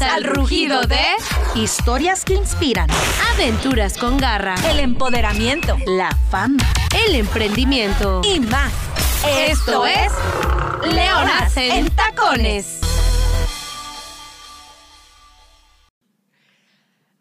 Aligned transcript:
Al 0.00 0.24
rugido 0.24 0.82
de 0.82 1.04
Historias 1.54 2.24
que 2.24 2.34
inspiran. 2.34 2.88
Aventuras 3.34 3.98
con 3.98 4.16
garra, 4.16 4.54
el 4.70 4.80
empoderamiento 4.80 5.76
La 5.86 6.10
fama. 6.30 6.62
el 7.06 7.16
emprendimiento. 7.16 8.22
y 8.24 8.40
más. 8.40 8.72
Esto 9.26 9.84
es 9.86 10.10
Leonas 10.86 11.54
en 11.56 11.90
Tacones. 11.90 12.80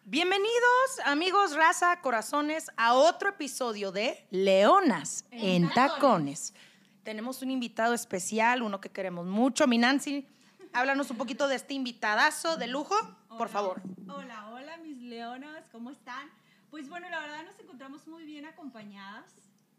Bienvenidos, 0.05 0.49
amigos, 1.05 1.55
raza, 1.55 1.99
corazones, 2.01 2.71
a 2.77 2.93
otro 2.93 3.29
episodio 3.29 3.91
de 3.91 4.25
Leonas 4.31 5.25
en, 5.31 5.69
tacones. 5.69 6.53
Tenemos 7.03 7.41
un 7.41 7.51
invitado 7.51 7.93
especial, 7.93 8.61
uno 8.61 8.79
que 8.79 8.89
queremos 8.89 9.25
mucho. 9.25 9.67
Mi 9.67 9.77
Nancy, 9.77 10.25
háblanos 10.73 11.09
un 11.11 11.17
poquito 11.17 11.47
de 11.47 11.55
este 11.55 11.73
invitadazo 11.73 12.57
de 12.57 12.67
lujo, 12.67 12.95
por 13.37 13.49
favor. 13.49 13.81
Hola, 14.07 14.49
hola 14.49 14.77
mis 14.77 14.97
leonas, 14.97 15.63
¿cómo 15.71 15.91
están? 15.91 16.29
Pues 16.69 16.89
bueno, 16.89 17.09
la 17.09 17.19
verdad 17.19 17.43
nos 17.45 17.59
encontramos 17.59 18.07
muy 18.07 18.23
bien 18.25 18.45
acompañadas 18.45 19.25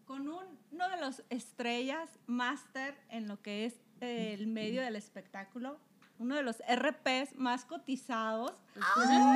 con 0.07 0.29
un- 0.29 0.59
uno 0.73 0.89
de 0.89 0.97
los 1.01 1.23
estrellas 1.31 2.09
máster 2.27 2.99
en 3.11 3.29
lo 3.29 3.41
que 3.41 3.67
es 3.67 3.75
eh, 4.01 4.35
el 4.35 4.47
medio 4.47 4.83
del 4.83 4.97
espectáculo, 4.97 5.79
uno 6.19 6.35
de 6.35 6.43
los 6.43 6.57
RPs 6.69 7.35
más 7.37 7.65
cotizados, 7.65 8.53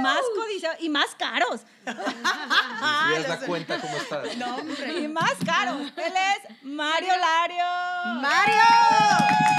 más 0.02 0.20
codiciados 0.34 0.78
y 0.80 0.88
más 0.88 1.14
caros. 1.14 1.60
Si 1.84 3.28
la 3.28 3.38
cuenta, 3.46 3.80
¿cómo 3.80 3.96
estás? 3.96 4.26
y 4.98 5.08
más 5.08 5.34
caros. 5.46 5.80
Él 5.96 6.12
es 6.16 6.62
Mario 6.64 7.12
Lario. 7.16 8.20
¡Mario! 8.20 9.53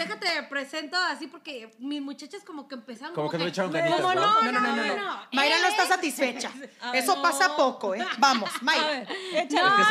Déjate, 0.00 0.42
presento 0.48 0.96
así 0.96 1.26
porque 1.26 1.70
mis 1.78 2.00
muchachas 2.02 2.42
como 2.44 2.66
que 2.68 2.74
empezaron 2.74 3.14
Como 3.14 3.30
que 3.30 3.38
no 3.38 3.46
echaron 3.46 3.70
ganitas, 3.72 4.00
¿Cómo 4.00 4.14
¿no? 4.14 4.20
no? 4.20 4.42
No, 4.42 4.52
no, 4.52 4.60
no, 4.60 4.76
no. 4.76 4.96
no. 4.96 5.20
Mayra 5.32 5.58
no 5.60 5.68
está 5.68 5.86
satisfecha. 5.86 6.50
Eso 6.94 7.16
no. 7.16 7.22
pasa 7.22 7.56
poco, 7.56 7.94
¿eh? 7.94 8.04
Vamos, 8.18 8.50
Mayra. 8.62 8.86
ver, 8.88 9.08
Es 9.34 9.48
que 9.48 9.56
es 9.56 9.90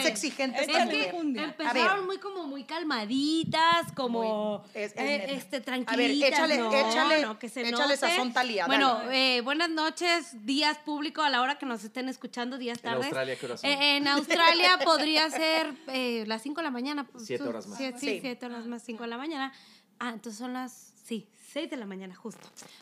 échale. 0.00 0.08
exigente. 0.08 0.62
empezaron 1.42 2.06
muy 2.06 2.18
como 2.18 2.44
muy 2.46 2.64
calmaditas, 2.64 3.92
como 3.94 4.58
Muy- 4.74 4.82
es- 4.82 4.92
es 4.92 4.98
eh, 4.98 5.26
este 5.30 5.56
A 5.56 5.58
ver, 5.60 5.64
tranquilitas. 5.64 6.30
échale- 6.32 6.58
no, 6.58 6.72
échale- 6.72 7.22
no, 7.22 7.38
que 7.38 7.48
se 7.48 7.60
échale 7.62 7.94
note. 7.94 7.96
sazón, 7.96 8.32
Talía, 8.32 8.66
Bueno, 8.66 9.00
eh, 9.10 9.40
buenas 9.42 9.68
noches, 9.70 10.44
días 10.46 10.78
público 10.78 11.22
a 11.22 11.30
la 11.30 11.40
hora 11.42 11.58
que 11.58 11.66
nos 11.66 11.84
estén 11.84 12.08
escuchando, 12.08 12.58
días 12.58 12.78
En 12.78 12.84
tardes. 12.84 13.04
Australia, 13.06 13.36
¿qué 13.38 13.46
horas 13.46 13.60
son? 13.60 13.70
Eh, 13.70 13.96
en 13.96 14.08
Australia 14.08 14.78
podría 14.84 15.30
ser 15.30 15.72
eh, 15.88 16.24
las 16.26 16.42
5 16.42 16.60
de 16.60 16.64
la 16.64 16.70
mañana. 16.70 17.04
pues, 17.04 17.26
Siete 17.26 17.42
su- 17.44 17.48
horas 17.50 17.66
más. 17.66 17.78
Sí, 17.78 17.90
sí, 17.92 17.98
Sí. 18.12 18.18
siete 18.20 18.46
horas 18.46 18.66
más, 18.66 18.82
5 18.82 19.02
de 19.02 19.08
la 19.08 19.16
mañana. 19.16 19.21
Ah, 19.98 20.10
entonces 20.10 20.38
son 20.38 20.52
las, 20.52 20.94
sí, 21.04 21.28
6 21.52 21.70
de 21.70 21.76
la 21.76 21.86
mañana 21.86 22.14
justo. 22.14 22.40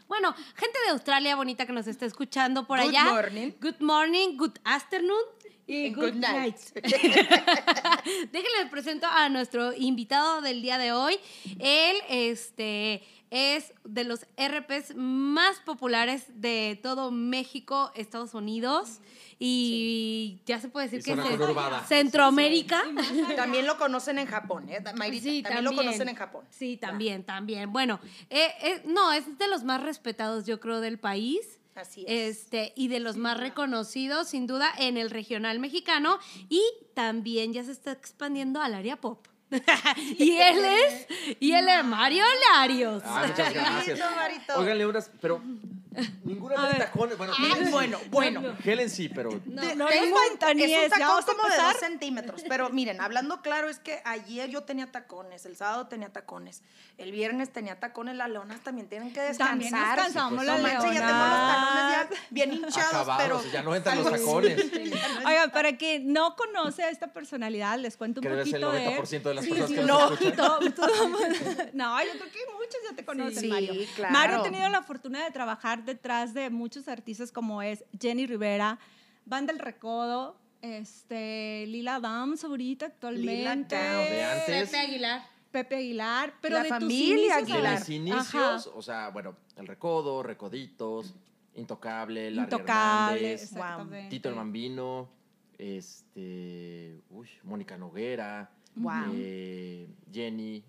Bueno, 0.08 0.33
gente 0.55 0.78
de 0.86 0.92
Australia 0.92 1.36
bonita 1.36 1.66
que 1.66 1.72
nos 1.72 1.86
está 1.86 2.06
escuchando 2.06 2.66
por 2.66 2.78
Good 2.80 2.88
allá. 2.88 3.05
morning. 3.05 3.50
Good 3.60 3.80
morning, 3.80 4.36
good 4.36 4.58
afternoon. 4.64 5.20
Y 5.66 5.91
good, 5.91 6.12
good 6.12 6.14
night. 6.14 6.56
night. 6.74 6.84
Déjenles 8.32 8.70
presento 8.70 9.06
a 9.06 9.28
nuestro 9.28 9.72
invitado 9.74 10.41
del 10.41 10.62
día 10.62 10.78
de 10.78 10.92
hoy. 10.92 11.19
Él 11.58 11.97
este, 12.08 13.02
es 13.30 13.72
de 13.84 14.04
los 14.04 14.26
RPs 14.36 14.96
más 14.96 15.60
populares 15.60 16.24
de 16.34 16.78
todo 16.82 17.10
México, 17.10 17.92
Estados 17.94 18.34
Unidos. 18.34 19.00
Y 19.38 20.40
ya 20.44 20.60
se 20.60 20.68
puede 20.68 20.88
decir 20.88 21.00
Y 21.00 21.02
que 21.02 21.12
es. 21.12 21.88
Centroamérica. 21.88 22.82
También 23.36 23.66
lo 23.66 23.78
conocen 23.78 24.18
en 24.18 24.26
Japón, 24.26 24.68
¿eh? 24.68 24.82
Mayrita, 24.96 25.22
Sí, 25.22 25.42
también, 25.42 25.64
lo 25.64 25.74
conocen 25.74 26.08
en 26.08 26.16
Japón. 26.16 26.44
Sí, 26.50 26.76
también, 26.76 27.24
también. 27.24 27.72
Bueno, 27.72 28.00
eh, 28.28 28.48
eh, 28.62 28.82
no, 28.84 29.12
es 29.12 29.38
de 29.38 29.48
los 29.48 29.64
más 29.64 29.82
respetados, 29.82 30.44
yo 30.44 30.60
creo, 30.60 30.80
del 30.80 30.98
país. 30.98 31.58
Así 31.74 32.04
es. 32.06 32.38
Este, 32.38 32.72
y 32.76 32.88
de 32.88 33.00
los 33.00 33.16
más 33.16 33.38
reconocidos, 33.38 34.28
sin 34.28 34.46
duda, 34.46 34.70
en 34.76 34.96
el 34.98 35.08
regional 35.08 35.58
mexicano. 35.60 36.19
Y 36.48 36.62
también 36.94 37.52
ya 37.52 37.64
se 37.64 37.72
está 37.72 37.92
expandiendo 37.92 38.60
al 38.60 38.74
área 38.74 39.00
pop. 39.00 39.26
y 40.19 40.37
él 40.37 40.65
es, 40.65 41.06
y 41.41 41.53
él 41.53 41.69
es 41.69 41.84
Mario 41.84 42.25
Larios. 42.55 43.03
Ah, 43.05 43.25
muchas 43.27 43.53
gracias. 43.53 43.87
Lindo, 43.99 44.15
Marito. 44.15 44.59
Oigan, 44.59 44.78
Leonas, 44.78 45.11
pero 45.21 45.43
ninguna 46.24 46.62
ver. 46.68 46.78
tacones. 46.78 47.18
Bueno, 47.18 47.32
Ni- 47.38 47.70
bueno, 47.70 47.98
bueno. 48.10 48.56
Helen 48.64 48.88
sí, 48.90 49.08
pero. 49.08 49.30
No, 49.46 49.62
No, 49.62 49.62
Tengo- 49.62 49.74
no 49.76 49.88
es 49.88 50.02
un 50.84 50.90
tacón 50.90 51.22
como 51.24 51.48
de 51.48 51.56
dos 51.56 51.76
centímetros. 51.80 52.42
Pero 52.48 52.70
miren, 52.70 53.00
hablando 53.00 53.42
claro, 53.42 53.68
es 53.68 53.78
que 53.78 54.00
ayer 54.04 54.48
yo 54.50 54.62
tenía 54.62 54.90
tacones, 54.90 55.46
el 55.46 55.56
sábado 55.56 55.86
tenía 55.88 56.10
tacones, 56.12 56.62
el 56.98 57.12
viernes 57.12 57.52
tenía 57.52 57.78
tacones, 57.80 58.16
las 58.16 58.30
leonas 58.30 58.60
también 58.60 58.88
tienen 58.88 59.12
que 59.12 59.20
descansar. 59.20 59.48
También 59.48 59.72
descansamos 59.74 60.34
pues, 60.36 60.46
No 60.46 60.52
las 60.52 60.62
manches, 60.62 60.94
ya 60.94 61.06
tengo 61.06 61.12
los 61.12 61.28
leonas. 61.28 61.68
talones 61.68 62.10
ya 62.10 62.26
bien 62.30 62.52
hinchados, 62.52 62.88
Acabados, 62.94 63.22
pero 63.22 63.52
ya 63.52 63.62
no 63.62 63.74
entran 63.74 63.98
los 63.98 64.10
tacones. 64.10 64.64
Oigan, 65.26 65.50
para 65.50 65.76
quien 65.76 66.12
no 66.12 66.36
conoce 66.36 66.84
a 66.84 66.90
esta 66.90 67.08
personalidad, 67.08 67.78
les 67.78 67.96
cuento 67.96 68.20
un 68.20 68.22
Que 68.22 68.28
debe 68.30 68.44
ser 68.44 68.56
el 68.56 68.60
poquito 68.62 68.72
de 68.72 68.84
él. 68.94 68.98
90% 69.00 69.28
de 69.28 69.34
las 69.34 69.44
Sí, 69.44 69.50
personas 69.50 69.70
sí, 69.70 69.76
que 69.76 69.82
no. 69.82 70.00
escuchan. 70.12 70.36
todo- 70.36 70.72
todo- 70.72 70.88
no, 71.72 72.04
yo 72.04 72.10
creo 72.12 72.30
que 72.30 72.38
muchos 72.54 72.76
ya 72.88 72.96
te 72.96 73.04
conocen, 73.04 73.40
Sí, 73.40 73.48
Mario. 73.48 73.74
claro. 73.96 74.12
Mario 74.12 74.36
ha 74.38 74.42
tenido 74.42 74.68
la 74.68 74.82
fortuna 74.82 75.24
de 75.24 75.30
trabajar 75.30 75.79
detrás 75.84 76.34
de 76.34 76.50
muchos 76.50 76.88
artistas 76.88 77.30
como 77.32 77.62
es 77.62 77.84
Jenny 78.00 78.26
Rivera, 78.26 78.78
Banda 79.26 79.52
El 79.52 79.58
Recodo, 79.58 80.36
este, 80.62 81.66
Lila 81.66 82.00
Dams 82.00 82.44
ahorita 82.44 82.86
actualmente. 82.86 83.76
De. 83.76 84.26
Pepe 84.46 84.76
Aguilar. 84.78 85.22
Pepe 85.50 85.76
Aguilar, 85.76 86.34
pero 86.40 86.56
La 86.56 86.62
de 86.62 86.69
familia 86.69 87.16
tus 87.16 87.19
inicios, 87.19 87.46
De 87.46 87.52
Aguilar. 87.54 87.62
ver. 87.72 87.78
mis 87.80 87.88
inicios, 87.88 88.66
Ajá. 88.66 88.70
o 88.76 88.82
sea, 88.82 89.08
bueno, 89.10 89.36
El 89.56 89.66
Recodo, 89.66 90.22
Recoditos, 90.22 91.14
Intocable, 91.56 92.30
Larry 92.30 92.44
Intocable, 92.52 93.32
Hernández. 93.34 94.08
Tito 94.10 94.28
el 94.28 94.34
Bambino, 94.36 95.08
este, 95.58 97.00
uy, 97.10 97.28
Mónica 97.44 97.76
Noguera, 97.76 98.50
Wow. 98.76 98.92
eh, 99.14 99.88
Jenny, 100.12 100.62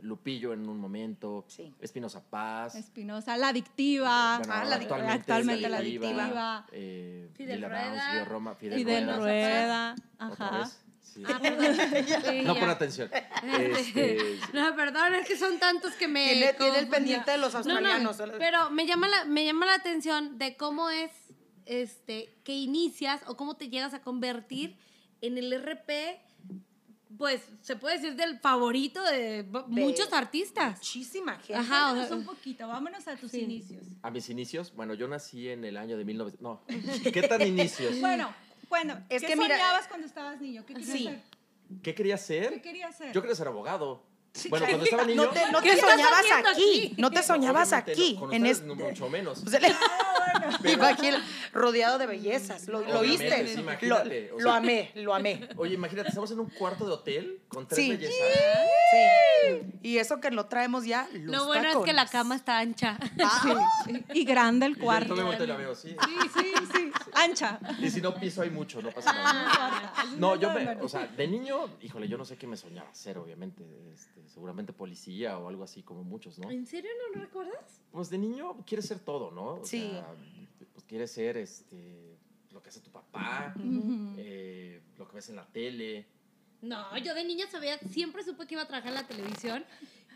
Lupillo 0.00 0.52
en 0.52 0.68
un 0.68 0.78
momento, 0.78 1.44
Sí. 1.48 1.74
Espinosa 1.80 2.22
Paz, 2.28 2.74
Espinosa, 2.76 3.36
La 3.36 3.48
Adictiva. 3.48 4.38
bueno, 4.38 4.52
Ah, 4.54 4.64
la 4.64 4.76
actualmente, 4.76 5.12
actualmente 5.20 5.62
La 5.62 5.68
La 5.70 5.76
Adictiva, 5.78 6.22
Adictiva. 6.22 6.66
eh, 6.72 7.30
Fidel 7.34 7.56
Lila 7.56 7.68
Rueda. 7.68 8.12
Río 8.14 8.24
Roma, 8.24 8.54
Fidel, 8.54 8.78
Fidel 8.78 9.16
Rueda, 9.16 9.94
Ajá. 10.18 10.66
sí. 11.00 11.22
Ah, 11.26 11.40
Sí, 12.28 12.42
No 12.44 12.54
pon 12.54 12.68
atención. 12.68 13.10
Este, 13.42 14.38
No, 14.52 14.76
perdón, 14.76 15.14
es 15.14 15.26
que 15.26 15.36
son 15.36 15.58
tantos 15.58 15.94
que 15.94 16.06
me. 16.06 16.32
Tiene, 16.32 16.52
tiene 16.52 16.78
el 16.78 16.88
pendiente 16.88 17.30
de 17.32 17.38
los 17.38 17.52
No, 17.54 17.60
no, 17.62 17.70
australianos. 17.88 18.16
pero 18.38 18.70
me 18.70 18.86
llama, 18.86 19.08
la, 19.08 19.24
me 19.24 19.44
llama 19.44 19.66
la 19.66 19.74
atención 19.74 20.38
de 20.38 20.56
cómo 20.56 20.90
es 20.90 21.10
este 21.66 22.28
que 22.44 22.54
inicias 22.54 23.20
o 23.26 23.36
cómo 23.36 23.56
te 23.56 23.68
llegas 23.68 23.94
a 23.94 24.00
convertir 24.02 24.76
en 25.20 25.38
el 25.38 25.52
RP, 25.52 26.20
pues 27.16 27.40
se 27.62 27.76
puede 27.76 27.96
decir 27.96 28.16
del 28.16 28.38
favorito 28.38 29.02
de, 29.04 29.46
muchos 29.68 30.12
artistas. 30.12 30.76
Muchísima 30.78 31.36
gente. 31.36 31.54
Ajá, 31.54 31.92
o 31.92 32.06
sea, 32.06 32.16
un 32.16 32.24
poquito, 32.24 32.68
vámonos 32.68 33.06
a 33.08 33.16
tus 33.16 33.30
Sí. 33.30 33.40
inicios. 33.40 33.82
a 34.02 34.10
mis 34.10 34.28
inicios, 34.28 34.72
bueno, 34.74 34.94
yo 34.94 35.08
nací 35.08 35.48
en 35.48 35.64
el 35.64 35.76
año 35.76 35.96
de 35.96 36.04
1900. 36.04 36.40
No, 36.42 36.62
¿qué 37.12 37.22
tan 37.22 37.42
inicios? 37.42 37.94
Bueno, 38.00 38.32
bueno, 38.68 39.02
Es 39.08 39.22
¿qué 39.22 39.28
que 39.28 39.36
mira, 39.36 39.56
soñabas 39.56 39.88
cuando 39.88 40.06
estabas 40.06 40.40
niño? 40.40 40.64
¿Qué 40.66 40.74
querías 40.74 40.92
Sí. 40.96 41.04
ser? 41.04 41.22
¿Qué 41.82 41.94
quería 41.94 42.16
¿Qué 42.16 42.22
ser? 42.22 42.62
querías 42.62 42.96
ser? 42.96 43.12
Yo 43.12 43.20
quería 43.22 43.34
ser 43.36 43.48
abogado. 43.48 44.02
Bueno, 44.50 44.66
cuando 44.66 44.84
estaba 44.84 45.04
niño. 45.04 45.24
No 45.24 45.30
te, 45.30 45.50
no 45.50 45.60
¿Qué 45.60 45.70
te 45.74 45.80
soñabas 45.80 46.24
aquí. 46.32 46.48
aquí? 46.52 46.94
No 46.98 47.10
te 47.10 47.22
soñabas 47.22 47.68
obviamente, 47.68 47.92
aquí. 47.92 48.14
no, 48.14 48.20
con 48.20 48.32
en 48.34 48.46
este. 48.46 48.66
mucho 48.74 49.08
menos. 49.08 49.42
Le- 49.52 49.74
Imagina, 50.72 51.24
rodeado 51.52 51.98
de 51.98 52.06
bellezas. 52.06 52.66
¿Lo, 52.68 52.80
lo 52.80 53.02
sí, 53.02 53.18
lo, 54.38 54.52
amé, 54.52 54.90
lo 54.94 55.14
amé. 55.14 55.48
Oye, 55.56 55.74
imagínate, 55.74 56.08
estamos 56.08 56.30
en 56.30 56.40
un 56.40 56.48
cuarto 56.50 56.86
de 56.86 56.92
hotel 56.92 57.40
con 57.48 57.66
tres 57.66 57.84
Sí. 57.84 57.90
bellezas. 57.90 58.14
Sí. 58.90 59.78
Y 59.82 59.98
eso 59.98 60.20
que 60.20 60.30
lo 60.30 60.46
traemos 60.46 60.84
ya. 60.84 61.08
Los 61.12 61.36
lo 61.36 61.46
bueno 61.46 61.68
es 61.68 61.76
que 61.84 61.92
la 61.92 62.06
cama 62.06 62.36
está 62.36 62.58
ancha. 62.58 62.98
Ah, 63.22 63.84
Y 64.14 64.24
grande 64.24 64.66
el 64.66 64.72
Y 64.72 64.76
yo 64.76 64.80
cuarto. 64.82 65.14
y 65.14 65.46
la 65.46 65.56
veo, 65.56 65.74
sí. 65.74 65.90
Sí, 66.06 66.16
sí, 66.34 66.52
sí. 66.74 66.92
Ancha. 67.14 67.58
Y 67.80 67.90
si 67.90 68.00
no 68.00 68.14
piso 68.14 68.42
hay 68.42 68.50
mucho, 68.50 68.80
no 68.82 68.90
pasa 68.90 69.12
No 69.12 69.22
nada. 69.22 69.92
No, 70.16 70.36
yo 70.36 70.50
me, 70.52 70.68
o 70.80 70.88
sea, 70.88 71.06
de 71.06 71.26
niño, 71.28 71.78
híjole, 71.82 72.08
yo 72.08 72.16
no 72.18 72.24
sé 72.24 72.36
qué 72.36 72.46
me 72.46 72.56
soñaba 72.56 72.92
ser, 72.94 73.18
obviamente, 73.18 73.64
este, 73.92 74.26
seguramente 74.28 74.72
policía 74.72 75.38
o 75.38 75.48
algo 75.48 75.64
así 75.64 75.82
como 75.82 76.02
muchos, 76.04 76.38
¿no? 76.38 76.50
¿En 76.50 76.66
serio 76.66 76.90
no 77.08 77.16
lo 77.16 77.24
recuerdas? 77.26 77.82
Pues 77.90 78.10
de 78.10 78.18
niño 78.18 78.56
quieres 78.66 78.86
ser 78.86 78.98
todo, 79.00 79.30
¿no? 79.30 79.54
O 79.54 79.64
Sí. 79.64 79.90
sea, 79.90 80.06
pues 80.78 80.86
quieres 80.86 81.10
ser 81.10 81.36
este, 81.38 82.16
lo 82.52 82.62
que 82.62 82.68
hace 82.68 82.78
tu 82.80 82.92
papá, 82.92 83.52
eh, 84.16 84.80
lo 84.96 85.08
que 85.08 85.16
ves 85.16 85.28
en 85.28 85.34
la 85.34 85.44
tele. 85.44 86.06
No, 86.62 86.96
yo 86.98 87.14
de 87.14 87.24
niña 87.24 87.46
sabía, 87.50 87.78
siempre 87.78 88.22
supe 88.22 88.46
que 88.46 88.54
iba 88.54 88.62
a 88.62 88.66
trabajar 88.68 88.90
en 88.90 88.94
la 88.94 89.04
televisión 89.08 89.64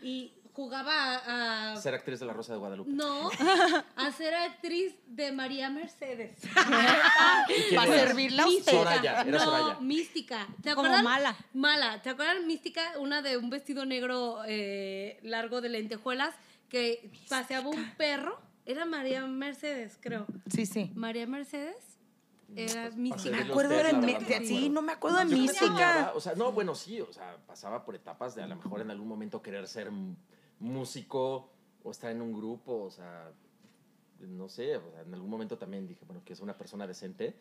y 0.01 0.31
jugaba 0.53 1.15
a... 1.17 1.73
a- 1.73 1.81
Ser 1.81 1.95
actriz 1.95 2.21
de 2.21 2.25
La 2.27 2.31
Rosa 2.31 2.53
de 2.53 2.59
Guadalupe. 2.59 2.89
no, 2.91 3.29
a 3.97 4.11
ser 4.13 4.33
actriz 4.35 4.95
de 5.05 5.33
María 5.33 5.69
Mercedes. 5.69 6.37
¿Y 7.49 7.61
quién 7.67 7.75
Para 7.75 7.93
servirla 7.93 8.43
a 8.43 8.47
usted. 8.47 8.71
Soraya, 8.71 9.21
era 9.23 9.25
no, 9.37 9.39
Soraya. 9.43 9.79
mística. 9.81 10.47
¿Te 10.61 10.69
Como 10.75 10.85
acuerdas? 10.87 11.03
mala. 11.03 11.35
Mala. 11.53 12.01
¿Te 12.01 12.09
acuerdas 12.11 12.41
mística? 12.45 12.93
Una 12.99 13.21
de 13.21 13.35
un 13.35 13.49
vestido 13.49 13.85
negro 13.85 14.43
eh, 14.47 15.19
largo 15.23 15.59
de 15.59 15.67
lentejuelas 15.67 16.33
que 16.69 17.11
paseaba 17.27 17.67
un 17.67 17.91
perro. 17.97 18.39
Era 18.65 18.85
María 18.85 19.25
Mercedes, 19.25 19.97
creo. 19.99 20.25
Sí, 20.53 20.65
sí. 20.65 20.91
María 20.95 21.27
Mercedes 21.27 21.75
era 22.55 22.83
Pues, 22.83 22.95
mística. 22.97 23.35
Me 23.35 23.43
acuerdo 23.43 23.75
de, 23.75 23.93
me 23.93 24.45
sí, 24.45 24.69
no 24.69 24.81
me 24.81 24.91
acuerdo 24.93 25.17
de 25.17 25.29
Yo 25.29 25.37
mística. 25.37 26.11
o 26.15 26.19
sea, 26.21 26.35
no, 26.35 26.51
bueno, 26.51 26.75
sí, 26.75 27.01
o 27.01 27.11
sea, 27.11 27.37
pasaba 27.47 27.83
por 27.83 27.95
etapas 27.95 28.35
de 28.35 28.43
a 28.43 28.47
lo 28.47 28.55
mejor 28.55 28.81
en 28.81 28.91
algún 28.91 29.07
momento 29.07 29.41
querer 29.41 29.67
ser 29.67 29.89
músico 30.59 31.51
o 31.83 31.91
estar 31.91 32.11
en 32.11 32.21
un 32.21 32.33
grupo, 32.33 32.83
o 32.83 32.91
sea, 32.91 33.31
no 34.19 34.47
sé, 34.47 34.77
o 34.77 34.91
sea, 34.91 35.01
en 35.01 35.13
algún 35.13 35.29
momento 35.29 35.57
también 35.57 35.85
dije, 35.87 36.05
bueno, 36.05 36.21
que 36.23 36.31
es 36.33 36.39
una 36.39 36.57
persona 36.57 36.87
decente. 36.87 37.35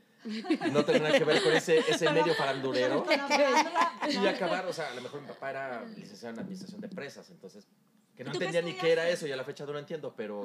No 0.72 0.84
tenía 0.84 1.02
nada 1.02 1.18
que 1.18 1.25
ver 1.25 1.42
con 1.42 1.52
ese, 1.52 1.78
ese 1.78 2.10
medio 2.10 2.34
farándula, 2.34 2.80
Y 4.10 4.26
acabar, 4.26 4.66
o 4.66 4.72
sea, 4.72 4.88
a 4.90 4.94
lo 4.94 5.02
mejor 5.02 5.20
mi 5.20 5.28
papá 5.28 5.50
era 5.50 5.84
licenciado 5.84 6.34
en 6.34 6.40
administración 6.40 6.80
de 6.80 6.86
empresas, 6.88 7.30
entonces, 7.30 7.66
que 8.17 8.25
no 8.25 8.31
¿Y 8.31 8.32
tú 8.32 8.38
qué 8.38 8.47
entendía 8.47 8.62
ni 8.62 8.79
qué 8.79 8.93
era 8.93 9.09
eso 9.09 9.26
y 9.26 9.32
a 9.32 9.37
la 9.37 9.44
fecha 9.44 9.64
no 9.67 9.73
lo 9.73 9.79
entiendo, 9.79 10.14
pero, 10.17 10.43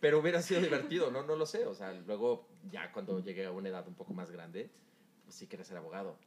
pero 0.00 0.18
hubiera 0.18 0.42
sido 0.42 0.60
divertido, 0.60 1.10
¿no? 1.10 1.22
No 1.22 1.36
lo 1.36 1.46
sé, 1.46 1.66
o 1.66 1.74
sea, 1.74 1.92
luego 1.92 2.48
ya 2.70 2.92
cuando 2.92 3.20
llegué 3.20 3.46
a 3.46 3.52
una 3.52 3.68
edad 3.68 3.86
un 3.88 3.94
poco 3.94 4.12
más 4.14 4.30
grande, 4.30 4.70
pues 5.24 5.36
sí 5.36 5.46
quería 5.46 5.64
ser 5.64 5.76
abogado. 5.76 6.18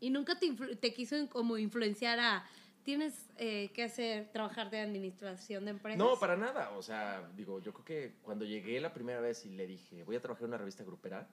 Y 0.00 0.10
nunca 0.10 0.38
te, 0.38 0.52
te 0.76 0.92
quiso 0.92 1.16
como 1.28 1.56
influenciar 1.58 2.20
a, 2.20 2.46
tienes 2.86 3.26
eh, 3.38 3.72
que 3.74 3.82
hacer, 3.82 4.30
trabajar 4.30 4.70
de 4.70 4.78
administración 4.78 5.64
de 5.64 5.72
empresas. 5.72 5.98
No, 5.98 6.16
para 6.20 6.36
nada. 6.36 6.70
O 6.70 6.82
sea, 6.82 7.28
digo, 7.36 7.58
yo 7.60 7.72
creo 7.72 7.84
que 7.84 8.14
cuando 8.22 8.44
llegué 8.44 8.80
la 8.80 8.94
primera 8.94 9.20
vez 9.20 9.44
y 9.44 9.50
le 9.50 9.66
dije, 9.66 10.04
voy 10.04 10.14
a 10.14 10.20
trabajar 10.20 10.44
en 10.44 10.50
una 10.50 10.58
revista 10.58 10.84
grupera, 10.84 11.28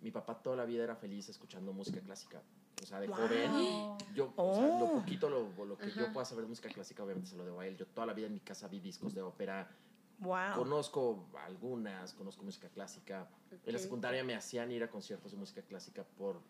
mi 0.00 0.10
papá 0.10 0.40
toda 0.42 0.56
la 0.56 0.64
vida 0.64 0.82
era 0.82 0.96
feliz 0.96 1.28
escuchando 1.28 1.74
música 1.74 2.00
clásica. 2.00 2.42
O 2.82 2.86
sea, 2.86 3.00
de 3.00 3.06
Wow. 3.08 3.16
joven, 3.16 3.88
yo, 4.14 4.32
o 4.36 4.54
sea, 4.54 4.78
lo 4.78 4.86
Oh. 4.86 4.94
poquito, 4.94 5.28
lo, 5.30 5.64
lo 5.64 5.78
que 5.78 5.92
yo 5.92 6.12
pueda 6.12 6.24
saber 6.24 6.44
de 6.44 6.48
música 6.48 6.68
clásica, 6.68 7.02
obviamente 7.02 7.30
se 7.30 7.36
lo 7.36 7.44
debo 7.44 7.60
a 7.60 7.66
él. 7.66 7.76
Yo 7.76 7.86
toda 7.86 8.06
la 8.06 8.12
vida 8.12 8.26
en 8.26 8.34
mi 8.34 8.40
casa 8.40 8.68
vi 8.68 8.80
discos 8.80 9.14
de 9.14 9.22
ópera, 9.22 9.70
Wow. 10.18 10.54
conozco 10.54 11.28
algunas, 11.44 12.14
conozco 12.14 12.44
música 12.44 12.68
clásica. 12.68 13.28
En 13.64 13.72
la 13.72 13.78
secundaria 13.78 14.22
me 14.24 14.34
hacían 14.34 14.70
ir 14.70 14.82
a 14.84 14.90
conciertos 14.90 15.32
de 15.32 15.38
música 15.38 15.62
clásica 15.62 16.04
por, 16.04 16.40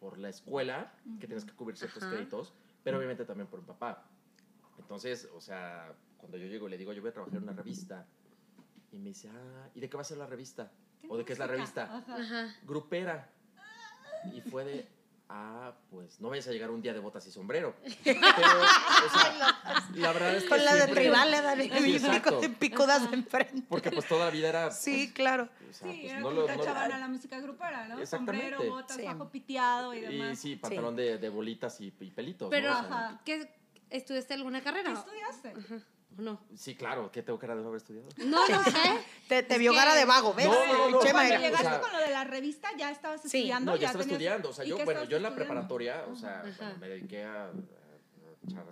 por 0.00 0.18
la 0.18 0.28
escuela, 0.28 0.92
que 1.20 1.26
tienes 1.26 1.44
que 1.44 1.52
cubrir 1.54 1.76
ciertos 1.76 2.02
Ajá. 2.02 2.10
créditos, 2.10 2.54
pero 2.82 2.96
obviamente 2.98 3.24
también 3.24 3.46
por 3.48 3.60
mi 3.60 3.66
papá. 3.66 4.08
Entonces, 4.78 5.28
o 5.34 5.40
sea, 5.40 5.94
cuando 6.16 6.36
yo 6.38 6.46
llego 6.46 6.66
y 6.68 6.70
le 6.70 6.78
digo, 6.78 6.92
yo 6.92 7.00
voy 7.02 7.10
a 7.10 7.12
trabajar 7.12 7.36
en 7.36 7.42
una 7.44 7.52
revista, 7.52 8.06
y 8.90 8.98
me 8.98 9.08
dice, 9.10 9.30
ah, 9.30 9.70
¿y 9.74 9.80
de 9.80 9.88
qué 9.88 9.96
va 9.96 10.02
a 10.02 10.04
ser 10.04 10.18
la 10.18 10.26
revista? 10.26 10.70
¿O 11.08 11.16
de 11.16 11.24
qué 11.24 11.32
es 11.32 11.38
la 11.38 11.46
revista? 11.46 12.04
Ajá. 12.14 12.54
Grupera. 12.62 13.30
Y 14.32 14.40
fue 14.42 14.64
de, 14.64 14.88
ah, 15.34 15.72
pues 15.90 16.20
no 16.20 16.28
vayas 16.28 16.46
a 16.48 16.50
llegar 16.52 16.70
un 16.70 16.82
día 16.82 16.92
de 16.92 16.98
botas 17.00 17.26
y 17.26 17.30
sombrero. 17.30 17.74
Pero, 18.04 18.20
o 18.20 19.18
sea, 19.18 19.56
la 19.94 20.12
verdad 20.12 20.36
es 20.36 20.42
que 20.42 20.48
Con 20.50 20.64
la 20.64 20.74
de 20.74 20.86
rival 20.86 21.30
le 21.30 21.40
dan 21.40 21.60
Sí, 21.62 22.48
picudas 22.58 23.10
de 23.10 23.16
enfrente. 23.16 23.62
Porque 23.68 23.90
pues 23.90 24.06
toda 24.06 24.26
la 24.26 24.30
vida 24.30 24.48
era... 24.50 24.70
Sí, 24.70 25.04
pues, 25.06 25.12
claro. 25.14 25.48
o 25.70 25.72
sea, 25.72 25.90
Sí, 25.90 25.98
pues, 26.02 26.12
era 26.12 26.20
no 26.20 26.30
lo 26.30 26.46
no- 26.46 26.62
a 26.62 26.88
la 26.98 27.08
música 27.08 27.40
grupera, 27.40 27.88
¿no? 27.88 27.98
Exactamente. 27.98 28.50
Sombrero, 28.50 28.74
botas, 28.74 28.96
Sí. 28.96 29.04
bajo 29.04 29.30
piteado 29.30 29.94
y 29.94 29.98
Y 29.98 30.00
demás. 30.02 30.38
sí, 30.38 30.56
pantalón 30.56 30.96
de, 30.96 31.16
de 31.18 31.28
bolitas 31.30 31.80
y, 31.80 31.86
y 32.00 32.10
pelitos. 32.10 32.48
Pero, 32.50 32.70
¿no? 32.70 32.80
O 32.80 32.82
sea, 32.88 33.06
Ajá. 33.08 33.20
¿qué, 33.24 33.48
¿estudiaste 33.90 34.34
alguna 34.34 34.58
¿Qué 34.60 34.64
carrera? 34.64 34.92
estudiaste? 34.92 35.54
¿O 35.56 35.62
no? 36.18 36.40
sí, 36.54 36.74
claro, 36.74 37.10
¿qué 37.12 37.22
tengo 37.22 37.38
cara 37.38 37.54
de 37.56 37.62
no 37.62 37.68
haber 37.68 37.78
estudiado? 37.78 38.08
No, 38.18 38.46
no 38.48 38.62
sé. 38.64 38.72
Te, 39.42 39.58
vio 39.58 39.72
que- 39.72 39.78
cara 39.78 39.94
de 39.94 40.04
vago, 40.04 40.34
¿ves? 40.34 40.46
No, 40.46 40.66
no, 40.66 40.90
no, 40.90 41.00
Chema 41.00 41.12
Cuando 41.20 41.34
era- 41.34 41.40
llegaste 41.40 41.66
o 41.66 41.70
sea- 41.70 41.80
con 41.80 41.92
lo 41.92 41.98
de 41.98 42.10
la 42.10 42.24
revista, 42.24 42.68
ya 42.76 42.90
estabas 42.90 43.20
Sí. 43.22 43.26
estudiando. 43.38 43.72
No, 43.72 43.76
ya 43.76 43.86
estaba 43.88 44.04
tenías- 44.04 44.12
estudiando. 44.20 44.48
O 44.50 44.52
sea, 44.52 44.64
¿Y 44.64 44.68
yo, 44.68 44.84
bueno, 44.84 45.04
yo 45.04 45.16
en 45.16 45.22
la 45.22 45.34
preparatoria, 45.34 46.04
o 46.10 46.16
sea, 46.16 46.42
bueno, 46.58 46.76
me 46.80 46.88
dediqué 46.88 47.24
a, 47.24 47.44
a 47.46 47.50
echar 48.46 48.64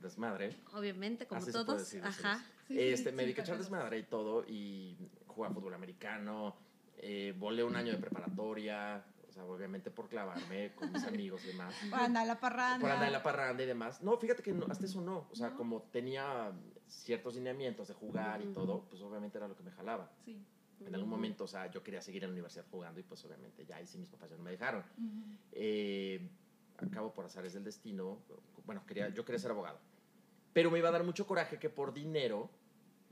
desmadre. 0.00 0.56
Obviamente, 0.72 1.26
como 1.26 1.38
Así 1.40 1.46
se 1.46 1.52
puede 1.52 1.64
todos. 1.66 1.78
decir, 1.80 2.02
Ajá. 2.04 2.44
Sí, 2.66 2.78
este, 2.80 3.10
sí, 3.10 3.16
me 3.16 3.22
dediqué 3.22 3.40
a 3.40 3.44
echar 3.44 3.58
desmadre 3.58 3.98
y 3.98 4.02
todo, 4.04 4.44
y 4.46 4.96
jugaba 5.26 5.54
fútbol 5.54 5.74
americano, 5.74 6.56
eh, 6.98 7.34
volé 7.36 7.64
un 7.64 7.76
año 7.76 7.92
de 7.92 7.98
preparatoria, 7.98 9.04
o 9.28 9.32
sea, 9.32 9.44
obviamente 9.44 9.90
por 9.90 10.08
clavarme 10.08 10.72
con 10.74 10.92
mis 10.92 11.02
amigos 11.20 11.42
y 11.44 11.48
demás. 11.48 11.74
Por 11.88 11.98
andar 12.00 12.22
en 12.22 12.28
la 12.28 12.40
parranda. 12.40 12.80
Por 12.80 12.90
andar 12.90 13.06
en 13.06 13.12
la 13.12 13.22
parranda 13.22 13.62
y 13.62 13.66
demás. 13.66 14.02
No, 14.02 14.16
fíjate 14.18 14.42
que 14.42 14.52
no, 14.52 14.66
hasta 14.68 14.84
eso 14.86 15.00
no. 15.00 15.28
O 15.30 15.34
sea, 15.36 15.50
como 15.52 15.82
tenía 15.92 16.52
ciertos 16.90 17.34
lineamientos 17.34 17.88
de 17.88 17.94
jugar 17.94 18.42
y 18.42 18.52
todo, 18.52 18.84
pues 18.88 19.00
obviamente 19.02 19.38
era 19.38 19.48
lo 19.48 19.56
que 19.56 19.62
me 19.62 19.70
jalaba. 19.70 20.10
Sí. 20.24 20.42
En 20.84 20.94
algún 20.94 21.10
momento, 21.10 21.44
o 21.44 21.46
sea, 21.46 21.70
yo 21.70 21.82
quería 21.82 22.00
seguir 22.00 22.24
en 22.24 22.30
la 22.30 22.32
universidad 22.32 22.64
jugando 22.70 23.00
y 23.00 23.02
pues 23.02 23.22
obviamente 23.24 23.66
ya 23.66 23.76
ahí 23.76 23.86
sí 23.86 23.98
mis 23.98 24.08
papás 24.08 24.30
ya 24.30 24.36
no 24.36 24.42
me 24.42 24.50
dejaron. 24.50 24.82
Eh, 25.52 26.26
acabo 26.78 27.12
por 27.12 27.26
azares 27.26 27.52
del 27.52 27.64
destino, 27.64 28.18
bueno, 28.64 28.84
quería, 28.86 29.10
yo 29.10 29.24
quería 29.24 29.38
ser 29.38 29.50
abogado. 29.50 29.78
Pero 30.52 30.70
me 30.70 30.78
iba 30.78 30.88
a 30.88 30.92
dar 30.92 31.04
mucho 31.04 31.26
coraje 31.26 31.58
que 31.58 31.68
por 31.68 31.92
dinero, 31.92 32.50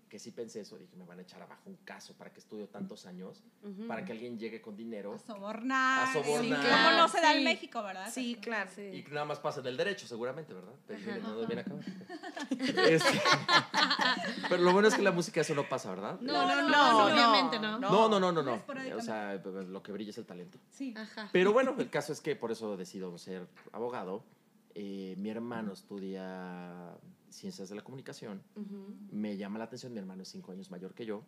que 0.08 0.19
sí 0.19 0.31
pensé 0.32 0.60
eso, 0.60 0.78
dije, 0.78 0.96
me 0.96 1.05
van 1.05 1.19
a 1.19 1.22
echar 1.22 1.43
abajo 1.43 1.62
un 1.66 1.76
caso 1.84 2.14
para 2.14 2.32
que 2.32 2.40
estudio 2.40 2.69
tantos 2.69 3.06
años, 3.06 3.43
para 3.87 4.05
que 4.05 4.12
alguien 4.12 4.38
llegue 4.38 4.60
con 4.60 4.76
dinero 4.76 5.14
A 5.14 5.19
sobornar. 5.19 6.08
A 6.08 6.12
sobornar. 6.12 6.62
Sí, 6.62 6.69
Como 6.69 6.96
no 6.96 7.08
se 7.08 7.20
da 7.20 7.34
en. 7.34 7.44
México, 7.44 7.82
¿verdad? 7.82 8.10
Sí, 8.12 8.37
claro. 8.40 8.70
Sí. 8.75 8.82
y 8.82 9.02
nada 9.12 9.26
más 9.26 9.38
pasa 9.38 9.60
en 9.60 9.66
el 9.66 9.76
derecho, 9.76 10.06
seguramente, 10.06 10.52
¿verdad? 10.55 10.72
Pero 10.87 11.10
Ajá. 11.10 11.19
no 11.19 11.46
viene 11.46 11.60
acabar. 11.62 11.84
Este, 12.88 13.20
pero 14.49 14.62
lo 14.62 14.72
bueno 14.72 14.88
es 14.88 14.94
que 14.94 15.02
la 15.02 15.12
música 15.12 15.40
eso 15.40 15.55
no 15.55 15.69
pasa, 15.69 15.90
¿verdad? 15.90 16.19
No, 16.20 16.46
no, 16.46 16.62
no, 16.62 16.69
No, 16.69 17.04
obviamente 17.06 17.58
no, 17.58 17.78
no. 17.78 17.90
No, 17.90 18.08
no, 18.08 18.20
no, 18.20 18.32
no, 18.32 18.43
No 18.43 18.50
no. 18.50 18.54
esporádicamente. 18.56 19.02
O 19.02 19.04
sea, 19.04 19.34
lo 19.64 19.82
que 19.82 19.93
brilla 19.93 20.11
es 20.11 20.19
el 20.19 20.26
talento. 20.26 20.58
Sí. 20.70 20.94
Ajá. 20.96 21.28
Pero 21.32 21.52
bueno, 21.52 21.75
el 21.78 21.90
caso 21.90 22.12
es 22.12 22.20
que 22.20 22.34
por 22.37 22.50
eso 22.52 22.76
decido 22.76 23.16
ser 23.19 23.46
abogado. 23.72 24.25
Eh, 24.75 25.14
mi 25.19 25.31
hermano 25.31 25.72
estudia 25.72 26.94
ciencias 27.30 27.69
de 27.69 27.75
la 27.76 27.82
comunicación. 27.82 28.42
Ujú. 28.56 28.96
Me 29.10 29.36
llama 29.36 29.58
la 29.58 29.64
atención, 29.64 29.92
mi 29.92 29.98
hermano 29.98 30.22
es 30.22 30.28
cinco 30.28 30.52
años 30.52 30.70
mayor 30.70 30.94
que 30.94 31.04
yo. 31.06 31.25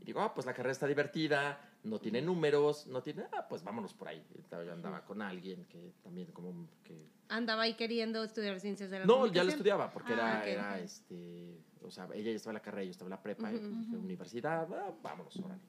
Y 0.00 0.04
digo, 0.04 0.20
ah, 0.20 0.34
pues 0.34 0.46
la 0.46 0.52
carrera 0.54 0.72
está 0.72 0.86
divertida, 0.86 1.58
no 1.82 1.98
tiene 2.00 2.22
números, 2.22 2.86
no 2.86 3.02
tiene, 3.02 3.24
ah, 3.32 3.46
pues 3.48 3.62
vámonos 3.64 3.94
por 3.94 4.08
ahí. 4.08 4.24
Yo 4.50 4.72
andaba 4.72 5.04
con 5.04 5.20
alguien 5.22 5.64
que 5.64 5.94
también 6.02 6.30
como 6.32 6.68
que... 6.84 7.08
Andaba 7.28 7.62
ahí 7.62 7.74
queriendo 7.74 8.22
estudiar 8.22 8.60
ciencias 8.60 8.90
de 8.90 9.00
la 9.00 9.06
No, 9.06 9.14
ya 9.14 9.18
lo 9.18 9.22
comunicación. 9.24 9.50
estudiaba, 9.54 9.90
porque 9.90 10.12
Ah, 10.12 10.14
era, 10.14 10.40
ok, 10.40 10.46
era 10.46 10.80
este, 10.80 11.58
o 11.82 11.90
sea, 11.90 12.08
ella 12.14 12.30
ya 12.30 12.36
estaba 12.36 12.52
en 12.52 12.54
la 12.54 12.62
carrera, 12.62 12.84
yo 12.84 12.90
estaba 12.90 13.08
en 13.08 13.10
la 13.10 13.22
prepa, 13.22 13.52
y 13.52 13.56
Ujú, 13.56 13.68
dije, 13.80 13.96
universidad, 13.96 14.72
ah, 14.74 14.94
vámonos, 15.02 15.36
órale. 15.40 15.62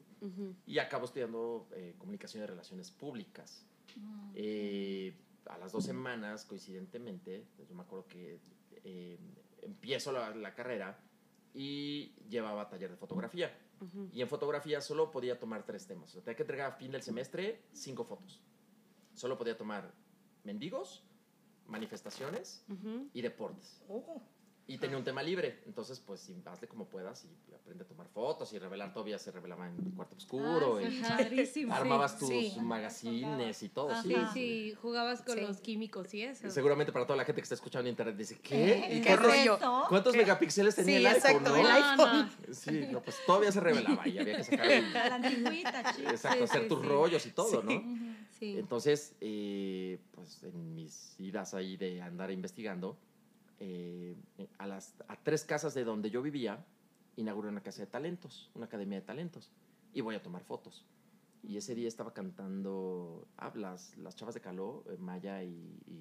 Y 0.66 0.78
acabo 0.80 1.06
estudiando 1.06 1.68
eh, 1.74 1.96
comunicación 1.98 2.44
y 2.44 2.46
relaciones 2.48 2.92
públicas. 2.92 3.66
Eh, 4.36 5.16
a 5.46 5.58
las 5.58 5.72
dos 5.72 5.84
semanas, 5.86 6.46
coincidentemente, 6.46 7.48
yo 7.68 7.74
me 7.76 7.82
acuerdo 7.84 8.08
que 8.08 8.40
eh, 8.84 9.18
empiezo 9.68 10.12
la, 10.12 10.34
la 10.36 10.56
carrera 10.56 11.00
y 11.54 12.14
llevaba 12.30 12.70
taller 12.70 12.92
de 12.92 12.98
fotografía. 12.98 13.56
Y 14.12 14.22
en 14.22 14.28
fotografía 14.28 14.82
solo 14.82 15.12
podía 15.12 15.38
tomar 15.38 15.64
tres 15.64 15.86
temas. 15.86 16.10
O 16.10 16.14
sea, 16.14 16.24
tenía 16.24 16.36
que 16.36 16.44
entregar 16.44 16.72
a 16.72 16.76
fin 16.76 16.92
del 16.92 17.04
semestre 17.04 17.62
cinco 17.74 18.04
fotos. 18.04 18.42
Solo 19.14 19.38
podía 19.38 19.56
tomar 19.56 19.94
mendigos, 20.44 21.04
manifestaciones 21.68 22.66
y 23.14 23.22
deportes. 23.22 23.84
Oh. 23.88 24.24
Y 24.70 24.78
tenía 24.80 24.98
un 24.98 25.04
tema 25.06 25.24
libre. 25.24 25.62
Entonces, 25.66 26.02
pues, 26.06 26.30
hazle 26.46 26.68
como 26.68 26.86
puedas 26.90 27.24
y 27.24 27.54
aprende 27.54 27.86
a 27.86 27.88
tomar 27.88 28.06
fotos 28.10 28.52
y 28.52 28.60
revelar. 28.60 28.92
Todavía 28.94 29.18
se 29.18 29.32
revelaba 29.32 29.66
en 29.70 29.78
el 29.82 29.94
cuarto 29.94 30.16
oscuro. 30.18 30.80
Ah, 30.84 30.90
sí, 30.90 31.02
padrísimo. 31.08 31.74
armabas 31.74 32.18
tus 32.20 32.28
sí. 32.28 32.54
magazines 32.62 33.64
y 33.64 33.70
todo. 33.70 33.92
Ajá. 33.92 34.04
Sí, 34.04 34.16
Sí, 34.34 34.74
jugabas 34.82 35.22
con 35.22 35.36
Sí. 35.38 35.42
los 35.42 35.62
químicos 35.62 36.14
y 36.14 36.24
eso. 36.24 36.50
Seguramente 36.52 36.92
para 36.92 37.06
toda 37.06 37.16
la 37.16 37.24
gente 37.24 37.42
que 37.42 37.44
está 37.44 37.56
escuchando 37.56 37.88
en 37.88 37.94
internet 37.94 38.18
dice, 38.18 38.36
¿qué? 38.44 38.86
¿Qué? 38.90 38.96
¿Y 38.98 39.02
¿Qué 39.02 39.16
rollo? 39.16 39.58
Cuántos 39.88 40.12
¿Qué? 40.14 40.20
megapíxeles 40.20 40.76
tenía 40.76 40.98
Sí, 41.00 41.06
el 41.06 41.08
iPhone, 41.08 41.32
exacto, 41.32 41.50
no? 41.50 41.56
el 41.58 41.68
iPhone. 41.68 42.32
no. 42.48 42.54
Sí, 42.54 42.88
no, 42.92 43.02
pues 43.02 43.18
todavía 43.26 43.52
se 43.54 43.60
revelaba 43.62 44.06
y 44.08 44.18
había 44.20 44.36
que 44.38 44.44
sacar 44.44 44.70
el- 44.70 44.94
la 44.94 45.16
antigüita, 45.16 45.96
chico. 45.96 46.10
exacto, 46.10 46.38
Sí, 46.40 46.44
hacer 46.44 46.62
sí, 46.64 46.68
tus 46.68 46.82
sí. 46.82 46.88
rollos 46.88 47.26
y 47.26 47.32
todo, 47.32 47.62
Sí. 47.62 47.68
¿no? 47.68 47.72
Ujú. 47.74 48.16
Sí. 48.38 48.58
Entonces, 48.60 49.16
eh, 49.22 49.98
pues 50.14 50.44
en 50.44 50.76
mis 50.76 51.16
idas 51.20 51.54
ahí 51.54 51.78
de 51.78 52.02
andar 52.02 52.30
investigando, 52.32 52.98
eh, 53.60 54.16
a, 54.58 54.68
las, 54.68 54.96
a 55.08 55.16
tres 55.18 55.44
casas 55.46 55.74
de 55.74 55.84
donde 55.84 56.10
yo 56.10 56.22
vivía, 56.22 56.66
inauguré 57.16 57.50
una 57.50 57.62
casa 57.62 57.82
de 57.82 57.88
talentos, 57.88 58.50
una 58.56 58.66
academia 58.66 59.00
de 59.00 59.06
talentos, 59.06 59.52
y 59.94 60.02
voy 60.02 60.16
a 60.16 60.22
tomar 60.22 60.44
fotos. 60.44 60.86
Y 61.44 61.58
ese 61.58 61.76
día 61.76 61.88
estaba 61.88 62.14
cantando, 62.14 63.28
ah, 63.38 63.52
las, 63.56 63.96
las 63.98 64.16
chavas 64.16 64.36
de 64.36 64.42
Caló, 64.42 64.84
eh, 64.90 64.98
Maya 64.98 65.44
y, 65.44 65.50
y- 65.86 66.00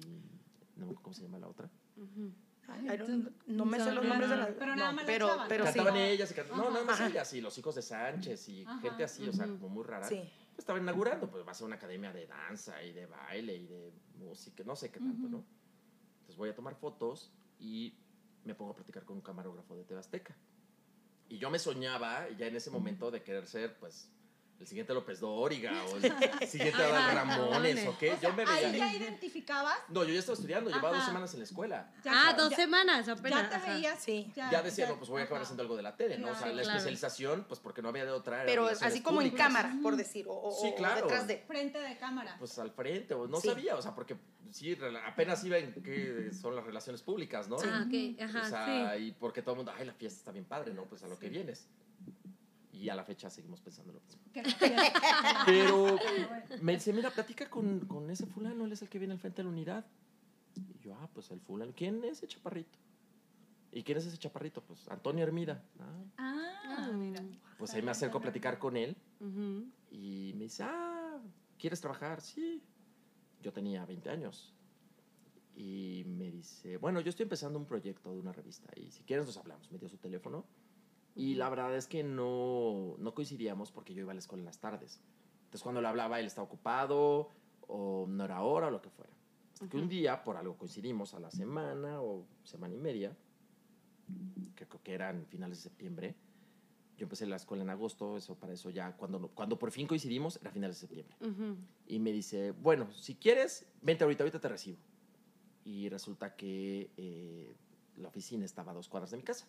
no 0.75 0.85
me 0.85 0.91
acuerdo 0.91 1.01
cómo 1.03 1.13
se 1.15 1.23
llama 1.23 1.39
la 1.39 1.47
otra. 1.47 1.69
Ujú. 1.95 2.31
Ay, 2.67 2.85
I 2.85 2.97
don't- 2.97 3.31
no 3.47 3.65
me 3.65 3.79
sé 3.79 3.91
los 3.93 4.05
nombres 4.05 4.29
de 4.29 4.35
las. 4.35 4.49
pero 4.49 4.75
nada 4.75 4.91
no, 4.91 4.95
más 4.97 5.05
las 5.05 5.05
pero, 5.05 5.27
chavas. 5.27 5.45
pero 5.47 5.65
sí. 5.67 5.73
Cantaban 5.73 5.95
ellas 6.01 6.31
y 6.31 6.33
cantaban, 6.35 6.59
no, 6.65 6.69
nada 6.71 6.85
más 6.85 6.95
Ajá. 6.99 7.07
ellas, 7.09 7.33
y 7.33 7.41
los 7.41 7.57
hijos 7.57 7.75
de 7.75 7.81
Sánchez 7.81 8.49
y 8.49 8.63
Ajá. 8.65 8.79
gente 8.81 9.03
así, 9.05 9.27
o 9.27 9.31
sea, 9.33 9.47
como 9.47 9.69
muy 9.69 9.83
rara. 9.83 10.07
Sí. 10.07 10.21
estaba 10.57 10.77
inaugurando, 10.79 11.29
pues 11.29 11.47
va 11.47 11.51
a 11.51 11.53
ser 11.55 11.65
una 11.65 11.75
academia 11.77 12.11
de 12.11 12.27
danza 12.27 12.83
y 12.83 12.91
de 12.91 13.05
baile 13.05 13.55
y 13.55 13.67
de 13.67 13.93
música, 14.19 14.63
no 14.65 14.75
sé 14.75 14.91
qué 14.91 14.99
tanto. 14.99 15.29
¿no? 15.29 15.43
Entonces 16.17 16.35
voy 16.35 16.49
a 16.49 16.55
tomar 16.55 16.75
fotos 16.75 17.31
y 17.59 17.97
me 18.43 18.55
pongo 18.55 18.71
a 18.71 18.75
platicar 18.75 19.03
con 19.03 19.17
un 19.17 19.21
camarógrafo 19.21 19.75
de 19.75 19.83
Tebasteca. 19.83 20.35
Y 21.29 21.37
yo 21.37 21.49
me 21.49 21.59
soñaba 21.59 22.29
ya 22.37 22.47
en 22.47 22.55
ese 22.55 22.69
momento 22.69 23.11
de 23.11 23.21
querer 23.21 23.47
ser, 23.47 23.77
pues, 23.77 24.09
el 24.59 24.65
siguiente 24.65 24.93
López 24.93 25.19
Dóriga 25.19 25.71
o 25.85 25.97
el 25.97 26.01
siguiente 26.47 26.81
Adal 26.83 27.13
Ramones 27.15 27.87
o 27.87 27.97
qué. 27.97 28.17
Yo 28.21 28.33
me 28.33 28.43
Ahí 28.43 28.77
ya 28.77 28.93
identificabas. 28.95 29.77
No, 29.89 30.03
yo 30.03 30.13
ya 30.13 30.19
estaba 30.19 30.33
estudiando, 30.35 30.69
llevaba 30.69 30.97
dos 30.97 31.05
semanas 31.05 31.31
en 31.33 31.39
la 31.39 31.43
escuela. 31.45 31.91
ya- 32.03 32.11
ah, 32.29 32.33
dos 32.33 32.49
ya- 32.49 32.55
semanas 32.55 33.07
apenas. 33.07 33.43
Ya 33.43 33.49
te 33.49 33.55
ajá. 33.55 33.73
veías. 33.73 34.03
Sí. 34.03 34.31
Ya 34.35 34.61
decía, 34.61 34.87
no, 34.87 34.97
pues 34.97 35.09
voy 35.09 35.21
a 35.21 35.25
acabar 35.25 35.41
ajá. 35.41 35.43
haciendo 35.47 35.61
algo 35.63 35.75
de 35.75 35.83
la 35.83 35.95
tele, 35.95 36.17
¿no? 36.17 36.31
O 36.31 36.35
sea, 36.35 36.47
la 36.47 36.61
Claro. 36.63 36.69
especialización, 36.77 37.45
pues 37.47 37.59
porque 37.59 37.81
no 37.81 37.89
había 37.89 38.05
de 38.05 38.11
otra. 38.11 38.37
era 38.37 38.45
Pero 38.45 38.67
así 38.67 39.01
como 39.01 39.21
en 39.21 39.29
cámara, 39.31 39.75
por 39.83 39.95
decir, 39.95 40.25
o, 40.27 40.33
o- 40.33 40.51
Sí, 40.61 40.69
o 40.73 40.75
claro. 40.75 41.01
detrás 41.01 41.27
de. 41.27 41.37
Frente 41.47 41.79
de 41.79 41.97
cámara. 41.97 42.35
Pues 42.39 42.57
al 42.59 42.71
frente, 42.71 43.13
o 43.13 43.27
no 43.27 43.39
Sí. 43.39 43.49
sabía, 43.49 43.75
o 43.75 43.81
sea, 43.81 43.93
porque 43.93 44.17
sí, 44.51 44.77
apenas 45.05 45.43
iba 45.43 45.57
en 45.57 45.73
qué 45.83 46.31
son 46.33 46.55
las 46.55 46.65
relaciones 46.65 47.01
públicas, 47.03 47.47
¿no? 47.47 47.57
Ah, 47.63 47.85
ok, 47.87 48.21
ajá, 48.21 48.41
o 48.41 48.49
sea, 48.49 48.95
sí. 48.97 49.03
y 49.03 49.11
porque 49.11 49.41
todo 49.41 49.51
el 49.53 49.57
mundo, 49.57 49.71
ay, 49.77 49.85
la 49.85 49.93
fiesta 49.93 50.17
está 50.19 50.31
bien 50.31 50.45
padre, 50.45 50.73
¿no? 50.73 50.85
Pues 50.85 51.03
a 51.03 51.07
lo 51.07 51.17
que 51.19 51.29
vienes. 51.29 51.67
Y 52.79 52.89
a 52.89 52.95
la 52.95 53.03
fecha 53.03 53.29
seguimos 53.29 53.59
pensando 53.61 53.91
lo 53.93 54.01
mismo. 54.01 54.21
Pero 55.45 55.97
me 56.61 56.73
dice, 56.73 56.93
mira, 56.93 57.09
platica 57.09 57.49
con, 57.49 57.79
con 57.81 58.09
ese 58.09 58.25
fulano, 58.27 58.65
él 58.65 58.71
es 58.71 58.81
el 58.81 58.89
que 58.89 58.99
viene 58.99 59.13
al 59.13 59.19
frente 59.19 59.37
de 59.37 59.45
la 59.45 59.49
unidad. 59.49 59.85
Y 60.55 60.77
yo, 60.79 60.93
ah, 60.95 61.09
pues 61.13 61.31
el 61.31 61.39
fulano. 61.39 61.73
¿Quién 61.75 62.03
es 62.03 62.17
ese 62.17 62.27
chaparrito? 62.27 62.77
¿Y 63.71 63.83
quién 63.83 63.97
es 63.97 64.05
ese 64.05 64.17
chaparrito? 64.17 64.61
Pues 64.63 64.87
Antonio 64.89 65.23
Hermida. 65.23 65.63
Ah, 65.79 66.03
Ah, 66.69 66.91
mira. 66.93 67.23
pues 67.57 67.73
ahí 67.73 67.81
me 67.81 67.91
acerco 67.91 68.17
a 68.19 68.21
platicar 68.21 68.59
con 68.59 68.77
él 68.77 68.95
Ujú. 69.19 69.65
y 69.89 70.33
me 70.35 70.43
dice, 70.43 70.63
ah, 70.63 71.19
¿quieres 71.57 71.81
trabajar? 71.81 72.21
Sí. 72.21 72.61
Yo 73.41 73.51
tenía 73.53 73.85
20 73.85 74.09
años. 74.09 74.53
Y 75.55 76.03
me 76.05 76.29
dice, 76.31 76.77
bueno, 76.77 76.99
yo 77.01 77.09
estoy 77.09 77.23
empezando 77.23 77.57
un 77.57 77.65
proyecto 77.65 78.11
de 78.13 78.19
una 78.19 78.31
revista 78.31 78.69
y 78.75 78.91
si 78.91 79.03
quieres 79.03 79.25
nos 79.25 79.37
hablamos. 79.37 79.71
Me 79.71 79.79
dio 79.79 79.89
su 79.89 79.97
teléfono. 79.97 80.45
Y 81.17 81.33
la 81.33 81.49
verdad 81.49 81.75
es 81.75 81.87
que 81.87 82.03
no, 82.03 82.95
no 82.99 83.13
coincidíamos 83.15 83.71
porque 83.71 83.93
yo 83.95 84.01
iba 84.01 84.11
a 84.11 84.13
la 84.13 84.19
escuela 84.19 84.41
en 84.41 84.45
las 84.45 84.59
tardes. 84.59 85.01
Entonces 85.45 85.63
cuando 85.63 85.81
le 85.81 85.87
hablaba 85.87 86.19
él 86.19 86.27
estaba 86.27 86.45
ocupado 86.45 87.31
o 87.67 88.05
no 88.07 88.23
era 88.23 88.41
hora 88.43 88.67
o 88.67 88.71
lo 88.71 88.81
que 88.81 88.91
fuera. 88.91 89.11
Hasta 89.53 89.67
que 89.67 89.77
un 89.77 89.89
día, 89.89 90.23
por 90.23 90.37
algo 90.37 90.55
coincidimos 90.55 91.15
a 91.15 91.19
la 91.19 91.31
semana 91.31 92.01
o 92.01 92.27
semana 92.43 92.75
y 92.75 92.77
media, 92.77 93.17
que 94.55 94.67
creo 94.67 94.83
que 94.83 94.93
eran 94.93 95.25
finales 95.25 95.57
de 95.57 95.63
septiembre, 95.63 96.15
yo 96.97 97.05
empecé 97.05 97.25
la 97.25 97.35
escuela 97.35 97.63
en 97.63 97.71
agosto, 97.71 98.17
eso 98.17 98.35
para 98.35 98.53
eso 98.53 98.69
ya, 98.69 98.95
cuando, 98.95 99.27
cuando 99.29 99.57
por 99.57 99.71
fin 99.71 99.87
coincidimos, 99.87 100.37
era 100.41 100.51
finales 100.51 100.77
de 100.77 100.87
septiembre. 100.87 101.15
Ujú. 101.21 101.55
Y 101.87 101.97
me 101.97 102.11
dice, 102.11 102.51
bueno, 102.51 102.91
si 102.91 103.15
quieres, 103.15 103.65
vente 103.81 104.03
ahorita, 104.03 104.23
ahorita 104.23 104.39
te 104.39 104.49
recibo. 104.49 104.77
Y 105.65 105.89
resulta 105.89 106.35
que 106.35 106.91
eh, 106.97 107.55
la 107.97 108.07
oficina 108.07 108.45
estaba 108.45 108.71
a 108.71 108.75
dos 108.75 108.87
cuadras 108.87 109.11
de 109.11 109.17
mi 109.17 109.23
casa. 109.23 109.47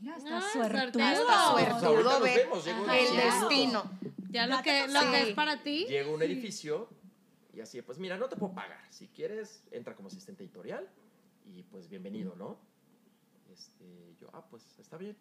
Mira, 0.00 0.14
Ah, 0.14 0.18
está 0.18 0.40
suertudo. 0.52 0.70
suertudo. 0.72 1.02
Está 1.02 1.52
Pues 1.52 1.66
suertudo, 1.68 1.88
ahorita 1.88 2.10
nos 2.10 2.22
ve. 2.22 2.36
vemos. 2.36 2.66
El 2.66 3.16
destino. 3.16 3.90
Ya 4.30 4.46
lo 4.46 4.62
que, 4.62 4.88
lo 4.88 5.00
que 5.00 5.22
es 5.28 5.34
para 5.34 5.62
ti. 5.62 5.84
Llego 5.86 6.12
a 6.12 6.14
un 6.14 6.22
edificio 6.22 6.88
y 7.52 7.60
así, 7.60 7.82
pues 7.82 7.98
mira, 7.98 8.16
no 8.16 8.28
te 8.28 8.36
puedo 8.36 8.54
pagar. 8.54 8.80
Si 8.90 9.08
quieres, 9.08 9.62
entra 9.70 9.94
como 9.94 10.08
asistente 10.08 10.42
editorial 10.42 10.88
y 11.46 11.62
pues 11.64 11.88
bienvenido, 11.88 12.34
¿no? 12.36 12.56
Este, 13.52 14.14
yo, 14.20 14.28
ah, 14.32 14.44
pues 14.50 14.64
está 14.78 14.96
bien. 14.96 15.16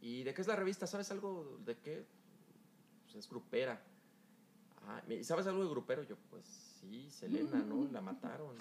¿Y 0.00 0.24
de 0.24 0.34
qué 0.34 0.40
es 0.42 0.48
la 0.48 0.56
revista? 0.56 0.86
¿Sabes 0.86 1.10
algo 1.10 1.58
de 1.64 1.76
qué? 1.78 2.04
Pues 3.04 3.14
es 3.16 3.28
grupera. 3.28 3.80
Ah, 4.86 5.02
¿y 5.08 5.22
¿sabes 5.22 5.46
algo 5.46 5.62
de 5.62 5.70
grupero? 5.70 6.02
Yo, 6.02 6.16
pues 6.30 6.69
sí, 6.80 7.10
Selena, 7.10 7.58
¿no? 7.66 7.88
La 7.92 8.00
mataron. 8.00 8.56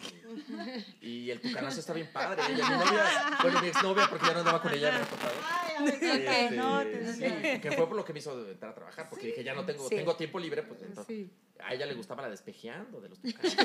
Y, 1.01 1.07
y 1.25 1.31
el 1.31 1.41
tucanazo 1.41 1.79
está 1.79 1.93
bien 1.93 2.09
padre. 2.11 2.41
Ella, 2.49 2.69
mi 2.69 2.75
novia, 2.85 3.03
bueno, 3.41 3.61
mi 3.61 3.67
exnovia, 3.69 4.07
porque 4.09 4.27
ya 4.27 4.33
no 4.33 4.39
andaba 4.39 4.61
con 4.61 4.73
ella, 4.73 4.91
me 4.91 4.97
ha 4.97 5.05
tocado. 5.05 5.33
Ay, 5.49 5.75
a 5.75 5.81
ver, 6.13 6.51
no, 6.53 6.81
te 6.81 7.13
sí, 7.13 7.59
que 7.61 7.71
fue 7.71 7.87
por 7.87 7.95
lo 7.95 8.03
que 8.05 8.13
me 8.13 8.19
hizo 8.19 8.49
entrar 8.49 8.71
a 8.71 8.75
trabajar, 8.75 9.09
porque 9.09 9.27
dije, 9.27 9.43
ya 9.43 9.53
no 9.53 9.65
tengo, 9.65 9.87
Sí. 9.87 9.95
tengo 9.95 10.15
tiempo 10.15 10.39
libre, 10.39 10.63
pues 10.63 10.81
entonces, 10.81 11.07
Sí. 11.07 11.31
a 11.63 11.73
ella 11.73 11.85
le 11.85 11.93
gustaba 11.95 12.21
la 12.23 12.29
despejeando 12.29 12.99
de 13.01 13.09
los 13.09 13.19
tucanos. 13.21 13.55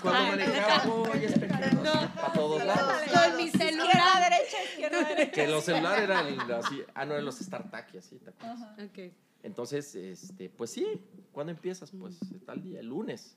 Cuando 0.00 0.22
manejaba, 0.30 0.84
voy 0.84 1.24
espejeando 1.24 1.92
para 2.14 2.32
todos 2.32 2.64
lados. 2.64 3.02
Con 3.12 3.36
mi 3.36 3.44
Izquierda, 3.44 3.70
celular. 3.70 4.30
derecha, 4.30 4.64
izquierda, 4.64 5.04
derecha. 5.08 5.32
Que 5.32 5.46
los 5.48 5.64
celulares 5.64 6.04
eran 6.04 6.50
así, 6.52 6.82
ah, 6.94 7.04
no, 7.04 7.12
eran 7.14 7.24
los 7.24 7.38
StarTAC 7.38 7.94
y 7.94 7.98
así. 7.98 8.18
¿te 8.18 8.30
acuerdas? 8.30 8.62
Ajá. 8.62 8.76
Ok. 8.84 9.12
Entonces, 9.42 9.94
este, 9.94 10.48
pues 10.48 10.70
sí, 10.70 10.86
¿cuándo 11.32 11.50
empiezas? 11.52 11.90
Pues 11.90 12.18
tal 12.46 12.62
día, 12.62 12.80
el 12.80 12.86
lunes. 12.86 13.36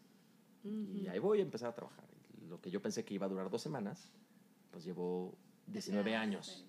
Y 0.63 1.07
ahí 1.07 1.19
voy 1.19 1.39
a 1.39 1.41
empezar 1.43 1.69
a 1.69 1.75
trabajar. 1.75 2.05
Lo 2.49 2.59
que 2.61 2.69
yo 2.71 2.81
pensé 2.81 3.03
que 3.03 3.13
iba 3.13 3.25
a 3.25 3.29
durar 3.29 3.49
dos 3.49 3.61
semanas, 3.61 4.09
pues 4.71 4.83
llevo 4.83 5.35
19 5.67 6.15
años. 6.15 6.65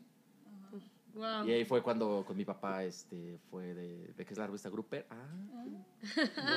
Wow. 1.14 1.46
Y 1.46 1.52
ahí 1.52 1.64
fue 1.64 1.82
cuando 1.82 2.24
con 2.26 2.36
mi 2.36 2.44
papá 2.44 2.84
este, 2.84 3.38
fue 3.50 3.72
de, 3.72 4.12
de 4.12 4.24
qué 4.26 4.34
es 4.34 4.38
la 4.38 4.46
revista 4.46 4.68
Grupper. 4.68 5.06
Ah, 5.10 5.64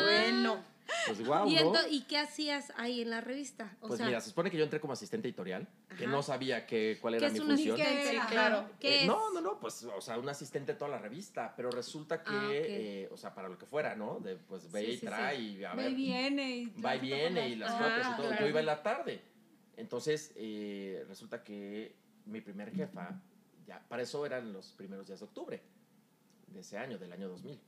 Bueno. 0.03 0.59
Pues 1.07 1.25
guau, 1.25 1.49
¿Y, 1.49 1.55
¿no? 1.55 1.73
¿Y 1.89 2.01
qué 2.03 2.17
hacías 2.17 2.71
ahí 2.75 3.01
en 3.01 3.09
la 3.09 3.21
revista? 3.21 3.75
O 3.81 3.87
Pues 3.87 3.97
sea, 3.97 4.07
mira, 4.07 4.21
se 4.21 4.29
supone 4.29 4.49
que 4.51 4.57
yo 4.57 4.63
entré 4.63 4.79
como 4.79 4.93
asistente 4.93 5.27
editorial, 5.27 5.67
que 5.97 6.05
Ajá. 6.05 6.11
no 6.11 6.23
sabía 6.23 6.65
que, 6.65 6.97
cuál 7.01 7.13
¿qué 7.13 7.17
era 7.17 7.27
es 7.27 7.33
mi 7.33 7.39
un 7.39 7.45
función. 7.47 7.79
asistente? 7.81 8.09
Sí, 8.11 8.19
claro. 8.29 8.69
¿Qué 8.79 8.87
Eh, 8.95 9.01
es? 9.01 9.07
No, 9.07 9.31
no, 9.33 9.41
no, 9.41 9.59
pues, 9.59 9.83
o 9.83 10.01
sea, 10.01 10.17
un 10.17 10.29
asistente 10.29 10.73
de 10.73 10.77
toda 10.79 10.91
la 10.91 10.97
revista, 10.99 11.53
pero 11.55 11.69
resulta 11.71 12.23
que, 12.23 12.29
Ah, 12.31 12.45
ok. 12.47 12.65
eh, 12.69 13.09
o 13.11 13.17
sea, 13.17 13.33
para 13.33 13.49
lo 13.49 13.57
que 13.57 13.65
fuera, 13.65 13.95
¿no? 13.95 14.19
De, 14.19 14.35
pues 14.35 14.71
ve 14.71 14.81
Sí, 14.85 14.91
y 14.91 14.97
sí, 14.97 15.05
trae 15.05 15.35
y 15.39 15.63
a 15.63 15.69
Va 15.69 15.75
ver, 15.75 15.91
y 15.91 15.95
viene. 15.95 16.49
Y 16.75 16.81
va 16.81 16.95
y 16.95 16.99
viene 16.99 17.49
y 17.49 17.55
las 17.55 17.73
Ah, 17.73 17.79
copias 17.89 18.07
y 18.09 18.15
todo. 18.15 18.27
claro. 18.27 18.41
Yo 18.43 18.49
iba 18.49 18.59
en 18.59 18.65
la 18.65 18.83
tarde. 18.83 19.21
Entonces, 19.77 20.31
eh, 20.35 21.05
resulta 21.07 21.43
que 21.43 21.95
mi 22.25 22.41
primer 22.41 22.71
jefa, 22.73 23.21
ya, 23.65 23.79
para 23.87 24.03
eso 24.03 24.25
eran 24.25 24.51
los 24.51 24.73
primeros 24.73 25.07
días 25.07 25.19
de 25.19 25.25
octubre 25.25 25.61
de 26.47 26.59
ese 26.59 26.77
año, 26.77 26.97
del 26.97 27.13
año 27.13 27.29
2000. 27.29 27.59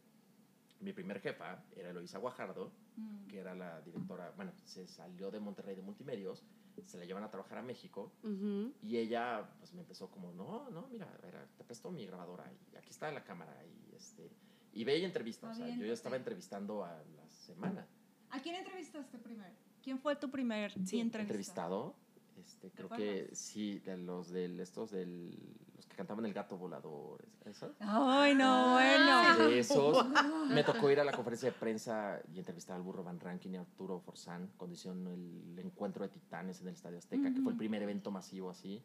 Mi 0.81 0.93
primer 0.93 1.21
jefa 1.21 1.63
era 1.75 1.91
Eloisa 1.91 2.17
Guajardo, 2.17 2.71
Mm. 2.97 3.27
que 3.27 3.39
era 3.39 3.55
la 3.55 3.81
directora, 3.81 4.31
bueno, 4.35 4.51
se 4.65 4.85
salió 4.87 5.31
de 5.31 5.39
Monterrey 5.39 5.75
de 5.75 5.81
Multimedios, 5.81 6.43
se 6.85 6.97
la 6.97 7.05
llevan 7.05 7.23
a 7.23 7.29
trabajar 7.29 7.57
a 7.59 7.61
México 7.61 8.11
Ujú. 8.23 8.73
y 8.81 8.97
ella 8.97 9.49
pues 9.59 9.73
me 9.73 9.81
empezó 9.81 10.09
como, 10.09 10.31
no, 10.33 10.69
no, 10.69 10.87
mira, 10.87 11.07
era, 11.27 11.45
te 11.57 11.63
presto 11.63 11.89
mi 11.91 12.05
grabadora 12.05 12.51
y 12.71 12.75
aquí 12.75 12.89
está 12.89 13.11
la 13.11 13.23
cámara 13.23 13.55
y 13.65 13.95
este... 13.95 14.29
Y 14.73 14.83
ve 14.85 14.97
y 14.97 15.03
entrevista, 15.05 15.49
o 15.49 15.53
sea, 15.53 15.67
yo 15.67 15.85
ya 15.85 15.93
estaba 15.93 16.15
entrevistando 16.15 16.83
a 16.85 16.91
la 17.15 17.29
semana. 17.29 17.85
¿A 18.29 18.39
quién 18.41 18.55
entrevistaste 18.55 19.17
primero? 19.19 19.53
¿Quién 19.83 19.99
fue 19.99 20.15
tu 20.15 20.29
primer 20.31 20.71
Sí, 20.71 20.99
entrevista? 20.99 21.21
entrevistado. 21.21 21.95
Este, 22.37 22.71
creo 22.71 22.87
que 22.89 23.29
sí, 23.35 23.79
de 23.79 23.97
los 23.97 24.29
del 24.29 24.59
estos 24.61 24.91
del 24.91 25.37
los 25.81 25.87
que 25.87 25.95
cantaban 25.95 26.23
el 26.25 26.33
gato 26.33 26.57
volador, 26.57 27.25
¿eso? 27.43 27.73
Ay, 27.79 28.35
no, 28.35 28.73
bueno. 28.73 29.47
De 29.47 29.59
esos 29.59 30.05
me 30.49 30.63
tocó 30.63 30.91
ir 30.91 30.99
a 30.99 31.03
la 31.03 31.11
conferencia 31.11 31.49
de 31.49 31.57
prensa 31.57 32.21
y 32.31 32.37
entrevistar 32.37 32.75
al 32.75 32.83
burro 32.83 33.03
Van 33.03 33.19
Rankin 33.19 33.55
y 33.55 33.57
a 33.57 33.61
Arturo 33.61 33.99
Forzán 33.99 34.51
cuando 34.57 34.75
hicieron 34.75 35.07
el 35.07 35.57
encuentro 35.57 36.03
de 36.03 36.09
titanes 36.09 36.61
en 36.61 36.67
el 36.67 36.75
Estadio 36.75 36.99
Azteca, 36.99 37.33
que 37.33 37.41
fue 37.41 37.53
el 37.53 37.57
primer 37.57 37.81
evento 37.81 38.11
masivo 38.11 38.51
así, 38.51 38.83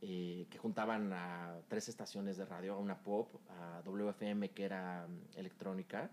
eh, 0.00 0.46
que 0.48 0.58
juntaban 0.58 1.12
a 1.12 1.56
tres 1.66 1.88
estaciones 1.88 2.36
de 2.36 2.44
radio, 2.44 2.74
a 2.74 2.78
una 2.78 3.02
pop, 3.02 3.34
a 3.50 3.82
WFM 3.84 4.50
que 4.50 4.64
era 4.64 5.08
mm, 5.08 5.38
electrónica 5.38 6.08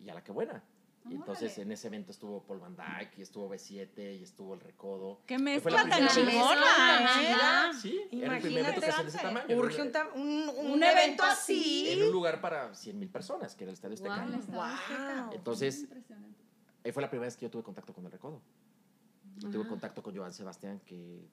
y 0.00 0.08
a 0.08 0.14
la 0.14 0.24
que 0.24 0.32
buena. 0.32 0.62
Y 1.08 1.14
entonces 1.14 1.52
Órale. 1.52 1.62
en 1.62 1.72
ese 1.72 1.86
evento 1.86 2.10
estuvo 2.10 2.42
Paul 2.42 2.58
Van 2.58 2.76
Dyke 2.76 3.18
y 3.18 3.22
estuvo 3.22 3.48
B7 3.48 4.18
y 4.18 4.22
estuvo 4.22 4.54
El 4.54 4.60
Recodo. 4.60 5.20
Qué 5.26 5.38
mezcla 5.38 5.88
tan 5.88 6.08
chingona, 6.08 7.70
¿eh? 7.70 7.74
Sí, 7.80 8.08
era 8.12 8.36
el 8.36 8.42
primer 8.42 8.64
evento 8.64 8.80
que 8.80 8.86
hacían 8.88 9.06
de 9.06 9.10
ese 9.10 9.18
tamaño. 9.18 9.56
Urge 9.56 9.82
un, 9.82 9.92
un, 10.20 10.48
un 10.48 10.70
Un 10.72 10.82
evento 10.82 11.22
así. 11.22 11.90
En 11.90 12.02
un 12.04 12.12
lugar 12.12 12.40
para 12.40 12.74
100 12.74 12.98
mil 12.98 13.08
personas, 13.08 13.54
que 13.54 13.64
era 13.64 13.70
el 13.70 13.74
Estadio 13.74 13.94
Azteca. 13.94 14.26
Guau. 14.48 14.76
Wow. 15.26 15.34
Entonces, 15.34 15.86
ahí 16.84 16.92
fue 16.92 17.02
la 17.02 17.08
primera 17.10 17.26
vez 17.26 17.36
que 17.36 17.46
yo 17.46 17.50
tuve 17.50 17.62
contacto 17.62 17.92
con 17.92 18.04
el 18.04 18.10
Recodo. 18.10 18.42
Yo 19.36 19.50
tuve 19.50 19.68
contacto 19.68 20.02
con 20.02 20.16
Joan 20.16 20.32
Sebastián, 20.32 20.80
que 20.84 21.28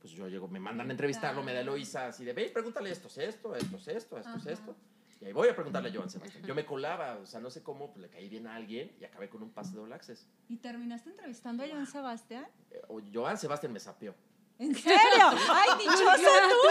pues 0.00 0.12
yo 0.12 0.28
llego, 0.28 0.46
me 0.46 0.60
mandan 0.60 0.88
a 0.88 0.92
entrevistarlo, 0.92 1.42
me 1.42 1.52
da 1.52 1.60
Eloisa 1.60 2.06
así 2.06 2.24
de, 2.24 2.32
ve, 2.32 2.50
pregúntale 2.52 2.90
esto, 2.90 3.08
es 3.08 3.18
esto, 3.18 3.56
esto, 3.56 3.76
es 3.78 3.88
esto, 3.88 4.16
esto, 4.18 4.18
es 4.18 4.26
Ajá. 4.26 4.50
esto. 4.52 4.76
Y 5.20 5.26
ahí 5.26 5.32
voy 5.32 5.48
a 5.48 5.54
preguntarle 5.54 5.88
a 5.90 5.92
Joan 5.92 6.08
Sebastián. 6.08 6.44
Yo 6.44 6.54
me 6.54 6.64
colaba, 6.64 7.16
o 7.16 7.26
sea, 7.26 7.40
no 7.40 7.50
sé 7.50 7.62
cómo, 7.62 7.90
pues 7.92 8.02
le 8.02 8.08
caí 8.08 8.28
bien 8.28 8.46
a 8.46 8.54
alguien 8.54 8.96
y 9.00 9.04
acabé 9.04 9.28
con 9.28 9.42
un 9.42 9.50
pase 9.50 9.74
de 9.74 9.80
All 9.80 9.92
Access. 9.92 10.26
¿Y 10.48 10.58
terminaste 10.58 11.10
entrevistando 11.10 11.64
a 11.64 11.68
Joan 11.68 11.86
Sebastián? 11.86 12.46
Eh, 12.70 12.80
o 12.88 13.00
Joan 13.12 13.36
Sebastián 13.36 13.72
me 13.72 13.80
sapió. 13.80 14.14
¿En 14.60 14.74
serio? 14.74 14.98
¡Ay, 15.50 15.70
dichoso 15.78 16.02
tú! 16.16 16.68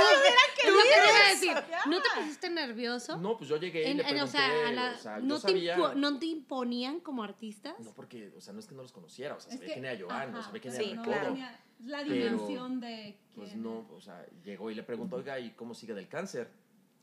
Te 0.61 0.67
iba 0.69 1.25
a 1.25 1.29
decir. 1.29 1.53
¿No 1.89 2.01
te 2.01 2.09
pusiste 2.19 2.49
nervioso? 2.49 3.17
No, 3.17 3.37
pues 3.37 3.49
yo 3.49 3.55
llegué 3.57 3.83
y 3.83 3.91
En- 3.91 3.97
le 3.97 4.03
en- 4.03 4.09
pregunté, 4.09 4.37
o 4.37 4.41
sea, 4.41 4.67
a 4.67 4.71
la- 4.73 4.91
o 4.91 4.97
sea, 4.97 5.19
yo 5.19 5.25
¿no, 5.25 5.35
te 5.35 5.41
sabía... 5.41 5.77
impo- 5.77 5.93
¿no 5.95 6.19
te 6.19 6.25
imponían 6.25 6.99
como 6.99 7.23
artistas? 7.23 7.75
No, 7.79 7.91
porque, 7.93 8.33
o 8.35 8.41
sea, 8.41 8.51
no 8.53 8.59
es 8.59 8.67
que 8.67 8.75
no 8.75 8.81
los 8.81 8.91
conociera, 8.91 9.35
o 9.35 9.39
sea, 9.39 9.51
sabía 9.53 9.67
que- 9.67 9.73
quién 9.73 9.85
era 9.85 9.97
Joan, 10.05 10.33
o 10.35 10.37
ajá, 10.39 10.47
sabía 10.47 10.61
quién 10.61 10.73
sí, 10.73 10.83
era 10.91 10.95
no 10.95 11.03
Recodo. 11.03 11.27
tenía 11.27 11.59
la 11.79 11.97
Pero, 11.99 12.13
dimensión 12.13 12.79
de 12.81 13.17
Pues 13.35 13.55
no, 13.55 13.87
o 13.93 14.01
sea, 14.01 14.25
llegó 14.43 14.69
y 14.69 14.75
le 14.75 14.83
preguntó, 14.83 15.15
oiga, 15.17 15.39
¿y 15.39 15.51
cómo 15.51 15.73
sigue 15.73 15.93
del 15.93 16.09
cáncer? 16.09 16.49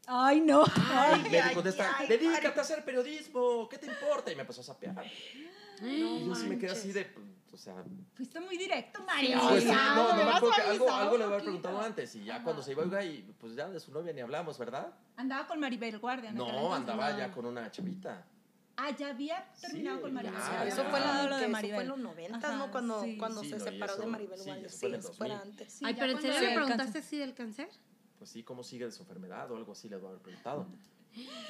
Ay, 0.06 0.40
no. 0.40 0.64
Y 1.26 1.28
me 1.30 1.40
ay, 1.40 1.54
contesta, 1.54 1.96
ay, 1.98 2.08
dedícate 2.08 2.58
a 2.58 2.62
hacer 2.62 2.84
periodismo, 2.84 3.68
¿qué 3.68 3.78
te 3.78 3.86
importa? 3.86 4.30
Y 4.30 4.34
me 4.36 4.42
empezó 4.42 4.60
a 4.60 4.64
sapear. 4.64 5.04
y 5.82 6.26
yo 6.26 6.34
sí 6.34 6.46
me 6.46 6.58
quedé 6.58 6.72
así 6.72 6.92
de, 6.92 7.10
o 7.52 7.56
sea, 7.56 7.74
Fuiste 8.14 8.40
muy 8.40 8.56
directo, 8.56 9.02
Mario. 9.04 9.38
Sí, 9.40 9.46
pues 9.48 9.62
sí, 9.62 9.68
ya, 9.68 9.94
no, 9.94 10.08
no 10.08 10.16
me 10.16 10.24
me 10.24 10.30
acuerdo 10.30 10.40
que 10.40 10.60
hubieras 10.60 10.70
algo, 10.70 10.92
algo 10.92 11.18
le 11.18 11.24
había 11.24 11.38
preguntado 11.38 11.80
antes 11.80 12.14
y 12.16 12.24
ya 12.24 12.34
Ajá. 12.36 12.44
cuando 12.44 12.62
se 12.62 12.72
iba, 12.72 12.82
oiga, 12.82 13.04
y 13.04 13.34
pues 13.38 13.54
ya 13.54 13.68
de 13.68 13.80
su 13.80 13.92
novia 13.92 14.12
ni 14.12 14.20
hablamos, 14.20 14.58
¿verdad? 14.58 14.92
Andaba 15.16 15.46
con 15.46 15.60
Maribel 15.60 15.98
Guardia. 15.98 16.32
No, 16.32 16.46
entonces, 16.46 16.76
andaba 16.78 17.10
¿no? 17.12 17.18
ya 17.18 17.30
con 17.32 17.46
una 17.46 17.70
chavita. 17.70 18.24
Ah, 18.76 18.90
ya 18.90 19.08
había 19.10 19.46
terminado 19.60 19.98
Sí, 19.98 20.02
con 20.02 20.14
Maribel. 20.14 20.36
ya, 20.36 20.66
eso 20.66 20.82
ya. 20.82 20.90
fue, 20.90 20.98
la, 21.00 21.22
lo 21.22 21.28
que 21.30 21.34
de 21.36 21.40
eso 21.42 21.48
Maribel. 21.52 21.74
fue 21.76 21.82
en 21.84 21.88
los 21.90 21.98
90, 21.98 22.36
Ajá, 22.38 22.56
¿no? 22.56 22.70
Cuando, 22.72 23.02
sí. 23.04 23.16
cuando 23.16 23.40
Sí, 23.42 23.50
se 23.50 23.58
no, 23.58 23.64
separó 23.64 23.94
de 23.94 24.00
eso- 24.02 24.10
Maribel 24.10 24.38
sí, 24.38 24.44
Guardia. 24.46 24.66
eso 24.66 24.76
Sí, 24.78 24.86
eso 24.86 25.12
fue 25.12 25.28
2000. 25.28 25.32
antes. 25.48 25.72
Sí, 25.72 25.84
Ay, 25.86 25.94
pero 25.94 26.12
¿en 26.12 26.20
serio 26.20 26.38
se 26.40 26.46
le 26.48 26.54
preguntaste 26.54 26.98
así 26.98 27.16
del 27.18 27.34
cáncer? 27.34 27.68
Pues 28.24 28.32
sí, 28.32 28.42
¿cómo 28.42 28.62
sigue 28.64 28.86
de 28.86 28.90
su 28.90 29.02
enfermedad 29.02 29.50
o 29.52 29.56
algo 29.58 29.72
así? 29.72 29.86
Le 29.86 29.96
había 29.96 30.08
preguntado. 30.16 30.66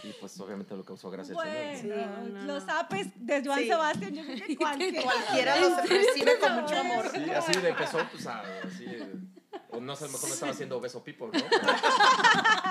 Y 0.02 0.10
pues 0.20 0.40
obviamente 0.40 0.76
lo 0.76 0.84
causó 0.84 1.08
gracia 1.08 1.30
al 1.30 1.36
Bueno, 1.36 1.78
Señor. 1.78 1.98
Sí, 2.26 2.32
no, 2.32 2.42
los 2.46 2.66
no. 2.66 2.78
apes 2.80 3.06
de 3.14 3.44
Joan 3.44 3.60
Sí. 3.60 3.68
Sebastián, 3.68 4.12
yo 4.12 4.24
creo 4.24 4.44
que 4.44 4.56
cualquiera. 4.58 5.02
Cualquiera 5.04 5.56
los 5.60 5.88
recibe 5.88 6.36
con 6.40 6.52
mucho 6.62 6.76
amor. 6.76 7.08
Sí, 7.14 7.30
así 7.30 7.60
de 7.60 7.68
empezó, 7.68 7.98
pues 8.10 8.26
a, 8.26 8.40
así, 8.40 8.86
o 9.70 9.80
no 9.80 9.94
sé, 9.94 10.02
a 10.02 10.06
lo 10.08 10.12
mejor 10.14 10.28
me 10.28 10.34
estaba 10.34 10.50
haciendo 10.50 10.80
beso 10.80 11.04
people, 11.04 11.26
¿no? 11.28 11.44
Pero, 11.48 11.62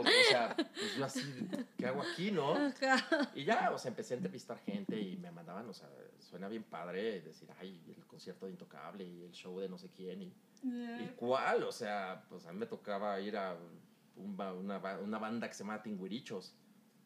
o 0.00 0.04
sea, 0.28 0.56
pues 0.56 0.96
yo 0.96 1.04
así, 1.04 1.48
¿qué 1.76 1.86
hago 1.86 2.02
aquí, 2.02 2.30
no? 2.30 2.54
Y 3.34 3.44
ya, 3.44 3.70
o 3.72 3.78
sea, 3.78 3.90
empecé 3.90 4.14
a 4.14 4.16
entrevistar 4.16 4.58
gente 4.60 4.98
y 5.00 5.16
me 5.16 5.30
mandaban, 5.30 5.68
o 5.68 5.72
sea, 5.72 5.88
suena 6.18 6.48
bien 6.48 6.64
padre 6.64 7.20
decir, 7.20 7.48
ay, 7.60 7.82
el 7.96 8.04
concierto 8.06 8.46
de 8.46 8.52
Intocable 8.52 9.04
y 9.04 9.22
el 9.22 9.32
show 9.32 9.58
de 9.60 9.68
no 9.68 9.78
sé 9.78 9.90
quién 9.90 10.22
y, 10.22 10.32
y 10.64 11.12
cuál, 11.16 11.62
o 11.62 11.72
sea, 11.72 12.24
pues 12.28 12.46
a 12.46 12.52
mí 12.52 12.58
me 12.58 12.66
tocaba 12.66 13.20
ir 13.20 13.36
a 13.36 13.56
un 14.16 14.36
una, 14.40 14.78
una 14.98 15.18
banda 15.18 15.48
que 15.48 15.54
se 15.54 15.64
llama 15.64 15.82
Tinguirichos. 15.82 16.54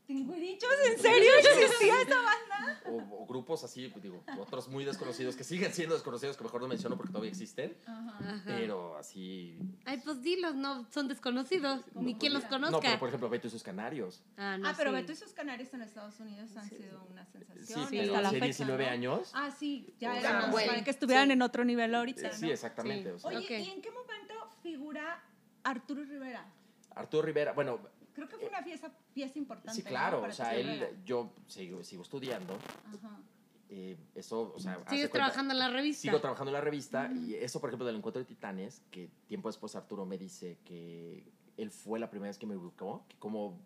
¿Tinguirichos? 0.08 0.70
¿En 0.90 0.98
serio 0.98 1.30
existía 1.36 2.00
esa 2.00 2.16
banda? 2.16 2.80
O, 2.86 3.22
o 3.22 3.26
grupos 3.26 3.62
así, 3.62 3.88
pues, 3.88 4.02
digo, 4.02 4.24
otros 4.38 4.66
muy 4.68 4.82
desconocidos 4.86 5.36
que 5.36 5.44
siguen 5.44 5.70
siendo 5.74 5.94
desconocidos 5.94 6.34
que 6.38 6.44
mejor 6.44 6.62
no 6.62 6.66
menciono 6.68 6.96
porque 6.96 7.12
todavía 7.12 7.30
existen, 7.30 7.76
Ajá. 7.84 8.42
pero 8.46 8.96
así... 8.96 9.58
Ay, 9.84 10.00
pues 10.02 10.22
dilos, 10.22 10.54
no 10.54 10.86
son 10.90 11.08
desconocidos, 11.08 11.82
ni 11.94 12.14
quien 12.16 12.32
los 12.32 12.44
No, 12.44 12.48
conozca. 12.48 12.80
pero 12.80 12.98
por 12.98 13.08
ejemplo, 13.10 13.28
Beto 13.28 13.48
y 13.48 13.50
sus 13.50 13.62
canarios. 13.62 14.22
Ah, 14.38 14.56
no, 14.56 14.66
Ah, 14.70 14.74
pero 14.78 14.90
sí. 14.92 14.96
Beto 14.96 15.12
y 15.12 15.16
sus 15.16 15.34
canarios 15.34 15.74
en 15.74 15.82
Estados 15.82 16.18
Unidos 16.20 16.56
han 16.56 16.68
sido 16.70 17.04
una 17.10 17.26
Sí, 17.26 17.32
sensación. 17.32 17.82
y 17.82 17.86
pero 17.98 18.02
hasta 18.14 18.22
la 18.22 18.28
hace 18.28 18.36
fecha, 18.40 18.46
19 18.64 18.84
¿no? 18.86 18.90
años. 18.90 19.30
Ah, 19.34 19.50
sí, 19.50 19.94
ya 20.00 20.10
O 20.10 20.14
era 20.14 20.22
sea, 20.22 20.40
más 20.40 20.50
bueno, 20.52 20.72
para 20.72 20.84
que 20.84 20.90
estuvieran 20.90 21.26
sí. 21.26 21.32
en 21.32 21.42
otro 21.42 21.64
nivel 21.66 21.94
ahorita. 21.94 22.32
Sí, 22.32 22.46
¿no? 22.46 22.52
exactamente. 22.52 23.10
Sí. 23.10 23.14
o 23.14 23.18
sea, 23.30 23.38
Oye. 23.40 23.60
¿y 23.60 23.70
en 23.72 23.82
qué 23.82 23.90
momento 23.90 24.34
figura 24.62 25.22
Arturo 25.64 26.02
Rivera? 26.02 26.46
Arturo 26.94 27.22
Rivera, 27.26 27.52
bueno, 27.52 27.78
Creo 28.18 28.28
que 28.28 28.36
fue 28.36 28.48
una 28.48 28.64
pieza, 28.64 28.92
pieza 29.14 29.38
importante. 29.38 29.72
sí, 29.80 29.82
claro, 29.82 30.22
o 30.22 30.32
sea, 30.32 30.54
él, 30.56 30.84
yo 31.04 31.32
sigo, 31.46 31.84
sigo 31.84 32.02
estudiando, 32.02 32.54
Ajá. 32.54 33.20
eh, 33.68 33.96
eso, 34.16 34.52
o 34.54 34.58
sea, 34.58 34.74
Sigues 34.88 35.08
cuenta- 35.08 35.10
trabajando 35.12 35.52
en 35.54 35.58
la 35.60 35.70
revista. 35.70 36.02
Sigo 36.02 36.20
trabajando 36.20 36.50
en 36.50 36.54
la 36.54 36.60
revista 36.60 37.12
y 37.14 37.34
eso, 37.34 37.60
por 37.60 37.70
ejemplo, 37.70 37.86
del 37.86 37.94
encuentro 37.94 38.18
de 38.18 38.26
titanes, 38.26 38.82
que 38.90 39.08
tiempo 39.28 39.48
después 39.48 39.76
Arturo 39.76 40.04
me 40.04 40.18
dice 40.18 40.58
que 40.64 41.30
él 41.56 41.70
fue 41.70 42.00
la 42.00 42.10
primera 42.10 42.28
vez 42.30 42.38
que 42.38 42.46
me 42.46 42.56
ubicó, 42.56 43.04
que 43.08 43.16
como 43.18 43.60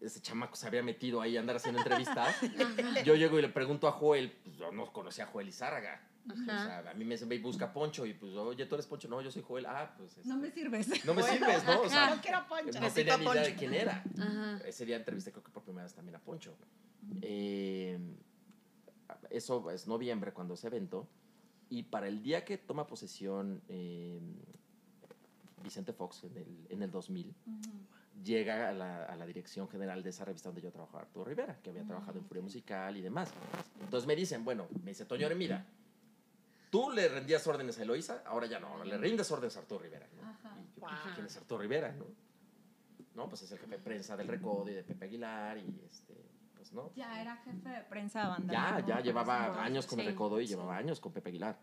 ese 0.00 0.20
chamaco 0.22 0.56
se 0.56 0.66
había 0.66 0.82
metido 0.82 1.20
ahí 1.20 1.36
a 1.36 1.40
andar 1.40 1.56
haciendo 1.56 1.80
entrevistas. 1.80 2.34
yo 3.04 3.14
llego 3.14 3.38
y 3.38 3.42
le 3.42 3.48
pregunto 3.50 3.88
a 3.88 3.92
Joel, 3.92 4.32
pues 4.42 4.56
yo 4.56 4.72
no 4.72 4.90
conocía 4.92 5.24
a 5.24 5.26
Joel 5.26 5.48
Izárraga. 5.48 6.08
O 6.28 6.32
Ajá. 6.32 6.82
sea, 6.82 6.90
a 6.90 6.94
mí 6.94 7.04
me 7.04 7.14
dicen, 7.14 7.28
ve 7.28 7.34
y 7.36 7.40
busca 7.40 7.66
a 7.66 7.72
Poncho, 7.72 8.06
y 8.06 8.14
pues, 8.14 8.32
oye, 8.34 8.64
tú 8.66 8.76
eres 8.76 8.86
Poncho, 8.86 9.08
no, 9.08 9.20
yo 9.20 9.30
soy 9.30 9.42
Joel, 9.42 9.66
ah, 9.66 9.92
pues. 9.96 10.24
No 10.24 10.36
me 10.36 10.48
este, 10.48 10.60
sirves. 10.60 10.88
no 11.04 11.14
me 11.14 11.22
sirves, 11.22 11.64
¿no? 11.64 11.80
O 11.82 11.88
sea, 11.88 12.14
No 12.14 12.22
quiero 12.22 12.46
Poncho. 12.46 12.80
no 12.80 12.90
tenía 12.90 13.16
ni 13.16 13.26
idea 13.26 13.42
de 13.42 13.54
quién 13.56 13.74
era. 13.74 14.04
Ajá. 14.18 14.60
Ese 14.66 14.86
día 14.86 14.96
entrevisté 14.96 15.32
creo 15.32 15.42
que 15.42 15.50
por 15.50 15.62
primera 15.64 15.84
vez 15.84 15.94
también 15.94 16.14
a 16.16 16.20
Poncho. 16.20 16.56
Eh, 17.20 17.98
eso 19.30 19.70
es 19.70 19.86
noviembre 19.86 20.32
cuando 20.32 20.54
ese 20.54 20.68
evento. 20.68 21.08
Y 21.68 21.84
para 21.84 22.06
el 22.06 22.22
día 22.22 22.44
que 22.44 22.58
toma 22.58 22.86
posesión 22.86 23.62
eh, 23.68 24.20
Vicente 25.62 25.92
Fox 25.92 26.24
en 26.24 26.36
el, 26.36 26.66
en 26.68 26.82
el 26.82 26.90
2000, 26.90 27.34
llega 28.22 28.68
a 28.68 28.72
la, 28.72 29.04
a 29.06 29.16
la 29.16 29.26
dirección 29.26 29.68
general 29.68 30.02
de 30.02 30.10
esa 30.10 30.24
revista 30.24 30.48
donde 30.50 30.60
yo 30.60 30.70
trabajaba, 30.70 31.00
Arturo 31.02 31.24
Rivera, 31.24 31.58
que 31.62 31.70
había 31.70 31.84
trabajado 31.84 32.18
en 32.18 32.24
Furia 32.26 32.42
Musical 32.42 32.96
y 32.96 33.00
demás. 33.00 33.32
Entonces 33.80 34.06
me 34.06 34.14
dicen, 34.14 34.44
bueno, 34.44 34.68
me 34.84 34.90
dice, 34.90 35.06
Toño, 35.06 35.28
mira, 35.34 35.66
tú 36.72 36.90
le 36.90 37.06
rendías 37.06 37.46
órdenes 37.46 37.78
a 37.78 37.82
Eloisa, 37.82 38.22
ahora 38.24 38.46
ya 38.46 38.58
no, 38.58 38.82
le 38.82 38.96
rindes 38.96 39.30
órdenes 39.30 39.54
a 39.56 39.60
Arturo 39.60 39.82
Rivera. 39.82 40.06
¿no? 40.16 40.22
Ajá. 40.28 40.56
Y 40.58 40.80
yo, 40.80 40.86
Wow. 40.86 40.90
¿quién 41.14 41.26
es 41.26 41.36
Arturo 41.36 41.60
Rivera? 41.60 41.92
¿no? 41.92 42.06
no, 43.14 43.28
pues 43.28 43.42
es 43.42 43.52
el 43.52 43.58
jefe 43.58 43.76
de 43.76 43.82
prensa 43.82 44.16
del 44.16 44.26
Recodo 44.26 44.70
y 44.70 44.74
de 44.74 44.82
Pepe 44.82 45.04
Aguilar 45.04 45.58
y 45.58 45.82
este, 45.86 46.14
pues 46.56 46.72
no. 46.72 46.90
Ya 46.96 47.20
era 47.20 47.36
jefe 47.36 47.68
de 47.68 47.82
prensa 47.82 48.22
de 48.22 48.28
banda. 48.28 48.52
Ya, 48.54 48.80
¿no? 48.80 48.86
ya 48.88 49.00
llevaba 49.00 49.62
años 49.62 49.86
con 49.86 50.00
el 50.00 50.06
Recodo 50.06 50.40
y 50.40 50.46
sí. 50.46 50.54
llevaba 50.54 50.78
años 50.78 50.98
con 50.98 51.12
Pepe 51.12 51.28
Aguilar. 51.28 51.58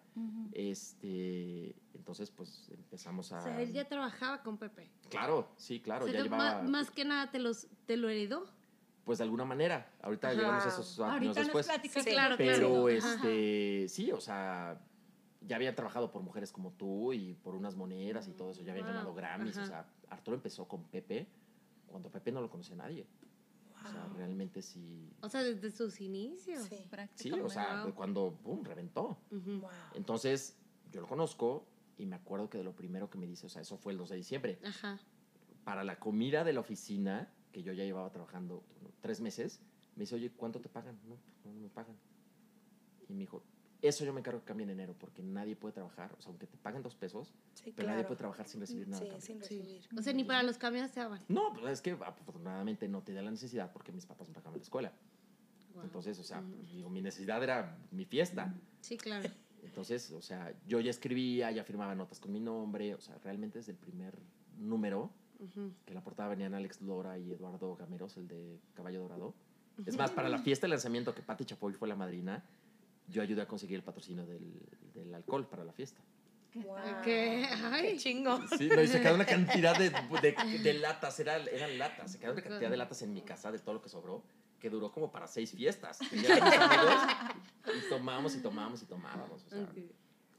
Este, 0.54 1.76
entonces 1.96 2.30
pues 2.32 2.70
empezamos 2.72 3.32
a 3.32 3.40
O 3.40 3.44
sea, 3.44 3.62
él 3.62 3.74
ya 3.74 3.88
trabajaba 3.88 4.44
con 4.44 4.58
Pepe. 4.58 4.90
Claro, 5.10 5.48
sí, 5.58 5.80
claro, 5.80 6.06
O 6.06 6.08
sea, 6.08 6.18
ya 6.18 6.24
llevaba 6.24 6.62
más 6.62 6.92
que 6.92 7.04
nada 7.06 7.32
te, 7.32 7.40
los, 7.40 7.68
te 7.88 7.98
lo 7.98 8.10
heredó. 8.10 8.46
pues 9.06 9.18
de 9.18 9.24
alguna 9.24 9.46
manera. 9.46 9.92
Ahorita 10.04 10.28
Ajá. 10.30 10.38
llegamos 10.38 10.66
a 10.66 10.68
esos 10.70 11.00
años 11.00 11.12
Ahorita 11.14 11.28
nos 11.28 11.36
después. 11.48 11.66
platicas. 11.66 12.04
Sí, 12.04 12.10
claro, 12.12 12.36
Pero 12.38 12.58
claro. 12.58 12.90
este, 12.90 13.88
sí, 13.90 14.12
o 14.12 14.22
sea, 14.22 14.80
ya 15.42 15.56
habían 15.56 15.76
trabajado 15.76 16.12
por 16.12 16.22
mujeres 16.22 16.52
como 16.52 16.72
tú 16.74 17.14
y 17.14 17.34
por 17.36 17.56
unas 17.56 17.76
monedas 17.76 18.28
y 18.28 18.34
todo 18.34 18.52
eso, 18.52 18.62
ya 18.62 18.72
habían 18.72 18.88
Wow, 18.88 18.94
ganado 18.96 19.14
Grammys, 19.14 19.58
ajá. 19.58 19.64
o 19.64 19.68
sea, 19.68 19.86
Arturo 20.10 20.36
empezó 20.36 20.68
con 20.68 20.84
Pepe 20.86 21.28
cuando 21.88 22.10
Pepe 22.12 22.32
no 22.32 22.42
lo 22.42 22.50
conocía 22.50 22.76
nadie. 22.76 23.08
O 23.86 23.90
sea, 23.92 24.06
Wow. 24.08 24.18
realmente 24.18 24.62
sí. 24.62 25.10
O 25.22 25.30
sea, 25.30 25.42
desde 25.42 25.72
sus 25.72 26.02
inicios. 26.02 26.64
Sí. 26.66 26.76
Sí, 26.78 26.84
Prácticamente. 26.90 27.46
o 27.46 27.50
sea, 27.50 27.84
Wow. 27.86 27.96
cuando 27.96 28.32
boom, 28.32 28.64
reventó. 28.66 29.18
Ujú. 29.32 29.60
Wow. 29.62 29.70
Entonces, 29.96 30.58
yo 30.92 31.00
lo 31.02 31.08
conozco 31.08 31.66
y 31.98 32.06
me 32.06 32.16
acuerdo 32.18 32.50
que 32.50 32.58
de 32.58 32.64
lo 32.66 32.76
primero 32.76 33.10
que 33.10 33.18
me 33.18 33.26
dice, 33.26 33.46
o 33.46 33.50
sea, 33.50 33.62
eso 33.62 33.78
fue 33.78 33.94
el 33.94 33.98
2 33.98 34.10
de 34.10 34.18
diciembre. 34.18 34.60
Ajá. 34.66 35.00
Para 35.64 35.84
la 35.86 35.98
comida 36.00 36.44
de 36.44 36.52
la 36.54 36.60
oficina, 36.60 37.32
que 37.54 37.64
yo 37.64 37.72
ya 37.74 37.84
llevaba 37.86 38.12
trabajando 38.12 38.64
tres 39.02 39.22
meses, 39.22 39.62
me 39.96 40.02
dice, 40.02 40.16
oye, 40.16 40.32
¿cuánto 40.32 40.60
te 40.60 40.68
pagan? 40.70 41.00
No, 41.08 41.16
no, 41.46 41.54
no 41.54 41.60
me 41.62 41.70
pagan. 41.70 41.96
Y 43.08 43.14
me 43.14 43.20
dijo, 43.22 43.44
eso 43.82 44.04
yo 44.06 44.14
me 44.14 44.20
encargo 44.20 44.40
que 44.42 44.46
cambie 44.46 44.64
en 44.66 44.72
enero, 44.72 44.94
porque 45.00 45.22
nadie 45.24 45.56
puede 45.56 45.74
trabajar, 45.74 46.14
o 46.18 46.22
sea, 46.22 46.30
aunque 46.32 46.48
te 46.48 46.58
paguen 46.58 46.82
dos 46.84 46.96
pesos, 46.96 47.34
Sí, 47.54 47.72
pero 47.76 47.88
nadie 47.88 48.00
claro. 48.02 48.08
puede 48.10 48.18
trabajar 48.18 48.48
sin 48.48 48.60
recibir 48.60 48.88
nada. 48.88 49.04
a 49.16 49.20
Sí, 49.22 49.28
sin 49.28 49.36
Sí. 49.44 49.60
recibir. 49.62 49.88
O 49.98 50.02
sea, 50.02 50.14
ni 50.14 50.24
para 50.24 50.44
los 50.44 50.58
camiones 50.58 50.92
se 50.92 51.00
daban. 51.00 51.22
No, 51.30 51.54
pues 51.54 51.66
es 51.72 51.82
que 51.82 51.92
afortunadamente 51.92 52.88
no 52.88 53.02
tenía 53.04 53.22
la 53.22 53.32
necesidad 53.32 53.72
porque 53.72 53.92
mis 53.92 54.06
papás 54.06 54.28
me 54.28 54.34
pagaban 54.34 54.58
la 54.60 54.64
escuela. 54.64 54.92
Wow. 55.74 55.84
Entonces, 55.84 56.20
o 56.20 56.24
sea, 56.24 56.40
Ujú. 56.42 56.52
pues, 56.56 56.72
digo, 56.74 56.90
mi 56.90 57.02
necesidad 57.02 57.42
era 57.44 57.78
mi 57.92 58.06
fiesta. 58.06 58.54
Sí, 58.82 58.98
claro. 58.98 59.30
Entonces, 59.64 60.12
o 60.12 60.22
sea, 60.22 60.54
yo 60.68 60.80
ya 60.80 60.90
escribía, 60.90 61.52
ya 61.52 61.64
firmaba 61.64 61.94
notas 61.96 62.20
con 62.20 62.32
mi 62.32 62.40
nombre, 62.40 62.96
o 62.96 63.02
sea, 63.02 63.18
realmente 63.20 63.60
desde 63.60 63.72
el 63.74 63.78
primer 63.78 64.18
número, 64.58 65.12
Ujú. 65.40 65.72
que 65.86 65.92
en 65.92 65.96
la 65.96 66.04
portada 66.04 66.30
venían 66.30 66.54
Alex 66.54 66.82
Lora 66.82 67.18
y 67.18 67.32
Eduardo 67.32 67.76
Gameros, 67.76 68.18
el 68.18 68.28
de 68.28 68.60
Caballo 68.74 69.02
Dorado. 69.02 69.34
Es 69.86 69.96
más, 69.98 70.12
para 70.12 70.28
la 70.28 70.38
fiesta 70.44 70.66
de 70.68 70.70
lanzamiento 70.72 71.14
que 71.16 71.22
Patti 71.22 71.46
Chapoy 71.46 71.74
fue 71.74 71.88
la 71.88 71.96
madrina, 71.96 72.44
yo 73.10 73.22
ayudé 73.22 73.42
a 73.42 73.48
conseguir 73.48 73.76
el 73.78 73.84
patrocinio 73.84 74.26
del, 74.26 74.54
del 74.94 75.14
alcohol 75.14 75.48
para 75.48 75.64
la 75.64 75.74
fiesta. 75.74 76.02
Wow. 76.56 76.76
¿Qué? 77.04 77.46
Ay. 77.64 77.92
Qué 77.92 77.98
chingo. 77.98 78.40
Sí, 78.58 78.70
no, 78.70 78.82
y 78.82 78.88
se 78.88 79.02
quedó 79.02 79.16
una 79.16 79.26
cantidad 79.26 79.78
de, 79.78 79.90
de, 79.90 80.60
de 80.64 80.74
latas, 80.74 81.20
era, 81.20 81.38
eran 81.38 81.78
latas, 81.78 82.14
se 82.14 82.20
quedó 82.20 82.34
una 82.34 82.42
cantidad 82.42 82.70
de 82.70 82.78
latas 82.78 83.02
en 83.02 83.14
mi 83.14 83.22
casa 83.22 83.52
de 83.52 83.60
todo 83.60 83.76
lo 83.76 83.82
que 83.82 83.90
sobró, 83.90 84.24
que 84.60 84.70
duró 84.70 84.92
como 84.92 85.12
para 85.12 85.28
seis 85.28 85.52
fiestas. 85.52 86.00
Y 86.12 86.26
amigos, 86.26 87.02
y 87.68 87.90
tomamos 87.90 88.36
y 88.36 88.42
tomamos 88.42 88.82
y 88.82 88.86
tomábamos. 88.86 89.44
o 89.46 89.50
sea. 89.50 89.62
Ok. 89.62 89.78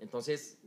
Entonces, 0.00 0.58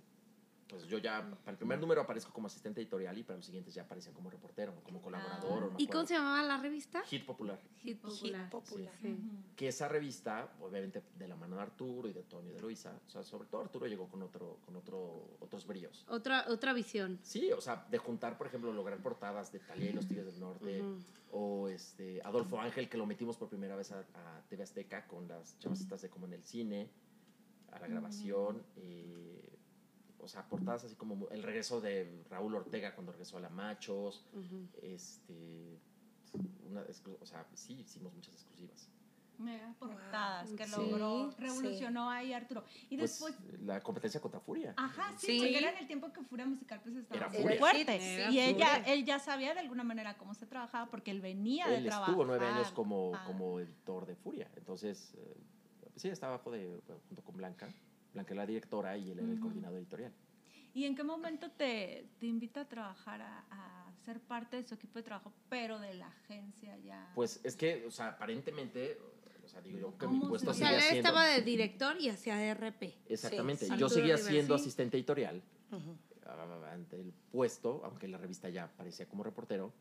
pues 0.74 0.88
yo 0.88 0.98
ya, 0.98 1.22
para 1.44 1.52
el 1.52 1.58
primer 1.58 1.80
número 1.80 2.02
aparezco 2.02 2.34
como 2.34 2.48
asistente 2.48 2.82
editorial 2.82 3.16
y 3.16 3.24
para 3.24 3.38
los 3.38 3.46
siguientes 3.46 3.76
ya 3.76 3.84
aparecen 3.84 4.12
como 4.12 4.32
reportero, 4.32 4.74
como 4.84 5.00
colaborador. 5.02 5.64
o 5.66 5.72
no 5.72 5.76
¿Y 5.78 5.86
cómo 5.86 6.06
se 6.06 6.16
llamaba 6.16 6.42
la 6.42 6.58
revista? 6.58 7.04
Hit 7.04 7.26
Popular. 7.26 7.60
Hit 7.84 8.02
Popular. 8.02 8.44
Hit 8.44 8.52
popular. 8.52 8.94
Sí. 9.00 9.18
Que 9.56 9.68
esa 9.68 9.88
revista, 9.88 10.52
obviamente 10.62 11.04
de 11.16 11.28
la 11.28 11.36
mano 11.36 11.58
de 11.58 11.62
Arturo 11.62 12.10
y 12.10 12.14
de 12.14 12.24
Tony 12.24 12.50
y 12.50 12.54
de 12.54 12.60
Luisa, 12.60 13.00
o 13.06 13.10
sea, 13.10 13.24
sobre 13.24 13.48
todo 13.48 13.62
Arturo 13.62 13.86
llegó 13.86 14.08
con, 14.08 14.24
otro, 14.24 14.58
con 14.66 14.76
otro, 14.76 15.38
otros 15.40 15.68
brillos. 15.68 16.06
Otra, 16.10 16.46
otra 16.50 16.74
visión. 16.74 17.20
Sí, 17.22 17.52
o 17.52 17.62
sea, 17.62 17.86
de 17.92 18.00
juntar, 18.00 18.36
por 18.36 18.48
ejemplo, 18.48 18.74
lograr 18.74 18.98
portadas 18.98 19.52
de 19.52 19.60
Talía 19.60 19.92
y 19.92 19.94
los 19.94 20.08
Tigres 20.08 20.26
del 20.26 20.40
Norte, 20.40 20.84
o 21.32 21.68
este, 21.68 22.20
Adolfo 22.24 22.60
Ángel, 22.60 22.90
que 22.90 22.98
lo 22.98 23.06
metimos 23.06 23.38
por 23.38 23.48
primera 23.48 23.76
vez 23.76 23.92
a, 23.92 24.00
a 24.00 24.42
TV 24.50 24.64
Azteca 24.64 25.06
con 25.06 25.28
las 25.28 25.60
chavas 25.60 25.82
estas 25.82 26.02
de 26.02 26.10
como 26.10 26.26
en 26.26 26.34
el 26.34 26.44
cine, 26.44 26.90
a 27.74 27.80
la 27.80 27.88
grabación, 27.88 28.64
eh, 28.78 29.43
o 30.24 30.28
sea, 30.28 30.48
portadas 30.48 30.84
así 30.86 30.96
como 30.96 31.28
el 31.30 31.44
regreso 31.44 31.82
de 31.82 32.24
Raúl 32.30 32.56
Ortega 32.56 32.96
cuando 32.96 33.12
regresó 33.12 33.38
a 33.38 33.42
La 33.42 33.50
Machos, 33.50 34.26
este, 34.82 35.80
una 36.70 36.84
o 37.22 37.26
sea, 37.26 37.46
sí, 37.54 37.74
hicimos 37.82 38.14
muchas 38.14 38.34
exclusivas. 38.36 38.90
Mega 39.40 39.74
portadas 39.80 40.52
que 40.52 40.66
Sí, 40.66 40.72
logró, 40.72 41.32
sí. 41.32 41.38
revolucionó 41.40 42.10
ahí 42.10 42.34
Arturo. 42.34 42.64
Y 42.90 42.98
Pues 42.98 43.20
después, 43.20 43.36
la 43.64 43.82
competencia 43.82 44.22
contra 44.22 44.40
Furia. 44.40 44.74
ajá, 44.78 45.12
sí, 45.18 45.26
Sí. 45.26 45.40
porque 45.40 45.58
era 45.58 45.72
en 45.72 45.78
el 45.80 45.88
tiempo 45.88 46.14
que 46.14 46.22
Furia 46.22 46.46
Musical 46.46 46.80
pues 46.84 46.96
estaba 46.96 47.18
Era 47.20 47.30
muy 47.30 47.42
Furia. 47.42 47.60
fuerte. 47.60 48.14
Era 48.16 48.32
y 48.32 48.40
ella, 48.40 48.78
él 48.86 49.04
ya 49.06 49.18
sabía 49.20 49.54
de 49.56 49.60
alguna 49.62 49.84
manera 49.84 50.18
cómo 50.18 50.34
se 50.36 50.46
trabajaba 50.46 50.90
porque 50.90 51.10
él 51.12 51.20
venía 51.20 51.68
de 51.68 51.78
Él 51.78 51.86
trabajar. 51.86 52.10
estuvo 52.12 52.26
nueve 52.26 52.46
años 52.46 52.72
como, 52.72 53.12
Ah. 53.16 53.24
como 53.26 53.60
editor 53.60 54.06
de 54.06 54.16
Furia. 54.16 54.50
Entonces, 54.56 55.14
eh, 55.18 55.38
sí, 55.96 56.10
estaba 56.10 56.38
bajo 56.38 56.52
de, 56.52 56.80
junto 57.10 57.24
con 57.24 57.36
Blanca. 57.36 57.74
Blanca 58.14 58.34
era 58.34 58.44
la 58.44 58.48
directora 58.48 58.98
y 58.98 59.12
él 59.12 59.20
era 59.20 59.28
el 59.28 59.34
Ujú. 59.34 59.42
coordinador 59.42 59.80
editorial. 59.80 60.14
¿Y 60.76 60.86
en 60.86 60.96
qué 60.96 61.04
momento 61.04 61.52
te, 61.52 62.10
te 62.20 62.26
invita 62.26 62.62
a 62.62 62.66
trabajar, 62.70 63.22
a, 63.22 63.46
a 63.52 63.94
ser 64.06 64.20
parte 64.22 64.58
de 64.58 64.64
su 64.64 64.74
equipo 64.76 64.98
de 65.00 65.04
trabajo, 65.04 65.32
pero 65.50 65.80
de 65.80 65.94
la 65.94 66.08
agencia 66.08 66.78
ya? 66.78 67.12
Pues 67.16 67.40
es 67.44 67.56
que, 67.56 67.86
o 67.86 67.92
sea, 67.92 68.10
aparentemente, 68.10 68.98
o 69.44 69.48
sea, 69.48 69.62
digo 69.62 69.78
yo 69.78 69.98
que 69.98 70.06
¿Cómo 70.06 70.24
mi 70.24 70.30
puesto 70.30 70.50
O 70.50 70.54
se- 70.54 70.60
sea, 70.60 70.70
seguía 70.70 70.78
él 70.86 70.92
siendo... 70.92 71.10
estaba 71.10 71.26
de 71.28 71.42
director 71.42 71.96
y 72.00 72.10
hacía 72.10 72.44
RP. 72.44 72.98
Exactamente. 73.08 73.66
Sí, 73.68 73.78
yo 73.78 73.88
seguía 73.90 74.18
siendo 74.18 74.56
asistente 74.56 74.98
editorial 74.98 75.44
Ujú. 75.72 75.96
ah, 76.26 76.70
ante 76.72 77.00
el 77.00 77.14
puesto, 77.32 77.82
aunque 77.86 78.08
la 78.08 78.18
revista 78.18 78.50
ya 78.50 78.64
aparecía 78.64 79.08
como 79.08 79.24
reportero, 79.24 79.74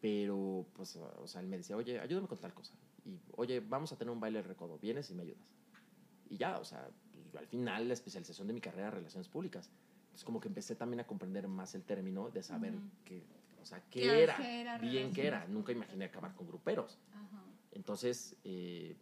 pero 0.00 0.66
pues, 0.74 0.94
o 0.96 1.26
sea, 1.26 1.40
él 1.40 1.48
me 1.48 1.56
decía, 1.56 1.76
oye, 1.76 1.98
ayúdame 2.00 2.28
con 2.28 2.38
tal 2.38 2.52
cosa. 2.54 2.74
Y, 3.04 3.18
oye, 3.36 3.60
vamos 3.60 3.92
a 3.92 3.96
tener 3.96 4.12
un 4.12 4.20
baile 4.20 4.42
de 4.42 4.48
recodo, 4.48 4.78
¿vienes 4.78 5.10
y 5.10 5.14
me 5.14 5.22
ayudas? 5.22 5.54
Y 6.28 6.36
ya, 6.36 6.58
o 6.58 6.64
sea, 6.64 6.90
yo 7.32 7.38
al 7.38 7.46
final 7.46 7.88
la 7.88 7.94
especialización 7.94 8.46
de 8.46 8.54
mi 8.54 8.60
carrera 8.60 8.90
relaciones 8.90 9.28
públicas. 9.28 9.70
Entonces 10.04 10.24
como 10.24 10.40
que 10.40 10.48
empecé 10.48 10.74
también 10.74 11.00
a 11.00 11.06
comprender 11.06 11.46
más 11.48 11.74
el 11.74 11.84
término 11.84 12.30
de 12.30 12.42
saber 12.42 12.74
Ujú. 12.74 12.84
qué, 13.04 13.24
o 13.60 13.64
sea, 13.64 13.82
qué 13.90 14.02
Claro, 14.02 14.18
era, 14.18 14.36
qué 14.36 14.60
era 14.60 14.78
bien 14.78 15.12
qué 15.12 15.26
era. 15.26 15.46
Nunca 15.46 15.72
imaginé 15.72 16.06
acabar 16.06 16.34
con 16.34 16.46
gruperos. 16.46 16.98
Ajá. 17.12 17.44
Entonces, 17.72 18.36
eh, 18.44 18.96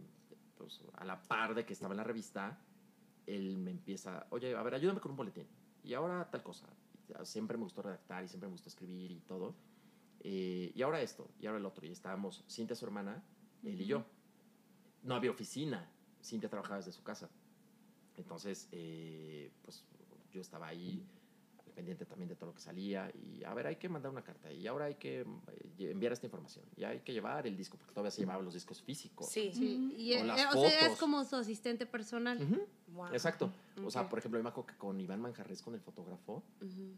pues 0.56 0.82
a 0.94 1.04
la 1.04 1.22
par 1.22 1.54
de 1.54 1.64
que 1.64 1.72
estaba 1.72 1.92
en 1.92 1.98
la 1.98 2.04
revista, 2.04 2.58
él 3.26 3.58
me 3.58 3.70
empieza, 3.70 4.26
oye, 4.30 4.54
a 4.54 4.62
ver, 4.62 4.74
ayúdame 4.74 5.00
con 5.00 5.12
un 5.12 5.16
boletín. 5.16 5.46
Y 5.82 5.94
ahora 5.94 6.28
tal 6.30 6.42
cosa. 6.42 6.66
Siempre 7.22 7.56
me 7.56 7.62
gustó 7.64 7.82
redactar 7.82 8.24
y 8.24 8.28
siempre 8.28 8.48
me 8.48 8.52
gustó 8.52 8.68
escribir 8.68 9.12
y 9.12 9.20
todo. 9.20 9.54
Eh, 10.20 10.72
y 10.74 10.82
ahora 10.82 11.00
esto, 11.00 11.30
y 11.38 11.46
ahora 11.46 11.58
el 11.58 11.66
otro. 11.66 11.86
Y 11.86 11.92
estábamos 11.92 12.44
Cintia, 12.48 12.74
su 12.74 12.84
hermana, 12.84 13.22
él 13.62 13.80
y 13.80 13.86
yo. 13.86 14.04
No 15.02 15.14
había 15.14 15.30
oficina. 15.30 15.88
Cintia 16.20 16.48
trabajaba 16.48 16.78
desde 16.78 16.90
su 16.90 17.04
casa. 17.04 17.30
Entonces, 18.16 18.68
eh, 18.72 19.50
pues 19.62 19.84
yo 20.32 20.40
estaba 20.40 20.68
ahí 20.68 21.04
pendiente 21.74 22.06
también 22.06 22.28
de 22.30 22.36
todo 22.36 22.46
lo 22.50 22.54
que 22.54 22.62
salía. 22.62 23.12
Y 23.14 23.44
a 23.44 23.52
ver, 23.52 23.66
hay 23.66 23.76
que 23.76 23.88
mandar 23.90 24.10
una 24.10 24.22
carta. 24.24 24.50
Y 24.50 24.66
ahora 24.66 24.86
hay 24.86 24.94
que 24.94 25.20
eh, 25.20 25.90
enviar 25.90 26.12
esta 26.12 26.24
información. 26.26 26.64
Y 26.74 26.84
hay 26.84 27.00
que 27.00 27.12
llevar 27.12 27.46
el 27.46 27.54
disco, 27.56 27.76
porque 27.76 27.92
todavía 27.92 28.10
se 28.10 28.22
llevaban 28.22 28.44
los 28.46 28.54
discos 28.54 28.80
físicos. 28.80 29.28
Sí. 29.28 29.50
Sí. 29.54 29.92
Y, 29.96 30.14
O 30.14 30.18
eh, 30.20 30.24
las 30.24 30.54
o 30.54 30.60
sea, 30.60 30.68
es 30.78 30.84
fotos. 30.84 30.98
como 30.98 31.22
su 31.24 31.36
asistente 31.36 31.84
personal. 31.86 32.42
Ujú, 32.42 32.66
Wow. 32.94 33.08
Exacto. 33.12 33.52
O 33.84 33.90
sea, 33.90 34.08
por 34.08 34.18
ejemplo, 34.20 34.42
me 34.42 34.48
acuerdo 34.48 34.68
que 34.68 34.76
con 34.78 34.98
Iván 34.98 35.20
Manjarres, 35.20 35.60
con 35.60 35.74
el 35.74 35.80
fotógrafo, 35.80 36.42
Ujú. 36.62 36.94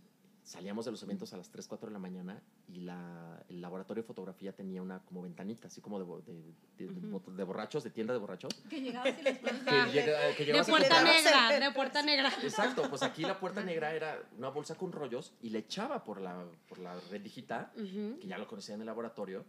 Salíamos 0.49 0.87
de 0.87 0.91
los 0.93 1.03
eventos 1.03 1.33
a 1.35 1.37
las 1.37 1.51
3, 1.51 1.69
4 1.69 1.89
de 1.89 1.93
la 1.93 1.99
mañana 1.99 2.43
y 2.69 2.81
la, 2.81 3.45
el 3.49 3.61
laboratorio 3.61 4.03
de 4.03 4.07
fotografía 4.07 4.53
tenía 4.55 4.81
una 4.81 5.01
como 5.05 5.21
ventanita, 5.23 5.69
así 5.69 5.81
como 5.83 5.99
de, 6.01 6.33
de, 6.33 6.87
de- 6.87 6.95
de 7.01 7.09
bot- 7.09 7.27
de 7.35 7.45
borrachos, 7.45 7.85
de 7.85 7.91
tienda 7.91 8.15
de 8.15 8.19
borrachos. 8.19 8.53
Que 8.69 8.81
llegabas 8.81 9.15
y 9.21 9.23
les 9.23 9.39
Que, 9.39 9.51
Ah. 9.67 9.87
llega- 9.93 10.35
que 10.37 10.45
De 10.47 10.65
puerta 10.65 11.03
negra, 11.03 11.61
de 11.69 11.71
puerta 11.75 12.03
negra. 12.03 12.33
Exacto, 12.43 12.89
pues 12.89 13.03
aquí 13.03 13.23
la 13.23 13.39
puerta 13.39 13.63
negra 13.63 13.93
era 13.95 14.23
una 14.39 14.49
bolsa 14.49 14.75
con 14.77 14.91
rollos 14.91 15.35
y 15.43 15.51
le 15.51 15.59
echaba 15.59 16.03
por 16.03 16.21
la, 16.21 16.47
por 16.69 16.79
la 16.79 16.99
red 17.11 17.21
digital, 17.21 17.71
Ujú. 17.77 18.19
que 18.19 18.27
ya 18.27 18.39
lo 18.39 18.49
conocía 18.49 18.75
en 18.75 18.81
el 18.81 18.87
laboratorio, 18.87 19.45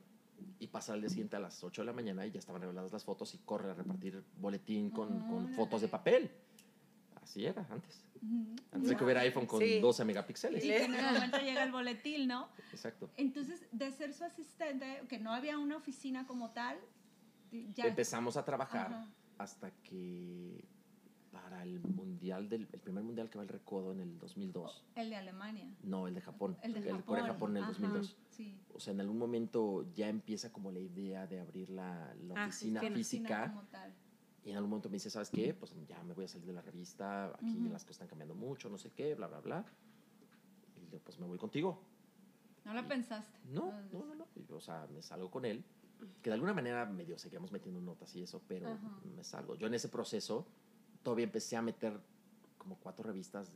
y 0.60 0.68
pasaba 0.68 0.96
al 0.96 1.02
día 1.02 1.10
siguiente 1.10 1.36
a 1.36 1.40
las 1.40 1.64
8 1.64 1.82
de 1.82 1.86
la 1.86 1.94
mañana 1.94 2.26
y 2.26 2.32
ya 2.32 2.40
estaban 2.40 2.62
reveladas 2.62 2.92
las 2.94 3.04
fotos 3.04 3.34
y 3.36 3.40
corre 3.40 3.72
a 3.72 3.74
repartir 3.74 4.22
boletín 4.38 4.90
con, 4.90 5.20
con 5.28 5.44
Órale. 5.44 5.56
fotos 5.56 5.82
de 5.82 5.88
papel. 5.90 6.32
Así 7.30 7.46
era 7.46 7.64
antes. 7.70 8.04
Antes 8.72 8.90
de 8.90 8.98
que 8.98 9.04
hubiera 9.04 9.22
iPhone 9.22 9.46
con 9.46 9.60
Sí. 9.60 9.80
12 9.80 10.04
megapíxeles. 10.04 10.64
Y 10.66 10.68
que 10.68 10.84
en 10.86 10.96
el 10.96 11.14
momento 11.14 11.38
llega 11.38 11.64
el 11.64 11.72
boletín, 11.72 12.28
¿no? 12.28 12.50
Exacto. 12.72 13.12
Entonces, 13.18 13.68
de 13.72 13.92
ser 13.92 14.14
su 14.16 14.24
asistente, 14.24 15.04
que 15.08 15.20
no 15.20 15.32
había 15.32 15.60
una 15.60 15.78
oficina 15.78 16.26
como 16.26 16.50
tal, 16.52 16.80
ya... 17.76 17.86
Empezamos 17.86 18.36
a 18.36 18.44
trabajar 18.44 18.88
Ajá. 18.88 19.08
hasta 19.38 19.70
que 19.84 20.66
para 21.32 21.62
el 21.62 21.80
mundial 21.82 22.50
del 22.50 22.68
el 22.74 22.80
primer 22.80 23.04
mundial 23.04 23.30
que 23.30 23.38
va 23.38 23.44
el 23.44 23.50
recodo 23.50 23.92
en 23.92 24.00
el 24.00 24.18
2002. 24.18 24.84
El 24.96 25.12
de 25.12 25.16
Alemania. 25.16 25.72
No, 25.84 26.08
el 26.08 26.16
de 26.16 26.22
Japón. 26.22 26.58
El 26.64 26.74
de 26.74 26.82
Japón. 26.82 27.02
Corea 27.04 27.26
Japón 27.28 27.52
en 27.52 27.58
el 27.58 27.64
Ajá, 27.64 27.72
2002. 27.74 28.18
Sí. 28.32 28.58
O 28.74 28.80
sea, 28.80 28.94
en 28.94 29.02
algún 29.02 29.20
momento 29.20 29.86
ya 29.94 30.10
empieza 30.10 30.52
como 30.52 30.72
la 30.72 30.80
idea 30.80 31.28
de 31.28 31.40
abrir 31.40 31.70
la, 31.70 32.12
la 32.24 32.44
Ah, 32.44 32.48
oficina 32.48 32.80
oficina. 32.82 32.96
física. 32.98 33.48
como 33.54 33.62
tal. 33.68 33.94
Y 34.50 34.52
en 34.52 34.58
algún 34.58 34.72
momento 34.72 34.90
me 34.90 34.94
dice, 34.94 35.12
¿sabes 35.12 35.30
qué? 35.30 35.54
Pues 35.54 35.76
ya 35.88 36.04
me 36.04 36.16
voy 36.16 36.26
a 36.26 36.28
salir 36.28 36.48
de 36.48 36.54
la 36.54 36.64
revista, 36.64 37.28
aquí 37.36 37.60
Ujú. 37.60 37.70
las 37.70 37.84
cosas 37.84 37.92
están 37.98 38.08
cambiando 38.08 38.34
mucho, 38.34 38.68
no 38.68 38.80
sé 38.80 38.90
qué, 38.90 39.14
bla, 39.14 39.28
bla, 39.28 39.42
bla. 39.42 39.64
Y 40.76 40.80
le 40.80 40.86
digo, 40.88 41.04
pues 41.04 41.20
me 41.20 41.28
voy 41.28 41.38
contigo. 41.38 41.84
No 42.66 42.74
lo 42.74 42.88
pensaste. 42.88 43.38
No, 43.44 43.72
no, 43.92 44.06
no, 44.08 44.16
no. 44.16 44.28
Y, 44.36 44.52
o 44.52 44.60
sea, 44.60 44.88
me 44.92 45.04
salgo 45.04 45.30
con 45.30 45.46
él. 45.46 45.64
Que 46.24 46.32
de 46.32 46.34
alguna 46.34 46.56
manera 46.56 46.84
medio 46.88 47.20
seguíamos 47.20 47.52
metiendo 47.52 47.80
notas 47.80 48.16
y 48.16 48.24
eso, 48.24 48.42
pero 48.48 48.70
Ajá. 48.72 49.00
me 49.16 49.24
salgo. 49.24 49.54
Yo 49.54 49.68
en 49.68 49.76
ese 49.76 49.88
proceso 49.88 50.48
todavía 51.04 51.26
empecé 51.26 51.56
a 51.56 51.62
meter 51.62 52.02
como 52.58 52.80
cuatro 52.80 53.04
revistas, 53.04 53.52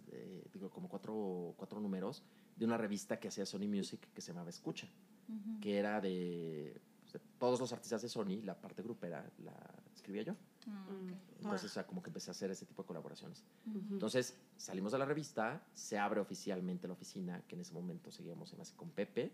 digo, 0.54 0.70
como 0.70 0.90
cuatro, 0.90 1.56
cuatro 1.58 1.80
números 1.80 2.24
de 2.56 2.66
una 2.66 2.78
revista 2.78 3.20
que 3.20 3.30
hacía 3.30 3.48
Sony 3.48 3.68
Music 3.68 4.10
que 4.14 4.22
se 4.22 4.32
llamaba 4.32 4.52
Escucha, 4.52 4.88
Ujú. 5.28 5.60
que 5.60 5.76
era 5.80 6.00
de, 6.00 6.80
pues, 7.02 7.14
de 7.14 7.20
todos 7.40 7.60
los 7.60 7.74
artistas 7.74 8.04
de 8.04 8.10
Sony, 8.10 8.44
la 8.44 8.62
parte 8.62 8.84
grupera 8.84 9.28
la 9.40 9.56
escribía 9.92 10.22
yo. 10.22 10.36
Ah, 10.68 10.86
ok. 10.90 11.12
Entonces, 11.38 11.72
o 11.72 11.74
sea, 11.74 11.86
como 11.86 12.02
que 12.02 12.10
empecé 12.10 12.30
a 12.30 12.32
hacer 12.32 12.52
ese 12.52 12.66
tipo 12.66 12.84
de 12.84 12.88
colaboraciones. 12.88 13.44
Entonces, 13.92 14.38
salimos 14.58 14.92
de 14.92 14.98
la 15.00 15.06
revista, 15.06 15.62
se 15.74 15.98
abre 16.00 16.20
oficialmente 16.22 16.88
la 16.88 16.94
oficina, 16.94 17.42
que 17.48 17.56
en 17.56 17.62
ese 17.62 17.74
momento 17.74 18.12
seguíamos 18.12 18.50
se 18.50 18.56
me 18.56 18.62
hace, 18.62 18.76
con 18.76 18.90
Pepe, 18.92 19.32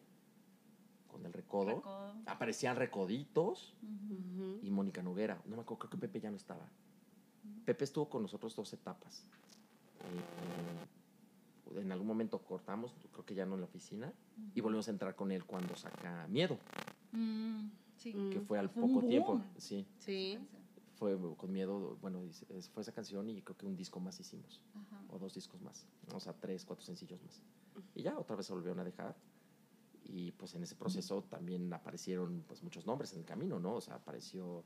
con 1.07 1.25
el 1.25 1.33
recodo. 1.33 1.75
Recodo. 1.77 2.15
Aparecían 2.25 2.75
recoditos 2.75 3.75
y 4.61 4.69
Mónica 4.71 5.01
Noguera. 5.03 5.41
No 5.45 5.55
me 5.55 5.61
acuerdo, 5.61 5.79
creo 5.79 5.89
que 5.91 5.97
Pepe 5.97 6.19
ya 6.19 6.31
no 6.31 6.37
estaba. 6.37 6.67
Pepe 7.65 7.83
estuvo 7.83 8.09
con 8.09 8.21
nosotros 8.23 8.55
dos 8.55 8.71
etapas. 8.73 9.23
Eh, 11.75 11.79
en 11.81 11.91
algún 11.91 12.07
momento 12.07 12.39
cortamos, 12.43 12.93
creo 13.11 13.25
que 13.25 13.35
ya 13.35 13.45
no 13.45 13.53
en 13.55 13.61
la 13.61 13.67
oficina, 13.67 14.11
y 14.55 14.61
volvimos 14.61 14.87
a 14.87 14.91
entrar 14.91 15.15
con 15.15 15.31
él 15.31 15.45
cuando 15.45 15.75
saca 15.75 16.27
Miedo, 16.27 16.57
Mm, 17.11 17.69
sí. 17.97 18.13
Mm. 18.13 18.29
que 18.31 18.39
fue 18.41 18.57
al 18.59 18.69
Fue 18.69 18.81
poco 18.87 19.05
tiempo. 19.07 19.41
Sí, 19.57 19.85
Sí. 19.99 20.39
Fue 20.99 21.17
con 21.37 21.51
Miedo, 21.51 21.97
bueno, 22.01 22.21
fue 22.73 22.83
esa 22.83 22.91
canción 22.91 23.29
y 23.29 23.41
creo 23.41 23.57
que 23.57 23.65
un 23.65 23.75
disco 23.75 23.99
más 23.99 24.19
hicimos. 24.19 24.61
Ajá. 24.75 25.01
o 25.09 25.17
dos 25.17 25.33
discos 25.33 25.61
más, 25.61 25.87
o 26.13 26.19
sea, 26.19 26.33
tres, 26.33 26.65
cuatro 26.65 26.85
sencillos 26.85 27.21
más. 27.23 27.41
Y 27.95 28.03
ya 28.03 28.17
otra 28.19 28.35
vez 28.35 28.45
se 28.45 28.53
volvieron 28.53 28.79
a 28.79 28.83
dejar. 28.83 29.15
Y 30.03 30.31
pues 30.31 30.55
en 30.55 30.63
ese 30.63 30.75
proceso 30.75 31.23
también 31.23 31.71
aparecieron 31.71 32.43
pues 32.47 32.63
muchos 32.63 32.85
nombres 32.85 33.13
en 33.13 33.19
el 33.19 33.25
camino, 33.25 33.59
¿no? 33.59 33.75
O 33.75 33.81
sea, 33.81 33.95
apareció 33.95 34.63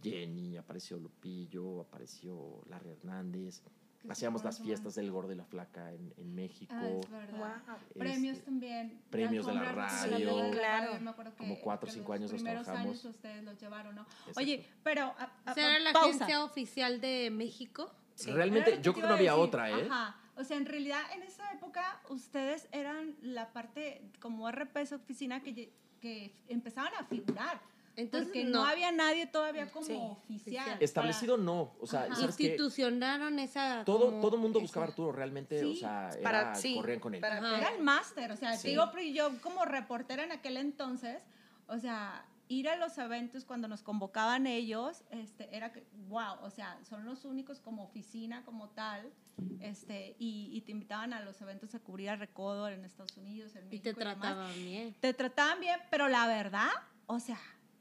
Jenny, 0.00 0.56
apareció 0.56 0.98
Lupillo, 0.98 1.80
apareció 1.80 2.62
Larry 2.68 2.90
Hernández. 2.90 3.62
Hacíamos 4.08 4.44
las 4.44 4.60
fiestas 4.60 4.94
del 4.94 5.10
Gordo 5.10 5.32
y 5.32 5.34
la 5.34 5.44
Flaca 5.44 5.92
en, 5.92 6.14
en 6.16 6.34
México. 6.34 6.72
Ah, 6.76 6.86
es 6.88 7.10
verdad. 7.10 7.62
Wow. 7.66 7.76
Premios 7.98 8.36
Este, 8.38 8.44
también. 8.44 9.02
premios 9.10 9.44
de 9.46 9.54
la 9.54 9.72
radio. 9.72 10.44
la 10.44 10.50
Claro. 10.52 11.00
me 11.00 11.10
acuerdo 11.10 11.32
que- 11.32 11.38
Como 11.38 11.58
cuatro 11.60 11.88
o 11.88 11.92
cinco 11.92 12.12
años 12.12 12.30
los 12.30 12.40
primeros 12.40 12.64
trabajamos. 12.64 12.92
años 12.96 13.04
ustedes 13.04 13.42
los 13.44 13.58
llevaron, 13.60 13.96
¿no? 13.96 14.02
Exacto. 14.02 14.40
Oye, 14.40 14.64
pero... 14.82 15.02
a- 15.18 15.32
a- 15.46 15.50
¿Esa 15.52 15.60
era 15.60 15.78
la 15.80 15.92
pausa. 15.92 16.08
agencia 16.24 16.44
oficial 16.44 17.00
de 17.00 17.30
México? 17.32 17.92
Sí. 18.14 18.30
Realmente, 18.30 18.78
yo 18.82 18.92
creo 18.92 19.02
que 19.04 19.08
no 19.08 19.14
había 19.14 19.32
decir. 19.32 19.44
otra, 19.44 19.70
¿eh? 19.70 19.88
Ajá. 19.90 20.16
O 20.36 20.44
sea, 20.44 20.56
en 20.56 20.66
realidad 20.66 21.00
en 21.14 21.22
esa 21.24 21.50
época 21.52 22.00
ustedes 22.08 22.68
eran 22.70 23.16
la 23.22 23.52
parte 23.52 24.02
como 24.20 24.48
RPS 24.50 24.92
oficina 24.94 25.42
que, 25.42 25.72
que 26.00 26.32
empezaban 26.48 26.92
a 26.98 27.04
figurar. 27.04 27.60
Entonces, 27.98 28.28
porque 28.28 28.44
no. 28.44 28.60
no. 28.62 28.64
había 28.64 28.92
nadie 28.92 29.26
todavía 29.26 29.70
como 29.70 29.84
Sí, 29.84 29.92
oficial. 29.94 30.36
oficial. 30.62 30.76
Establecido 30.80 31.36
no, 31.36 31.74
o 31.80 31.86
sea. 31.86 32.14
¿sabes 32.14 32.36
qué? 32.36 32.44
Institucionaron 32.44 33.38
esa. 33.40 33.84
Todo, 33.84 34.06
como 34.06 34.20
todo 34.20 34.36
el 34.36 34.42
mundo 34.42 34.60
buscaba 34.60 34.86
a 34.86 34.88
Arturo, 34.90 35.10
realmente, 35.12 35.64
o 35.64 35.68
Sí, 35.72 35.76
sea, 35.80 36.10
era- 36.10 36.22
para- 36.22 36.54
sí, 36.54 36.74
corrían 36.76 37.00
con 37.00 37.14
él. 37.16 37.20
para-. 37.20 37.38
Era 37.58 37.74
el 37.74 37.82
máster, 37.82 38.30
o 38.32 38.36
sea, 38.36 38.56
te 38.56 38.68
digo, 38.68 38.88
pero 38.92 39.02
yo 39.02 39.40
como 39.42 39.64
reportera 39.64 40.22
en 40.22 40.30
aquel 40.32 40.56
entonces, 40.58 41.24
o 41.66 41.78
sea, 41.78 42.24
ir 42.46 42.68
a 42.68 42.76
los 42.76 42.96
eventos 42.98 43.44
cuando 43.44 43.66
nos 43.68 43.82
convocaban 43.82 44.46
ellos, 44.46 45.02
este, 45.10 45.54
era 45.54 45.72
que, 45.72 45.84
wow, 46.08 46.36
o 46.42 46.50
sea, 46.50 46.78
son 46.88 47.04
los 47.04 47.24
únicos 47.24 47.60
como 47.60 47.82
oficina, 47.82 48.44
como 48.44 48.68
tal, 48.70 49.12
este, 49.60 50.14
y, 50.18 50.48
y 50.52 50.60
te 50.62 50.72
invitaban 50.72 51.12
a 51.12 51.20
los 51.20 51.40
eventos 51.42 51.74
a 51.74 51.78
cubrir 51.80 52.10
a 52.10 52.16
Recodo 52.16 52.68
en 52.68 52.84
Estados 52.84 53.16
Unidos, 53.18 53.54
en 53.56 53.64
Y 53.66 53.70
México 53.78 53.82
te 53.82 53.98
demás. 53.98 54.18
trataban 54.20 54.54
bien. 54.54 54.94
Te 55.00 55.12
trataban 55.14 55.60
bien, 55.60 55.78
pero 55.90 56.08
la 56.08 56.26
verdad, 56.26 56.70
o 57.06 57.20
sea, 57.20 57.38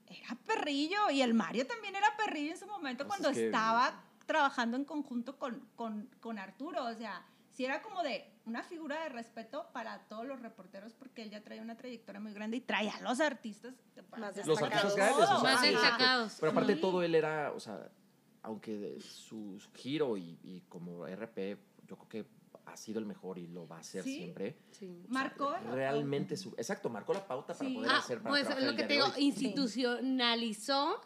era 0.09 0.35
perrillo, 0.45 1.09
y 1.11 1.21
el 1.21 1.33
Mario 1.33 1.65
también 1.67 1.95
era 1.95 2.07
perrillo 2.17 2.51
en 2.51 2.57
su 2.57 2.67
momento 2.67 3.05
Pues 3.07 3.19
es 3.19 3.23
cuando 3.25 3.37
que- 3.39 3.45
estaba 3.45 4.03
trabajando 4.25 4.75
en 4.77 4.83
conjunto 4.85 5.37
con, 5.37 5.67
con, 5.75 6.09
con 6.19 6.37
Arturo, 6.39 6.85
o 6.85 6.93
sea, 6.95 7.25
sí 7.51 7.65
era 7.65 7.81
como 7.81 8.03
de 8.03 8.29
una 8.45 8.61
figura 8.63 9.01
de 9.03 9.09
respeto 9.09 9.67
para 9.73 9.99
todos 10.07 10.25
los 10.25 10.41
reporteros 10.41 10.93
porque 10.93 11.23
él 11.23 11.29
ya 11.31 11.41
traía 11.43 11.61
una 11.61 11.75
trayectoria 11.77 12.19
muy 12.21 12.33
grande 12.33 12.57
y 12.57 12.61
traía 12.61 12.95
a 12.95 13.01
los 13.01 13.19
artistas 13.19 13.73
Más 14.11 14.35
Los 14.45 14.61
artistas 14.61 14.95
grandes, 14.95 15.17
o 15.17 15.25
sea, 15.27 15.53
Más 15.53 15.61
destacados. 15.61 16.37
Pero 16.39 16.51
aparte 16.51 16.71
de 16.73 16.75
Sí. 16.75 16.81
todo, 16.81 17.03
él 17.03 17.15
era, 17.15 17.51
o 17.53 17.59
sea, 17.59 17.89
aunque 18.43 18.77
de 18.77 19.01
su, 19.01 19.59
su 19.59 19.71
giro 19.73 20.17
y, 20.17 20.37
y 20.43 20.61
como 20.69 21.05
RP, 21.07 21.57
yo 21.87 21.97
creo 21.97 22.09
que 22.09 22.25
ha 22.67 22.77
sido 22.77 22.99
el 22.99 23.05
mejor 23.05 23.37
y 23.37 23.47
lo 23.47 23.67
va 23.67 23.79
a 23.79 23.83
ser 23.83 24.03
Sí. 24.03 24.15
siempre. 24.17 24.57
Sí. 24.71 24.87
O 25.09 25.11
sea, 25.13 25.23
Marcó 25.23 25.55
realmente 25.71 26.35
su, 26.37 26.49
exacto, 26.57 26.89
marcó 26.89 27.13
la 27.13 27.25
pauta 27.27 27.53
para 27.53 27.69
Sí. 27.69 27.75
poder 27.75 27.91
Ah, 27.91 27.97
hacer 27.97 28.17
para 28.21 28.29
pues 28.29 28.63
lo 28.63 28.75
que 28.75 28.83
te 28.83 28.93
digo, 28.93 29.05
hoy. 29.05 29.23
institucionalizó 29.25 31.01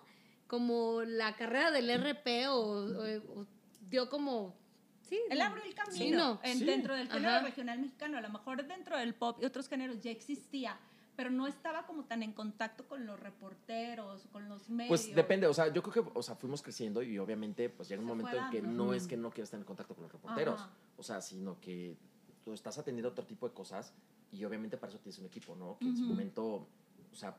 como 0.47 1.01
la 1.03 1.35
carrera 1.35 1.71
del 1.71 1.89
RP 1.89 2.47
o, 2.49 2.55
o- 2.55 3.39
o 3.41 3.47
dio 3.89 4.09
como. 4.09 4.59
Sí, 5.01 5.19
Él 5.29 5.41
abrió 5.41 5.63
el 5.65 5.73
camino 5.75 5.97
Sí, 5.97 6.11
no. 6.11 6.39
en- 6.43 6.57
Sí. 6.59 6.65
dentro 6.65 6.95
del 6.95 7.09
género 7.09 7.29
Ajá. 7.35 7.45
regional 7.45 7.79
mexicano. 7.79 8.17
A 8.17 8.21
lo 8.21 8.29
mejor 8.29 8.65
dentro 8.65 8.97
del 8.97 9.13
pop 9.13 9.39
y 9.41 9.45
otros 9.45 9.67
géneros 9.67 9.99
ya 9.99 10.09
existía, 10.11 10.79
pero 11.15 11.29
no 11.29 11.47
estaba 11.47 11.85
como 11.85 12.05
tan 12.05 12.23
en 12.23 12.33
contacto 12.33 12.87
con 12.87 13.05
los 13.05 13.19
reporteros, 13.19 14.27
con 14.31 14.47
los 14.49 14.69
medios. 14.69 14.89
Pues 14.89 15.15
depende, 15.15 15.47
o 15.47 15.53
sea, 15.53 15.71
yo 15.71 15.83
creo 15.83 16.05
que, 16.05 16.11
o 16.13 16.23
sea, 16.23 16.35
fuimos 16.35 16.61
creciendo 16.61 17.01
y 17.03 17.17
obviamente, 17.19 17.69
pues 17.69 17.89
llega 17.89 18.01
un 18.01 18.07
Se 18.07 18.15
momento 18.15 18.37
en 18.37 18.49
que 18.49 18.61
no 18.61 18.93
es 18.93 19.07
que 19.07 19.17
no 19.17 19.29
quieras 19.29 19.47
estar 19.47 19.59
en 19.59 19.65
contacto 19.65 19.93
con 19.93 20.03
los 20.03 20.11
reporteros, 20.11 20.59
Ajá. 20.59 20.71
o 20.97 21.03
sea, 21.03 21.21
sino 21.21 21.59
que 21.59 21.97
tú 22.43 22.53
estás 22.53 22.77
atendiendo 22.77 23.09
otro 23.09 23.25
tipo 23.25 23.47
de 23.47 23.53
cosas 23.53 23.93
y 24.31 24.43
obviamente 24.45 24.77
para 24.77 24.91
eso 24.91 24.99
tienes 24.99 25.19
un 25.19 25.25
equipo, 25.25 25.55
¿no? 25.55 25.77
Que 25.77 25.85
en 25.89 25.97
su 25.97 26.05
momento, 26.05 26.67
o 27.11 27.15
sea, 27.15 27.35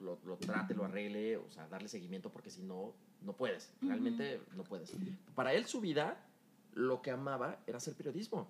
lo, 0.00 0.18
lo 0.24 0.36
trate, 0.36 0.74
lo 0.74 0.84
arregle, 0.84 1.36
o 1.36 1.50
sea, 1.50 1.66
darle 1.68 1.88
seguimiento 1.88 2.30
porque 2.30 2.50
si 2.50 2.62
no, 2.62 2.94
no 3.22 3.34
puedes, 3.34 3.72
realmente 3.82 4.40
no 4.54 4.64
puedes. 4.64 4.92
Para 5.34 5.52
él 5.52 5.66
su 5.66 5.80
vida, 5.80 6.24
lo 6.74 7.02
que 7.02 7.10
amaba 7.10 7.58
era 7.66 7.78
hacer 7.78 7.94
periodismo. 7.94 8.48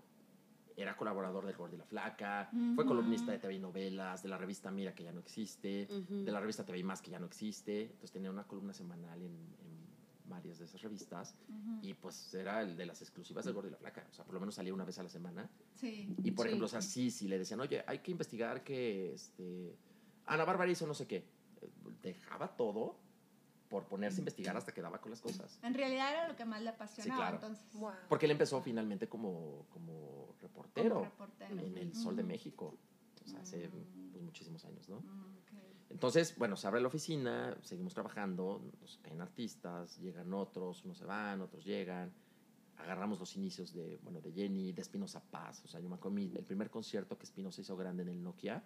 Era 0.76 0.96
colaborador 0.96 1.46
del 1.46 1.56
Gordo 1.56 1.76
y 1.76 1.78
la 1.78 1.84
Flaca, 1.84 2.48
fue 2.74 2.84
Ujú. 2.84 2.86
columnista 2.94 3.30
de 3.30 3.38
TV 3.38 3.54
y 3.54 3.58
novelas, 3.60 4.22
de 4.22 4.28
la 4.28 4.36
revista 4.38 4.70
Mira, 4.72 4.92
que 4.94 5.04
ya 5.04 5.12
no 5.12 5.20
existe, 5.20 5.86
Ujú. 5.90 6.24
de 6.24 6.32
la 6.32 6.40
revista 6.40 6.64
TV 6.64 6.78
y 6.78 6.82
Más, 6.82 7.00
que 7.00 7.10
ya 7.12 7.18
no 7.20 7.26
existe. 7.26 7.82
Entonces 7.82 8.10
tenía 8.10 8.30
una 8.30 8.44
columna 8.44 8.72
semanal 8.72 9.22
en, 9.22 9.30
en 9.32 9.84
varias 10.24 10.58
de 10.58 10.64
esas 10.64 10.80
revistas 10.82 11.36
Ujú. 11.48 11.78
y 11.82 11.94
pues 11.94 12.34
era 12.34 12.62
el 12.62 12.76
de 12.76 12.86
las 12.86 13.00
exclusivas 13.02 13.44
del 13.44 13.54
Gordo 13.54 13.68
y 13.68 13.72
la 13.72 13.76
Flaca. 13.76 14.04
O 14.10 14.12
sea, 14.12 14.24
por 14.24 14.34
lo 14.34 14.40
menos 14.40 14.54
salía 14.56 14.74
una 14.74 14.84
vez 14.84 14.98
a 14.98 15.04
la 15.04 15.08
semana. 15.08 15.48
Sí. 15.74 16.12
Y 16.24 16.30
por 16.32 16.44
Sí. 16.46 16.48
ejemplo, 16.48 16.66
o 16.66 16.68
sea, 16.68 16.82
sí, 16.82 17.10
sí 17.10 17.28
le 17.28 17.38
decían, 17.38 17.60
oye, 17.60 17.84
hay 17.86 18.00
que 18.00 18.10
investigar 18.10 18.64
que 18.64 19.12
este, 19.14 19.76
Ana 20.26 20.44
Bárbara 20.44 20.70
hizo 20.70 20.86
no 20.86 20.94
sé 20.94 21.06
qué. 21.06 21.24
Dejaba 22.02 22.48
todo 22.56 22.98
por 23.68 23.84
ponerse 23.86 24.18
a 24.18 24.20
investigar 24.20 24.56
hasta 24.56 24.72
que 24.72 24.80
daba 24.82 25.00
con 25.00 25.10
las 25.10 25.20
cosas. 25.20 25.58
En 25.62 25.74
realidad 25.74 26.12
era 26.12 26.28
lo 26.28 26.36
que 26.36 26.44
más 26.44 26.62
le 26.62 26.70
apasionaba, 26.70 27.20
claro. 27.20 27.36
entonces. 27.36 27.64
Wow. 27.74 27.92
Porque 28.08 28.26
él 28.26 28.32
empezó 28.32 28.60
finalmente 28.60 29.08
como, 29.08 29.66
como 29.70 30.34
reportero 30.40 30.94
Como 30.96 31.04
reportero. 31.06 31.58
en 31.60 31.78
el 31.78 31.94
Sol 31.94 32.16
de. 32.16 32.22
México. 32.22 32.76
O 33.24 33.28
sea, 33.28 33.40
hace 33.40 33.68
Mm. 33.68 34.10
pues, 34.12 34.22
muchísimos 34.22 34.64
años, 34.66 34.88
¿no? 34.88 35.00
Mm, 35.00 35.36
ok. 35.38 35.52
Entonces, 35.90 36.36
bueno, 36.36 36.56
se 36.56 36.66
abre 36.66 36.80
la 36.80 36.88
oficina, 36.88 37.56
seguimos 37.62 37.94
trabajando, 37.94 38.62
nos 38.80 38.98
caen 38.98 39.20
artistas, 39.22 39.96
llegan 39.98 40.32
otros, 40.34 40.84
unos 40.84 40.98
se 40.98 41.04
van, 41.04 41.40
otros 41.40 41.64
llegan. 41.64 42.12
Agarramos 42.76 43.18
los 43.20 43.34
inicios 43.36 43.72
de, 43.72 43.98
bueno, 44.02 44.20
de 44.20 44.32
Jenny, 44.32 44.72
de 44.72 44.82
Espinosa 44.82 45.22
Paz. 45.22 45.64
O 45.64 45.68
sea, 45.68 45.80
yo 45.80 45.88
me 45.88 45.94
acuerdo, 45.94 46.18
el 46.18 46.44
primer 46.44 46.68
concierto 46.70 47.16
que 47.16 47.24
Espinosa 47.24 47.60
hizo 47.60 47.76
grande 47.76 48.02
en 48.02 48.08
el 48.08 48.22
Nokia, 48.22 48.62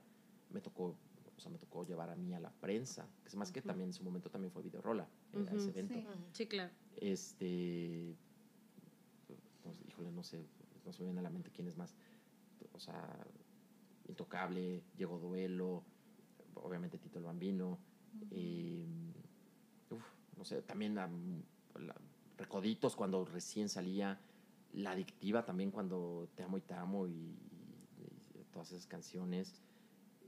me 0.51 0.61
tocó, 0.61 0.97
o 1.39 1.41
sea, 1.41 1.51
me 1.53 1.59
tocó 1.59 1.85
llevar 1.87 2.11
a 2.11 2.17
mí 2.17 2.35
a 2.35 2.41
la 2.41 2.51
prensa. 2.51 3.09
Que 3.23 3.29
es 3.29 3.37
más 3.37 3.51
que 3.53 3.63
también 3.63 3.89
en 3.91 3.93
su 3.95 4.03
momento 4.05 4.29
también 4.29 4.51
fue 4.53 4.63
Videorola, 4.63 5.09
era 5.33 5.43
Ujú. 5.45 5.57
ese 5.57 5.71
evento. 5.71 5.95
Sí. 6.01 6.07
Sí, 6.33 6.47
claro. 6.49 6.73
Este, 6.97 8.17
pues, 9.63 9.77
híjole, 9.89 10.11
no 10.11 10.23
sé, 10.23 10.45
no 10.85 10.93
se 10.93 11.01
me 11.01 11.07
viene 11.07 11.21
a 11.21 11.23
la 11.23 11.31
mente 11.31 11.51
quién 11.51 11.69
es 11.69 11.77
más. 11.77 11.95
O 12.73 12.81
sea, 12.81 13.25
Intocable, 14.09 14.83
Llegó 14.97 15.19
Duelo, 15.19 15.85
obviamente 16.55 16.99
Tito 16.99 17.19
el 17.19 17.25
Bambino. 17.25 17.79
eh, 18.33 18.85
uf, 19.91 20.03
no 20.37 20.45
sé, 20.45 20.61
también 20.63 20.95
la- 20.95 21.09
la- 21.79 21.95
Recoditos 22.37 22.95
cuando 22.97 23.25
recién 23.25 23.69
salía. 23.69 24.21
La 24.73 24.91
Adictiva 24.93 25.45
también 25.45 25.71
cuando 25.71 26.29
Te 26.35 26.43
Amo 26.43 26.59
y 26.59 26.61
Te 26.63 26.75
Amo 26.75 27.07
y, 27.09 27.13
y 27.13 28.45
todas 28.53 28.71
esas 28.73 28.87
canciones. 28.87 29.61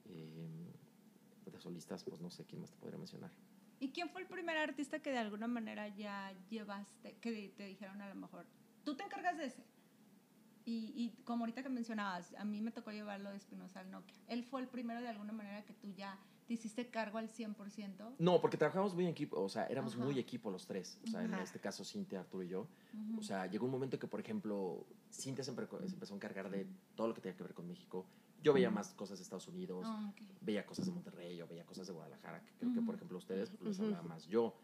eh, 0.07 0.70
de 1.53 1.61
solistas, 1.61 2.05
pues 2.05 2.21
no 2.21 2.31
sé 2.31 2.45
quién 2.45 2.61
más 2.61 2.71
te 2.71 2.77
podría 2.77 2.99
mencionar. 2.99 3.31
¿Y 3.79 3.93
quién 3.93 4.11
fue 4.11 4.21
el 4.23 4.29
primer 4.29 4.57
artista 4.59 5.01
que 5.01 5.11
de 5.11 5.19
alguna 5.19 5.49
manera 5.49 5.89
ya 5.89 6.35
llevaste, 6.51 7.17
que 7.21 7.53
te 7.57 7.65
dijeron 7.65 8.01
a 8.03 8.09
lo 8.09 8.15
mejor, 8.15 8.47
tú 8.85 8.95
te 8.95 9.03
encargas 9.05 9.39
de 9.39 9.47
ese? 9.47 9.65
Y, 10.67 10.93
y 10.95 11.23
como 11.25 11.45
ahorita 11.45 11.63
que 11.63 11.71
mencionabas, 11.71 12.35
a 12.35 12.45
mí 12.45 12.61
me 12.61 12.71
tocó 12.71 12.91
llevarlo 12.93 13.31
de 13.31 13.37
Espinosa 13.37 13.81
al 13.81 13.91
Nokia. 13.91 14.15
¿Él 14.29 14.45
fue 14.45 14.61
el 14.61 14.69
primero 14.69 15.01
de 15.01 15.09
alguna 15.09 15.33
manera 15.33 15.65
que 15.65 15.73
tú 15.73 15.89
ya 15.95 16.19
te 16.47 16.55
hiciste 16.55 16.91
cargo 16.91 17.17
al 17.17 17.31
100%? 17.31 18.17
No, 18.19 18.41
porque 18.41 18.59
trabajamos 18.59 18.95
muy 18.95 19.05
en 19.05 19.11
equipo, 19.11 19.41
o 19.41 19.49
sea, 19.49 19.65
éramos 19.67 19.95
Ajá. 19.95 20.05
muy 20.05 20.19
equipo 20.19 20.51
los 20.51 20.67
tres. 20.67 20.99
O 21.03 21.07
sea, 21.07 21.25
en 21.25 21.33
Ajá. 21.33 21.43
este 21.43 21.59
caso, 21.61 21.83
Cintia, 21.85 22.21
Arturo 22.21 22.45
y 22.45 22.49
yo. 22.49 22.69
O 23.19 23.23
sea, 23.23 23.47
llegó 23.47 23.65
un 23.65 23.73
momento 23.73 23.99
que, 23.99 24.07
por 24.07 24.21
ejemplo, 24.21 24.87
Cintia 25.11 25.43
se 25.43 25.51
empezó 25.51 26.13
a 26.13 26.17
encargar 26.17 26.51
de 26.51 26.67
todo 26.95 27.09
lo 27.09 27.15
que 27.15 27.21
tenía 27.23 27.37
que 27.37 27.45
ver 27.45 27.55
con 27.55 27.67
México. 27.67 28.07
Yo 28.43 28.53
veía 28.53 28.71
más 28.71 28.95
cosas 28.95 29.19
de 29.19 29.23
Estados 29.25 29.47
Unidos, 29.49 29.87
Ah, 29.89 30.13
veía 30.41 30.65
cosas 30.65 30.87
de 30.87 30.93
Monterrey, 30.93 31.37
yo 31.37 31.47
veía 31.47 31.65
cosas 31.67 31.87
de 31.87 31.93
Guadalajara, 31.93 32.43
que 32.45 32.53
creo 32.59 32.73
que, 32.73 32.81
por 32.81 32.95
ejemplo, 32.95 33.19
ustedes 33.19 33.51
pues, 33.51 33.63
les 33.63 33.81
hablaba 33.81 34.03
más 34.03 34.27
yo. 34.27 34.57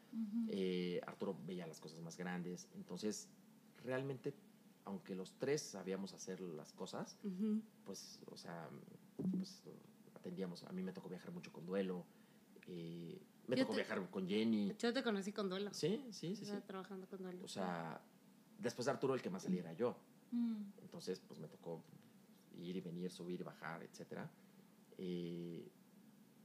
Eh, 0.48 1.00
Arturo 1.06 1.36
veía 1.46 1.66
las 1.66 1.78
cosas 1.80 2.00
más 2.00 2.16
grandes. 2.16 2.68
Entonces, 2.74 3.28
realmente, 3.84 4.34
aunque 4.84 5.14
los 5.14 5.34
tres 5.38 5.60
sabíamos 5.62 6.14
hacer 6.14 6.40
las 6.40 6.72
cosas, 6.72 7.18
pues, 7.84 8.20
o 8.30 8.36
sea, 8.36 8.68
pues 9.30 9.62
atendíamos. 10.14 10.62
A 10.64 10.72
mí 10.72 10.82
me 10.82 10.92
tocó 10.92 11.08
viajar 11.08 11.32
mucho 11.32 11.52
con 11.52 11.66
duelo. 11.66 12.06
eh, 12.68 13.20
me 13.46 13.56
Yo 13.56 13.62
tocó 13.62 13.74
te- 13.74 13.82
viajar 13.82 14.10
con 14.10 14.26
Jenny. 14.26 14.72
Yo 14.78 14.92
te 14.92 15.02
conocí 15.02 15.32
con 15.32 15.48
duelo. 15.48 15.72
Sí, 15.72 16.02
sí, 16.10 16.34
sí, 16.34 16.46
trabajando 16.66 17.06
con 17.06 17.22
duelo. 17.22 17.44
O 17.44 17.48
sea, 17.48 18.00
después 18.58 18.86
de 18.86 18.90
Arturo 18.92 19.14
el 19.14 19.22
que 19.22 19.30
más 19.30 19.42
salía 19.44 19.60
era 19.60 19.72
yo. 19.74 19.96
Mm. 20.32 20.62
Entonces, 20.82 21.20
pues 21.20 21.38
me 21.38 21.46
tocó 21.46 21.84
ir 22.56 22.76
y 22.76 22.80
venir, 22.80 23.10
subir 23.10 23.40
y 23.40 23.44
bajar, 23.44 23.82
etcétera. 23.82 24.30
Eh, 24.98 25.70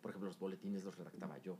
por 0.02 0.12
ejemplo, 0.12 0.28
los 0.30 0.40
boletines 0.40 0.84
los 0.84 0.96
redactaba 0.98 1.38
yo. 1.40 1.58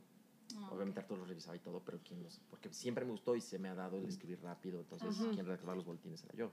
Ah, 0.56 0.68
Obviamente 0.72 1.00
ok. 1.00 1.04
Arturo 1.04 1.20
los 1.20 1.28
revisaba 1.28 1.56
y 1.56 1.60
todo, 1.60 1.82
pero 1.84 2.00
quien 2.02 2.22
los, 2.22 2.40
porque 2.50 2.72
siempre 2.72 3.04
me 3.04 3.12
gustó 3.12 3.34
y 3.36 3.40
se 3.40 3.58
me 3.58 3.68
ha 3.68 3.74
dado 3.74 3.98
el 3.98 4.06
escribir 4.08 4.40
rápido, 4.42 4.80
entonces 4.80 5.18
Ajá. 5.20 5.30
quien 5.32 5.46
redactaba 5.46 5.74
los 5.74 5.84
boletines 5.86 6.22
era 6.24 6.34
yo. 6.34 6.52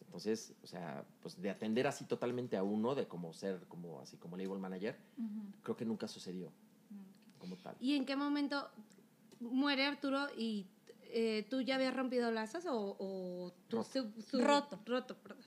Entonces, 0.00 0.54
o 0.62 0.66
sea, 0.66 1.06
pues 1.20 1.40
de 1.40 1.50
atender 1.50 1.86
así 1.86 2.04
totalmente 2.06 2.56
a 2.56 2.62
uno, 2.62 2.94
de 2.94 3.06
como 3.06 3.32
ser 3.32 3.66
como 3.68 4.00
así 4.00 4.16
como 4.16 4.36
label 4.36 4.58
manager, 4.58 4.96
Ujú. 5.16 5.52
creo 5.62 5.76
que 5.76 5.84
nunca 5.84 6.08
sucedió 6.08 6.52
Mm. 6.90 7.38
como 7.38 7.56
tal. 7.56 7.76
¿Y 7.80 7.94
en 7.94 8.06
qué 8.06 8.14
momento 8.16 8.68
muere 9.40 9.84
Arturo 9.86 10.26
y 10.36 10.66
eh, 11.08 11.46
tú 11.50 11.60
ya 11.60 11.76
habías 11.76 11.94
rompido 11.96 12.30
lazos 12.30 12.64
o, 12.66 12.96
o 12.98 13.52
tú 13.68 13.76
Roto. 13.78 13.90
su- 13.90 14.22
su- 14.22 14.40
Roto. 14.40 14.80
roto, 14.86 15.16
perdón. 15.22 15.44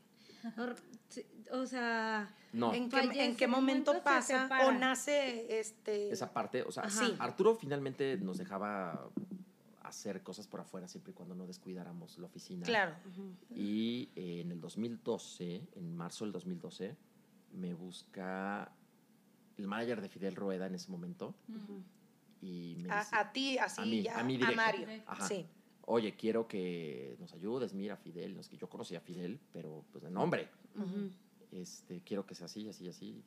O 1.51 1.65
sea, 1.65 2.33
No, 2.53 2.73
¿En 2.73 2.89
qué, 2.89 2.97
Fallece, 2.97 3.25
en 3.25 3.35
qué 3.35 3.47
momento 3.47 4.03
pasa 4.03 4.47
o 4.67 4.71
nace 4.71 5.59
este 5.59 6.11
esa 6.11 6.31
parte, 6.31 6.63
o 6.63 6.71
sea, 6.71 6.89
sí, 6.89 7.15
Arturo 7.19 7.55
finalmente 7.55 8.17
nos 8.17 8.37
dejaba 8.37 9.09
hacer 9.81 10.21
cosas 10.21 10.47
por 10.47 10.61
afuera 10.61 10.87
siempre 10.87 11.11
y 11.11 11.13
cuando 11.15 11.35
no 11.35 11.47
descuidáramos 11.47 12.17
la 12.19 12.27
oficina. 12.27 12.65
Claro. 12.65 12.95
Y 13.49 14.09
eh, 14.15 14.41
en 14.41 14.51
el 14.51 14.61
2012, 14.61 15.67
en 15.75 15.95
marzo 15.95 16.25
del 16.25 16.31
2012, 16.31 16.95
me 17.53 17.73
busca 17.73 18.71
el 19.57 19.67
manager 19.67 20.01
de 20.01 20.09
Fidel 20.09 20.35
Rueda 20.35 20.67
en 20.67 20.75
ese 20.75 20.91
momento 20.91 21.33
y 22.41 22.75
me 22.77 22.83
dice, 22.83 23.15
A, 23.15 23.19
a 23.19 23.31
ti, 23.31 23.57
así 23.57 23.81
A 23.81 23.85
mí, 23.85 24.01
ya, 24.03 24.19
a 24.19 24.23
mí 24.23 24.39
a. 24.41 24.51
Mario. 24.51 24.87
Ajá. 25.07 25.27
Sí. 25.27 25.47
Oye, 25.91 26.15
quiero 26.15 26.47
que 26.47 27.15
nos 27.19 27.33
ayudes, 27.33 27.73
mira 27.73 27.97
Fidel, 27.97 28.35
no 28.35 28.41
es 28.41 28.47
que 28.47 28.57
yo 28.57 28.69
conocía 28.69 28.99
a 28.99 29.01
Fidel, 29.01 29.39
pero 29.51 29.83
pues 29.91 30.03
de 30.03 30.11
nombre, 30.11 30.47
este, 31.51 32.01
quiero 32.01 32.27
que 32.27 32.35
sea 32.35 32.45
así, 32.45 32.69
así, 32.69 32.87
así. 32.87 33.23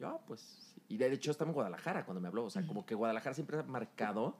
Yo, 0.00 0.08
ah, 0.08 0.20
pues, 0.26 0.40
sí. 0.40 0.82
y 0.88 0.96
de 0.96 1.12
hecho 1.12 1.30
estaba 1.30 1.50
en 1.50 1.54
Guadalajara 1.54 2.04
cuando 2.04 2.20
me 2.20 2.26
habló, 2.26 2.44
o 2.44 2.50
sea, 2.50 2.66
como 2.66 2.84
que 2.84 2.96
Guadalajara 2.96 3.34
siempre 3.34 3.56
ha 3.56 3.62
marcado 3.62 4.36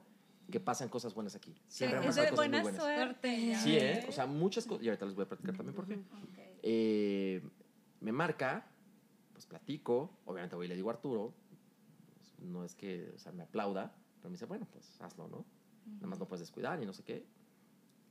que 0.51 0.59
pasan 0.59 0.89
cosas 0.89 1.13
buenas 1.13 1.35
aquí. 1.35 1.55
Siempre 1.67 1.99
han 1.99 2.03
es 2.03 2.15
de 2.15 2.21
cosas 2.23 2.31
muy 2.31 2.37
buena 2.37 2.61
buenas. 2.63 2.81
suerte. 2.81 3.55
Sí, 3.55 3.77
¿eh? 3.77 4.05
O 4.09 4.11
sea, 4.11 4.25
muchas 4.25 4.65
cosas, 4.65 4.83
y 4.83 4.89
ahorita 4.89 5.05
les 5.05 5.15
voy 5.15 5.23
a 5.23 5.29
platicar 5.29 5.55
también 5.55 5.73
por 5.73 5.87
qué. 5.87 6.03
Eh, 6.63 7.41
me 8.01 8.11
marca, 8.11 8.67
pues 9.31 9.45
platico, 9.45 10.19
obviamente 10.25 10.57
voy 10.57 10.65
y 10.65 10.69
le 10.69 10.75
digo 10.75 10.89
a 10.89 10.93
Arturo, 10.93 11.33
pues, 12.13 12.35
no 12.41 12.65
es 12.65 12.75
que, 12.75 13.09
o 13.15 13.17
sea, 13.17 13.31
me 13.31 13.43
aplauda, 13.43 13.95
pero 14.17 14.29
me 14.29 14.33
dice, 14.33 14.47
bueno, 14.47 14.67
pues 14.69 14.99
hazlo, 14.99 15.29
¿no? 15.29 15.45
Nada 15.85 16.07
más 16.07 16.19
no 16.19 16.27
puedes 16.27 16.41
descuidar 16.41 16.83
y 16.83 16.85
no 16.85 16.91
sé 16.91 17.03
qué. 17.03 17.25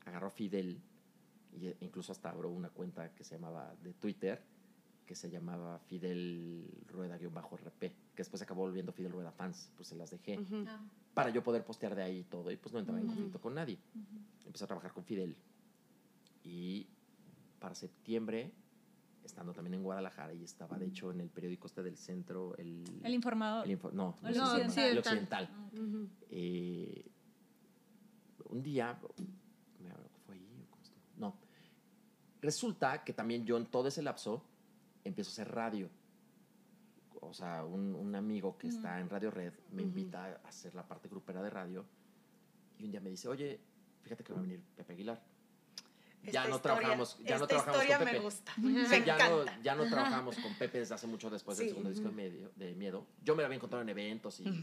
Agarró 0.05 0.27
a 0.29 0.31
Fidel, 0.31 0.81
e- 1.61 1.77
incluso 1.81 2.13
hasta 2.13 2.31
abrió 2.31 2.51
una 2.51 2.71
cuenta 2.71 3.15
que 3.15 3.25
se 3.25 3.35
llamaba 3.37 3.75
de 3.83 3.93
Twitter, 3.95 4.43
que 5.07 5.15
se 5.15 5.31
llamaba 5.31 5.79
Fidel 5.81 6.69
Rueda-RP, 6.89 7.81
que 7.81 7.95
después 8.17 8.41
acabó 8.43 8.63
volviendo 8.63 8.93
Fidel 8.93 9.13
Rueda 9.13 9.33
Fans, 9.33 9.71
pues 9.77 9.89
se 9.89 9.97
las 9.97 10.11
dejé. 10.11 10.39
Ah, 10.67 10.81
para 11.15 11.31
yo 11.31 11.43
poder 11.43 11.65
postear 11.65 11.95
de 11.95 12.03
ahí 12.03 12.19
y 12.21 12.25
todo, 12.25 12.51
y 12.51 12.57
pues 12.57 12.73
no 12.73 12.79
entraba 12.79 13.01
en 13.01 13.07
conflicto 13.07 13.41
con 13.41 13.55
nadie 13.55 13.79
ujú. 13.95 14.47
empecé 14.47 14.65
a 14.65 14.67
trabajar 14.67 14.93
con 14.93 15.05
Fidel. 15.05 15.37
Y 16.45 16.87
para 17.61 17.75
septiembre, 17.75 18.51
estando 19.25 19.53
también 19.53 19.75
en 19.75 19.83
Guadalajara, 19.83 20.33
y 20.35 20.43
estaba 20.43 20.79
de 20.79 20.87
hecho 20.87 21.11
en 21.13 21.21
el 21.21 21.29
periódico 21.29 21.67
este 21.67 21.83
del 21.83 21.97
centro, 21.97 22.57
el... 22.57 22.83
El 23.05 23.15
informador. 23.15 23.67
el 23.67 23.73
info- 23.73 23.93
no, 23.93 24.17
El 24.25 24.37
no, 24.37 24.45
occidental. 24.53 24.91
el 24.91 24.99
occidental. 24.99 25.49
Ah. 25.53 25.69
Eh, 26.31 27.05
un 28.47 28.63
día, 28.63 28.99
me- 29.81 29.91
¿fue 30.27 30.35
ahí 30.37 30.65
o 30.67 30.71
cómo 30.71 30.83
estuvo? 30.83 31.01
No. 31.19 31.37
Resulta 32.43 33.03
que 33.05 33.13
también 33.13 33.45
yo 33.47 33.57
en 33.57 33.67
todo 33.67 33.89
ese 33.89 34.03
lapso 34.03 34.43
empiezo 35.05 35.31
a 35.31 35.33
hacer 35.33 35.51
radio. 35.55 35.89
O 37.21 37.33
sea, 37.33 37.65
un, 37.65 37.95
un 37.95 38.15
amigo 38.17 38.59
que 38.59 38.67
está 38.69 38.99
en 39.01 39.09
Radio 39.09 39.31
Red 39.31 39.53
me 39.71 39.83
Ujú. 39.83 39.89
invita 39.91 40.25
a 40.45 40.49
hacer 40.49 40.75
la 40.75 40.83
parte 40.87 41.09
grupera 41.09 41.41
de 41.41 41.51
radio 41.51 41.85
y 42.79 42.85
un 42.85 42.91
día 42.91 43.01
me 43.01 43.11
dice, 43.11 43.29
oye, 43.29 43.61
fíjate 44.03 44.25
que 44.25 44.33
va 44.33 44.41
a 44.41 44.43
venir 44.43 44.61
Pepe 44.77 44.93
Aguilar. 44.95 45.23
ya 46.25 46.29
Esta 46.29 46.49
no 46.49 46.57
historia- 46.57 46.63
trabajamos, 46.81 47.19
ya 47.21 47.39
no 47.39 47.47
trabajamos 47.47 47.81
con 47.87 47.99
me 48.01 48.05
Pepe. 48.07 48.19
gusta. 48.19 48.53
Sí, 48.57 48.61
Me 48.63 49.05
ya, 49.05 49.29
no, 49.31 49.45
ya 49.63 49.75
no 49.77 49.85
trabajamos 49.89 50.37
con 50.39 50.55
Pepe 50.55 50.79
desde 50.81 50.95
hace 50.97 51.07
mucho 51.07 51.31
después 51.31 51.59
del 51.59 51.67
Sí. 51.69 51.71
segundo 51.71 51.91
disco 51.91 52.09
de, 52.09 52.15
medio, 52.15 52.51
de 52.57 52.75
Miedo. 52.75 53.07
Yo 53.23 53.37
me 53.37 53.43
lo 53.43 53.47
había 53.47 53.57
encontrado 53.57 53.83
en 53.83 53.89
eventos 53.89 54.41
y, 54.41 54.49
Ujú. 54.49 54.59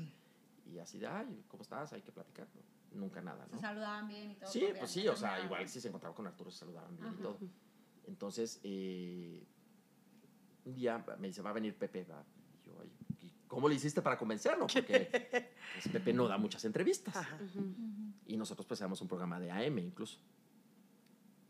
y 0.73 0.79
así 0.79 0.99
de, 0.99 1.07
ay, 1.07 1.45
¿cómo 1.47 1.63
estás? 1.63 1.93
Hay 1.93 2.01
que 2.01 2.11
platicar. 2.11 2.47
Nunca 2.91 3.21
nada, 3.21 3.45
Se 3.47 3.55
¿no? 3.55 3.61
saludaban 3.61 4.07
bien 4.07 4.31
y 4.31 4.35
todo. 4.35 4.49
Sí, 4.49 4.65
pues 4.77 4.91
sí, 4.91 5.07
o 5.07 5.15
sea, 5.15 5.39
igual 5.45 5.67
si 5.69 5.79
se 5.79 5.87
encontraba 5.87 6.13
con 6.15 6.27
Arturo 6.27 6.51
se 6.51 6.57
saludaban 6.59 6.95
bien 6.97 7.13
y 7.17 7.21
todo. 7.21 7.37
Entonces, 8.09 8.59
eh, 8.63 9.45
un 10.65 10.73
día 10.73 11.05
me 11.19 11.27
dice, 11.27 11.41
va 11.41 11.51
a 11.51 11.53
venir 11.53 11.75
Pepe. 11.75 12.03
va. 12.05 12.23
Y 12.63 12.65
yo, 12.67 12.73
"Ay, 12.81 12.91
¿y 13.21 13.31
¿cómo 13.47 13.69
le 13.69 13.75
hiciste 13.75 14.01
para 14.01 14.17
convencerlo? 14.17 14.65
Porque 14.67 15.53
pues, 15.73 15.87
Pepe 15.91 16.11
no 16.11 16.27
da 16.27 16.37
muchas 16.37 16.65
entrevistas. 16.65 17.15
Y 18.25 18.35
nosotros 18.35 18.65
pues 18.67 18.81
hacemos 18.81 18.99
un 19.01 19.07
programa 19.07 19.39
de 19.39 19.51
AM 19.51 19.77
incluso. 19.79 20.17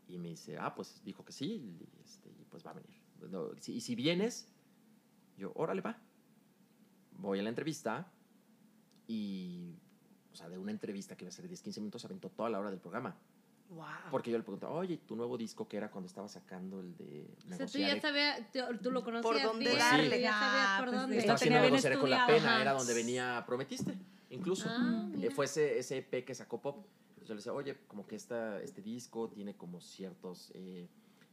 Y 0.06 0.18
me 0.18 0.28
dice, 0.28 0.58
ah, 0.58 0.74
pues 0.74 1.00
dijo 1.04 1.24
que 1.24 1.32
sí, 1.32 1.46
y, 1.46 1.88
este, 2.04 2.28
y 2.30 2.44
pues 2.44 2.64
va 2.66 2.72
a 2.72 2.74
venir. 2.74 2.90
No, 3.30 3.50
si- 3.60 3.74
y 3.74 3.80
si 3.80 3.94
vienes, 3.94 4.48
yo, 5.38 5.52
órale, 5.54 5.80
va. 5.82 5.98
Voy 7.18 7.38
a 7.38 7.42
la 7.42 7.48
entrevista 7.48 8.10
y, 9.06 9.74
o 10.32 10.36
sea, 10.36 10.48
de 10.48 10.58
una 10.58 10.72
entrevista 10.72 11.16
que 11.16 11.24
iba 11.24 11.28
a 11.28 11.32
ser 11.32 11.46
10, 11.48 11.62
15 11.62 11.80
minutos, 11.80 12.04
aventó 12.04 12.28
toda 12.30 12.48
la 12.50 12.58
hora 12.60 12.70
del 12.70 12.80
programa. 12.80 13.16
Wow. 13.70 13.84
Porque 14.10 14.32
yo 14.32 14.36
le 14.36 14.42
pregunté, 14.42 14.66
oye, 14.66 14.96
tu 14.98 15.14
nuevo 15.14 15.38
disco 15.38 15.68
que 15.68 15.76
era 15.76 15.90
cuando 15.90 16.08
estaba 16.08 16.28
sacando 16.28 16.80
el 16.80 16.96
de 16.96 17.24
O 17.52 17.56
sea, 17.56 17.66
tú 17.66 17.78
ya 17.78 18.00
sabías, 18.00 18.40
tú, 18.82 18.90
lo 18.90 19.04
conocías 19.04 19.22
Por 19.22 19.40
dónde 19.42 19.66
bien, 19.66 19.78
darle. 19.78 20.16
tú 20.16 20.22
ya 20.22 20.32
sabías 20.32 20.66
Ah, 20.66 20.76
por 20.80 20.88
pues, 20.88 21.00
dónde. 21.00 21.16
Estaba 21.18 21.32
Lo 21.32 21.36
haciendo 21.36 21.60
Negociaré 21.60 21.98
con 21.98 22.10
la 22.10 22.26
pena, 22.26 22.52
Ajá. 22.54 22.60
era 22.62 22.72
donde 22.72 22.94
venía 22.94 23.44
Prometiste, 23.46 23.96
incluso. 24.30 24.68
Ah, 24.68 25.08
Eh, 25.22 25.30
fue 25.30 25.44
ese, 25.44 25.78
ese 25.78 25.98
EP 25.98 26.24
que 26.24 26.34
sacó 26.34 26.60
Pop. 26.60 26.84
Entonces 27.10 27.28
yo 27.28 27.34
le 27.34 27.38
decía, 27.38 27.52
oye, 27.52 27.76
como 27.86 28.06
que 28.08 28.16
esta, 28.16 28.60
este 28.60 28.82
disco 28.82 29.28
tiene 29.28 29.54
como 29.54 29.80
ciertos 29.80 30.50
eh, 30.54 30.88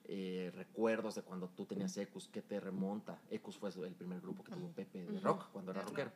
eh, 0.05 0.51
recuerdos 0.53 1.15
de 1.15 1.23
cuando 1.23 1.49
tú 1.49 1.65
tenías 1.65 1.97
Ecus, 1.97 2.27
¿qué 2.27 2.43
te 2.43 2.59
remonta? 2.59 3.19
Ecus 3.31 3.57
fue 3.57 3.71
el 3.87 3.95
primer 3.95 4.21
grupo 4.21 4.43
que 4.43 4.51
tuvo 4.51 4.67
Pepe 4.69 5.03
de 5.05 5.19
rock, 5.21 5.49
cuando 5.51 5.71
era 5.71 5.81
rockero. 5.81 6.11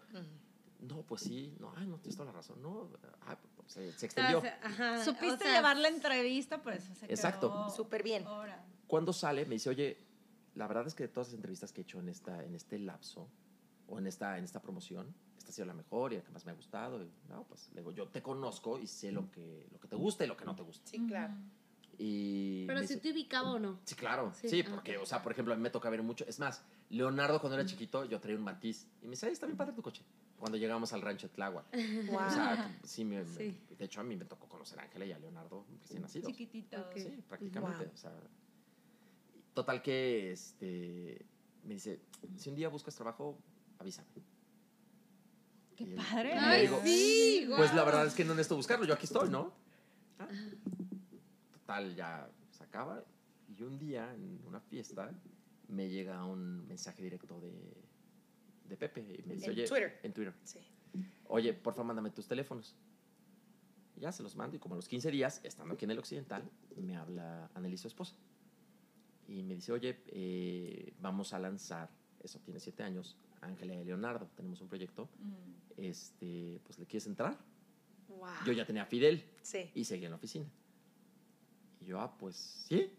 No, 0.82 1.04
pues 1.04 1.22
sí, 1.22 1.56
no, 1.60 1.72
ay, 1.78 1.86
no, 1.88 1.98
tienes 2.00 2.16
toda 2.18 2.32
la 2.32 2.38
razón, 2.38 2.62
no, 2.62 2.90
ah, 3.22 3.38
pues, 3.56 3.72
se, 3.72 3.82
se 3.84 3.90
O 3.90 3.92
sea, 4.00 4.06
extendió. 4.08 4.42
se- 4.42 4.48
ajá, 4.50 5.06
Supiste 5.06 5.36
o 5.36 5.38
sea, 5.38 5.56
llevar 5.56 5.78
la 5.78 5.88
entrevista, 5.90 6.62
por 6.62 6.74
eso 6.74 6.94
se 6.96 7.06
Exacto. 7.06 7.70
Súper 7.70 8.02
bien. 8.04 8.26
hora. 8.26 8.66
Cuando 8.88 9.14
sale, 9.14 9.46
me 9.46 9.56
dice, 9.56 9.70
oye, 9.70 9.98
la 10.56 10.68
verdad 10.68 10.88
es 10.88 10.96
que 10.96 11.04
de 11.04 11.10
todas 11.10 11.28
las 11.30 11.36
entrevistas 11.36 11.72
que 11.72 11.82
he 11.82 11.84
hecho 11.84 12.00
en, 12.00 12.10
esta, 12.10 12.44
en 12.44 12.56
este 12.56 12.80
lapso, 12.80 13.30
o 13.88 14.00
en 14.00 14.08
esta, 14.08 14.38
en 14.40 14.44
esta 14.44 14.60
promoción, 14.62 15.14
esta 15.38 15.52
ha 15.52 15.54
sido 15.54 15.66
la 15.68 15.74
mejor 15.74 16.14
y 16.14 16.18
la 16.18 16.24
que 16.24 16.32
más 16.32 16.46
me 16.46 16.52
ha 16.52 16.56
gustado. 16.56 17.04
Y, 17.04 17.12
no, 17.30 17.44
pues, 17.44 17.70
le 17.74 17.82
digo, 17.82 17.92
yo 17.92 18.08
te 18.08 18.22
conozco 18.24 18.80
y 18.80 18.88
sé 18.88 19.12
lo 19.12 19.30
que, 19.30 19.68
lo 19.72 19.80
que 19.80 19.88
te 19.88 19.96
gusta 19.96 20.24
y 20.26 20.28
lo 20.28 20.36
que 20.36 20.46
no 20.46 20.56
te 20.56 20.64
gusta. 20.64 20.90
Sí, 20.90 21.06
claro. 21.08 21.34
Y 21.98 22.66
Pero 22.66 22.80
si 22.80 22.88
dice- 22.88 22.98
te 23.00 23.12
ubicaba 23.12 23.52
o 23.52 23.60
no. 23.60 23.80
Sí, 23.86 23.96
claro. 23.96 24.34
Sí, 24.34 24.50
Sí, 24.50 24.64
ah, 24.66 24.70
porque, 24.72 24.98
o 24.98 25.06
sea, 25.06 25.22
por 25.22 25.32
ejemplo, 25.34 25.54
a 25.54 25.58
mí 25.58 25.62
me 25.62 25.70
toca 25.70 25.90
ver 25.90 26.02
mucho. 26.02 26.26
Es 26.28 26.40
más, 26.40 26.64
Leonardo, 26.90 27.40
cuando 27.40 27.58
era 27.60 27.66
chiquito, 27.68 28.06
yo 28.06 28.20
traía 28.20 28.38
un 28.38 28.44
matiz. 28.44 28.88
Y 29.02 29.06
me 29.06 29.12
dice, 29.12 29.28
ay, 29.28 29.34
está 29.34 29.46
bien 29.46 29.58
padre 29.58 29.74
tu 29.74 29.82
coche. 29.82 30.04
Cuando 30.42 30.58
llegamos 30.58 30.92
al 30.92 31.02
rancho 31.02 31.28
de 31.28 31.34
Tláhuac. 31.36 31.66
Wow. 32.12 32.28
O 32.28 32.30
sea, 32.32 32.80
sí, 32.84 33.06
me- 33.06 33.24
me- 33.24 33.26
Sí. 33.26 33.56
de 33.78 33.86
hecho, 33.86 34.02
a 34.02 34.04
mí 34.04 34.16
me 34.16 34.26
tocó 34.26 34.48
conocer 34.50 34.80
a 34.80 34.84
Ángela 34.84 35.06
y 35.06 35.12
a 35.12 35.20
Leonardo 35.20 35.66
recién 35.80 36.02
nacidos. 36.02 36.32
Chiquitito. 36.32 36.82
Ok. 36.82 36.98
Sí, 36.98 37.24
prácticamente. 37.30 37.86
Wow. 37.86 37.94
O 37.94 37.98
sea, 37.98 38.12
total 39.54 39.82
que 39.84 40.32
este, 40.32 41.24
me 41.64 41.76
dice, 41.76 42.00
si 42.38 42.50
un 42.50 42.56
día 42.56 42.70
buscas 42.70 42.96
trabajo, 42.96 43.38
avísame. 43.78 44.08
Qué 45.76 45.84
Y- 45.84 45.96
padre. 45.96 46.34
Ay, 46.34 46.62
digo, 46.64 46.82
sí, 46.84 47.46
Pues 47.56 47.74
la 47.76 47.84
verdad 47.84 48.08
es 48.08 48.14
que 48.16 48.26
no 48.26 48.34
necesito 48.34 48.56
buscarlo, 48.56 48.86
yo 48.86 48.94
aquí 48.96 49.06
estoy, 49.06 49.30
¿no? 49.30 49.54
Ah. 50.20 50.28
Total, 51.54 51.96
ya 51.96 52.28
se 52.50 52.64
acaba. 52.64 53.04
Y 53.58 53.62
un 53.64 53.78
día, 53.78 54.12
en 54.14 54.42
una 54.48 54.60
fiesta, 54.60 55.12
me 55.68 55.88
llega 55.90 56.26
un 56.26 56.68
mensaje 56.68 57.04
directo 57.04 57.40
de, 57.40 57.52
de 58.72 58.78
Pepe. 58.78 59.02
Y 59.02 59.24
me 59.28 59.36
dice, 59.36 59.46
En 59.48 59.52
oye, 59.52 59.68
Twitter. 59.68 60.00
En 60.02 60.14
Twitter. 60.14 60.34
Sí. 60.44 60.60
Oye, 61.28 61.54
porfa, 61.54 61.84
mándame 61.84 62.10
tus 62.10 62.28
teléfonos. 62.28 62.76
Y 63.96 64.02
ya 64.02 64.12
se 64.12 64.24
los 64.24 64.36
mando. 64.36 64.56
Y 64.56 64.60
como 64.60 64.76
a 64.76 64.78
los 64.78 64.88
15 64.88 65.12
días, 65.12 65.42
estando 65.44 65.74
aquí 65.76 65.86
en 65.86 65.92
el 65.92 66.00
Occidental, 66.00 66.50
me 66.78 66.96
habla 66.96 67.50
Anneli, 67.54 67.78
su 67.78 67.88
esposa. 67.88 68.16
Y 69.28 69.44
me 69.44 69.56
dice, 69.56 69.72
oye, 69.72 70.02
eh, 70.08 70.94
vamos 71.00 71.34
a 71.34 71.40
lanzar, 71.40 71.90
eso 72.22 72.40
tiene 72.40 72.60
7 72.60 72.84
años, 72.84 73.18
Ángela 73.42 73.74
y 73.76 73.84
Leonardo, 73.86 74.30
tenemos 74.36 74.60
un 74.62 74.68
proyecto. 74.68 75.10
Mm. 75.20 75.82
Este, 75.84 76.60
pues, 76.64 76.80
¿le 76.80 76.86
quieres 76.86 77.08
entrar? 77.08 77.38
Wow. 78.08 78.30
Yo 78.46 78.52
ya 78.54 78.66
tenía 78.66 78.84
a 78.84 78.86
Fidel 78.86 79.24
Sí. 79.42 79.70
y 79.74 79.86
seguía 79.86 80.08
en 80.08 80.12
la 80.12 80.18
oficina. 80.18 80.46
Y 81.80 81.86
yo, 81.86 82.00
ah, 82.00 82.18
pues, 82.18 82.36
sí. 82.68 82.92